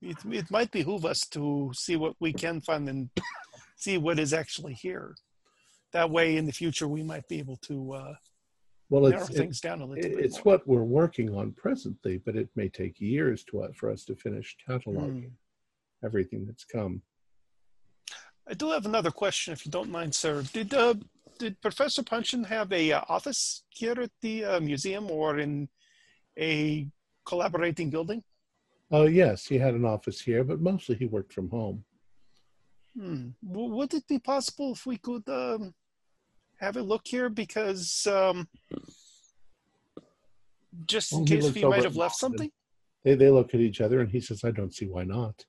it, 0.00 0.16
it 0.30 0.50
might 0.50 0.70
behoove 0.70 1.04
us 1.04 1.26
to 1.32 1.70
see 1.74 1.96
what 1.96 2.14
we 2.20 2.32
can 2.32 2.62
find 2.62 2.88
and 2.88 3.10
see 3.76 3.98
what 3.98 4.18
is 4.18 4.32
actually 4.32 4.74
here. 4.74 5.14
That 5.92 6.10
way, 6.10 6.36
in 6.36 6.46
the 6.46 6.52
future, 6.52 6.88
we 6.88 7.02
might 7.02 7.28
be 7.28 7.38
able 7.38 7.56
to 7.62 7.92
uh, 7.92 8.14
well, 8.90 9.06
it's, 9.06 9.28
things 9.28 9.58
it, 9.58 9.62
down 9.62 9.80
a 9.80 9.84
little 9.86 10.04
It's 10.04 10.44
more. 10.44 10.54
what 10.54 10.66
we're 10.66 10.82
working 10.82 11.34
on 11.34 11.52
presently, 11.52 12.18
but 12.18 12.36
it 12.36 12.48
may 12.56 12.68
take 12.68 13.00
years 13.00 13.44
to 13.44 13.66
for 13.74 13.88
us 13.88 14.04
to 14.06 14.16
finish 14.16 14.56
cataloging 14.68 15.26
mm. 15.26 15.30
everything 16.04 16.44
that's 16.44 16.64
come. 16.64 17.00
I 18.48 18.54
do 18.54 18.70
have 18.72 18.86
another 18.86 19.12
question, 19.12 19.52
if 19.52 19.64
you 19.64 19.70
don't 19.70 19.90
mind, 19.90 20.12
sir. 20.12 20.42
Did 20.52 20.74
uh, 20.74 20.94
did 21.38 21.60
Professor 21.62 22.02
Puncheon 22.02 22.44
have 22.44 22.72
a 22.72 22.92
uh, 22.92 23.02
office 23.08 23.62
here 23.70 23.98
at 24.00 24.10
the 24.20 24.44
uh, 24.44 24.60
museum 24.60 25.08
or 25.08 25.38
in 25.38 25.68
a 26.36 26.88
collaborating 27.24 27.90
building? 27.90 28.24
Oh 28.90 29.06
yes, 29.06 29.46
he 29.46 29.56
had 29.56 29.74
an 29.74 29.84
office 29.84 30.20
here, 30.20 30.42
but 30.42 30.60
mostly 30.60 30.96
he 30.96 31.06
worked 31.06 31.32
from 31.32 31.48
home. 31.48 31.84
Hmm. 32.98 33.28
Would 33.42 33.94
it 33.94 34.08
be 34.08 34.18
possible 34.18 34.72
if 34.72 34.84
we 34.84 34.96
could 34.96 35.28
um, 35.28 35.72
have 36.60 36.76
a 36.76 36.82
look 36.82 37.02
here 37.06 37.28
because 37.28 38.06
um, 38.06 38.48
just 40.86 41.12
in 41.12 41.18
well, 41.18 41.26
case 41.26 41.48
he 41.54 41.64
might 41.64 41.84
have 41.84 41.96
left 41.96 42.16
something. 42.16 42.50
They 43.04 43.14
they 43.14 43.30
look 43.30 43.54
at 43.54 43.60
each 43.60 43.80
other 43.80 44.00
and 44.00 44.10
he 44.10 44.20
says, 44.20 44.44
"I 44.44 44.50
don't 44.50 44.74
see 44.74 44.86
why 44.86 45.04
not." 45.04 45.44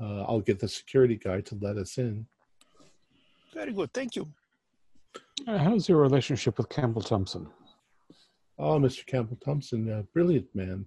Uh, 0.00 0.22
I'll 0.22 0.40
get 0.40 0.58
the 0.58 0.68
security 0.68 1.16
guy 1.16 1.40
to 1.42 1.58
let 1.60 1.76
us 1.76 1.98
in. 1.98 2.26
Very 3.52 3.72
good, 3.72 3.92
thank 3.92 4.16
you. 4.16 4.28
Uh, 5.46 5.58
how's 5.58 5.88
your 5.88 5.98
relationship 5.98 6.58
with 6.58 6.68
Campbell 6.68 7.02
Thompson? 7.02 7.46
Oh, 8.58 8.78
Mr. 8.78 9.06
Campbell 9.06 9.38
Thompson, 9.44 9.90
a 9.90 10.02
brilliant 10.12 10.46
man. 10.54 10.86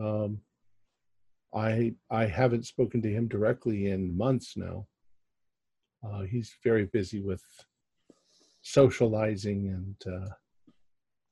Um, 0.00 0.40
I 1.54 1.94
I 2.10 2.26
haven't 2.26 2.66
spoken 2.66 3.02
to 3.02 3.10
him 3.10 3.26
directly 3.26 3.90
in 3.90 4.16
months 4.16 4.56
now. 4.56 4.86
Uh, 6.04 6.22
he's 6.22 6.54
very 6.62 6.86
busy 6.86 7.20
with 7.20 7.42
socializing 8.62 9.68
and 9.68 10.14
uh, 10.14 10.28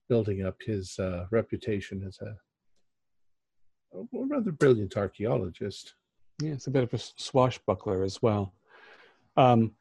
building 0.09 0.45
up 0.45 0.57
his 0.65 0.99
uh, 0.99 1.27
reputation 1.31 2.03
as 2.07 2.19
a, 2.21 2.37
a 3.97 4.07
rather 4.13 4.53
brilliant 4.53 4.97
archaeologist. 4.97 5.95
Yeah, 6.43 6.53
it's 6.53 6.67
a 6.67 6.71
bit 6.71 6.83
of 6.83 6.93
a 6.93 6.99
swashbuckler 6.99 8.03
as 8.03 8.21
well. 8.23 8.55
Um, 9.37 9.73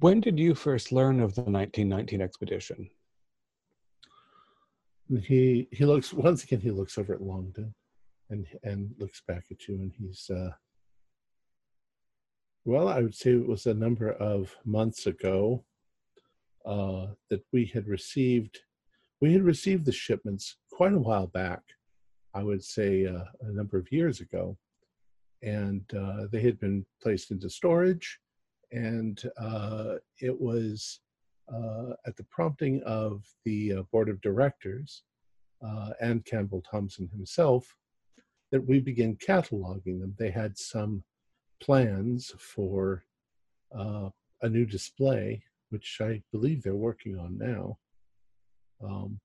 when 0.00 0.20
did 0.20 0.38
you 0.38 0.54
first 0.54 0.90
learn 0.92 1.20
of 1.20 1.34
the 1.34 1.42
1919 1.42 2.20
expedition? 2.20 2.90
He 5.22 5.68
he 5.72 5.84
looks 5.84 6.12
once 6.12 6.44
again. 6.44 6.60
He 6.60 6.70
looks 6.70 6.96
over 6.96 7.14
at 7.14 7.20
Longden, 7.22 7.74
and 8.30 8.46
and 8.62 8.94
looks 8.98 9.22
back 9.26 9.44
at 9.50 9.66
you, 9.66 9.74
and 9.76 9.92
he's. 9.92 10.30
Uh, 10.30 10.50
well, 12.64 12.88
I 12.88 13.00
would 13.00 13.14
say 13.14 13.32
it 13.32 13.46
was 13.46 13.66
a 13.66 13.74
number 13.74 14.12
of 14.12 14.54
months 14.64 15.06
ago 15.06 15.64
uh, 16.66 17.06
that 17.30 17.42
we 17.52 17.66
had 17.66 17.86
received. 17.86 18.60
We 19.20 19.32
had 19.32 19.42
received 19.42 19.86
the 19.86 19.92
shipments 19.92 20.56
quite 20.70 20.92
a 20.92 20.98
while 20.98 21.26
back. 21.26 21.62
I 22.34 22.42
would 22.42 22.62
say 22.62 23.06
uh, 23.06 23.24
a 23.42 23.52
number 23.52 23.76
of 23.76 23.90
years 23.90 24.20
ago, 24.20 24.56
and 25.42 25.82
uh, 25.94 26.26
they 26.30 26.42
had 26.42 26.60
been 26.60 26.84
placed 27.02 27.30
into 27.30 27.50
storage 27.50 28.20
and 28.72 29.22
uh, 29.40 29.94
it 30.20 30.38
was 30.38 31.00
uh, 31.52 31.94
at 32.06 32.16
the 32.16 32.24
prompting 32.24 32.82
of 32.84 33.24
the 33.44 33.72
uh, 33.72 33.82
board 33.90 34.08
of 34.08 34.20
directors 34.20 35.02
and 36.00 36.24
Campbell 36.24 36.62
Thompson 36.70 37.08
himself 37.08 37.76
that 38.52 38.66
we 38.66 38.80
began 38.80 39.16
cataloging 39.16 40.00
them. 40.00 40.14
They 40.18 40.30
had 40.30 40.56
some 40.56 41.02
plans 41.60 42.32
for 42.38 43.04
uh, 43.76 44.08
a 44.42 44.48
new 44.48 44.66
display, 44.66 45.42
which 45.70 45.98
I 46.00 46.22
believe 46.32 46.62
they're 46.62 46.74
working 46.74 47.18
on 47.18 47.38
now. 47.38 47.78
Um, 48.82 49.20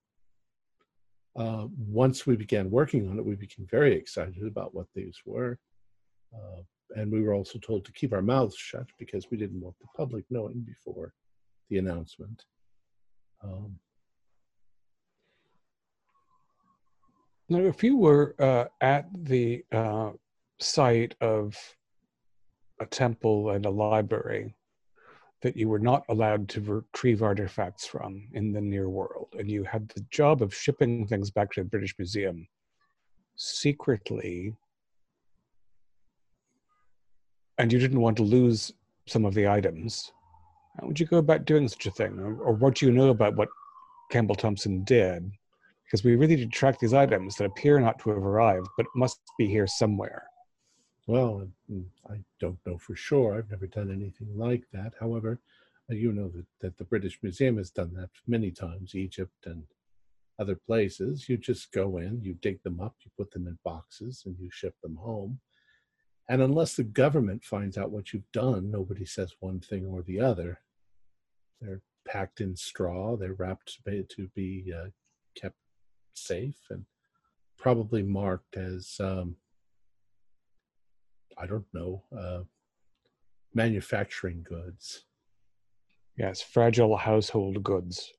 uh, 1.36 1.68
once 1.78 2.26
we 2.26 2.36
began 2.36 2.70
working 2.70 3.10
on 3.10 3.18
it, 3.18 3.26
we 3.26 3.36
became 3.36 3.68
very 3.70 3.94
excited 3.94 4.46
about 4.46 4.74
what 4.74 4.88
these 4.96 5.18
were. 5.26 5.60
Uh, 6.34 6.62
and 6.96 7.12
we 7.12 7.22
were 7.22 7.34
also 7.34 7.60
told 7.60 7.84
to 7.86 7.92
keep 7.92 8.14
our 8.14 8.22
mouths 8.22 8.56
shut 8.56 8.86
because 9.00 9.30
we 9.30 9.38
didn't 9.38 9.62
want 9.62 9.76
the 9.80 9.88
public 9.96 10.24
knowing 10.30 10.62
before 10.62 11.14
the 11.70 11.78
announcement. 11.78 12.44
Um, 13.44 13.80
now, 17.50 17.60
if 17.60 17.84
you 17.84 17.98
were 17.98 18.36
uh, 18.40 18.66
at 18.82 19.08
the 19.14 19.64
uh, 19.72 20.12
site 20.60 21.16
of 21.22 21.58
a 22.80 22.86
temple 22.86 23.52
and 23.52 23.66
a 23.66 23.70
library 23.70 24.54
that 25.42 25.56
you 25.56 25.70
were 25.70 25.80
not 25.80 26.04
allowed 26.10 26.50
to 26.50 26.62
retrieve 26.62 27.22
artifacts 27.22 27.86
from 27.86 28.28
in 28.34 28.52
the 28.52 28.62
near 28.62 28.90
world, 28.90 29.28
and 29.38 29.50
you 29.50 29.64
had 29.64 29.88
the 29.90 30.06
job 30.10 30.42
of 30.42 30.54
shipping 30.54 31.08
things 31.08 31.30
back 31.30 31.52
to 31.52 31.62
the 31.62 31.70
British 31.70 31.96
Museum 31.98 32.48
secretly 33.36 34.56
and 37.58 37.72
you 37.72 37.80
didn't 37.80 38.02
want 38.02 38.18
to 38.18 38.24
lose 38.24 38.74
some 39.08 39.26
of 39.26 39.34
the 39.34 39.48
items, 39.48 40.12
how 40.80 40.88
would 40.88 41.00
you 41.00 41.06
go 41.06 41.18
about 41.18 41.46
doing 41.46 41.68
such 41.68 41.86
a 41.86 41.92
thing? 41.92 42.20
Or, 42.20 42.36
or 42.42 42.54
what 42.54 42.76
do 42.76 42.86
you 42.86 42.92
know 42.92 43.10
about 43.10 43.36
what 43.36 43.50
Campbell 44.12 44.36
Thompson 44.36 44.84
did? 44.84 45.32
Because 45.86 46.04
we 46.04 46.16
really 46.16 46.36
did 46.36 46.52
track 46.52 46.80
these 46.80 46.94
items 46.94 47.36
that 47.36 47.46
appear 47.46 47.80
not 47.80 48.00
to 48.00 48.10
have 48.10 48.26
arrived, 48.26 48.68
but 48.78 48.88
must 48.96 49.20
be 49.38 49.48
here 49.48 49.68
somewhere. 49.68 50.24
Well, 51.08 51.48
I 52.10 52.24
don't 52.40 52.60
know 52.66 52.78
for 52.78 52.96
sure. 52.96 53.36
I've 53.36 53.50
never 53.50 53.68
done 53.68 53.92
anything 53.92 54.38
like 54.38 54.64
that. 54.74 54.94
However, 55.00 55.40
uh, 55.90 55.96
you 55.96 56.12
know 56.12 56.30
that, 56.30 56.46
that 56.62 56.78
the 56.78 56.84
British 56.84 57.20
Museum 57.22 57.58
has 57.58 57.72
done 57.72 57.94
that 57.96 58.10
many 58.28 58.52
times, 58.52 58.96
Egypt 58.96 59.46
and 59.46 59.64
other 60.40 60.56
places. 60.56 61.30
You 61.30 61.38
just 61.38 61.72
go 61.72 61.98
in, 61.98 62.22
you 62.22 62.34
dig 62.42 62.62
them 62.64 62.80
up, 62.80 62.96
you 63.04 63.12
put 63.18 63.32
them 63.32 63.48
in 63.48 63.58
boxes, 63.64 64.24
and 64.26 64.36
you 64.40 64.50
ship 64.52 64.76
them 64.82 64.98
home. 64.98 65.40
And 66.28 66.42
unless 66.42 66.76
the 66.76 66.84
government 66.84 67.44
finds 67.44 67.78
out 67.78 67.92
what 67.92 68.12
you've 68.12 68.32
done, 68.32 68.72
nobody 68.72 69.06
says 69.06 69.36
one 69.40 69.60
thing 69.60 69.86
or 69.86 70.02
the 70.02 70.20
other. 70.20 70.60
They're 71.62 71.82
packed 72.08 72.42
in 72.42 72.56
straw, 72.56 73.16
they're 73.16 73.34
wrapped 73.34 73.80
to 73.86 74.28
be 74.36 74.74
uh, 74.76 74.90
kept 75.40 75.58
safe 76.14 76.60
and 76.70 76.86
probably 77.58 78.04
marked 78.04 78.58
as, 78.58 78.98
um, 79.00 79.36
I 81.38 81.46
don't 81.46 81.66
know, 81.74 82.04
uh, 82.18 82.44
manufacturing 83.54 84.46
goods. 84.48 85.06
Yes, 86.18 86.42
fragile 86.42 86.96
household 86.96 87.62
goods 87.64 88.14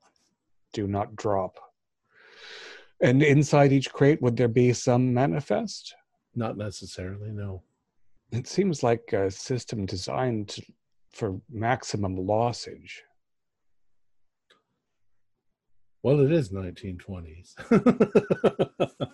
do 0.72 0.86
not 0.86 1.16
drop. 1.16 1.59
And 3.01 3.22
inside 3.22 3.72
each 3.72 3.93
crate, 3.93 4.20
would 4.22 4.36
there 4.36 4.48
be 4.48 4.72
some 4.72 5.12
manifest? 5.12 5.94
Not 6.34 6.56
necessarily, 6.56 7.30
no 7.30 7.62
it 8.32 8.47
seems 8.47 8.82
like 8.82 9.12
a 9.12 9.30
system 9.30 9.86
designed 9.86 10.48
to, 10.48 10.62
for 11.10 11.40
maximum 11.51 12.16
lossage. 12.16 13.01
Well, 16.02 16.20
it 16.20 16.32
is 16.32 16.51
1920s. 16.51 17.55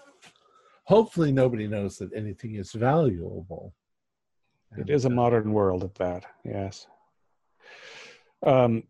Hopefully, 0.85 1.33
nobody 1.33 1.67
knows 1.67 1.97
that 1.99 2.13
anything 2.15 2.57
is 2.57 2.73
valuable. 2.73 3.75
It 4.77 4.91
is 4.91 5.05
a 5.05 5.09
uh, 5.09 5.13
modern 5.13 5.53
world 5.53 5.85
at 5.85 5.95
that, 5.97 6.25
yes. 6.45 6.87
Um, 8.45 8.85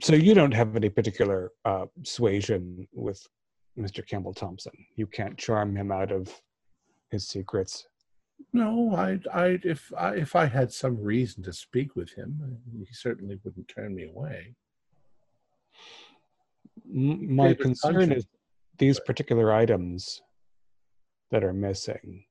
so 0.00 0.14
you 0.14 0.34
don't 0.34 0.54
have 0.54 0.76
any 0.76 0.88
particular 0.88 1.52
uh, 1.64 1.86
suasion 2.02 2.86
with 2.92 3.26
Mr. 3.78 4.06
Campbell 4.06 4.34
Thompson. 4.34 4.72
You 4.96 5.06
can't 5.06 5.36
charm 5.36 5.76
him 5.76 5.90
out 5.90 6.12
of 6.12 6.32
his 7.10 7.28
secrets. 7.28 7.86
No, 8.52 8.94
I, 8.94 9.20
I, 9.32 9.58
if 9.62 9.92
I, 9.96 10.14
if 10.14 10.36
I 10.36 10.46
had 10.46 10.72
some 10.72 11.00
reason 11.00 11.42
to 11.44 11.52
speak 11.52 11.96
with 11.96 12.12
him, 12.14 12.58
he 12.86 12.92
certainly 12.92 13.38
wouldn't 13.44 13.68
turn 13.68 13.94
me 13.94 14.04
away. 14.04 14.54
My 16.86 17.48
David 17.48 17.60
concern 17.60 18.12
is 18.12 18.26
these 18.78 19.00
particular 19.00 19.52
items 19.52 20.22
that 21.30 21.44
are 21.44 21.52
missing 21.52 22.24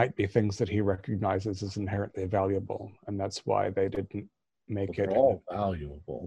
might 0.00 0.14
be 0.20 0.26
things 0.26 0.54
that 0.58 0.70
he 0.74 0.80
recognizes 0.94 1.56
as 1.66 1.74
inherently 1.84 2.26
valuable, 2.40 2.84
and 3.06 3.14
that's 3.20 3.40
why 3.48 3.62
they 3.70 3.88
didn't 3.96 4.28
make 4.78 4.94
it. 5.02 5.08
All 5.08 5.42
valuable. 5.50 6.22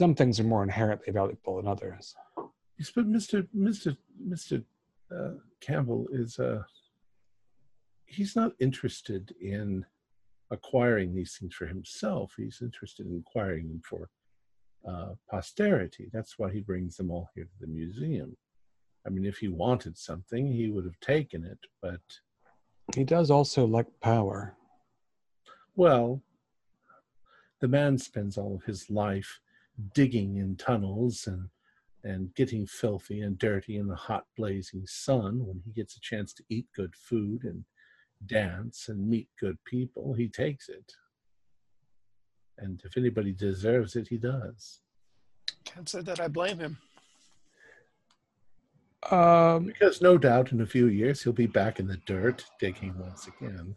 Some 0.00 0.14
things 0.14 0.34
are 0.40 0.52
more 0.54 0.64
inherently 0.70 1.12
valuable 1.20 1.54
than 1.56 1.68
others. 1.74 2.04
Yes, 2.78 2.90
but 2.96 3.06
Mister 3.16 3.38
Mister 3.68 3.90
Mister 4.32 4.56
uh, 5.16 5.34
Campbell 5.68 6.02
is 6.22 6.30
uh, 6.48 6.62
he's 8.16 8.34
not 8.40 8.52
interested 8.66 9.22
in 9.40 9.66
acquiring 10.56 11.08
these 11.14 11.32
things 11.36 11.54
for 11.58 11.66
himself. 11.74 12.26
He's 12.42 12.60
interested 12.68 13.04
in 13.06 13.16
acquiring 13.26 13.64
them 13.70 13.82
for 13.90 14.02
uh, 14.90 15.12
posterity. 15.32 16.04
That's 16.12 16.34
why 16.38 16.48
he 16.56 16.60
brings 16.70 16.92
them 16.96 17.10
all 17.12 17.28
here 17.34 17.48
to 17.52 17.58
the 17.62 17.72
museum. 17.80 18.30
I 19.06 19.08
mean, 19.12 19.24
if 19.32 19.38
he 19.42 19.48
wanted 19.64 19.94
something, 20.10 20.44
he 20.60 20.66
would 20.72 20.86
have 20.90 21.00
taken 21.14 21.40
it, 21.54 21.62
but. 21.86 22.06
He 22.94 23.04
does 23.04 23.30
also 23.30 23.66
like 23.66 23.86
power. 24.00 24.56
Well, 25.74 26.22
the 27.60 27.68
man 27.68 27.98
spends 27.98 28.38
all 28.38 28.54
of 28.54 28.64
his 28.64 28.88
life 28.90 29.40
digging 29.94 30.36
in 30.36 30.56
tunnels 30.56 31.26
and 31.26 31.48
and 32.04 32.32
getting 32.36 32.66
filthy 32.66 33.20
and 33.20 33.36
dirty 33.36 33.76
in 33.76 33.88
the 33.88 33.96
hot 33.96 34.24
blazing 34.36 34.86
sun 34.86 35.44
when 35.44 35.60
he 35.64 35.72
gets 35.72 35.96
a 35.96 36.00
chance 36.00 36.32
to 36.32 36.44
eat 36.48 36.66
good 36.72 36.94
food 36.94 37.42
and 37.42 37.64
dance 38.24 38.88
and 38.88 39.08
meet 39.08 39.28
good 39.40 39.56
people, 39.64 40.14
he 40.14 40.28
takes 40.28 40.68
it. 40.68 40.92
And 42.58 42.80
if 42.84 42.96
anybody 42.96 43.32
deserves 43.32 43.96
it, 43.96 44.06
he 44.06 44.18
does. 44.18 44.80
Can't 45.64 45.88
say 45.88 46.00
that 46.02 46.20
I 46.20 46.28
blame 46.28 46.60
him. 46.60 46.78
Um, 49.10 49.66
because 49.66 50.02
no 50.02 50.18
doubt 50.18 50.52
in 50.52 50.60
a 50.60 50.66
few 50.66 50.86
years 50.86 51.22
he'll 51.22 51.32
be 51.32 51.46
back 51.46 51.78
in 51.78 51.86
the 51.86 51.98
dirt 52.06 52.44
digging 52.58 52.98
once 52.98 53.28
again. 53.28 53.76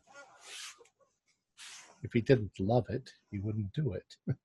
If 2.01 2.13
he 2.13 2.21
didn't 2.21 2.59
love 2.59 2.85
it, 2.89 3.11
he 3.29 3.39
wouldn't 3.39 3.73
do 3.73 3.93
it. 3.93 4.35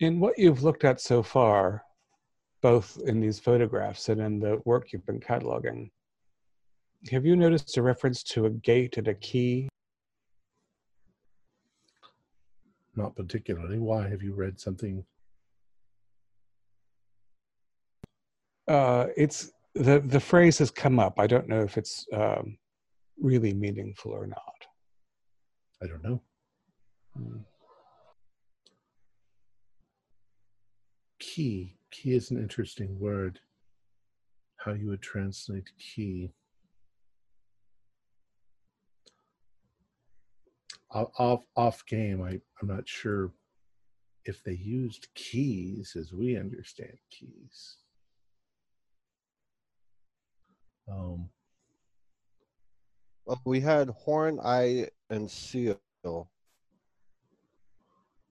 in 0.00 0.20
what 0.20 0.38
you've 0.38 0.62
looked 0.62 0.84
at 0.84 1.00
so 1.00 1.22
far, 1.22 1.82
both 2.62 2.98
in 3.06 3.20
these 3.20 3.38
photographs 3.38 4.08
and 4.08 4.20
in 4.20 4.38
the 4.38 4.60
work 4.64 4.92
you've 4.92 5.06
been 5.06 5.20
cataloging, 5.20 5.90
have 7.10 7.24
you 7.24 7.36
noticed 7.36 7.76
a 7.76 7.82
reference 7.82 8.22
to 8.24 8.46
a 8.46 8.50
gate 8.50 8.98
and 8.98 9.08
a 9.08 9.14
key? 9.14 9.68
Not 12.96 13.16
particularly. 13.16 13.78
Why 13.78 14.08
have 14.08 14.22
you 14.22 14.34
read 14.34 14.60
something? 14.60 15.04
Uh, 18.68 19.06
it's 19.16 19.50
the 19.74 20.00
the 20.00 20.20
phrase 20.20 20.58
has 20.58 20.70
come 20.70 20.98
up. 20.98 21.14
I 21.18 21.26
don't 21.26 21.48
know 21.48 21.62
if 21.62 21.78
it's 21.78 22.04
um, 22.12 22.58
really 23.18 23.54
meaningful 23.54 24.12
or 24.12 24.26
not. 24.26 24.66
I 25.82 25.86
don't 25.86 26.04
know. 26.04 26.20
Hmm. 27.16 27.38
Key. 31.18 31.76
Key 31.90 32.14
is 32.14 32.30
an 32.30 32.38
interesting 32.38 32.98
word. 32.98 33.40
How 34.58 34.72
you 34.72 34.88
would 34.88 35.02
translate 35.02 35.70
key. 35.78 36.32
Off 40.90 41.44
off 41.56 41.84
game, 41.86 42.22
I, 42.22 42.40
I'm 42.60 42.68
not 42.68 42.88
sure 42.88 43.32
if 44.24 44.42
they 44.42 44.54
used 44.54 45.08
keys 45.14 45.96
as 45.98 46.12
we 46.12 46.36
understand 46.36 46.96
keys. 47.10 47.76
Um, 50.90 51.28
Well, 53.26 53.40
we 53.44 53.60
had 53.60 53.90
horn, 53.90 54.40
eye, 54.42 54.88
and 55.10 55.30
seal. 55.30 55.78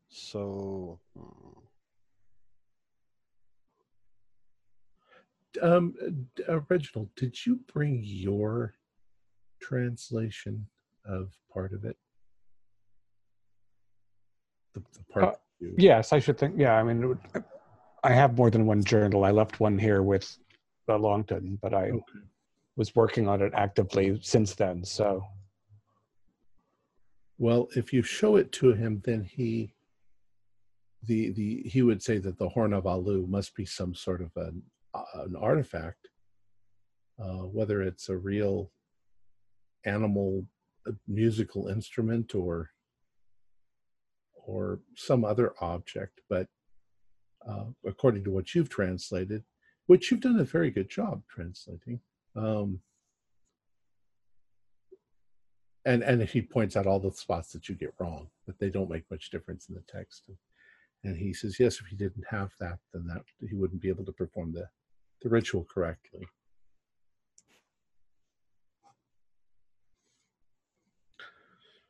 So 0.10 1.00
hmm, 1.16 1.60
um, 5.62 5.96
uh, 6.50 6.60
Reginald, 6.62 7.10
did 7.16 7.46
you 7.46 7.60
bring 7.72 8.02
your 8.04 8.74
translation 9.62 10.68
of 11.06 11.32
part 11.54 11.74
of 11.74 11.86
it? 11.86 11.98
The, 14.74 14.80
the 14.94 15.04
part 15.12 15.26
Uh, 15.26 15.32
you- 15.60 15.76
Yes, 15.78 16.14
I 16.14 16.20
should 16.20 16.38
think. 16.40 16.56
Yeah, 16.58 16.74
I 16.74 16.84
mean, 16.84 17.04
it 17.04 17.08
would, 17.08 17.20
I 18.04 18.14
have 18.14 18.38
more 18.38 18.50
than 18.50 18.66
one 18.66 18.84
journal. 18.84 19.24
I 19.26 19.32
left 19.32 19.60
one 19.60 19.78
here 19.78 20.02
with 20.02 20.38
uh, 20.90 20.98
Longton, 20.98 21.60
but 21.62 21.74
I 21.74 21.90
Okay. 21.92 22.04
Was 22.78 22.96
working 22.96 23.28
on 23.28 23.42
it 23.42 23.54
actively 23.56 24.20
since 24.22 24.56
then. 24.56 24.86
So 24.86 25.26
Well, 27.38 27.68
if 27.76 27.92
you 27.92 28.02
show 28.02 28.38
it 28.38 28.52
to 28.54 28.74
him, 28.74 29.02
then 29.04 29.24
he 29.24 29.74
the 31.04 31.32
the 31.32 31.64
he 31.64 31.82
would 31.84 32.02
say 32.02 32.18
that 32.20 32.38
the 32.38 32.50
horn 32.50 32.74
of 32.74 32.88
Alu 32.88 33.28
must 33.28 33.56
be 33.56 33.66
some 33.66 33.94
sort 33.94 34.22
of 34.22 34.32
an 34.36 34.64
uh, 34.94 35.04
an 35.26 35.36
artifact, 35.36 36.10
uh, 37.20 37.46
whether 37.58 37.82
it's 37.82 38.10
a 38.10 38.18
real 38.18 38.72
animal 39.86 40.46
musical 41.08 41.68
instrument 41.68 42.34
or 42.36 42.72
or 44.34 44.80
some 44.96 45.26
other 45.26 45.54
object. 45.62 46.22
But 46.30 46.48
uh, 47.48 47.66
according 47.86 48.24
to 48.26 48.32
what 48.32 48.56
you've 48.56 48.70
translated, 48.70 49.44
which 49.88 50.12
you've 50.12 50.22
done 50.22 50.40
a 50.40 50.44
very 50.44 50.72
good 50.72 50.90
job 50.90 51.24
translating. 51.30 52.02
Um, 52.38 52.80
and 55.86 56.04
and 56.04 56.22
he 56.22 56.42
points 56.42 56.76
out 56.76 56.86
all 56.86 57.00
the 57.00 57.12
spots 57.12 57.52
that 57.54 57.68
you 57.70 57.76
get 57.76 57.94
wrong, 58.00 58.28
but 58.46 58.60
they 58.60 58.70
don't 58.70 58.90
make 58.90 59.10
much 59.10 59.32
difference 59.32 59.70
in 59.70 59.76
the 59.76 59.84
text. 59.88 60.24
And 61.04 61.16
he 61.16 61.34
says, 61.34 61.60
yes, 61.60 61.80
if 61.80 61.88
he 61.88 61.96
didn't 61.96 62.26
have 62.30 62.52
that, 62.60 62.80
then 62.94 63.08
that 63.08 63.24
he 63.40 63.56
wouldn't 63.56 63.82
be 63.82 63.90
able 63.90 64.06
to 64.06 64.12
perform 64.12 64.54
the 64.54 64.68
the 65.22 65.30
ritual 65.30 65.66
correctly. 65.74 66.28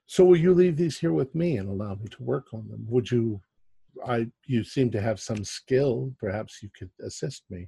So 0.05 0.23
will 0.23 0.37
you 0.37 0.53
leave 0.53 0.77
these 0.77 0.97
here 0.97 1.11
with 1.11 1.35
me 1.35 1.57
and 1.57 1.67
allow 1.67 1.95
me 1.95 2.07
to 2.11 2.23
work 2.23 2.53
on 2.53 2.69
them? 2.69 2.85
Would 2.87 3.11
you? 3.11 3.41
I 4.05 4.27
you 4.45 4.63
seem 4.63 4.91
to 4.91 5.01
have 5.01 5.19
some 5.19 5.43
skill. 5.43 6.13
Perhaps 6.19 6.61
you 6.61 6.69
could 6.77 6.91
assist 7.01 7.43
me, 7.49 7.67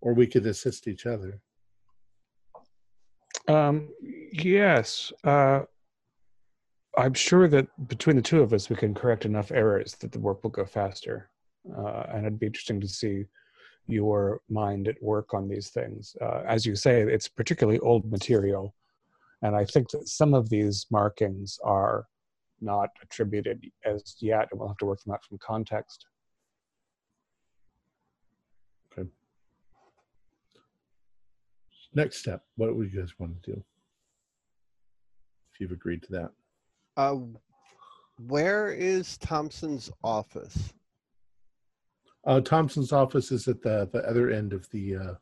or 0.00 0.12
we 0.12 0.26
could 0.26 0.46
assist 0.46 0.88
each 0.88 1.06
other. 1.06 1.40
Um, 3.48 3.88
yes, 4.32 5.12
uh, 5.24 5.62
I'm 6.96 7.14
sure 7.14 7.46
that 7.48 7.88
between 7.88 8.16
the 8.16 8.22
two 8.22 8.42
of 8.42 8.52
us, 8.52 8.70
we 8.70 8.76
can 8.76 8.94
correct 8.94 9.24
enough 9.24 9.52
errors 9.52 9.94
that 10.00 10.12
the 10.12 10.18
work 10.18 10.42
will 10.42 10.50
go 10.50 10.64
faster. 10.64 11.30
Uh, 11.76 12.04
and 12.10 12.26
it'd 12.26 12.38
be 12.38 12.46
interesting 12.46 12.80
to 12.80 12.88
see 12.88 13.24
your 13.86 14.40
mind 14.48 14.88
at 14.88 15.00
work 15.02 15.34
on 15.34 15.48
these 15.48 15.70
things. 15.70 16.16
Uh, 16.20 16.42
as 16.46 16.64
you 16.66 16.74
say, 16.74 17.02
it's 17.02 17.28
particularly 17.28 17.78
old 17.80 18.10
material, 18.10 18.74
and 19.42 19.54
I 19.54 19.64
think 19.64 19.90
that 19.90 20.08
some 20.08 20.34
of 20.34 20.48
these 20.48 20.86
markings 20.90 21.58
are 21.64 22.06
not 22.60 22.90
attributed 23.02 23.64
as 23.84 24.16
yet, 24.20 24.48
and 24.50 24.58
we'll 24.58 24.68
have 24.68 24.78
to 24.78 24.86
work 24.86 25.02
them 25.02 25.12
out 25.12 25.24
from 25.24 25.38
context. 25.38 26.06
Next 31.96 32.18
step. 32.18 32.44
What 32.56 32.76
would 32.76 32.92
you 32.92 33.00
guys 33.00 33.12
want 33.18 33.42
to 33.42 33.52
do? 33.52 33.64
If 35.52 35.60
you've 35.60 35.72
agreed 35.72 36.02
to 36.04 36.12
that. 36.12 36.30
uh, 36.98 37.16
where 38.28 38.70
is 38.70 39.16
Thompson's 39.18 39.90
office? 40.04 40.72
Uh, 42.26 42.40
Thompson's 42.42 42.92
office 42.92 43.32
is 43.32 43.48
at 43.48 43.62
the 43.62 43.88
the 43.92 44.06
other 44.08 44.30
end 44.30 44.52
of 44.52 44.68
the 44.70 44.96
uh, 44.96 45.14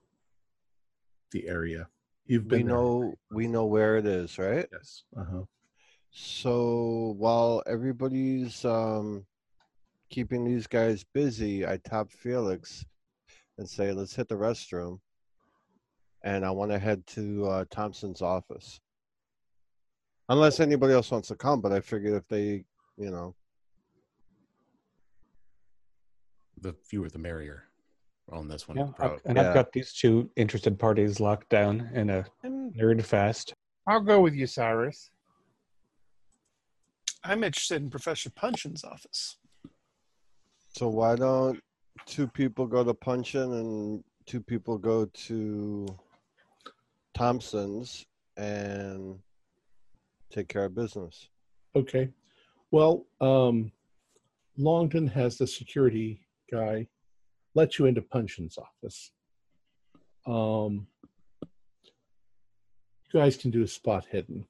the 1.31 1.47
area. 1.49 1.89
You've 2.27 2.45
We 2.45 2.59
been 2.59 2.67
there. 2.67 2.77
know 2.77 3.15
we 3.31 3.47
know 3.47 3.67
where 3.67 3.97
it 3.97 4.07
is, 4.07 4.37
right? 4.39 4.67
Yes. 4.73 5.05
Uh 5.17 5.25
huh. 5.31 5.43
So 6.11 7.15
while 7.19 7.63
everybody's 7.67 8.65
um, 8.65 9.25
keeping 10.11 10.45
these 10.45 10.67
guys 10.67 11.05
busy, 11.13 11.67
I 11.67 11.77
tap 11.79 12.11
Felix 12.11 12.85
and 13.59 13.69
say, 13.69 13.93
"Let's 13.93 14.15
hit 14.17 14.29
the 14.29 14.37
restroom." 14.37 14.99
And 16.25 16.45
I 16.45 16.51
want 16.51 16.71
to 16.73 16.79
head 16.79 17.07
to 17.09 17.47
uh, 17.47 17.65
Thompson's 17.71 18.23
office. 18.23 18.81
Unless 20.31 20.59
anybody 20.59 20.95
else 20.95 21.11
wants 21.11 21.29
to 21.29 21.37
come, 21.37 21.61
but 21.61 21.71
I 21.71 21.81
figured 21.81 22.15
if 22.15 22.27
they, 22.29 22.65
you 22.97 23.11
know, 23.11 23.35
The 26.63 26.73
fewer 26.73 27.11
the 27.11 27.19
merrier 27.19 27.65
on 28.33 28.49
this 28.49 28.67
one. 28.67 28.79
Yeah, 28.79 28.91
I've- 28.99 29.21
and 29.27 29.37
Yeah. 29.37 29.49
I've 29.49 29.55
got 29.55 29.71
these 29.73 29.93
two 29.93 30.31
interested 30.37 30.79
parties 30.79 31.21
locked 31.21 31.51
down 31.51 31.91
in 31.93 32.09
a 32.09 32.25
nerd 32.43 33.05
fest. 33.05 33.53
I'll 33.87 34.01
go 34.01 34.23
with 34.23 34.33
you, 34.35 34.47
Cyrus. 34.47 35.11
I'm 37.23 37.45
interested 37.45 37.83
in 37.83 37.91
Professor 37.91 38.31
Puncheon's 38.31 38.83
office. 38.85 39.37
so 40.77 40.89
why 40.89 41.15
don't 41.17 41.63
two 42.07 42.27
people 42.27 42.67
go 42.67 42.83
to 42.83 42.93
Punchin 42.95 43.53
and 43.61 44.03
two 44.27 44.41
people 44.41 44.77
go 44.79 45.05
to 45.05 45.87
Thompson's 47.15 48.07
and 48.37 49.19
take 50.31 50.49
care 50.49 50.65
of 50.65 50.75
business? 50.75 51.29
Okay. 51.77 52.11
Well, 52.71 53.07
um, 53.21 53.73
Longton 54.59 55.07
has 55.09 55.39
the 55.39 55.47
security 55.47 56.21
guy 56.51 56.89
let 57.55 57.79
you 57.79 57.87
into 57.87 58.03
Puncheon's 58.03 58.59
office. 58.59 59.13
Um, 60.27 60.87
you 63.13 63.21
guys 63.21 63.37
can 63.37 63.51
do 63.53 63.63
a 63.63 63.69
spot 63.69 64.07
hidden. 64.11 64.45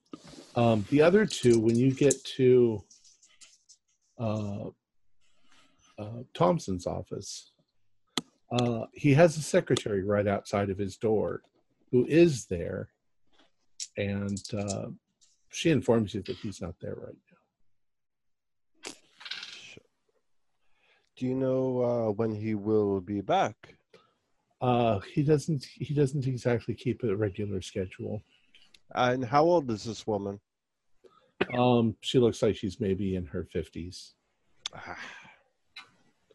Um, 0.57 0.87
the 0.91 1.03
other 1.03 1.27
two, 1.27 1.59
when 1.59 1.77
you 1.77 1.93
get 1.93 2.23
to 2.37 2.83
uh, 4.19 4.69
uh, 5.99 6.23
Thompson's 6.33 6.87
office, 6.87 7.51
uh, 8.53 8.87
he 8.95 9.13
has 9.13 9.37
a 9.37 9.43
secretary 9.43 10.03
right 10.03 10.27
outside 10.27 10.71
of 10.71 10.79
his 10.79 10.97
door 10.97 11.43
who 11.95 12.05
is 12.07 12.47
there, 12.47 12.89
and 13.97 14.43
uh, 14.53 14.87
she 15.51 15.71
informs 15.71 16.13
you 16.13 16.23
that 16.23 16.35
he's 16.39 16.61
not 16.61 16.75
there 16.81 16.97
right 16.97 17.15
now. 18.85 18.93
Do 21.17 21.27
you 21.27 21.37
know 21.37 21.83
uh, 21.85 22.11
when 22.11 22.35
he 22.35 22.57
will 22.57 23.01
be 23.01 23.21
back? 23.21 23.77
Uh, 24.61 24.99
he 25.15 25.23
doesn't. 25.23 25.65
He 25.73 25.95
doesn't 25.95 26.27
exactly 26.27 26.75
keep 26.75 27.05
a 27.05 27.15
regular 27.15 27.63
schedule. 27.63 28.25
And 28.97 29.25
how 29.25 29.45
old 29.45 29.71
is 29.71 29.85
this 29.85 30.05
woman? 30.05 30.41
Um, 31.57 31.95
she 32.01 32.19
looks 32.19 32.43
like 32.43 32.57
she's 32.57 32.81
maybe 32.81 33.15
in 33.15 33.27
her 33.27 33.47
fifties. 33.53 34.15
All 34.75 34.97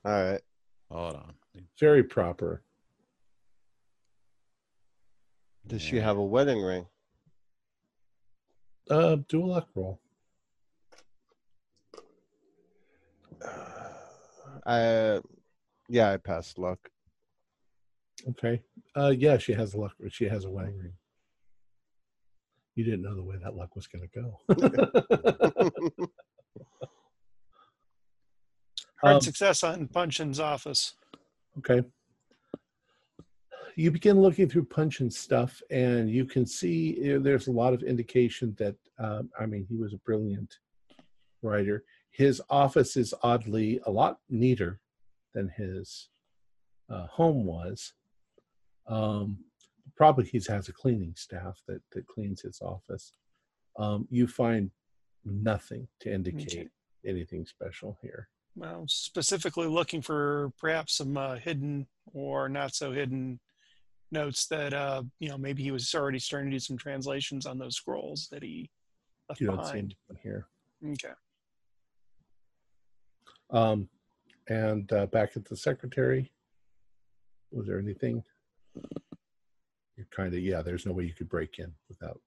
right. 0.06 0.42
Hold 0.90 1.16
on. 1.18 1.34
Very 1.78 2.04
proper. 2.04 2.64
Does 5.70 5.82
she 5.84 5.98
have 5.98 6.18
a 6.18 6.24
wedding 6.26 6.62
ring? 6.64 6.88
Uh, 8.90 9.18
do 9.28 9.46
a 9.46 9.46
luck 9.46 9.68
roll. 9.76 10.02
Uh, 14.66 15.20
yeah, 15.88 16.12
I 16.12 16.18
passed 16.18 16.58
luck. 16.58 16.90
Okay. 18.30 18.62
Uh, 18.96 19.14
yeah, 19.16 19.38
she 19.38 19.54
has 19.54 19.76
a 19.76 19.80
luck. 19.80 19.94
She 20.10 20.26
has 20.26 20.44
a 20.46 20.50
wedding 20.50 20.76
ring. 20.80 20.94
You 22.74 22.84
didn't 22.84 23.04
know 23.04 23.14
the 23.16 23.24
way 23.24 23.36
that 23.44 23.56
luck 23.56 23.76
was 23.76 23.86
going 23.88 24.08
to 24.10 24.20
go. 24.20 24.40
Hard 29.02 29.16
Um, 29.18 29.22
success 29.22 29.64
on 29.64 29.88
Puncheon's 29.88 30.40
office. 30.40 30.96
okay. 31.60 31.84
You 33.76 33.92
begin 33.92 34.22
looking 34.22 34.50
through 34.50 34.66
Puncheon 34.66 35.10
stuff, 35.10 35.62
and 35.70 36.10
you 36.10 36.26
can 36.26 36.46
see 36.46 37.00
you 37.00 37.14
know, 37.14 37.20
there's 37.20 37.48
a 37.48 37.52
lot 37.52 37.74
of 37.74 37.84
indication 37.84 38.56
that 38.58 38.76
um, 38.98 39.30
I 39.40 39.46
mean 39.46 39.66
he 39.70 39.76
was 39.76 39.94
a 39.94 39.98
brilliant 39.98 40.60
writer. 41.42 41.84
His 42.12 42.42
office 42.50 42.98
is 42.98 43.14
oddly 43.24 43.80
a 43.86 43.92
lot 43.92 44.20
neater 44.30 44.80
than 45.34 45.50
his 45.50 46.10
uh, 46.90 47.08
home 47.08 47.46
was. 47.46 47.94
Um, 48.88 49.40
probably 49.96 50.26
he 50.26 50.42
has 50.48 50.68
a 50.70 50.74
cleaning 50.74 51.14
staff 51.16 51.62
that 51.68 51.82
that 51.92 52.08
cleans 52.08 52.42
his 52.42 52.62
office. 52.62 53.14
Um, 53.78 54.08
you 54.10 54.28
find 54.28 54.72
nothing 55.24 55.88
to 56.02 56.14
indicate 56.14 56.70
anything 57.06 57.46
special 57.46 57.98
here. 58.02 58.30
Well, 58.56 58.86
specifically 58.88 59.68
looking 59.68 60.02
for 60.02 60.52
perhaps 60.60 60.98
some 60.98 61.16
uh, 61.16 61.36
hidden 61.36 61.88
or 62.14 62.50
not 62.50 62.76
so 62.76 62.92
hidden 62.92 63.40
notes 64.12 64.48
that 64.48 64.74
uh, 64.74 65.04
you 65.20 65.30
know 65.30 65.38
maybe 65.38 65.64
he 65.64 65.72
was 65.72 65.94
already 65.94 66.20
starting 66.20 66.50
to 66.52 66.56
do 66.56 66.60
some 66.60 66.78
translations 66.78 67.46
on 67.46 67.58
those 67.58 67.76
scrolls 67.76 68.28
that 68.32 68.42
he 68.44 68.70
left 69.28 69.40
You 69.42 69.48
don't 69.48 69.58
see 69.66 69.72
behind. 69.74 69.96
anything 70.10 70.24
here. 70.24 70.48
Okay. 70.94 71.14
Um, 73.52 73.90
and 74.48 74.92
uh, 74.94 75.06
back 75.08 75.36
at 75.36 75.46
the 75.46 75.56
secretary, 75.56 76.32
was 77.52 77.68
there 77.68 77.80
anything? 77.80 78.24
You're 79.96 80.08
kind 80.12 80.34
of 80.34 80.40
yeah. 80.40 80.62
There's 80.62 80.86
no 80.86 80.94
way 80.94 81.04
you 81.04 81.14
could 81.14 81.30
break 81.30 81.60
in 81.60 81.74
without 81.90 82.20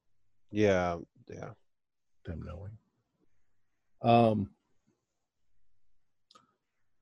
Yeah, 0.51 0.99
yeah. 1.29 1.51
them 2.25 2.43
knowing. 2.45 2.77
Um. 4.03 4.51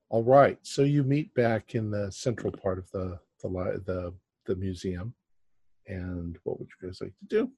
All 0.09 0.23
right, 0.23 0.59
so 0.61 0.81
you 0.81 1.03
meet 1.03 1.33
back 1.35 1.73
in 1.73 1.89
the 1.89 2.11
central 2.11 2.51
part 2.51 2.77
of 2.77 2.89
the 2.91 3.17
the 3.41 3.49
the 3.85 4.13
the 4.45 4.55
museum, 4.55 5.13
and 5.87 6.37
what 6.43 6.59
would 6.59 6.69
you 6.69 6.87
guys 6.87 6.99
like 7.01 7.13
to 7.19 7.25
do? 7.27 7.51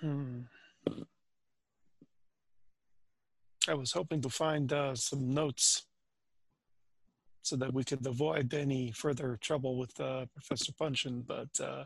Hmm. 0.00 0.40
I 3.66 3.74
was 3.74 3.92
hoping 3.92 4.20
to 4.20 4.28
find 4.28 4.70
uh, 4.72 4.94
some 4.94 5.30
notes 5.32 5.86
so 7.40 7.56
that 7.56 7.72
we 7.72 7.84
could 7.84 8.06
avoid 8.06 8.52
any 8.52 8.90
further 8.92 9.38
trouble 9.40 9.78
with 9.78 9.98
uh, 10.00 10.26
Professor 10.34 10.72
Puncheon, 10.72 11.22
but 11.26 11.48
uh, 11.60 11.84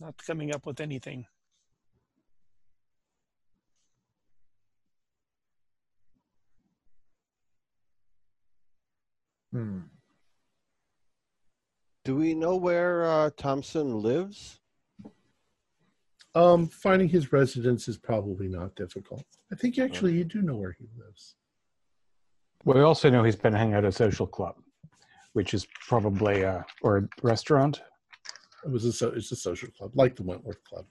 not 0.00 0.14
coming 0.26 0.54
up 0.54 0.66
with 0.66 0.80
anything. 0.80 1.26
Hmm. 9.52 9.80
Do 12.04 12.16
we 12.16 12.34
know 12.34 12.56
where 12.56 13.04
uh, 13.04 13.30
Thompson 13.36 14.00
lives? 14.00 14.58
Um, 16.34 16.66
finding 16.66 17.08
his 17.08 17.32
residence 17.32 17.88
is 17.88 17.96
probably 17.98 18.48
not 18.48 18.74
difficult. 18.74 19.24
I 19.52 19.54
think 19.56 19.78
actually 19.78 20.14
you 20.14 20.24
do 20.24 20.40
know 20.42 20.56
where 20.56 20.72
he 20.78 20.86
lives. 20.98 21.36
Well, 22.64 22.78
We 22.78 22.82
also 22.82 23.10
know 23.10 23.22
he's 23.22 23.36
been 23.36 23.52
hanging 23.52 23.74
out 23.74 23.84
at 23.84 23.90
a 23.90 23.92
social 23.92 24.26
club, 24.26 24.56
which 25.34 25.52
is 25.52 25.66
probably 25.86 26.42
a 26.42 26.64
or 26.82 26.96
a 26.98 27.08
restaurant, 27.22 27.82
It 28.64 28.70
was 28.70 28.84
a 28.84 28.92
so 28.92 29.08
it's 29.08 29.30
a 29.30 29.36
social 29.36 29.68
club 29.70 29.92
like 29.94 30.16
the 30.16 30.22
Wentworth 30.22 30.62
Club. 30.64 30.86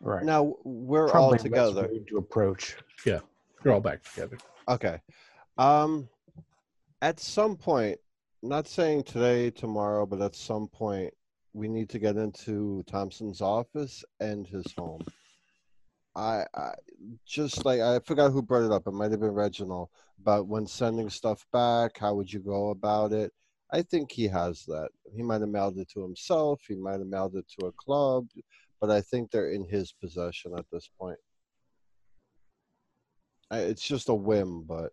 right? 0.00 0.24
Now 0.24 0.54
we're 0.64 1.08
probably 1.08 1.38
all 1.38 1.42
together. 1.44 1.88
to 2.08 2.16
approach. 2.16 2.76
Yeah, 3.04 3.20
you're 3.64 3.74
all 3.74 3.80
back 3.80 4.02
together. 4.02 4.38
Okay. 4.68 5.00
Um, 5.58 6.08
at 7.02 7.20
some 7.20 7.56
point, 7.56 7.98
not 8.42 8.66
saying 8.66 9.04
today, 9.04 9.50
tomorrow, 9.50 10.06
but 10.06 10.20
at 10.20 10.34
some 10.34 10.68
point, 10.68 11.12
we 11.52 11.68
need 11.68 11.88
to 11.90 11.98
get 11.98 12.16
into 12.16 12.82
Thompson's 12.86 13.40
office 13.40 14.04
and 14.20 14.46
his 14.46 14.66
home. 14.76 15.04
I, 16.14 16.44
I 16.54 16.74
just 17.26 17.64
like 17.64 17.80
I 17.80 17.98
forgot 18.00 18.32
who 18.32 18.42
brought 18.42 18.64
it 18.64 18.72
up. 18.72 18.86
It 18.86 18.92
might 18.92 19.10
have 19.10 19.20
been 19.20 19.30
Reginald. 19.32 19.88
But 20.22 20.46
when 20.46 20.66
sending 20.66 21.10
stuff 21.10 21.46
back, 21.52 21.98
how 21.98 22.14
would 22.14 22.32
you 22.32 22.40
go 22.40 22.70
about 22.70 23.12
it? 23.12 23.32
I 23.70 23.82
think 23.82 24.12
he 24.12 24.26
has 24.28 24.64
that. 24.66 24.88
He 25.14 25.22
might 25.22 25.40
have 25.40 25.50
mailed 25.50 25.78
it 25.78 25.88
to 25.90 26.02
himself. 26.02 26.62
He 26.66 26.74
might 26.74 27.00
have 27.00 27.06
mailed 27.06 27.36
it 27.36 27.46
to 27.58 27.66
a 27.66 27.72
club, 27.72 28.28
but 28.80 28.90
I 28.90 29.00
think 29.02 29.30
they're 29.30 29.50
in 29.50 29.64
his 29.68 29.92
possession 29.92 30.52
at 30.56 30.64
this 30.72 30.88
point. 30.98 31.18
I- 33.50 33.58
It's 33.60 33.86
just 33.86 34.08
a 34.08 34.14
whim, 34.14 34.62
but 34.62 34.92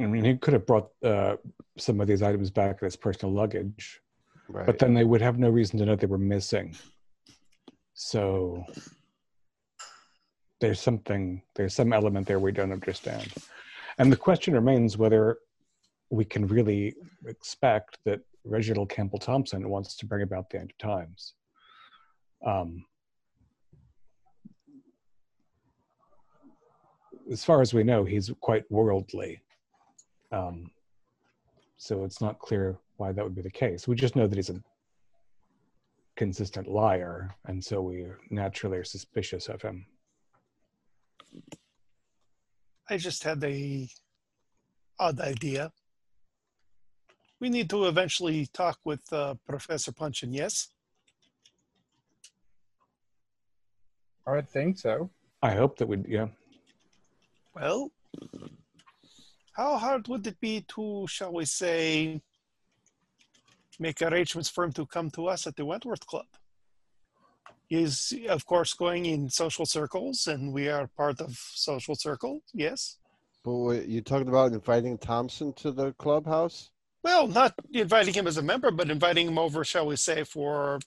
I 0.00 0.06
mean, 0.06 0.24
he 0.24 0.36
could 0.36 0.54
have 0.54 0.66
brought 0.66 0.88
uh, 1.04 1.36
some 1.76 2.00
of 2.00 2.06
these 2.06 2.22
items 2.22 2.50
back 2.50 2.80
in 2.80 2.86
his 2.86 2.96
personal 2.96 3.34
luggage, 3.34 4.00
right. 4.48 4.64
but 4.64 4.78
then 4.78 4.94
they 4.94 5.04
would 5.04 5.20
have 5.20 5.38
no 5.38 5.50
reason 5.50 5.78
to 5.78 5.86
know 5.86 5.96
they 5.96 6.06
were 6.06 6.18
missing. 6.18 6.74
So 7.94 8.64
there's 10.60 10.80
something, 10.80 11.42
there's 11.54 11.74
some 11.74 11.92
element 11.92 12.26
there 12.26 12.38
we 12.38 12.52
don't 12.52 12.72
understand. 12.72 13.32
And 13.98 14.10
the 14.10 14.16
question 14.16 14.54
remains 14.54 14.96
whether 14.96 15.38
we 16.08 16.24
can 16.24 16.46
really 16.46 16.94
expect 17.26 17.98
that 18.04 18.20
Reginald 18.44 18.88
Campbell 18.88 19.18
Thompson 19.18 19.68
wants 19.68 19.96
to 19.96 20.06
bring 20.06 20.22
about 20.22 20.48
the 20.50 20.58
end 20.58 20.70
of 20.70 20.78
times. 20.78 21.34
Um, 22.44 22.84
as 27.30 27.44
far 27.44 27.60
as 27.60 27.72
we 27.72 27.84
know, 27.84 28.04
he's 28.04 28.30
quite 28.40 28.64
worldly. 28.70 29.40
Um, 30.32 30.70
so 31.76 32.04
it's 32.04 32.20
not 32.20 32.38
clear 32.38 32.78
why 32.96 33.12
that 33.12 33.22
would 33.22 33.34
be 33.34 33.42
the 33.42 33.50
case. 33.50 33.86
We 33.86 33.94
just 33.94 34.16
know 34.16 34.26
that 34.26 34.36
he's 34.36 34.50
a 34.50 34.62
consistent 36.16 36.68
liar, 36.68 37.34
and 37.46 37.62
so 37.62 37.82
we 37.82 38.06
naturally 38.30 38.78
are 38.78 38.84
suspicious 38.84 39.48
of 39.48 39.60
him. 39.62 39.86
I 42.88 42.96
just 42.96 43.24
had 43.24 43.42
a 43.44 43.88
odd 44.98 45.20
idea. 45.20 45.70
We 47.40 47.48
need 47.48 47.68
to 47.70 47.86
eventually 47.86 48.46
talk 48.52 48.78
with 48.84 49.00
uh, 49.12 49.34
Professor 49.48 49.92
Puncheon, 49.92 50.32
yes? 50.32 50.68
I 54.26 54.32
would 54.32 54.48
think 54.48 54.78
so. 54.78 55.10
I 55.42 55.54
hope 55.54 55.76
that 55.78 55.88
we, 55.88 56.04
yeah. 56.06 56.28
Well, 57.54 57.90
how 59.52 59.76
hard 59.76 60.08
would 60.08 60.26
it 60.26 60.40
be 60.40 60.64
to, 60.74 61.06
shall 61.08 61.32
we 61.32 61.44
say, 61.44 62.20
make 63.78 64.00
arrangements 64.00 64.48
for 64.48 64.64
him 64.64 64.72
to 64.72 64.86
come 64.86 65.10
to 65.10 65.28
us 65.28 65.46
at 65.46 65.56
the 65.56 65.64
Wentworth 65.64 66.06
Club? 66.06 66.26
He's, 67.66 68.12
of 68.28 68.44
course, 68.44 68.74
going 68.74 69.06
in 69.06 69.30
social 69.30 69.64
circles, 69.64 70.26
and 70.26 70.52
we 70.52 70.68
are 70.68 70.88
part 70.96 71.20
of 71.20 71.36
social 71.36 71.94
circle, 71.94 72.42
yes? 72.52 72.98
But 73.44 73.56
wait, 73.56 73.88
you 73.88 74.02
talking 74.02 74.28
about 74.28 74.52
inviting 74.52 74.98
Thompson 74.98 75.52
to 75.54 75.72
the 75.72 75.92
clubhouse? 75.94 76.70
Well, 77.02 77.26
not 77.26 77.54
inviting 77.72 78.14
him 78.14 78.26
as 78.26 78.36
a 78.36 78.42
member, 78.42 78.70
but 78.70 78.90
inviting 78.90 79.26
him 79.26 79.38
over, 79.38 79.64
shall 79.64 79.86
we 79.86 79.96
say, 79.96 80.22
for 80.24 80.78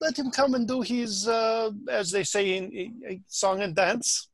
let 0.00 0.18
him 0.18 0.30
come 0.30 0.54
and 0.54 0.66
do 0.66 0.82
his, 0.82 1.28
uh, 1.28 1.70
as 1.88 2.10
they 2.10 2.24
say, 2.24 2.56
in, 2.56 2.64
in 3.08 3.24
song 3.28 3.62
and 3.62 3.74
dance, 3.74 4.28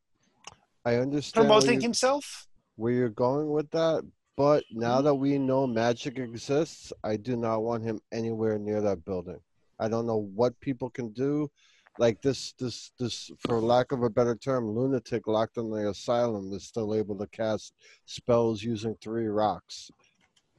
I 0.85 0.97
understand 0.97 1.47
promoting 1.47 1.81
himself. 1.81 2.48
Where 2.79 2.93
you're 2.93 3.11
going 3.11 3.51
with 3.51 3.71
that, 3.73 4.05
but 4.37 4.65
Mm-hmm. 4.73 4.81
now 4.81 5.03
that 5.03 5.15
we 5.15 5.39
know 5.39 5.67
magic 5.67 6.19
exists, 6.19 6.93
I 7.05 7.17
do 7.17 7.37
not 7.37 7.63
want 7.63 7.85
him 7.85 8.01
anywhere 8.13 8.59
near 8.59 8.81
that 8.83 9.05
building. 9.05 9.41
I 9.81 9.89
don't 9.89 10.07
know 10.07 10.31
what 10.35 10.59
people 10.61 10.91
can 10.91 11.11
do. 11.13 11.51
Like 11.99 12.23
this, 12.23 12.53
this, 12.59 12.93
this, 12.99 13.31
for 13.41 13.61
lack 13.61 13.91
of 13.93 14.05
a 14.05 14.11
better 14.11 14.37
term, 14.37 14.71
lunatic 14.71 15.27
locked 15.27 15.57
in 15.59 15.71
the 15.71 15.91
asylum 15.91 16.53
is 16.53 16.65
still 16.65 16.95
able 16.95 17.19
to 17.19 17.27
cast 17.29 17.75
spells 18.07 18.63
using 18.63 18.97
three 19.03 19.27
rocks. 19.27 19.91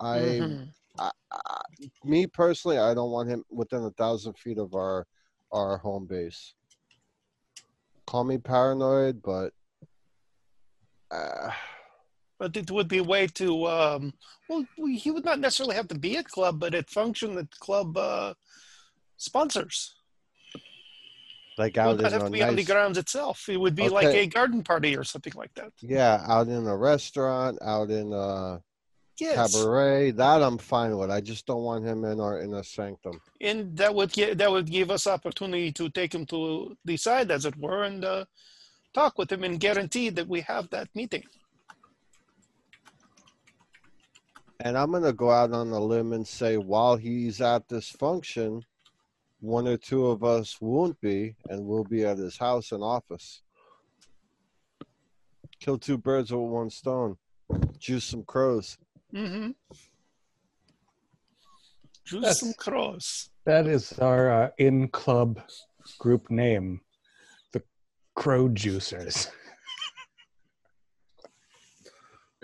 I, 0.02 0.42
Mhm. 0.42 0.74
I, 1.00 1.12
I, 1.32 1.62
me 2.04 2.28
personally, 2.28 2.78
I 2.78 2.94
don't 2.94 3.12
want 3.12 3.30
him 3.30 3.46
within 3.50 3.84
a 3.86 3.92
thousand 3.92 4.38
feet 4.38 4.58
of 4.58 4.74
our 4.76 5.08
our 5.54 5.78
home 5.78 6.06
base. 6.06 6.54
Call 8.06 8.26
me 8.26 8.38
paranoid, 8.38 9.22
but 9.22 9.54
uh, 11.12 11.52
But 12.40 12.56
it 12.56 12.72
would 12.72 12.88
be 12.88 13.00
a 13.00 13.04
way 13.04 13.28
to, 13.28 13.68
um, 13.68 14.14
well, 14.48 14.66
he 14.78 15.12
would 15.12 15.26
not 15.26 15.40
necessarily 15.40 15.76
have 15.76 15.90
to 15.90 16.00
be 16.00 16.18
at 16.18 16.30
club, 16.30 16.60
but 16.60 16.74
it 16.74 16.90
function 16.90 17.36
that 17.36 17.52
club 17.60 17.98
uh, 17.98 18.34
sponsors. 19.18 19.94
like 21.58 21.76
It 21.76 21.84
would 21.84 22.00
out 22.00 22.00
not 22.00 22.06
in 22.06 22.14
have 22.14 22.26
to 22.26 22.32
be 22.32 22.44
on 22.44 22.56
the 22.56 22.64
grounds 22.64 22.98
itself. 22.98 23.50
It 23.50 23.58
would 23.58 23.76
be 23.76 23.90
like 23.90 24.16
a 24.16 24.26
garden 24.26 24.64
party 24.64 24.96
or 24.96 25.04
something 25.04 25.34
like 25.36 25.54
that. 25.56 25.72
yeah, 25.82 26.24
out 26.28 26.48
in 26.48 26.66
a 26.66 26.78
restaurant, 26.78 27.60
out 27.62 27.92
in 27.92 28.14
a 28.14 28.62
Yes, 29.20 29.54
cabaret. 29.54 30.12
That 30.12 30.42
I'm 30.42 30.58
fine 30.58 30.98
with. 30.98 31.12
I 31.12 31.20
just 31.20 31.46
don't 31.46 31.64
want 31.64 31.86
him 31.86 32.06
in 32.06 32.22
our 32.22 32.40
inner 32.42 32.64
sanctum. 32.64 33.20
and 33.42 33.76
that 33.76 33.94
would 33.94 34.12
give 34.14 34.38
that 34.38 34.52
would 34.52 34.72
give 34.72 34.90
us 34.90 35.08
opportunity 35.08 35.72
to 35.74 35.90
take 35.90 36.14
him 36.16 36.26
to 36.28 36.78
the 36.86 36.96
side, 36.96 37.30
as 37.32 37.46
it 37.46 37.58
were, 37.58 37.84
and 37.84 38.06
uh, 38.06 38.24
talk 38.94 39.18
with 39.18 39.32
him 39.32 39.44
and 39.44 39.60
guarantee 39.60 40.10
that 40.10 40.28
we 40.28 40.42
have 40.42 40.70
that 40.70 40.88
meeting. 40.96 41.24
And 44.62 44.78
I'm 44.78 44.92
going 44.92 45.04
to 45.04 45.14
go 45.14 45.32
out 45.32 45.54
on 45.54 45.70
a 45.70 45.80
limb 45.80 46.12
and 46.12 46.28
say 46.28 46.58
while 46.58 46.98
he's 46.98 47.40
at 47.40 47.68
this 47.70 47.90
function, 47.90 48.62
one 49.40 49.68
or 49.68 49.78
two 49.78 50.08
of 50.08 50.24
us 50.24 50.58
won't 50.60 51.00
be, 51.00 51.36
and 51.48 51.66
we'll 51.66 51.86
be 51.86 52.06
at 52.06 52.18
his 52.18 52.38
house 52.38 52.74
and 52.74 52.84
office. 52.84 53.42
Kill 55.62 55.78
two 55.78 55.98
birds 55.98 56.32
with 56.32 56.42
one 56.42 56.70
stone. 56.70 57.16
Juice 57.78 58.04
some 58.04 58.24
crows. 58.24 58.78
Mm-hmm. 59.14 59.52
Juice 62.06 62.22
That's- 62.22 62.40
some 62.40 62.54
crows. 62.54 63.30
That 63.46 63.66
is 63.66 63.94
our 64.00 64.44
uh, 64.44 64.50
in 64.58 64.90
club 64.90 65.42
group 65.98 66.30
name, 66.30 66.82
the 67.52 67.64
Crow 68.16 68.50
Juicers. 68.50 69.30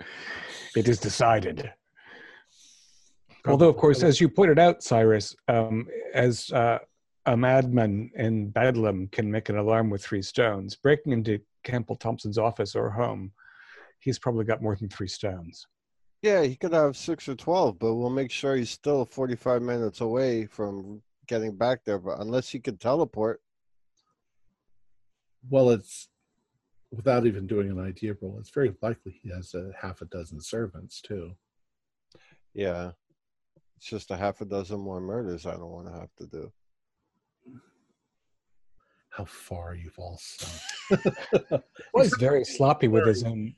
it 0.76 0.88
is 0.88 0.98
decided. 0.98 1.70
Although, 3.46 3.68
of 3.68 3.76
course, 3.76 4.02
as 4.02 4.20
you 4.20 4.28
pointed 4.28 4.58
out, 4.58 4.82
Cyrus, 4.82 5.34
um, 5.48 5.86
as 6.14 6.50
uh, 6.52 6.78
a 7.26 7.36
madman 7.36 8.10
in 8.16 8.50
Bedlam 8.50 9.08
can 9.08 9.30
make 9.30 9.48
an 9.48 9.58
alarm 9.58 9.90
with 9.90 10.02
three 10.04 10.22
stones, 10.22 10.74
breaking 10.76 11.12
into 11.12 11.40
Campbell 11.64 11.96
Thompson's 11.96 12.38
office 12.38 12.74
or 12.74 12.90
home, 12.90 13.32
he's 14.00 14.18
probably 14.18 14.44
got 14.44 14.62
more 14.62 14.76
than 14.76 14.88
three 14.88 15.08
stones. 15.08 15.66
Yeah, 16.22 16.42
he 16.42 16.56
could 16.56 16.72
have 16.72 16.96
six 16.96 17.28
or 17.28 17.34
12, 17.34 17.78
but 17.78 17.94
we'll 17.94 18.10
make 18.10 18.30
sure 18.30 18.56
he's 18.56 18.70
still 18.70 19.04
45 19.04 19.62
minutes 19.62 20.00
away 20.00 20.46
from 20.46 21.02
getting 21.26 21.56
back 21.56 21.84
there. 21.84 21.98
But 21.98 22.20
unless 22.20 22.48
he 22.48 22.58
could 22.58 22.80
teleport, 22.80 23.40
Well, 25.48 25.70
it's 25.70 26.08
without 26.90 27.26
even 27.26 27.46
doing 27.46 27.70
an 27.70 27.78
idea 27.78 28.16
roll. 28.20 28.38
It's 28.40 28.50
very 28.50 28.74
likely 28.82 29.20
he 29.22 29.28
has 29.30 29.54
a 29.54 29.70
half 29.80 30.00
a 30.00 30.06
dozen 30.06 30.40
servants 30.40 31.00
too. 31.00 31.32
yeah. 32.54 32.92
It's 33.76 33.86
just 33.86 34.10
a 34.10 34.16
half 34.16 34.40
a 34.40 34.44
dozen 34.44 34.80
more 34.80 35.00
murders 35.00 35.46
I 35.46 35.52
don't 35.52 35.70
want 35.70 35.86
to 35.86 36.00
have 36.00 36.14
to 36.18 36.26
do. 36.26 36.52
How 39.10 39.24
far 39.24 39.74
you've 39.74 39.98
all 39.98 40.18
sunk. 40.20 41.14
Well, 41.92 42.04
he's 42.04 42.16
very 42.18 42.44
sloppy 42.44 42.88
with 42.88 43.06
his 43.06 43.24
own 43.24 43.54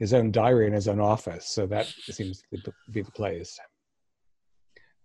his 0.00 0.12
own 0.12 0.32
diary 0.32 0.66
in 0.66 0.72
his 0.72 0.88
own 0.88 1.00
office, 1.00 1.46
so 1.46 1.66
that 1.66 1.86
seems 1.86 2.42
to 2.52 2.72
be 2.90 3.02
the 3.02 3.10
place. 3.12 3.58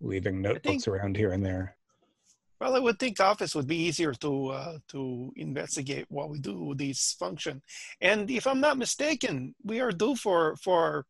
Leaving 0.01 0.41
notebooks 0.41 0.87
around 0.87 1.15
here 1.15 1.31
and 1.31 1.45
there. 1.45 1.75
Well, 2.59 2.75
I 2.75 2.79
would 2.79 2.99
think 2.99 3.19
office 3.19 3.55
would 3.55 3.67
be 3.67 3.77
easier 3.77 4.13
to 4.15 4.47
uh, 4.47 4.77
to 4.89 5.31
investigate 5.35 6.07
while 6.09 6.29
we 6.29 6.39
do 6.39 6.73
this 6.75 7.15
function. 7.17 7.61
And 8.01 8.29
if 8.29 8.47
I'm 8.47 8.59
not 8.59 8.77
mistaken, 8.77 9.55
we 9.63 9.79
are 9.79 9.91
due 9.91 10.15
for 10.15 10.55
for 10.57 11.05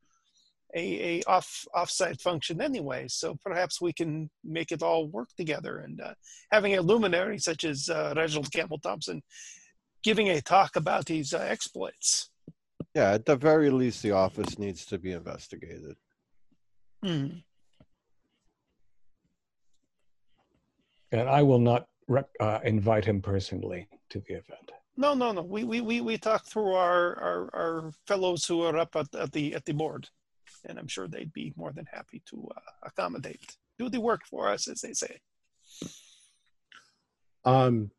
a, 0.76 1.20
a 1.20 1.24
off 1.24 1.66
offsite 1.76 2.22
function 2.22 2.62
anyway. 2.62 3.06
So 3.08 3.38
perhaps 3.44 3.82
we 3.82 3.94
can 3.94 4.30
make 4.44 4.72
it 4.72 4.84
all 4.84 5.08
work 5.08 5.30
together. 5.38 5.80
And 5.80 6.00
uh, 6.02 6.14
having 6.52 6.76
a 6.78 6.82
luminary 6.82 7.40
such 7.40 7.64
as 7.64 7.90
uh, 7.90 8.14
Reginald 8.16 8.52
Campbell 8.52 8.80
Thompson 8.80 9.22
giving 10.04 10.30
a 10.30 10.41
talk 10.41 10.76
about 10.76 11.06
these 11.06 11.34
uh, 11.34 11.40
exploits. 11.40 12.30
Yeah, 12.96 13.12
at 13.12 13.26
the 13.26 13.36
very 13.36 13.70
least, 13.70 14.02
the 14.02 14.12
office 14.12 14.58
needs 14.58 14.86
to 14.88 14.98
be 14.98 15.12
investigated. 15.12 15.96
Hmm. 17.04 17.28
And 21.12 21.30
I 21.30 21.41
will 21.41 21.60
not 21.60 21.88
rec- 22.08 22.30
uh, 22.40 22.60
invite 22.64 23.06
him 23.06 23.22
personally 23.22 23.88
to 24.10 24.20
the 24.20 24.34
event. 24.34 24.72
No, 24.98 25.14
no, 25.14 25.32
no. 25.32 25.41
We 25.41 25.64
we 25.64 25.82
we 25.82 26.02
we 26.02 26.18
talk 26.18 26.46
through 26.46 26.74
our 26.74 27.16
our, 27.22 27.50
our 27.54 27.91
fellows 28.06 28.46
who 28.46 28.64
are 28.64 28.78
up 28.78 28.96
at, 28.96 29.08
at 29.16 29.32
the 29.32 29.56
at 29.56 29.66
the 29.66 29.72
board, 29.72 30.10
and 30.65 30.77
I'm 30.77 30.88
sure 30.88 31.07
they'd 31.07 31.34
be 31.34 31.53
more 31.56 31.72
than 31.72 31.86
happy 31.91 32.22
to 32.30 32.49
uh, 32.56 32.60
accommodate, 32.84 33.57
do 33.77 33.90
the 33.90 34.02
work 34.02 34.22
for 34.30 34.49
us, 34.49 34.68
as 34.68 34.81
they 34.81 34.94
say. 34.94 35.19
Um, 37.45 37.91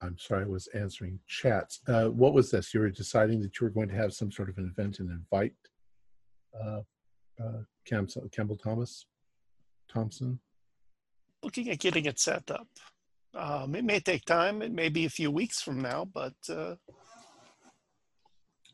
I'm 0.00 0.16
sorry, 0.18 0.44
I 0.44 0.48
was 0.48 0.68
answering 0.74 1.18
chats. 1.26 1.80
Uh, 1.88 2.06
what 2.06 2.32
was 2.32 2.50
this? 2.50 2.72
You 2.72 2.80
were 2.80 2.90
deciding 2.90 3.40
that 3.42 3.58
you 3.58 3.64
were 3.64 3.70
going 3.70 3.88
to 3.88 3.96
have 3.96 4.12
some 4.12 4.30
sort 4.30 4.48
of 4.48 4.58
an 4.58 4.72
event 4.76 5.00
and 5.00 5.10
invite 5.10 5.54
uh, 6.54 6.80
uh, 7.42 7.62
Cam- 7.84 8.06
Campbell 8.30 8.56
Thomas 8.56 9.06
Thompson. 9.92 10.38
Looking 11.42 11.70
at 11.70 11.78
getting 11.78 12.04
it 12.06 12.18
set 12.18 12.50
up. 12.50 12.68
Um, 13.34 13.74
it 13.74 13.84
may 13.84 14.00
take 14.00 14.24
time. 14.24 14.62
It 14.62 14.72
may 14.72 14.88
be 14.88 15.04
a 15.04 15.10
few 15.10 15.30
weeks 15.30 15.60
from 15.60 15.80
now, 15.80 16.06
but 16.12 16.34
uh, 16.48 16.74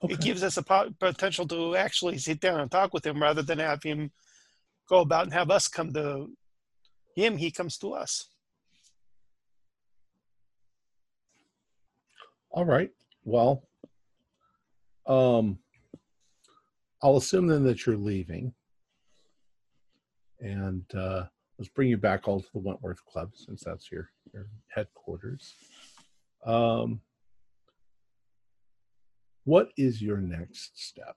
Okay. 0.03 0.15
it 0.15 0.21
gives 0.21 0.43
us 0.43 0.57
a 0.57 0.62
po- 0.62 0.91
potential 1.01 1.47
to 1.49 1.77
actually 1.77 2.19
sit 2.19 2.41
down 2.41 2.61
and 2.61 2.71
talk 2.71 2.93
with 2.93 3.07
him 3.07 3.23
rather 3.23 3.43
than 3.43 3.59
have 3.59 3.83
him 3.83 4.11
go 4.89 5.01
about 5.01 5.25
and 5.25 5.33
have 5.33 5.51
us 5.51 5.69
come 5.69 5.93
to 5.93 6.29
him. 7.16 7.37
He 7.37 7.51
comes 7.51 7.79
to 7.79 7.93
us. 7.93 8.29
All 12.51 12.65
right. 12.65 12.91
Well, 13.25 13.66
um, 15.07 15.59
I'll 17.03 17.16
assume 17.16 17.47
then 17.47 17.65
that 17.65 17.85
you're 17.85 17.97
leaving, 17.97 18.55
and 20.41 20.85
uh, 20.95 21.25
let's 21.59 21.69
bring 21.69 21.89
you 21.89 21.97
back 21.97 22.29
all 22.29 22.41
to 22.41 22.49
the 22.53 22.61
Wentworth 22.61 23.05
Club 23.07 23.31
since 23.35 23.62
that's 23.65 23.91
your 23.91 24.11
your 24.33 24.47
headquarters. 24.69 25.55
Um, 26.47 27.01
what 29.45 29.69
is 29.77 30.01
your 30.03 30.19
next 30.19 30.83
step? 30.83 31.16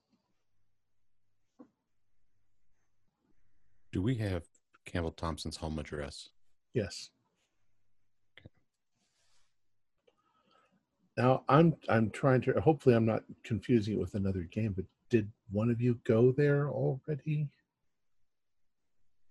Do 3.92 4.02
we 4.02 4.16
have 4.16 4.44
Campbell 4.86 5.12
Thompson's 5.12 5.58
home 5.58 5.80
address? 5.80 6.30
Yes. 6.74 7.10
Now 11.18 11.44
I'm 11.50 11.76
I'm 11.90 12.12
trying 12.12 12.42
to 12.42 12.54
hopefully 12.62 12.96
I'm 12.96 13.06
not 13.06 13.24
confusing 13.44 13.96
it 13.96 14.00
with 14.00 14.14
another 14.14 14.42
game, 14.52 14.74
but 14.76 14.86
did 15.10 15.32
one 15.52 15.72
of 15.72 15.82
you 15.82 16.00
go 16.04 16.32
there 16.32 16.70
already? 16.70 17.48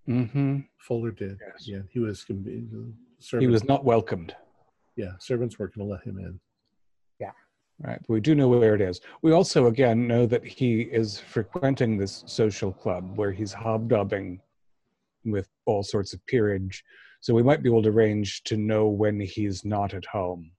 Mm-hmm. 0.08 0.60
Fuller 0.78 1.10
did. 1.12 1.38
Yes. 1.40 1.68
Yeah, 1.68 1.80
he 1.90 2.00
was 2.00 2.24
gonna 2.24 2.40
servants, 3.20 3.40
He 3.40 3.46
was 3.46 3.64
not 3.64 3.84
welcomed. 3.84 4.34
yeah, 4.96 5.12
servants 5.18 5.58
weren't 5.58 5.74
gonna 5.76 5.88
let 5.88 6.02
him 6.02 6.18
in. 6.18 6.40
Right. 7.78 7.98
But 8.00 8.08
We 8.08 8.20
do 8.20 8.34
know 8.34 8.48
where 8.48 8.74
it 8.74 8.80
is. 8.80 9.00
We 9.22 9.32
also, 9.32 9.66
again, 9.66 10.06
know 10.06 10.24
that 10.26 10.44
he 10.44 10.82
is 10.82 11.18
frequenting 11.20 11.98
this 11.98 12.24
social 12.26 12.72
club 12.72 13.16
where 13.16 13.32
he's 13.32 13.52
hobnobbing 13.52 14.40
with 15.24 15.48
all 15.66 15.82
sorts 15.82 16.14
of 16.14 16.24
peerage. 16.26 16.82
So 17.20 17.34
we 17.34 17.42
might 17.42 17.62
be 17.62 17.68
able 17.68 17.82
to 17.82 17.90
arrange 17.90 18.42
to 18.44 18.56
know 18.56 18.86
when 18.88 19.20
he's 19.20 19.64
not 19.64 19.92
at 19.94 20.04
home 20.06 20.52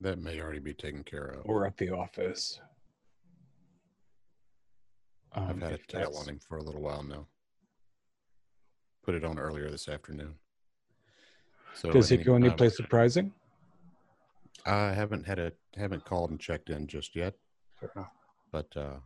That 0.00 0.18
may 0.18 0.40
already 0.40 0.60
be 0.60 0.72
taken 0.74 1.02
care 1.04 1.26
of. 1.26 1.42
or 1.46 1.66
at 1.66 1.76
the 1.76 1.90
office. 1.90 2.60
I've 5.32 5.50
Um, 5.50 5.60
had 5.60 5.72
a 5.72 5.78
tail 5.78 6.16
on 6.16 6.28
him 6.28 6.38
for 6.38 6.58
a 6.58 6.62
little 6.62 6.80
while 6.80 7.02
now. 7.02 7.26
Put 9.02 9.14
it 9.16 9.24
on 9.24 9.38
earlier 9.38 9.68
this 9.70 9.88
afternoon. 9.88 10.36
So 11.74 11.90
Does 11.90 12.08
he 12.08 12.16
go 12.16 12.36
um, 12.36 12.44
anyplace 12.44 12.76
surprising? 12.76 13.32
I 14.64 14.92
haven't 14.92 15.26
had 15.26 15.38
a 15.40 15.52
haven't 15.76 16.04
called 16.04 16.30
and 16.30 16.40
checked 16.40 16.70
in 16.70 16.86
just 16.86 17.16
yet, 17.16 17.34
Fair 17.80 17.90
but 18.52 18.76
uh, 18.76 18.98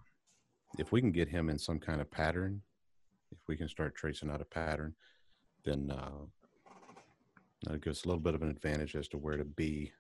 if 0.79 0.93
we 0.93 1.01
can 1.01 1.13
get 1.13 1.29
him 1.29 1.49
in 1.49 1.59
some 1.59 1.79
kind 1.79 2.01
of 2.01 2.11
pattern, 2.11 2.61
if 3.33 3.39
we 3.49 3.57
can 3.57 3.69
start 3.69 3.95
tracing 3.95 4.31
out 4.31 4.41
a 4.41 4.45
pattern, 4.45 4.95
then 5.65 5.91
uh, 5.91 6.27
that 7.63 7.83
gives 7.83 8.01
us 8.01 8.05
a 8.05 8.09
little 8.09 8.21
bit 8.21 8.35
of 8.35 8.43
an 8.43 8.51
advantage 8.51 8.95
as 8.95 9.09
to 9.09 9.19
where 9.19 9.37
to 9.37 9.45
be 9.45 9.93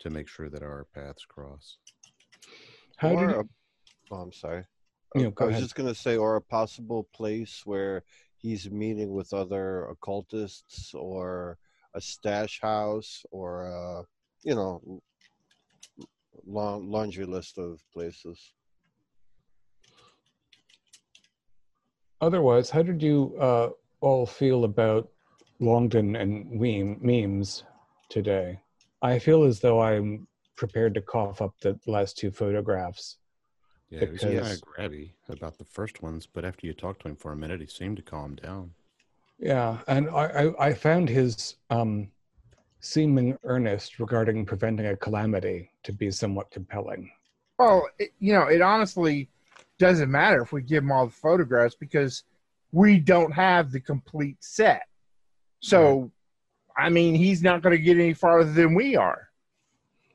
to 0.00 0.10
make 0.10 0.28
sure 0.28 0.48
that 0.48 0.62
our 0.62 0.86
paths 0.94 1.24
cross. 1.24 1.78
How 2.96 3.12
or 3.14 3.26
did 3.26 3.36
a, 3.36 3.44
oh, 4.10 4.16
I'm 4.16 4.32
sorry. 4.32 4.64
you, 5.14 5.32
I 5.38 5.44
was 5.44 5.52
ahead. 5.52 5.62
just 5.62 5.74
going 5.74 5.88
to 5.88 5.94
say, 5.94 6.16
or 6.16 6.36
a 6.36 6.42
possible 6.42 7.08
place 7.14 7.62
where 7.64 8.02
he's 8.36 8.70
meeting 8.70 9.12
with 9.12 9.32
other 9.32 9.86
occultists, 9.86 10.94
or 10.94 11.58
a 11.94 12.00
stash 12.00 12.60
house, 12.60 13.24
or 13.30 13.66
a, 13.66 14.04
you 14.42 14.54
know, 14.54 15.00
long 16.46 16.90
laundry 16.90 17.24
list 17.24 17.58
of 17.58 17.80
places. 17.92 18.52
Otherwise, 22.20 22.70
how 22.70 22.82
did 22.82 23.02
you 23.02 23.36
uh, 23.38 23.70
all 24.00 24.26
feel 24.26 24.64
about 24.64 25.10
Longdon 25.60 26.16
and 26.16 26.58
Weem 26.60 27.00
memes 27.02 27.64
today? 28.08 28.60
I 29.02 29.18
feel 29.18 29.44
as 29.44 29.60
though 29.60 29.82
I'm 29.82 30.26
prepared 30.56 30.94
to 30.94 31.02
cough 31.02 31.42
up 31.42 31.54
the 31.60 31.78
last 31.86 32.16
two 32.16 32.30
photographs. 32.30 33.18
Yeah, 33.90 34.06
he 34.06 34.12
was 34.12 34.22
kind 34.22 34.38
of 34.38 34.60
grabby 34.62 35.12
about 35.28 35.58
the 35.58 35.64
first 35.64 36.02
ones, 36.02 36.26
but 36.26 36.44
after 36.44 36.66
you 36.66 36.72
talked 36.72 37.02
to 37.02 37.08
him 37.08 37.16
for 37.16 37.32
a 37.32 37.36
minute, 37.36 37.60
he 37.60 37.66
seemed 37.66 37.96
to 37.98 38.02
calm 38.02 38.34
down. 38.36 38.70
Yeah, 39.38 39.78
and 39.86 40.08
I, 40.08 40.24
I, 40.24 40.66
I 40.68 40.74
found 40.74 41.08
his 41.08 41.56
um, 41.70 42.08
seeming 42.84 43.38
earnest 43.44 43.98
regarding 43.98 44.44
preventing 44.44 44.86
a 44.86 44.96
calamity 44.96 45.70
to 45.82 45.92
be 45.92 46.10
somewhat 46.10 46.50
compelling. 46.50 47.10
Well, 47.58 47.88
it, 47.98 48.10
you 48.18 48.32
know, 48.32 48.46
it 48.46 48.60
honestly, 48.60 49.28
doesn't 49.78 50.10
matter 50.10 50.42
if 50.42 50.52
we 50.52 50.62
give 50.62 50.84
him 50.84 50.92
all 50.92 51.06
the 51.06 51.12
photographs 51.12 51.74
because 51.74 52.24
we 52.72 52.98
don't 52.98 53.32
have 53.32 53.72
the 53.72 53.80
complete 53.80 54.36
set. 54.40 54.82
So, 55.60 56.10
I 56.76 56.90
mean, 56.90 57.14
he's 57.14 57.42
not 57.42 57.62
going 57.62 57.76
to 57.76 57.82
get 57.82 57.96
any 57.96 58.12
farther 58.12 58.52
than 58.52 58.74
we 58.74 58.96
are. 58.96 59.28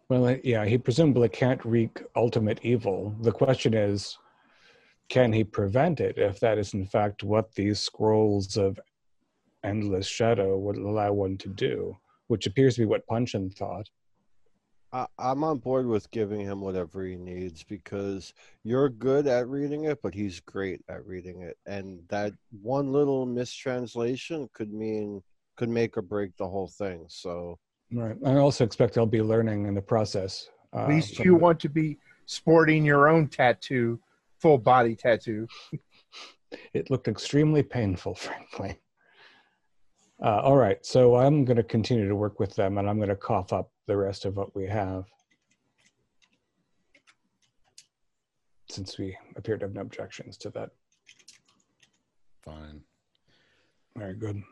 Well, 0.09 0.25
uh, 0.25 0.35
yeah, 0.43 0.65
he 0.65 0.77
presumably 0.77 1.29
can't 1.29 1.63
wreak 1.65 2.01
ultimate 2.15 2.59
evil. 2.63 3.15
The 3.21 3.31
question 3.31 3.73
is, 3.73 4.17
can 5.07 5.33
he 5.33 5.43
prevent 5.43 5.99
it 5.99 6.17
if 6.17 6.39
that 6.39 6.57
is 6.59 6.73
in 6.73 6.85
fact 6.85 7.23
what 7.23 7.53
these 7.55 7.79
scrolls 7.79 8.57
of 8.57 8.79
endless 9.63 10.07
shadow 10.07 10.57
would 10.57 10.77
allow 10.77 11.13
one 11.13 11.37
to 11.37 11.49
do, 11.49 11.97
which 12.29 12.45
appears 12.45 12.75
to 12.75 12.81
be 12.81 12.85
what 12.85 13.05
Puncheon 13.07 13.49
thought. 13.49 13.89
I, 14.93 15.07
I'm 15.17 15.43
on 15.43 15.57
board 15.57 15.85
with 15.87 16.09
giving 16.11 16.39
him 16.41 16.61
whatever 16.61 17.03
he 17.03 17.15
needs 17.15 17.63
because 17.63 18.33
you're 18.63 18.89
good 18.89 19.27
at 19.27 19.47
reading 19.47 19.85
it, 19.85 19.99
but 20.01 20.13
he's 20.13 20.39
great 20.39 20.81
at 20.89 21.05
reading 21.05 21.41
it, 21.41 21.57
and 21.65 21.99
that 22.09 22.33
one 22.61 22.91
little 22.91 23.25
mistranslation 23.25 24.47
could 24.53 24.71
mean 24.71 25.21
could 25.57 25.69
make 25.69 25.97
or 25.97 26.01
break 26.01 26.35
the 26.37 26.47
whole 26.47 26.67
thing. 26.69 27.05
So 27.09 27.59
Right. 27.91 28.15
I 28.23 28.35
also 28.35 28.63
expect 28.63 28.97
I'll 28.97 29.05
be 29.07 29.21
learning 29.21 29.65
in 29.65 29.73
the 29.73 29.81
process. 29.81 30.49
Uh, 30.73 30.81
At 30.83 30.89
least 30.89 31.19
you 31.19 31.31
the- 31.33 31.39
want 31.39 31.59
to 31.61 31.69
be 31.69 31.97
sporting 32.27 32.85
your 32.85 33.09
own 33.09 33.27
tattoo, 33.27 33.99
full 34.39 34.57
body 34.59 34.95
tattoo. 34.95 35.47
It 36.73 36.89
looked 36.89 37.07
extremely 37.07 37.61
painful, 37.61 38.15
frankly. 38.25 38.77
Uh, 40.21 40.41
all 40.43 40.57
right, 40.57 40.85
so 40.85 41.15
I'm 41.15 41.45
going 41.45 41.57
to 41.57 41.63
continue 41.63 42.07
to 42.07 42.15
work 42.15 42.39
with 42.39 42.53
them, 42.55 42.77
and 42.77 42.89
I'm 42.89 42.97
going 42.97 43.09
to 43.09 43.15
cough 43.15 43.53
up 43.53 43.71
the 43.87 43.95
rest 43.95 44.25
of 44.25 44.35
what 44.35 44.53
we 44.53 44.67
have, 44.67 45.05
since 48.69 48.97
we 48.97 49.17
appear 49.37 49.57
to 49.57 49.65
have 49.65 49.73
no 49.73 49.81
objections 49.81 50.35
to 50.39 50.49
that. 50.51 50.71
Fine. 52.43 52.81
Very 53.95 54.15
good. 54.15 54.43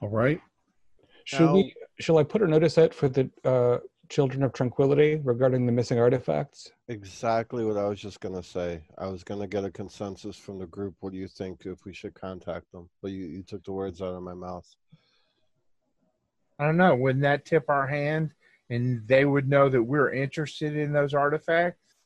All 0.00 0.08
right. 0.08 0.40
Should 1.24 1.40
Now- 1.40 1.54
we? 1.54 1.74
Shall 1.98 2.18
I 2.18 2.24
put 2.24 2.42
a 2.42 2.46
notice 2.48 2.78
out 2.78 2.92
for 2.94 3.08
the 3.08 3.30
uh, 3.44 3.78
Children 4.12 4.42
of 4.42 4.52
Tranquility 4.52 5.22
regarding 5.24 5.64
the 5.64 5.72
missing 5.72 5.98
artifacts? 5.98 6.70
exactly 6.88 7.64
what 7.64 7.78
I 7.78 7.88
was 7.88 7.98
just 7.98 8.20
gonna 8.20 8.42
say. 8.42 8.82
I 8.98 9.06
was 9.06 9.24
gonna 9.24 9.46
get 9.46 9.64
a 9.64 9.70
consensus 9.70 10.36
from 10.36 10.58
the 10.58 10.66
group. 10.66 10.94
What 11.00 11.14
do 11.14 11.18
you 11.18 11.26
think 11.26 11.64
if 11.64 11.86
we 11.86 11.94
should 11.94 12.12
contact 12.12 12.70
them? 12.72 12.90
But 13.00 13.12
you, 13.12 13.24
you 13.24 13.42
took 13.42 13.64
the 13.64 13.72
words 13.72 14.02
out 14.02 14.14
of 14.14 14.22
my 14.22 14.34
mouth. 14.34 14.68
I 16.58 16.66
don't 16.66 16.76
know. 16.76 16.94
Wouldn't 16.94 17.22
that 17.22 17.46
tip 17.46 17.64
our 17.70 17.86
hand 17.86 18.34
and 18.68 19.00
they 19.08 19.24
would 19.24 19.48
know 19.48 19.70
that 19.70 19.82
we're 19.82 20.12
interested 20.12 20.76
in 20.76 20.92
those 20.92 21.14
artifacts? 21.14 21.96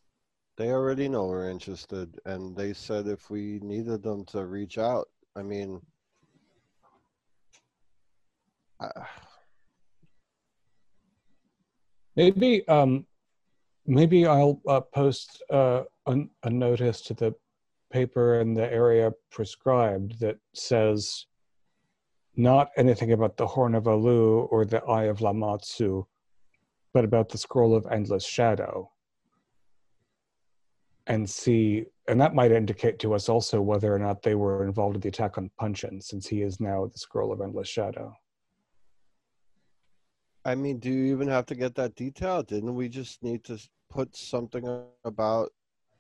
They 0.56 0.70
already 0.70 1.08
know 1.08 1.24
we're 1.24 1.50
interested, 1.50 2.20
and 2.24 2.56
they 2.56 2.72
said 2.72 3.08
if 3.08 3.30
we 3.30 3.58
needed 3.64 4.04
them 4.04 4.24
to 4.26 4.46
reach 4.46 4.78
out. 4.78 5.08
I 5.34 5.42
mean, 5.42 5.80
I, 8.80 8.90
Maybe, 12.16 12.66
um, 12.68 13.06
maybe 13.86 14.26
I'll 14.26 14.60
uh, 14.66 14.80
post 14.80 15.42
uh, 15.50 15.82
a, 16.06 16.16
a 16.42 16.50
notice 16.50 17.02
to 17.02 17.14
the 17.14 17.34
paper 17.92 18.40
in 18.40 18.54
the 18.54 18.72
area 18.72 19.12
prescribed 19.30 20.18
that 20.20 20.38
says 20.54 21.26
not 22.36 22.70
anything 22.76 23.12
about 23.12 23.36
the 23.36 23.46
Horn 23.46 23.74
of 23.74 23.86
Alu 23.86 24.40
or 24.40 24.64
the 24.64 24.82
Eye 24.84 25.04
of 25.04 25.18
Lamashtu, 25.18 26.06
but 26.92 27.04
about 27.04 27.28
the 27.28 27.38
Scroll 27.38 27.74
of 27.74 27.86
Endless 27.90 28.24
Shadow. 28.26 28.90
And 31.06 31.28
see, 31.28 31.84
and 32.08 32.20
that 32.20 32.34
might 32.34 32.50
indicate 32.50 32.98
to 33.00 33.14
us 33.14 33.28
also 33.28 33.60
whether 33.60 33.94
or 33.94 33.98
not 33.98 34.22
they 34.22 34.34
were 34.34 34.64
involved 34.66 34.96
in 34.96 35.00
the 35.00 35.08
attack 35.08 35.38
on 35.38 35.50
Puncheon, 35.58 36.00
since 36.00 36.26
he 36.26 36.42
is 36.42 36.60
now 36.60 36.86
the 36.86 36.98
Scroll 36.98 37.32
of 37.32 37.40
Endless 37.40 37.68
Shadow. 37.68 38.14
I 40.46 40.54
mean, 40.54 40.78
do 40.78 40.88
you 40.90 41.12
even 41.12 41.26
have 41.26 41.44
to 41.46 41.56
get 41.56 41.74
that 41.74 41.96
detail? 41.96 42.40
Didn't 42.44 42.76
we 42.76 42.88
just 42.88 43.20
need 43.20 43.42
to 43.44 43.58
put 43.90 44.14
something 44.16 44.84
about 45.04 45.50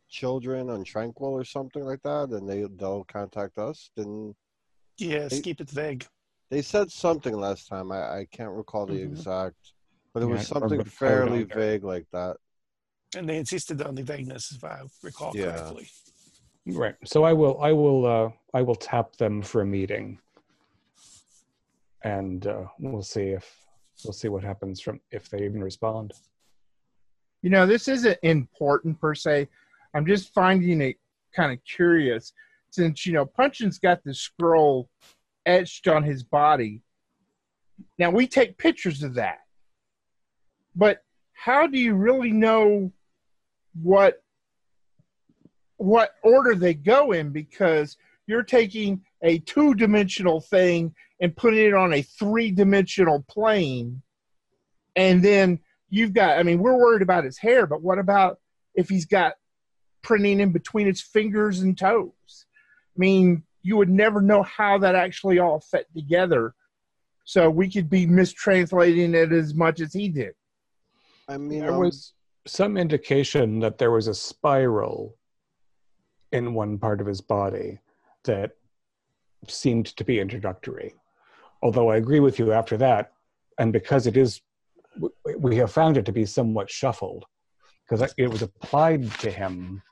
children 0.08 0.70
on 0.70 0.84
Tranquil 0.84 1.30
or 1.30 1.44
something 1.44 1.82
like 1.82 2.00
that, 2.02 2.28
and 2.30 2.48
they 2.48 2.62
they'll 2.76 3.02
contact 3.04 3.58
us? 3.58 3.90
Didn't 3.96 4.36
Yes, 4.98 5.32
Hey. 5.34 5.40
keep 5.42 5.60
it 5.60 5.68
vague. 5.70 6.06
they 6.48 6.62
said 6.62 6.92
something 6.92 7.34
last 7.34 7.66
time? 7.68 7.90
I 7.90 8.18
I 8.20 8.26
can't 8.30 8.52
recall 8.52 8.86
the 8.86 8.94
Mhm. 8.94 9.18
exact, 9.18 9.56
but 10.14 10.22
it 10.22 10.26
Yeah, 10.26 10.32
was 10.34 10.46
something 10.46 10.62
remember 10.70 10.84
the 10.84 10.90
code 10.90 10.98
fairly 11.10 11.42
on 11.42 11.48
vague 11.48 11.82
like 11.84 12.06
that. 12.12 12.36
And 13.16 13.28
they 13.28 13.38
insisted 13.38 13.82
on 13.82 13.96
the 13.96 14.04
vagueness, 14.04 14.52
if 14.52 14.62
I 14.62 14.80
recall 15.02 15.34
Yeah. 15.34 15.50
correctly. 15.50 15.88
Right. 16.66 16.94
So 17.04 17.24
I 17.24 17.32
will 17.32 17.60
I 17.60 17.72
will 17.72 18.06
uh 18.06 18.30
I 18.54 18.62
will 18.62 18.76
tap 18.76 19.16
them 19.16 19.42
for 19.42 19.60
a 19.62 19.66
meeting. 19.66 20.20
And 22.04 22.46
uh 22.46 22.66
we'll 22.78 23.02
see 23.02 23.30
if 23.30 23.65
we'll 24.04 24.12
see 24.12 24.28
what 24.28 24.44
happens 24.44 24.80
from 24.80 25.00
if 25.10 25.28
they 25.28 25.44
even 25.44 25.62
respond. 25.62 26.12
You 27.42 27.50
know, 27.50 27.66
this 27.66 27.88
isn't 27.88 28.18
important 28.22 29.00
per 29.00 29.14
se. 29.14 29.48
I'm 29.94 30.06
just 30.06 30.32
finding 30.34 30.80
it 30.80 30.96
kind 31.34 31.52
of 31.52 31.58
curious 31.64 32.32
since, 32.70 33.06
you 33.06 33.12
know, 33.12 33.24
Puncheon's 33.24 33.78
got 33.78 34.02
the 34.04 34.14
scroll 34.14 34.88
etched 35.44 35.88
on 35.88 36.02
his 36.02 36.22
body. 36.22 36.82
Now, 37.98 38.10
we 38.10 38.26
take 38.26 38.58
pictures 38.58 39.02
of 39.02 39.14
that. 39.14 39.38
But 40.74 41.02
how 41.32 41.66
do 41.66 41.78
you 41.78 41.94
really 41.94 42.32
know 42.32 42.92
what 43.82 44.22
what 45.78 46.14
order 46.22 46.54
they 46.54 46.72
go 46.72 47.12
in 47.12 47.30
because 47.30 47.98
you're 48.26 48.42
taking 48.42 49.02
a 49.22 49.38
two-dimensional 49.40 50.40
thing 50.40 50.94
and 51.20 51.36
putting 51.36 51.66
it 51.66 51.74
on 51.74 51.92
a 51.92 52.02
three-dimensional 52.02 53.24
plane 53.28 54.02
and 54.96 55.22
then 55.22 55.58
you've 55.88 56.12
got 56.12 56.38
i 56.38 56.42
mean 56.42 56.58
we're 56.58 56.76
worried 56.76 57.02
about 57.02 57.24
his 57.24 57.38
hair 57.38 57.66
but 57.66 57.82
what 57.82 57.98
about 57.98 58.38
if 58.74 58.88
he's 58.88 59.06
got 59.06 59.34
printing 60.02 60.38
in 60.38 60.52
between 60.52 60.86
his 60.86 61.02
fingers 61.02 61.60
and 61.60 61.76
toes? 61.76 62.46
I 62.96 62.98
mean 62.98 63.42
you 63.62 63.76
would 63.76 63.90
never 63.90 64.20
know 64.20 64.44
how 64.44 64.78
that 64.78 64.94
actually 64.94 65.40
all 65.40 65.58
fit 65.58 65.88
together. 65.92 66.54
So 67.24 67.50
we 67.50 67.68
could 67.68 67.90
be 67.90 68.06
mistranslating 68.06 69.12
it 69.12 69.32
as 69.32 69.54
much 69.54 69.80
as 69.80 69.92
he 69.92 70.08
did. 70.08 70.34
I 71.26 71.36
mean, 71.36 71.58
There 71.58 71.72
um, 71.72 71.80
was 71.80 72.12
some 72.46 72.76
indication 72.76 73.58
that 73.58 73.78
there 73.78 73.90
was 73.90 74.06
a 74.06 74.14
spiral 74.14 75.16
in 76.30 76.54
one 76.54 76.78
part 76.78 77.00
of 77.00 77.08
his 77.08 77.20
body 77.20 77.80
that 78.22 78.52
seemed 79.48 79.86
to 79.96 80.04
be 80.04 80.20
introductory. 80.20 80.94
Although 81.66 81.90
I 81.90 81.96
agree 81.96 82.20
with 82.20 82.38
you 82.38 82.52
after 82.52 82.76
that, 82.76 83.10
and 83.58 83.72
because 83.72 84.06
it 84.06 84.16
is, 84.16 84.40
we 85.36 85.56
have 85.56 85.72
found 85.72 85.96
it 85.96 86.04
to 86.04 86.12
be 86.12 86.24
somewhat 86.24 86.70
shuffled, 86.70 87.24
because 87.82 88.14
it 88.16 88.28
was 88.28 88.42
applied 88.42 89.10
to 89.18 89.32
him 89.32 89.82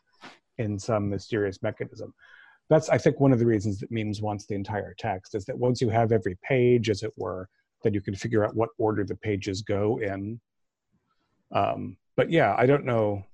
in 0.59 0.79
some 0.79 1.11
mysterious 1.11 1.65
mechanism. 1.65 2.15
That's, 2.71 2.89
I 2.91 2.99
think, 2.99 3.19
one 3.19 3.33
of 3.33 3.41
the 3.41 3.47
reasons 3.47 3.81
that 3.81 3.91
memes 3.91 4.23
wants 4.23 4.47
the 4.47 4.55
entire 4.55 4.95
text 4.97 5.35
is 5.35 5.45
that 5.47 5.59
once 5.59 5.81
you 5.81 5.89
have 5.89 6.13
every 6.13 6.39
page, 6.45 6.91
as 6.91 7.03
it 7.03 7.13
were, 7.17 7.49
then 7.83 7.93
you 7.93 8.01
can 8.01 8.15
figure 8.15 8.45
out 8.45 8.55
what 8.55 8.69
order 8.79 9.03
the 9.03 9.17
pages 9.17 9.63
go 9.63 9.99
in. 9.99 10.41
Um, 11.51 11.97
but 12.17 12.31
yeah, 12.31 12.55
I 12.57 12.67
don't 12.67 12.85
know. 12.85 13.25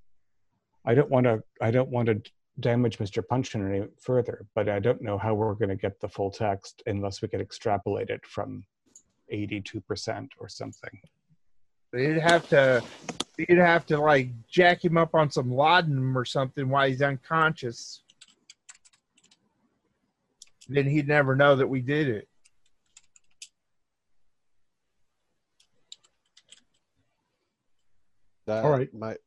I 0.86 0.94
don't 0.94 1.10
want 1.10 1.24
to. 1.24 1.42
I 1.60 1.70
don't 1.70 1.90
want 1.90 2.06
to 2.06 2.22
damage 2.60 2.98
Mr. 2.98 3.26
Puncheon 3.26 3.66
any 3.72 3.86
further. 4.00 4.46
But 4.54 4.68
I 4.68 4.78
don't 4.78 5.02
know 5.02 5.18
how 5.18 5.34
we're 5.34 5.54
going 5.54 5.68
to 5.70 5.76
get 5.76 6.00
the 6.00 6.08
full 6.08 6.30
text 6.30 6.82
unless 6.86 7.22
we 7.22 7.28
can 7.28 7.40
extrapolate 7.40 8.10
it 8.10 8.24
from 8.26 8.64
eighty-two 9.30 9.80
percent 9.82 10.30
or 10.38 10.48
something. 10.48 10.90
you'd 11.94 12.18
have 12.18 12.48
to 12.48 12.82
you'd 13.38 13.58
have 13.58 13.86
to 13.86 13.98
like 13.98 14.30
jack 14.48 14.84
him 14.84 14.96
up 14.96 15.14
on 15.14 15.30
some 15.30 15.50
laudanum 15.52 16.16
or 16.16 16.24
something 16.24 16.68
while 16.68 16.88
he's 16.88 17.02
unconscious 17.02 18.02
then 20.68 20.86
he'd 20.86 21.08
never 21.08 21.34
know 21.34 21.56
that 21.56 21.66
we 21.66 21.80
did 21.80 22.08
it 22.08 22.28
that 28.46 28.64
All 28.64 28.70
right. 28.70 28.92
might. 28.92 29.18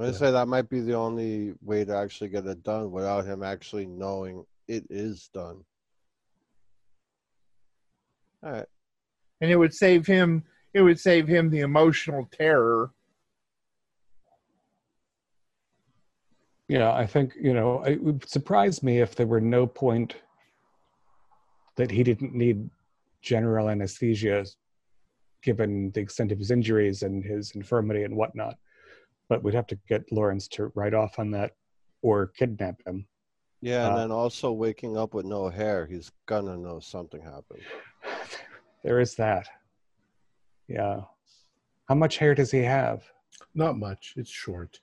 I'm 0.00 0.06
Yeah. 0.06 0.12
say 0.12 0.30
that 0.30 0.48
might 0.48 0.70
be 0.70 0.80
the 0.80 0.94
only 0.94 1.52
way 1.60 1.84
to 1.84 1.94
actually 1.94 2.30
get 2.30 2.46
it 2.46 2.62
done 2.62 2.90
without 2.90 3.26
him 3.26 3.42
actually 3.42 3.86
knowing 3.86 4.46
it 4.66 4.86
is 4.88 5.28
done. 5.28 5.62
All 8.42 8.52
right. 8.52 8.66
and 9.42 9.50
it 9.50 9.56
would 9.56 9.74
save 9.74 10.06
him 10.06 10.44
it 10.72 10.80
would 10.80 10.98
save 10.98 11.28
him 11.28 11.50
the 11.50 11.60
emotional 11.60 12.28
terror 12.32 12.92
Yeah, 16.68 16.92
I 16.92 17.04
think 17.04 17.34
you 17.38 17.52
know 17.52 17.82
it 17.82 18.02
would 18.02 18.26
surprise 18.28 18.82
me 18.82 19.00
if 19.00 19.16
there 19.16 19.26
were 19.26 19.40
no 19.40 19.66
point 19.66 20.14
that 21.76 21.90
he 21.90 22.02
didn't 22.04 22.32
need 22.32 22.70
general 23.20 23.68
anesthesia 23.68 24.46
given 25.42 25.90
the 25.90 26.00
extent 26.00 26.32
of 26.32 26.38
his 26.38 26.50
injuries 26.50 27.02
and 27.02 27.24
his 27.24 27.50
infirmity 27.52 28.04
and 28.04 28.16
whatnot. 28.16 28.56
But 29.30 29.44
we'd 29.44 29.54
have 29.54 29.68
to 29.68 29.78
get 29.88 30.10
Lawrence 30.12 30.48
to 30.48 30.72
write 30.74 30.92
off 30.92 31.18
on 31.20 31.30
that 31.30 31.52
or 32.02 32.26
kidnap 32.26 32.82
him. 32.86 33.06
Yeah, 33.62 33.86
and 33.86 33.94
Uh, 33.94 33.98
then 34.00 34.10
also 34.10 34.50
waking 34.52 34.98
up 34.98 35.14
with 35.14 35.24
no 35.24 35.48
hair, 35.48 35.86
he's 35.86 36.10
gonna 36.26 36.56
know 36.58 36.80
something 36.80 37.22
happened. 37.22 37.62
There 38.82 38.98
is 38.98 39.14
that. 39.16 39.46
Yeah. 40.66 41.02
How 41.86 41.94
much 41.94 42.16
hair 42.16 42.34
does 42.34 42.50
he 42.50 42.60
have? 42.62 43.02
Not 43.54 43.76
much. 43.76 44.14
It's 44.16 44.30
short. 44.30 44.80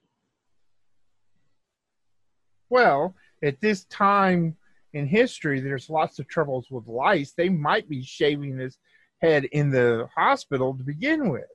Well, 2.69 3.15
at 3.41 3.60
this 3.60 3.86
time 3.86 4.56
in 4.94 5.07
history, 5.07 5.61
there's 5.61 5.90
lots 5.90 6.19
of 6.19 6.28
troubles 6.28 6.69
with 6.69 6.86
lice. 6.88 7.32
They 7.32 7.49
might 7.49 7.90
be 7.90 8.03
shaving 8.03 8.60
his 8.60 8.78
head 9.19 9.45
in 9.45 9.72
the 9.72 10.07
hospital 10.15 10.78
to 10.78 10.84
begin 10.84 11.30
with. 11.30 11.49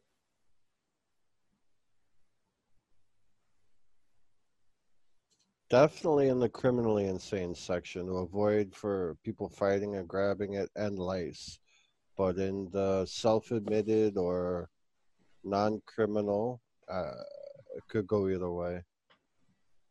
Definitely 5.72 6.28
in 6.28 6.38
the 6.38 6.50
criminally 6.50 7.06
insane 7.06 7.54
section 7.54 8.04
to 8.04 8.18
avoid 8.18 8.74
for 8.74 9.16
people 9.24 9.48
fighting 9.48 9.96
and 9.96 10.06
grabbing 10.06 10.52
it 10.52 10.68
and 10.76 10.98
lice. 10.98 11.58
But 12.14 12.36
in 12.36 12.68
the 12.72 13.06
self-admitted 13.06 14.18
or 14.18 14.68
non-criminal, 15.44 16.60
uh, 16.90 17.12
it 17.74 17.84
could 17.88 18.06
go 18.06 18.28
either 18.28 18.50
way. 18.50 18.82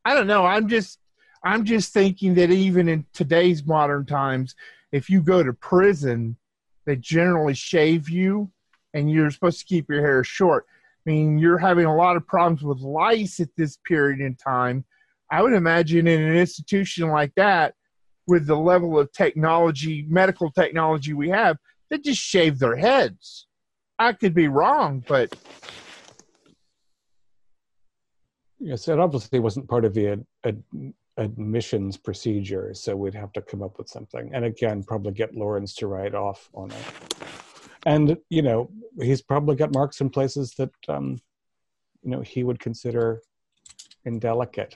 I 0.05 0.13
don't 0.13 0.27
know. 0.27 0.45
I'm 0.45 0.67
just 0.67 0.99
I'm 1.43 1.65
just 1.65 1.91
thinking 1.91 2.35
that 2.35 2.51
even 2.51 2.87
in 2.87 3.07
today's 3.11 3.65
modern 3.65 4.05
times, 4.05 4.53
if 4.91 5.09
you 5.09 5.19
go 5.19 5.41
to 5.41 5.51
prison, 5.51 6.37
they 6.85 6.95
generally 6.95 7.55
shave 7.55 8.07
you 8.07 8.51
and 8.93 9.09
you're 9.09 9.31
supposed 9.31 9.61
to 9.61 9.65
keep 9.65 9.89
your 9.89 10.01
hair 10.01 10.23
short. 10.23 10.67
I 11.07 11.09
mean, 11.09 11.39
you're 11.39 11.57
having 11.57 11.85
a 11.85 11.95
lot 11.95 12.17
of 12.17 12.27
problems 12.27 12.61
with 12.61 12.81
lice 12.81 13.39
at 13.39 13.49
this 13.57 13.77
period 13.77 14.21
in 14.21 14.35
time. 14.35 14.85
I 15.31 15.41
would 15.41 15.53
imagine 15.53 16.07
in 16.07 16.21
an 16.21 16.35
institution 16.35 17.07
like 17.07 17.33
that, 17.35 17.73
with 18.27 18.45
the 18.45 18.55
level 18.55 18.99
of 18.99 19.11
technology, 19.13 20.05
medical 20.07 20.51
technology 20.51 21.13
we 21.13 21.29
have, 21.29 21.57
they 21.89 21.97
just 21.97 22.21
shave 22.21 22.59
their 22.59 22.75
heads. 22.75 23.47
I 23.97 24.13
could 24.13 24.33
be 24.33 24.47
wrong, 24.47 25.03
but 25.07 25.33
Yes, 28.63 28.87
it 28.87 28.99
obviously 28.99 29.39
wasn't 29.39 29.67
part 29.67 29.85
of 29.85 29.95
the 29.95 30.09
ad, 30.09 30.25
ad, 30.45 30.63
admissions 31.17 31.97
procedure, 31.97 32.75
so 32.75 32.95
we'd 32.95 33.15
have 33.15 33.33
to 33.33 33.41
come 33.41 33.63
up 33.63 33.79
with 33.79 33.89
something. 33.89 34.29
And 34.35 34.45
again, 34.45 34.83
probably 34.83 35.13
get 35.13 35.35
Lawrence 35.35 35.73
to 35.75 35.87
write 35.87 36.13
off 36.13 36.47
on 36.53 36.69
it. 36.69 37.15
And 37.87 38.17
you 38.29 38.43
know, 38.43 38.69
he's 39.01 39.23
probably 39.23 39.55
got 39.55 39.73
marks 39.73 39.99
in 39.99 40.11
places 40.11 40.51
that 40.59 40.69
um, 40.87 41.17
you 42.03 42.11
know 42.11 42.21
he 42.21 42.43
would 42.43 42.59
consider 42.59 43.21
indelicate. 44.05 44.75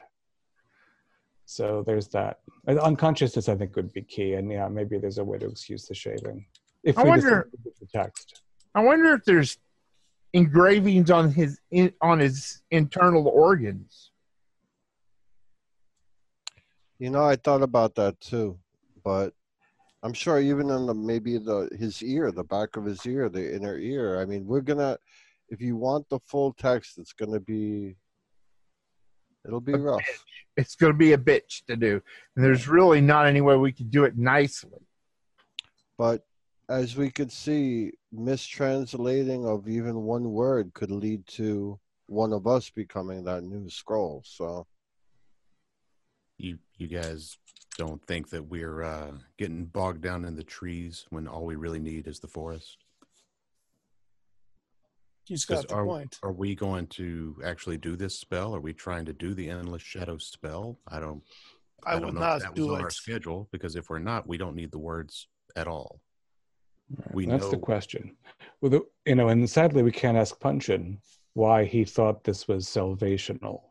So 1.46 1.84
there's 1.86 2.08
that. 2.10 2.40
And 2.68 2.80
Unconsciousness, 2.80 3.50
I 3.50 3.56
think, 3.56 3.76
would 3.76 3.94
be 3.94 4.02
key. 4.02 4.34
And 4.34 4.52
yeah, 4.52 4.68
maybe 4.68 4.98
there's 4.98 5.20
a 5.20 5.24
way 5.24 5.38
to 5.38 5.48
excuse 5.48 5.86
the 5.86 5.94
shaving 5.94 6.46
if 6.84 6.98
I 6.98 7.04
we 7.04 7.10
wonder- 7.10 7.30
decide 7.30 7.52
to 7.52 7.58
use 7.70 7.80
the 7.80 7.88
text. 7.88 8.42
I 8.74 8.84
wonder 8.84 9.14
if 9.14 9.24
there's 9.24 9.58
engravings 10.34 11.10
on 11.10 11.32
his 11.32 11.60
in, 11.72 11.94
on 12.02 12.20
his 12.20 12.62
internal 12.72 13.28
organs. 13.28 14.12
You 17.00 17.10
know, 17.10 17.24
I 17.24 17.36
thought 17.36 17.62
about 17.62 17.96
that 17.96 18.20
too, 18.20 18.58
but 19.04 19.34
I'm 20.04 20.14
sure 20.14 20.40
even 20.40 20.72
on 20.72 20.86
the 20.88 20.94
maybe 20.94 21.38
the 21.38 21.70
his 21.78 22.04
ear, 22.04 22.32
the 22.32 22.44
back 22.44 22.76
of 22.76 22.86
his 22.86 23.06
ear, 23.06 23.30
the 23.30 23.56
inner 23.56 23.78
ear. 23.78 24.20
I 24.20 24.26
mean, 24.26 24.46
we're 24.46 24.62
gonna 24.62 24.98
if 25.50 25.62
you 25.62 25.78
want 25.78 26.10
the 26.10 26.20
full 26.20 26.54
text, 26.54 26.98
it's 26.98 27.14
gonna 27.14 27.40
be 27.40 27.96
it'll 29.46 29.62
be 29.62 29.74
A 29.74 29.78
rough. 29.78 30.26
It's 30.58 30.76
going 30.76 30.94
to 30.94 30.98
be 30.98 31.14
a 31.14 31.18
bitch 31.18 31.66
to 31.66 31.76
do, 31.76 32.02
and 32.36 32.46
there's 32.46 32.68
really 32.68 33.02
not 33.02 33.26
any 33.26 33.42
way 33.42 33.58
we 33.58 33.74
could 33.74 33.92
do 33.92 34.06
it 34.06 34.18
nicely. 34.18 34.80
But 35.98 36.26
as 36.70 36.96
we 36.96 37.12
could 37.12 37.32
see, 37.32 37.92
mistranslating 38.14 39.46
of 39.46 39.68
even 39.68 40.04
one 40.04 40.32
word 40.32 40.74
could 40.74 40.92
lead 40.92 41.28
to 41.28 41.80
one 42.08 42.34
of 42.34 42.48
us 42.48 42.70
becoming 42.70 43.24
that 43.26 43.44
new 43.44 43.70
scroll. 43.70 44.24
So 44.26 44.66
You 46.38 46.58
you 46.78 46.88
guys 46.88 47.38
don't 47.78 48.02
think 48.06 48.30
that 48.30 48.44
we're 48.48 48.84
uh, 48.84 49.12
getting 49.38 49.66
bogged 49.66 50.02
down 50.02 50.24
in 50.26 50.36
the 50.36 50.44
trees 50.44 51.06
when 51.10 51.28
all 51.28 51.46
we 51.46 51.56
really 51.56 51.80
need 51.80 52.08
is 52.08 52.20
the 52.20 52.28
forest? 52.28 52.85
He's 55.26 55.44
'Cause 55.44 55.62
got 55.62 55.70
the 55.70 55.76
are, 55.76 55.86
point. 55.86 56.20
are 56.22 56.32
we 56.32 56.54
going 56.56 56.86
to 56.88 57.36
actually 57.44 57.78
do 57.78 57.96
this 57.96 58.20
spell? 58.20 58.56
Are 58.56 58.60
we 58.62 58.74
trying 58.74 59.06
to 59.06 59.14
do 59.14 59.34
the 59.34 59.50
endless 59.50 59.82
shadow 59.82 60.18
spell? 60.20 60.80
I 60.88 61.00
don't. 61.00 61.24
I 61.84 61.94
don't 61.94 62.06
would 62.06 62.14
know 62.16 62.20
not 62.22 62.38
if 62.38 62.44
that 62.44 62.56
do 62.56 62.64
was 62.68 62.74
on 62.76 62.80
it. 62.80 62.84
our 62.84 62.90
schedule 62.92 63.50
because 63.52 63.76
if 63.76 63.90
we're 63.90 64.00
not, 64.00 64.28
we 64.28 64.38
don't 64.38 64.56
need 64.56 64.72
the 64.72 64.80
words 64.80 65.28
at 65.56 65.68
all. 65.68 66.00
Right, 66.96 67.16
We 67.16 67.26
That's 67.26 67.50
the 67.50 67.58
question. 67.58 68.16
Well, 68.62 68.70
the, 68.70 68.82
you 69.06 69.16
know, 69.16 69.30
and 69.30 69.50
sadly, 69.50 69.82
we 69.82 69.92
can't 69.92 70.18
ask 70.18 70.40
Puncheon 70.40 71.00
why 71.34 71.66
he 71.66 71.84
thought 71.84 72.24
this 72.24 72.48
was 72.48 72.66
salvational, 72.68 73.62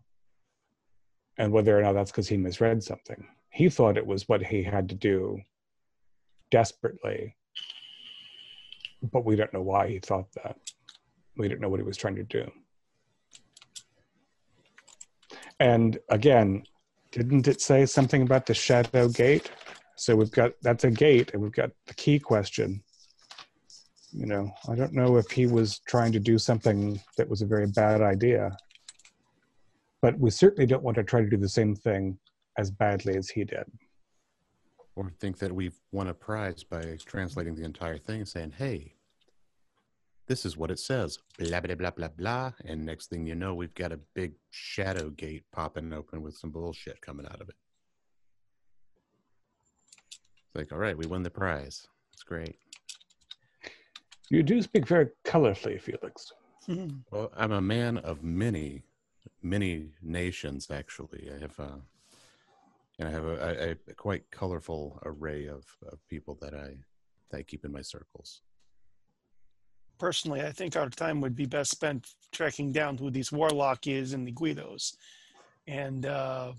and 1.39 1.53
whether 1.53 1.79
or 1.79 1.83
not 1.83 1.93
that's 1.93 2.11
because 2.11 2.29
he 2.29 2.37
misread 2.37 2.83
something. 2.83 3.27
He 3.51 3.69
thought 3.69 3.97
it 3.97 4.07
was 4.07 4.29
what 4.29 4.45
he 4.45 4.65
had 4.65 4.89
to 4.89 4.95
do 4.97 5.41
desperately, 6.51 7.37
but 9.13 9.25
we 9.25 9.37
don't 9.37 9.53
know 9.53 9.63
why 9.63 9.89
he 9.89 9.99
thought 10.01 10.33
that. 10.33 10.57
We 11.36 11.48
didn't 11.48 11.61
know 11.61 11.69
what 11.69 11.81
he 11.81 11.85
was 11.85 11.97
trying 11.97 12.16
to 12.16 12.23
do. 12.24 12.51
And 15.61 15.98
again, 16.09 16.65
didn't 17.12 17.48
it 17.48 17.61
say 17.61 17.86
something 17.86 18.23
about 18.23 18.47
the 18.47 18.55
shadow 18.55 19.09
gate? 19.09 19.51
So 19.97 20.16
we've 20.16 20.31
got 20.31 20.52
that's 20.62 20.85
a 20.85 20.90
gate, 20.90 21.31
and 21.32 21.43
we've 21.43 21.52
got 21.52 21.70
the 21.86 21.94
key 21.94 22.19
question 22.19 22.82
you 24.15 24.27
know, 24.27 24.55
I 24.69 24.77
don't 24.77 24.93
know 24.93 25.16
if 25.16 25.31
he 25.31 25.47
was 25.47 25.81
trying 25.81 26.12
to 26.12 26.20
do 26.20 26.39
something 26.39 27.01
that 27.16 27.28
was 27.28 27.43
a 27.43 27.47
very 27.47 27.66
bad 27.66 28.01
idea, 28.01 28.56
but 30.01 30.16
we 30.19 30.31
certainly 30.31 30.66
don't 30.66 30.85
want 30.85 30.97
to 30.97 31.02
try 31.02 31.20
to 31.20 31.28
do 31.28 31.36
the 31.36 31.48
same 31.48 31.74
thing 31.74 32.16
as 32.56 32.70
badly 32.70 33.16
as 33.16 33.28
he 33.28 33.43
did. 33.43 33.65
Or 34.94 35.11
think 35.19 35.39
that 35.39 35.52
we've 35.52 35.77
won 35.90 36.09
a 36.09 36.15
prize 36.15 36.62
by 36.62 36.97
translating 37.05 37.56
the 37.56 37.65
entire 37.65 37.98
thing 37.98 38.20
and 38.20 38.28
saying, 38.28 38.55
hey, 38.56 38.94
this 40.27 40.47
is 40.47 40.57
what 40.57 40.71
it 40.71 40.79
says. 40.79 41.19
Blah, 41.39 41.61
blah, 41.61 41.75
blah, 41.75 41.91
blah, 41.91 42.09
blah. 42.09 42.53
And 42.65 42.85
next 42.85 43.11
thing 43.11 43.27
you 43.27 43.35
know, 43.35 43.55
we've 43.55 43.75
got 43.75 43.93
a 43.93 44.01
big 44.15 44.33
shadow 44.51 45.11
gate 45.11 45.45
popping 45.53 45.93
open 45.93 46.23
with 46.23 46.37
some 46.37 46.51
bullshit 46.51 47.01
coming 47.01 47.27
out 47.27 47.41
of 47.41 47.49
it. 47.49 47.57
It's 50.47 50.57
like, 50.57 50.73
all 50.73 50.79
right, 50.79 50.97
we 50.97 51.07
won 51.07 51.23
the 51.23 51.31
prize. 51.31 51.87
It's 52.13 52.23
great. 52.23 52.57
You 54.31 54.43
do 54.43 54.63
speak 54.63 54.87
very 54.89 55.09
colorfully, 55.25 55.81
Felix. 55.81 56.33
Well, 57.11 57.31
I'm 57.37 57.53
a 57.53 57.61
man 57.61 57.99
of 57.99 58.23
many, 58.23 58.85
many 59.43 59.91
nations. 60.03 60.71
Actually, 60.71 61.31
I 61.31 61.39
have, 61.39 61.61
uh, 61.61 61.77
and 62.99 63.07
I 63.07 63.11
have 63.11 63.27
a, 63.27 63.35
a, 63.37 63.91
a 63.91 63.95
quite 63.95 64.31
colorful 64.31 64.99
array 65.05 65.47
of, 65.47 65.67
of 65.93 65.99
people 66.09 66.39
that 66.41 66.55
I 66.55 66.77
that 67.31 67.37
I 67.41 67.43
keep 67.43 67.67
in 67.67 67.73
my 67.73 67.83
circles. 67.83 68.41
Personally, 69.99 70.43
I 70.43 70.53
think 70.53 70.77
our 70.77 70.89
time 70.89 71.21
would 71.21 71.37
be 71.37 71.47
best 71.47 71.71
spent 71.71 72.07
tracking 72.33 72.73
down 72.73 72.99
who 72.99 73.11
these 73.11 73.31
warlock 73.31 73.87
is 73.87 74.12
and 74.12 74.27
the 74.27 74.33
Guidos, 74.33 74.97
and 75.66 76.05
uh, 76.05 76.53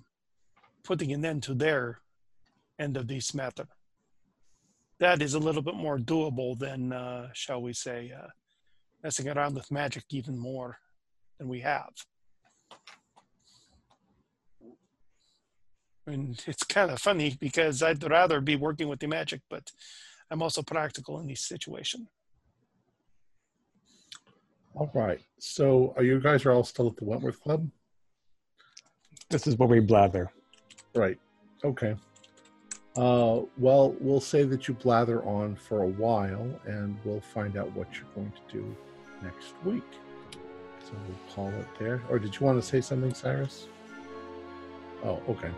putting 0.83 1.11
an 1.11 1.25
end 1.25 1.43
to 1.43 1.53
their 1.53 1.99
end 2.79 2.97
of 2.97 3.07
this 3.07 3.33
matter. 3.33 3.67
That 4.99 5.21
is 5.21 5.33
a 5.33 5.39
little 5.39 5.61
bit 5.61 5.75
more 5.75 5.97
doable 5.97 6.57
than, 6.57 6.93
uh, 6.93 7.29
shall 7.33 7.61
we 7.61 7.73
say, 7.73 8.13
uh, 8.17 8.27
messing 9.03 9.27
around 9.27 9.55
with 9.55 9.71
magic 9.71 10.05
even 10.09 10.37
more 10.37 10.77
than 11.37 11.49
we 11.49 11.59
have. 11.59 11.91
And 16.07 16.41
it's 16.47 16.63
kind 16.63 16.91
of 16.91 17.01
funny 17.01 17.35
because 17.39 17.83
I'd 17.83 18.03
rather 18.09 18.39
be 18.39 18.55
working 18.55 18.87
with 18.87 18.99
the 18.99 19.07
magic, 19.07 19.41
but 19.49 19.71
I'm 20.31 20.41
also 20.41 20.61
practical 20.61 21.19
in 21.19 21.27
this 21.27 21.41
situation. 21.41 22.07
All 24.75 24.91
right. 24.93 25.21
So, 25.39 25.93
are 25.95 26.03
you 26.03 26.19
guys 26.19 26.45
are 26.45 26.51
all 26.51 26.63
still 26.63 26.87
at 26.87 26.97
the 26.97 27.05
Wentworth 27.05 27.39
Club? 27.39 27.69
This 29.29 29.47
is 29.47 29.57
where 29.57 29.69
we 29.69 29.79
blather. 29.79 30.31
Right. 30.93 31.17
Okay. 31.63 31.95
Uh, 32.97 33.41
well, 33.57 33.95
we'll 33.99 34.21
say 34.21 34.43
that 34.43 34.67
you 34.67 34.73
blather 34.73 35.23
on 35.23 35.55
for 35.55 35.83
a 35.83 35.87
while, 35.87 36.47
and 36.65 36.97
we'll 37.03 37.21
find 37.21 37.57
out 37.57 37.71
what 37.73 37.87
you're 37.95 38.09
going 38.15 38.31
to 38.31 38.53
do 38.53 38.75
next 39.23 39.53
week. 39.63 39.83
So 40.83 40.91
we'll 41.07 41.33
call 41.33 41.49
it 41.59 41.67
there. 41.79 42.01
Or 42.09 42.19
did 42.19 42.35
you 42.35 42.45
want 42.45 42.61
to 42.61 42.67
say 42.67 42.81
something, 42.81 43.13
Cyrus? 43.13 43.67
Oh, 45.03 45.21
okay. 45.29 45.51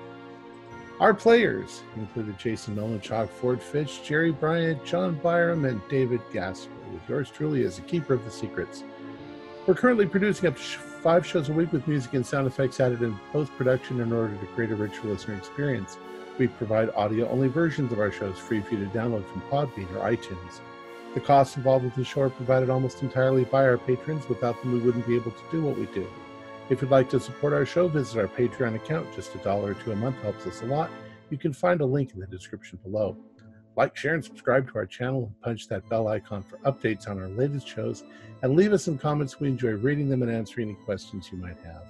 Our 0.99 1.13
players 1.13 1.83
included 1.95 2.39
Jason 2.39 2.75
Melnichuk, 2.75 3.29
Ford 3.29 3.61
Fitch, 3.61 4.03
Jerry 4.03 4.31
Bryant, 4.31 4.83
John 4.83 5.19
Byram, 5.21 5.65
and 5.65 5.81
David 5.89 6.21
Gasper. 6.33 6.71
with 6.91 7.07
yours 7.07 7.29
truly 7.29 7.65
as 7.65 7.75
the 7.75 7.83
keeper 7.83 8.13
of 8.13 8.23
the 8.23 8.31
secrets. 8.31 8.83
We're 9.67 9.73
currently 9.73 10.05
producing 10.05 10.47
up 10.47 10.55
to 10.55 10.61
five 10.61 11.27
shows 11.27 11.49
a 11.49 11.53
week 11.53 11.73
with 11.73 11.89
music 11.89 12.13
and 12.13 12.25
sound 12.25 12.47
effects 12.47 12.79
added 12.79 13.01
in 13.01 13.19
post 13.33 13.51
production 13.57 13.99
in 13.99 14.13
order 14.13 14.33
to 14.33 14.45
create 14.45 14.71
a 14.71 14.75
richer 14.75 15.03
listener 15.03 15.33
experience. 15.33 15.97
We 16.37 16.47
provide 16.47 16.89
audio 16.91 17.27
only 17.27 17.49
versions 17.49 17.91
of 17.91 17.99
our 17.99 18.09
shows 18.09 18.39
free 18.39 18.61
for 18.61 18.75
you 18.75 18.85
to 18.85 18.91
download 18.97 19.25
from 19.25 19.41
Podbean 19.51 19.93
or 19.93 20.09
iTunes. 20.09 20.61
The 21.15 21.19
costs 21.19 21.57
involved 21.57 21.83
with 21.83 21.95
the 21.95 22.05
show 22.05 22.21
are 22.21 22.29
provided 22.29 22.69
almost 22.69 23.03
entirely 23.03 23.43
by 23.43 23.65
our 23.65 23.77
patrons. 23.77 24.29
Without 24.29 24.57
them, 24.61 24.71
we 24.71 24.79
wouldn't 24.79 25.05
be 25.05 25.17
able 25.17 25.31
to 25.31 25.43
do 25.51 25.61
what 25.61 25.77
we 25.77 25.87
do. 25.87 26.07
If 26.69 26.81
you'd 26.81 26.89
like 26.89 27.09
to 27.09 27.19
support 27.19 27.51
our 27.51 27.65
show, 27.65 27.89
visit 27.89 28.21
our 28.21 28.29
Patreon 28.29 28.75
account. 28.75 29.13
Just 29.13 29.35
a 29.35 29.39
dollar 29.39 29.71
or 29.71 29.73
two 29.73 29.91
a 29.91 29.97
month 29.97 30.15
helps 30.21 30.47
us 30.47 30.61
a 30.61 30.65
lot. 30.65 30.89
You 31.29 31.37
can 31.37 31.51
find 31.51 31.81
a 31.81 31.85
link 31.85 32.13
in 32.13 32.21
the 32.21 32.27
description 32.27 32.79
below. 32.83 33.17
Like, 33.77 33.95
share, 33.95 34.15
and 34.15 34.25
subscribe 34.25 34.69
to 34.71 34.79
our 34.79 34.87
channel 34.87 35.25
and 35.25 35.41
punch 35.41 35.67
that 35.67 35.87
bell 35.87 36.07
icon 36.07 36.41
for 36.41 36.57
updates 36.69 37.07
on 37.07 37.21
our 37.21 37.29
latest 37.29 37.67
shows. 37.67 38.03
And 38.41 38.55
leave 38.55 38.73
us 38.73 38.83
some 38.83 38.97
comments. 38.97 39.39
We 39.39 39.47
enjoy 39.47 39.73
reading 39.73 40.09
them 40.09 40.23
and 40.23 40.31
answering 40.31 40.69
any 40.69 40.77
questions 40.83 41.29
you 41.31 41.37
might 41.37 41.59
have. 41.63 41.83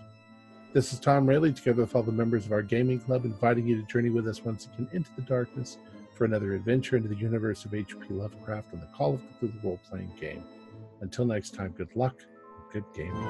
This 0.73 0.91
is 0.91 0.99
Tom 0.99 1.25
Rayleigh, 1.25 1.53
together 1.53 1.81
with 1.81 1.95
all 1.95 2.03
the 2.03 2.11
members 2.11 2.45
of 2.45 2.51
our 2.51 2.61
gaming 2.61 2.99
club, 2.99 3.23
inviting 3.23 3.65
you 3.65 3.77
to 3.77 3.87
journey 3.87 4.09
with 4.09 4.27
us 4.27 4.43
once 4.43 4.67
again 4.67 4.89
into 4.91 5.09
the 5.15 5.21
darkness 5.21 5.77
for 6.13 6.25
another 6.25 6.53
adventure 6.53 6.97
into 6.97 7.07
the 7.07 7.15
universe 7.15 7.63
of 7.63 7.73
H.P. 7.73 8.13
Lovecraft 8.13 8.73
and 8.73 8.81
the 8.81 8.87
Call 8.87 9.13
of 9.13 9.21
Cthulhu 9.41 9.63
role 9.63 9.79
playing 9.89 10.11
game. 10.19 10.43
Until 10.99 11.25
next 11.25 11.53
time, 11.53 11.71
good 11.77 11.95
luck 11.95 12.15
and 12.19 12.73
good 12.73 12.83
gaming. 12.93 13.23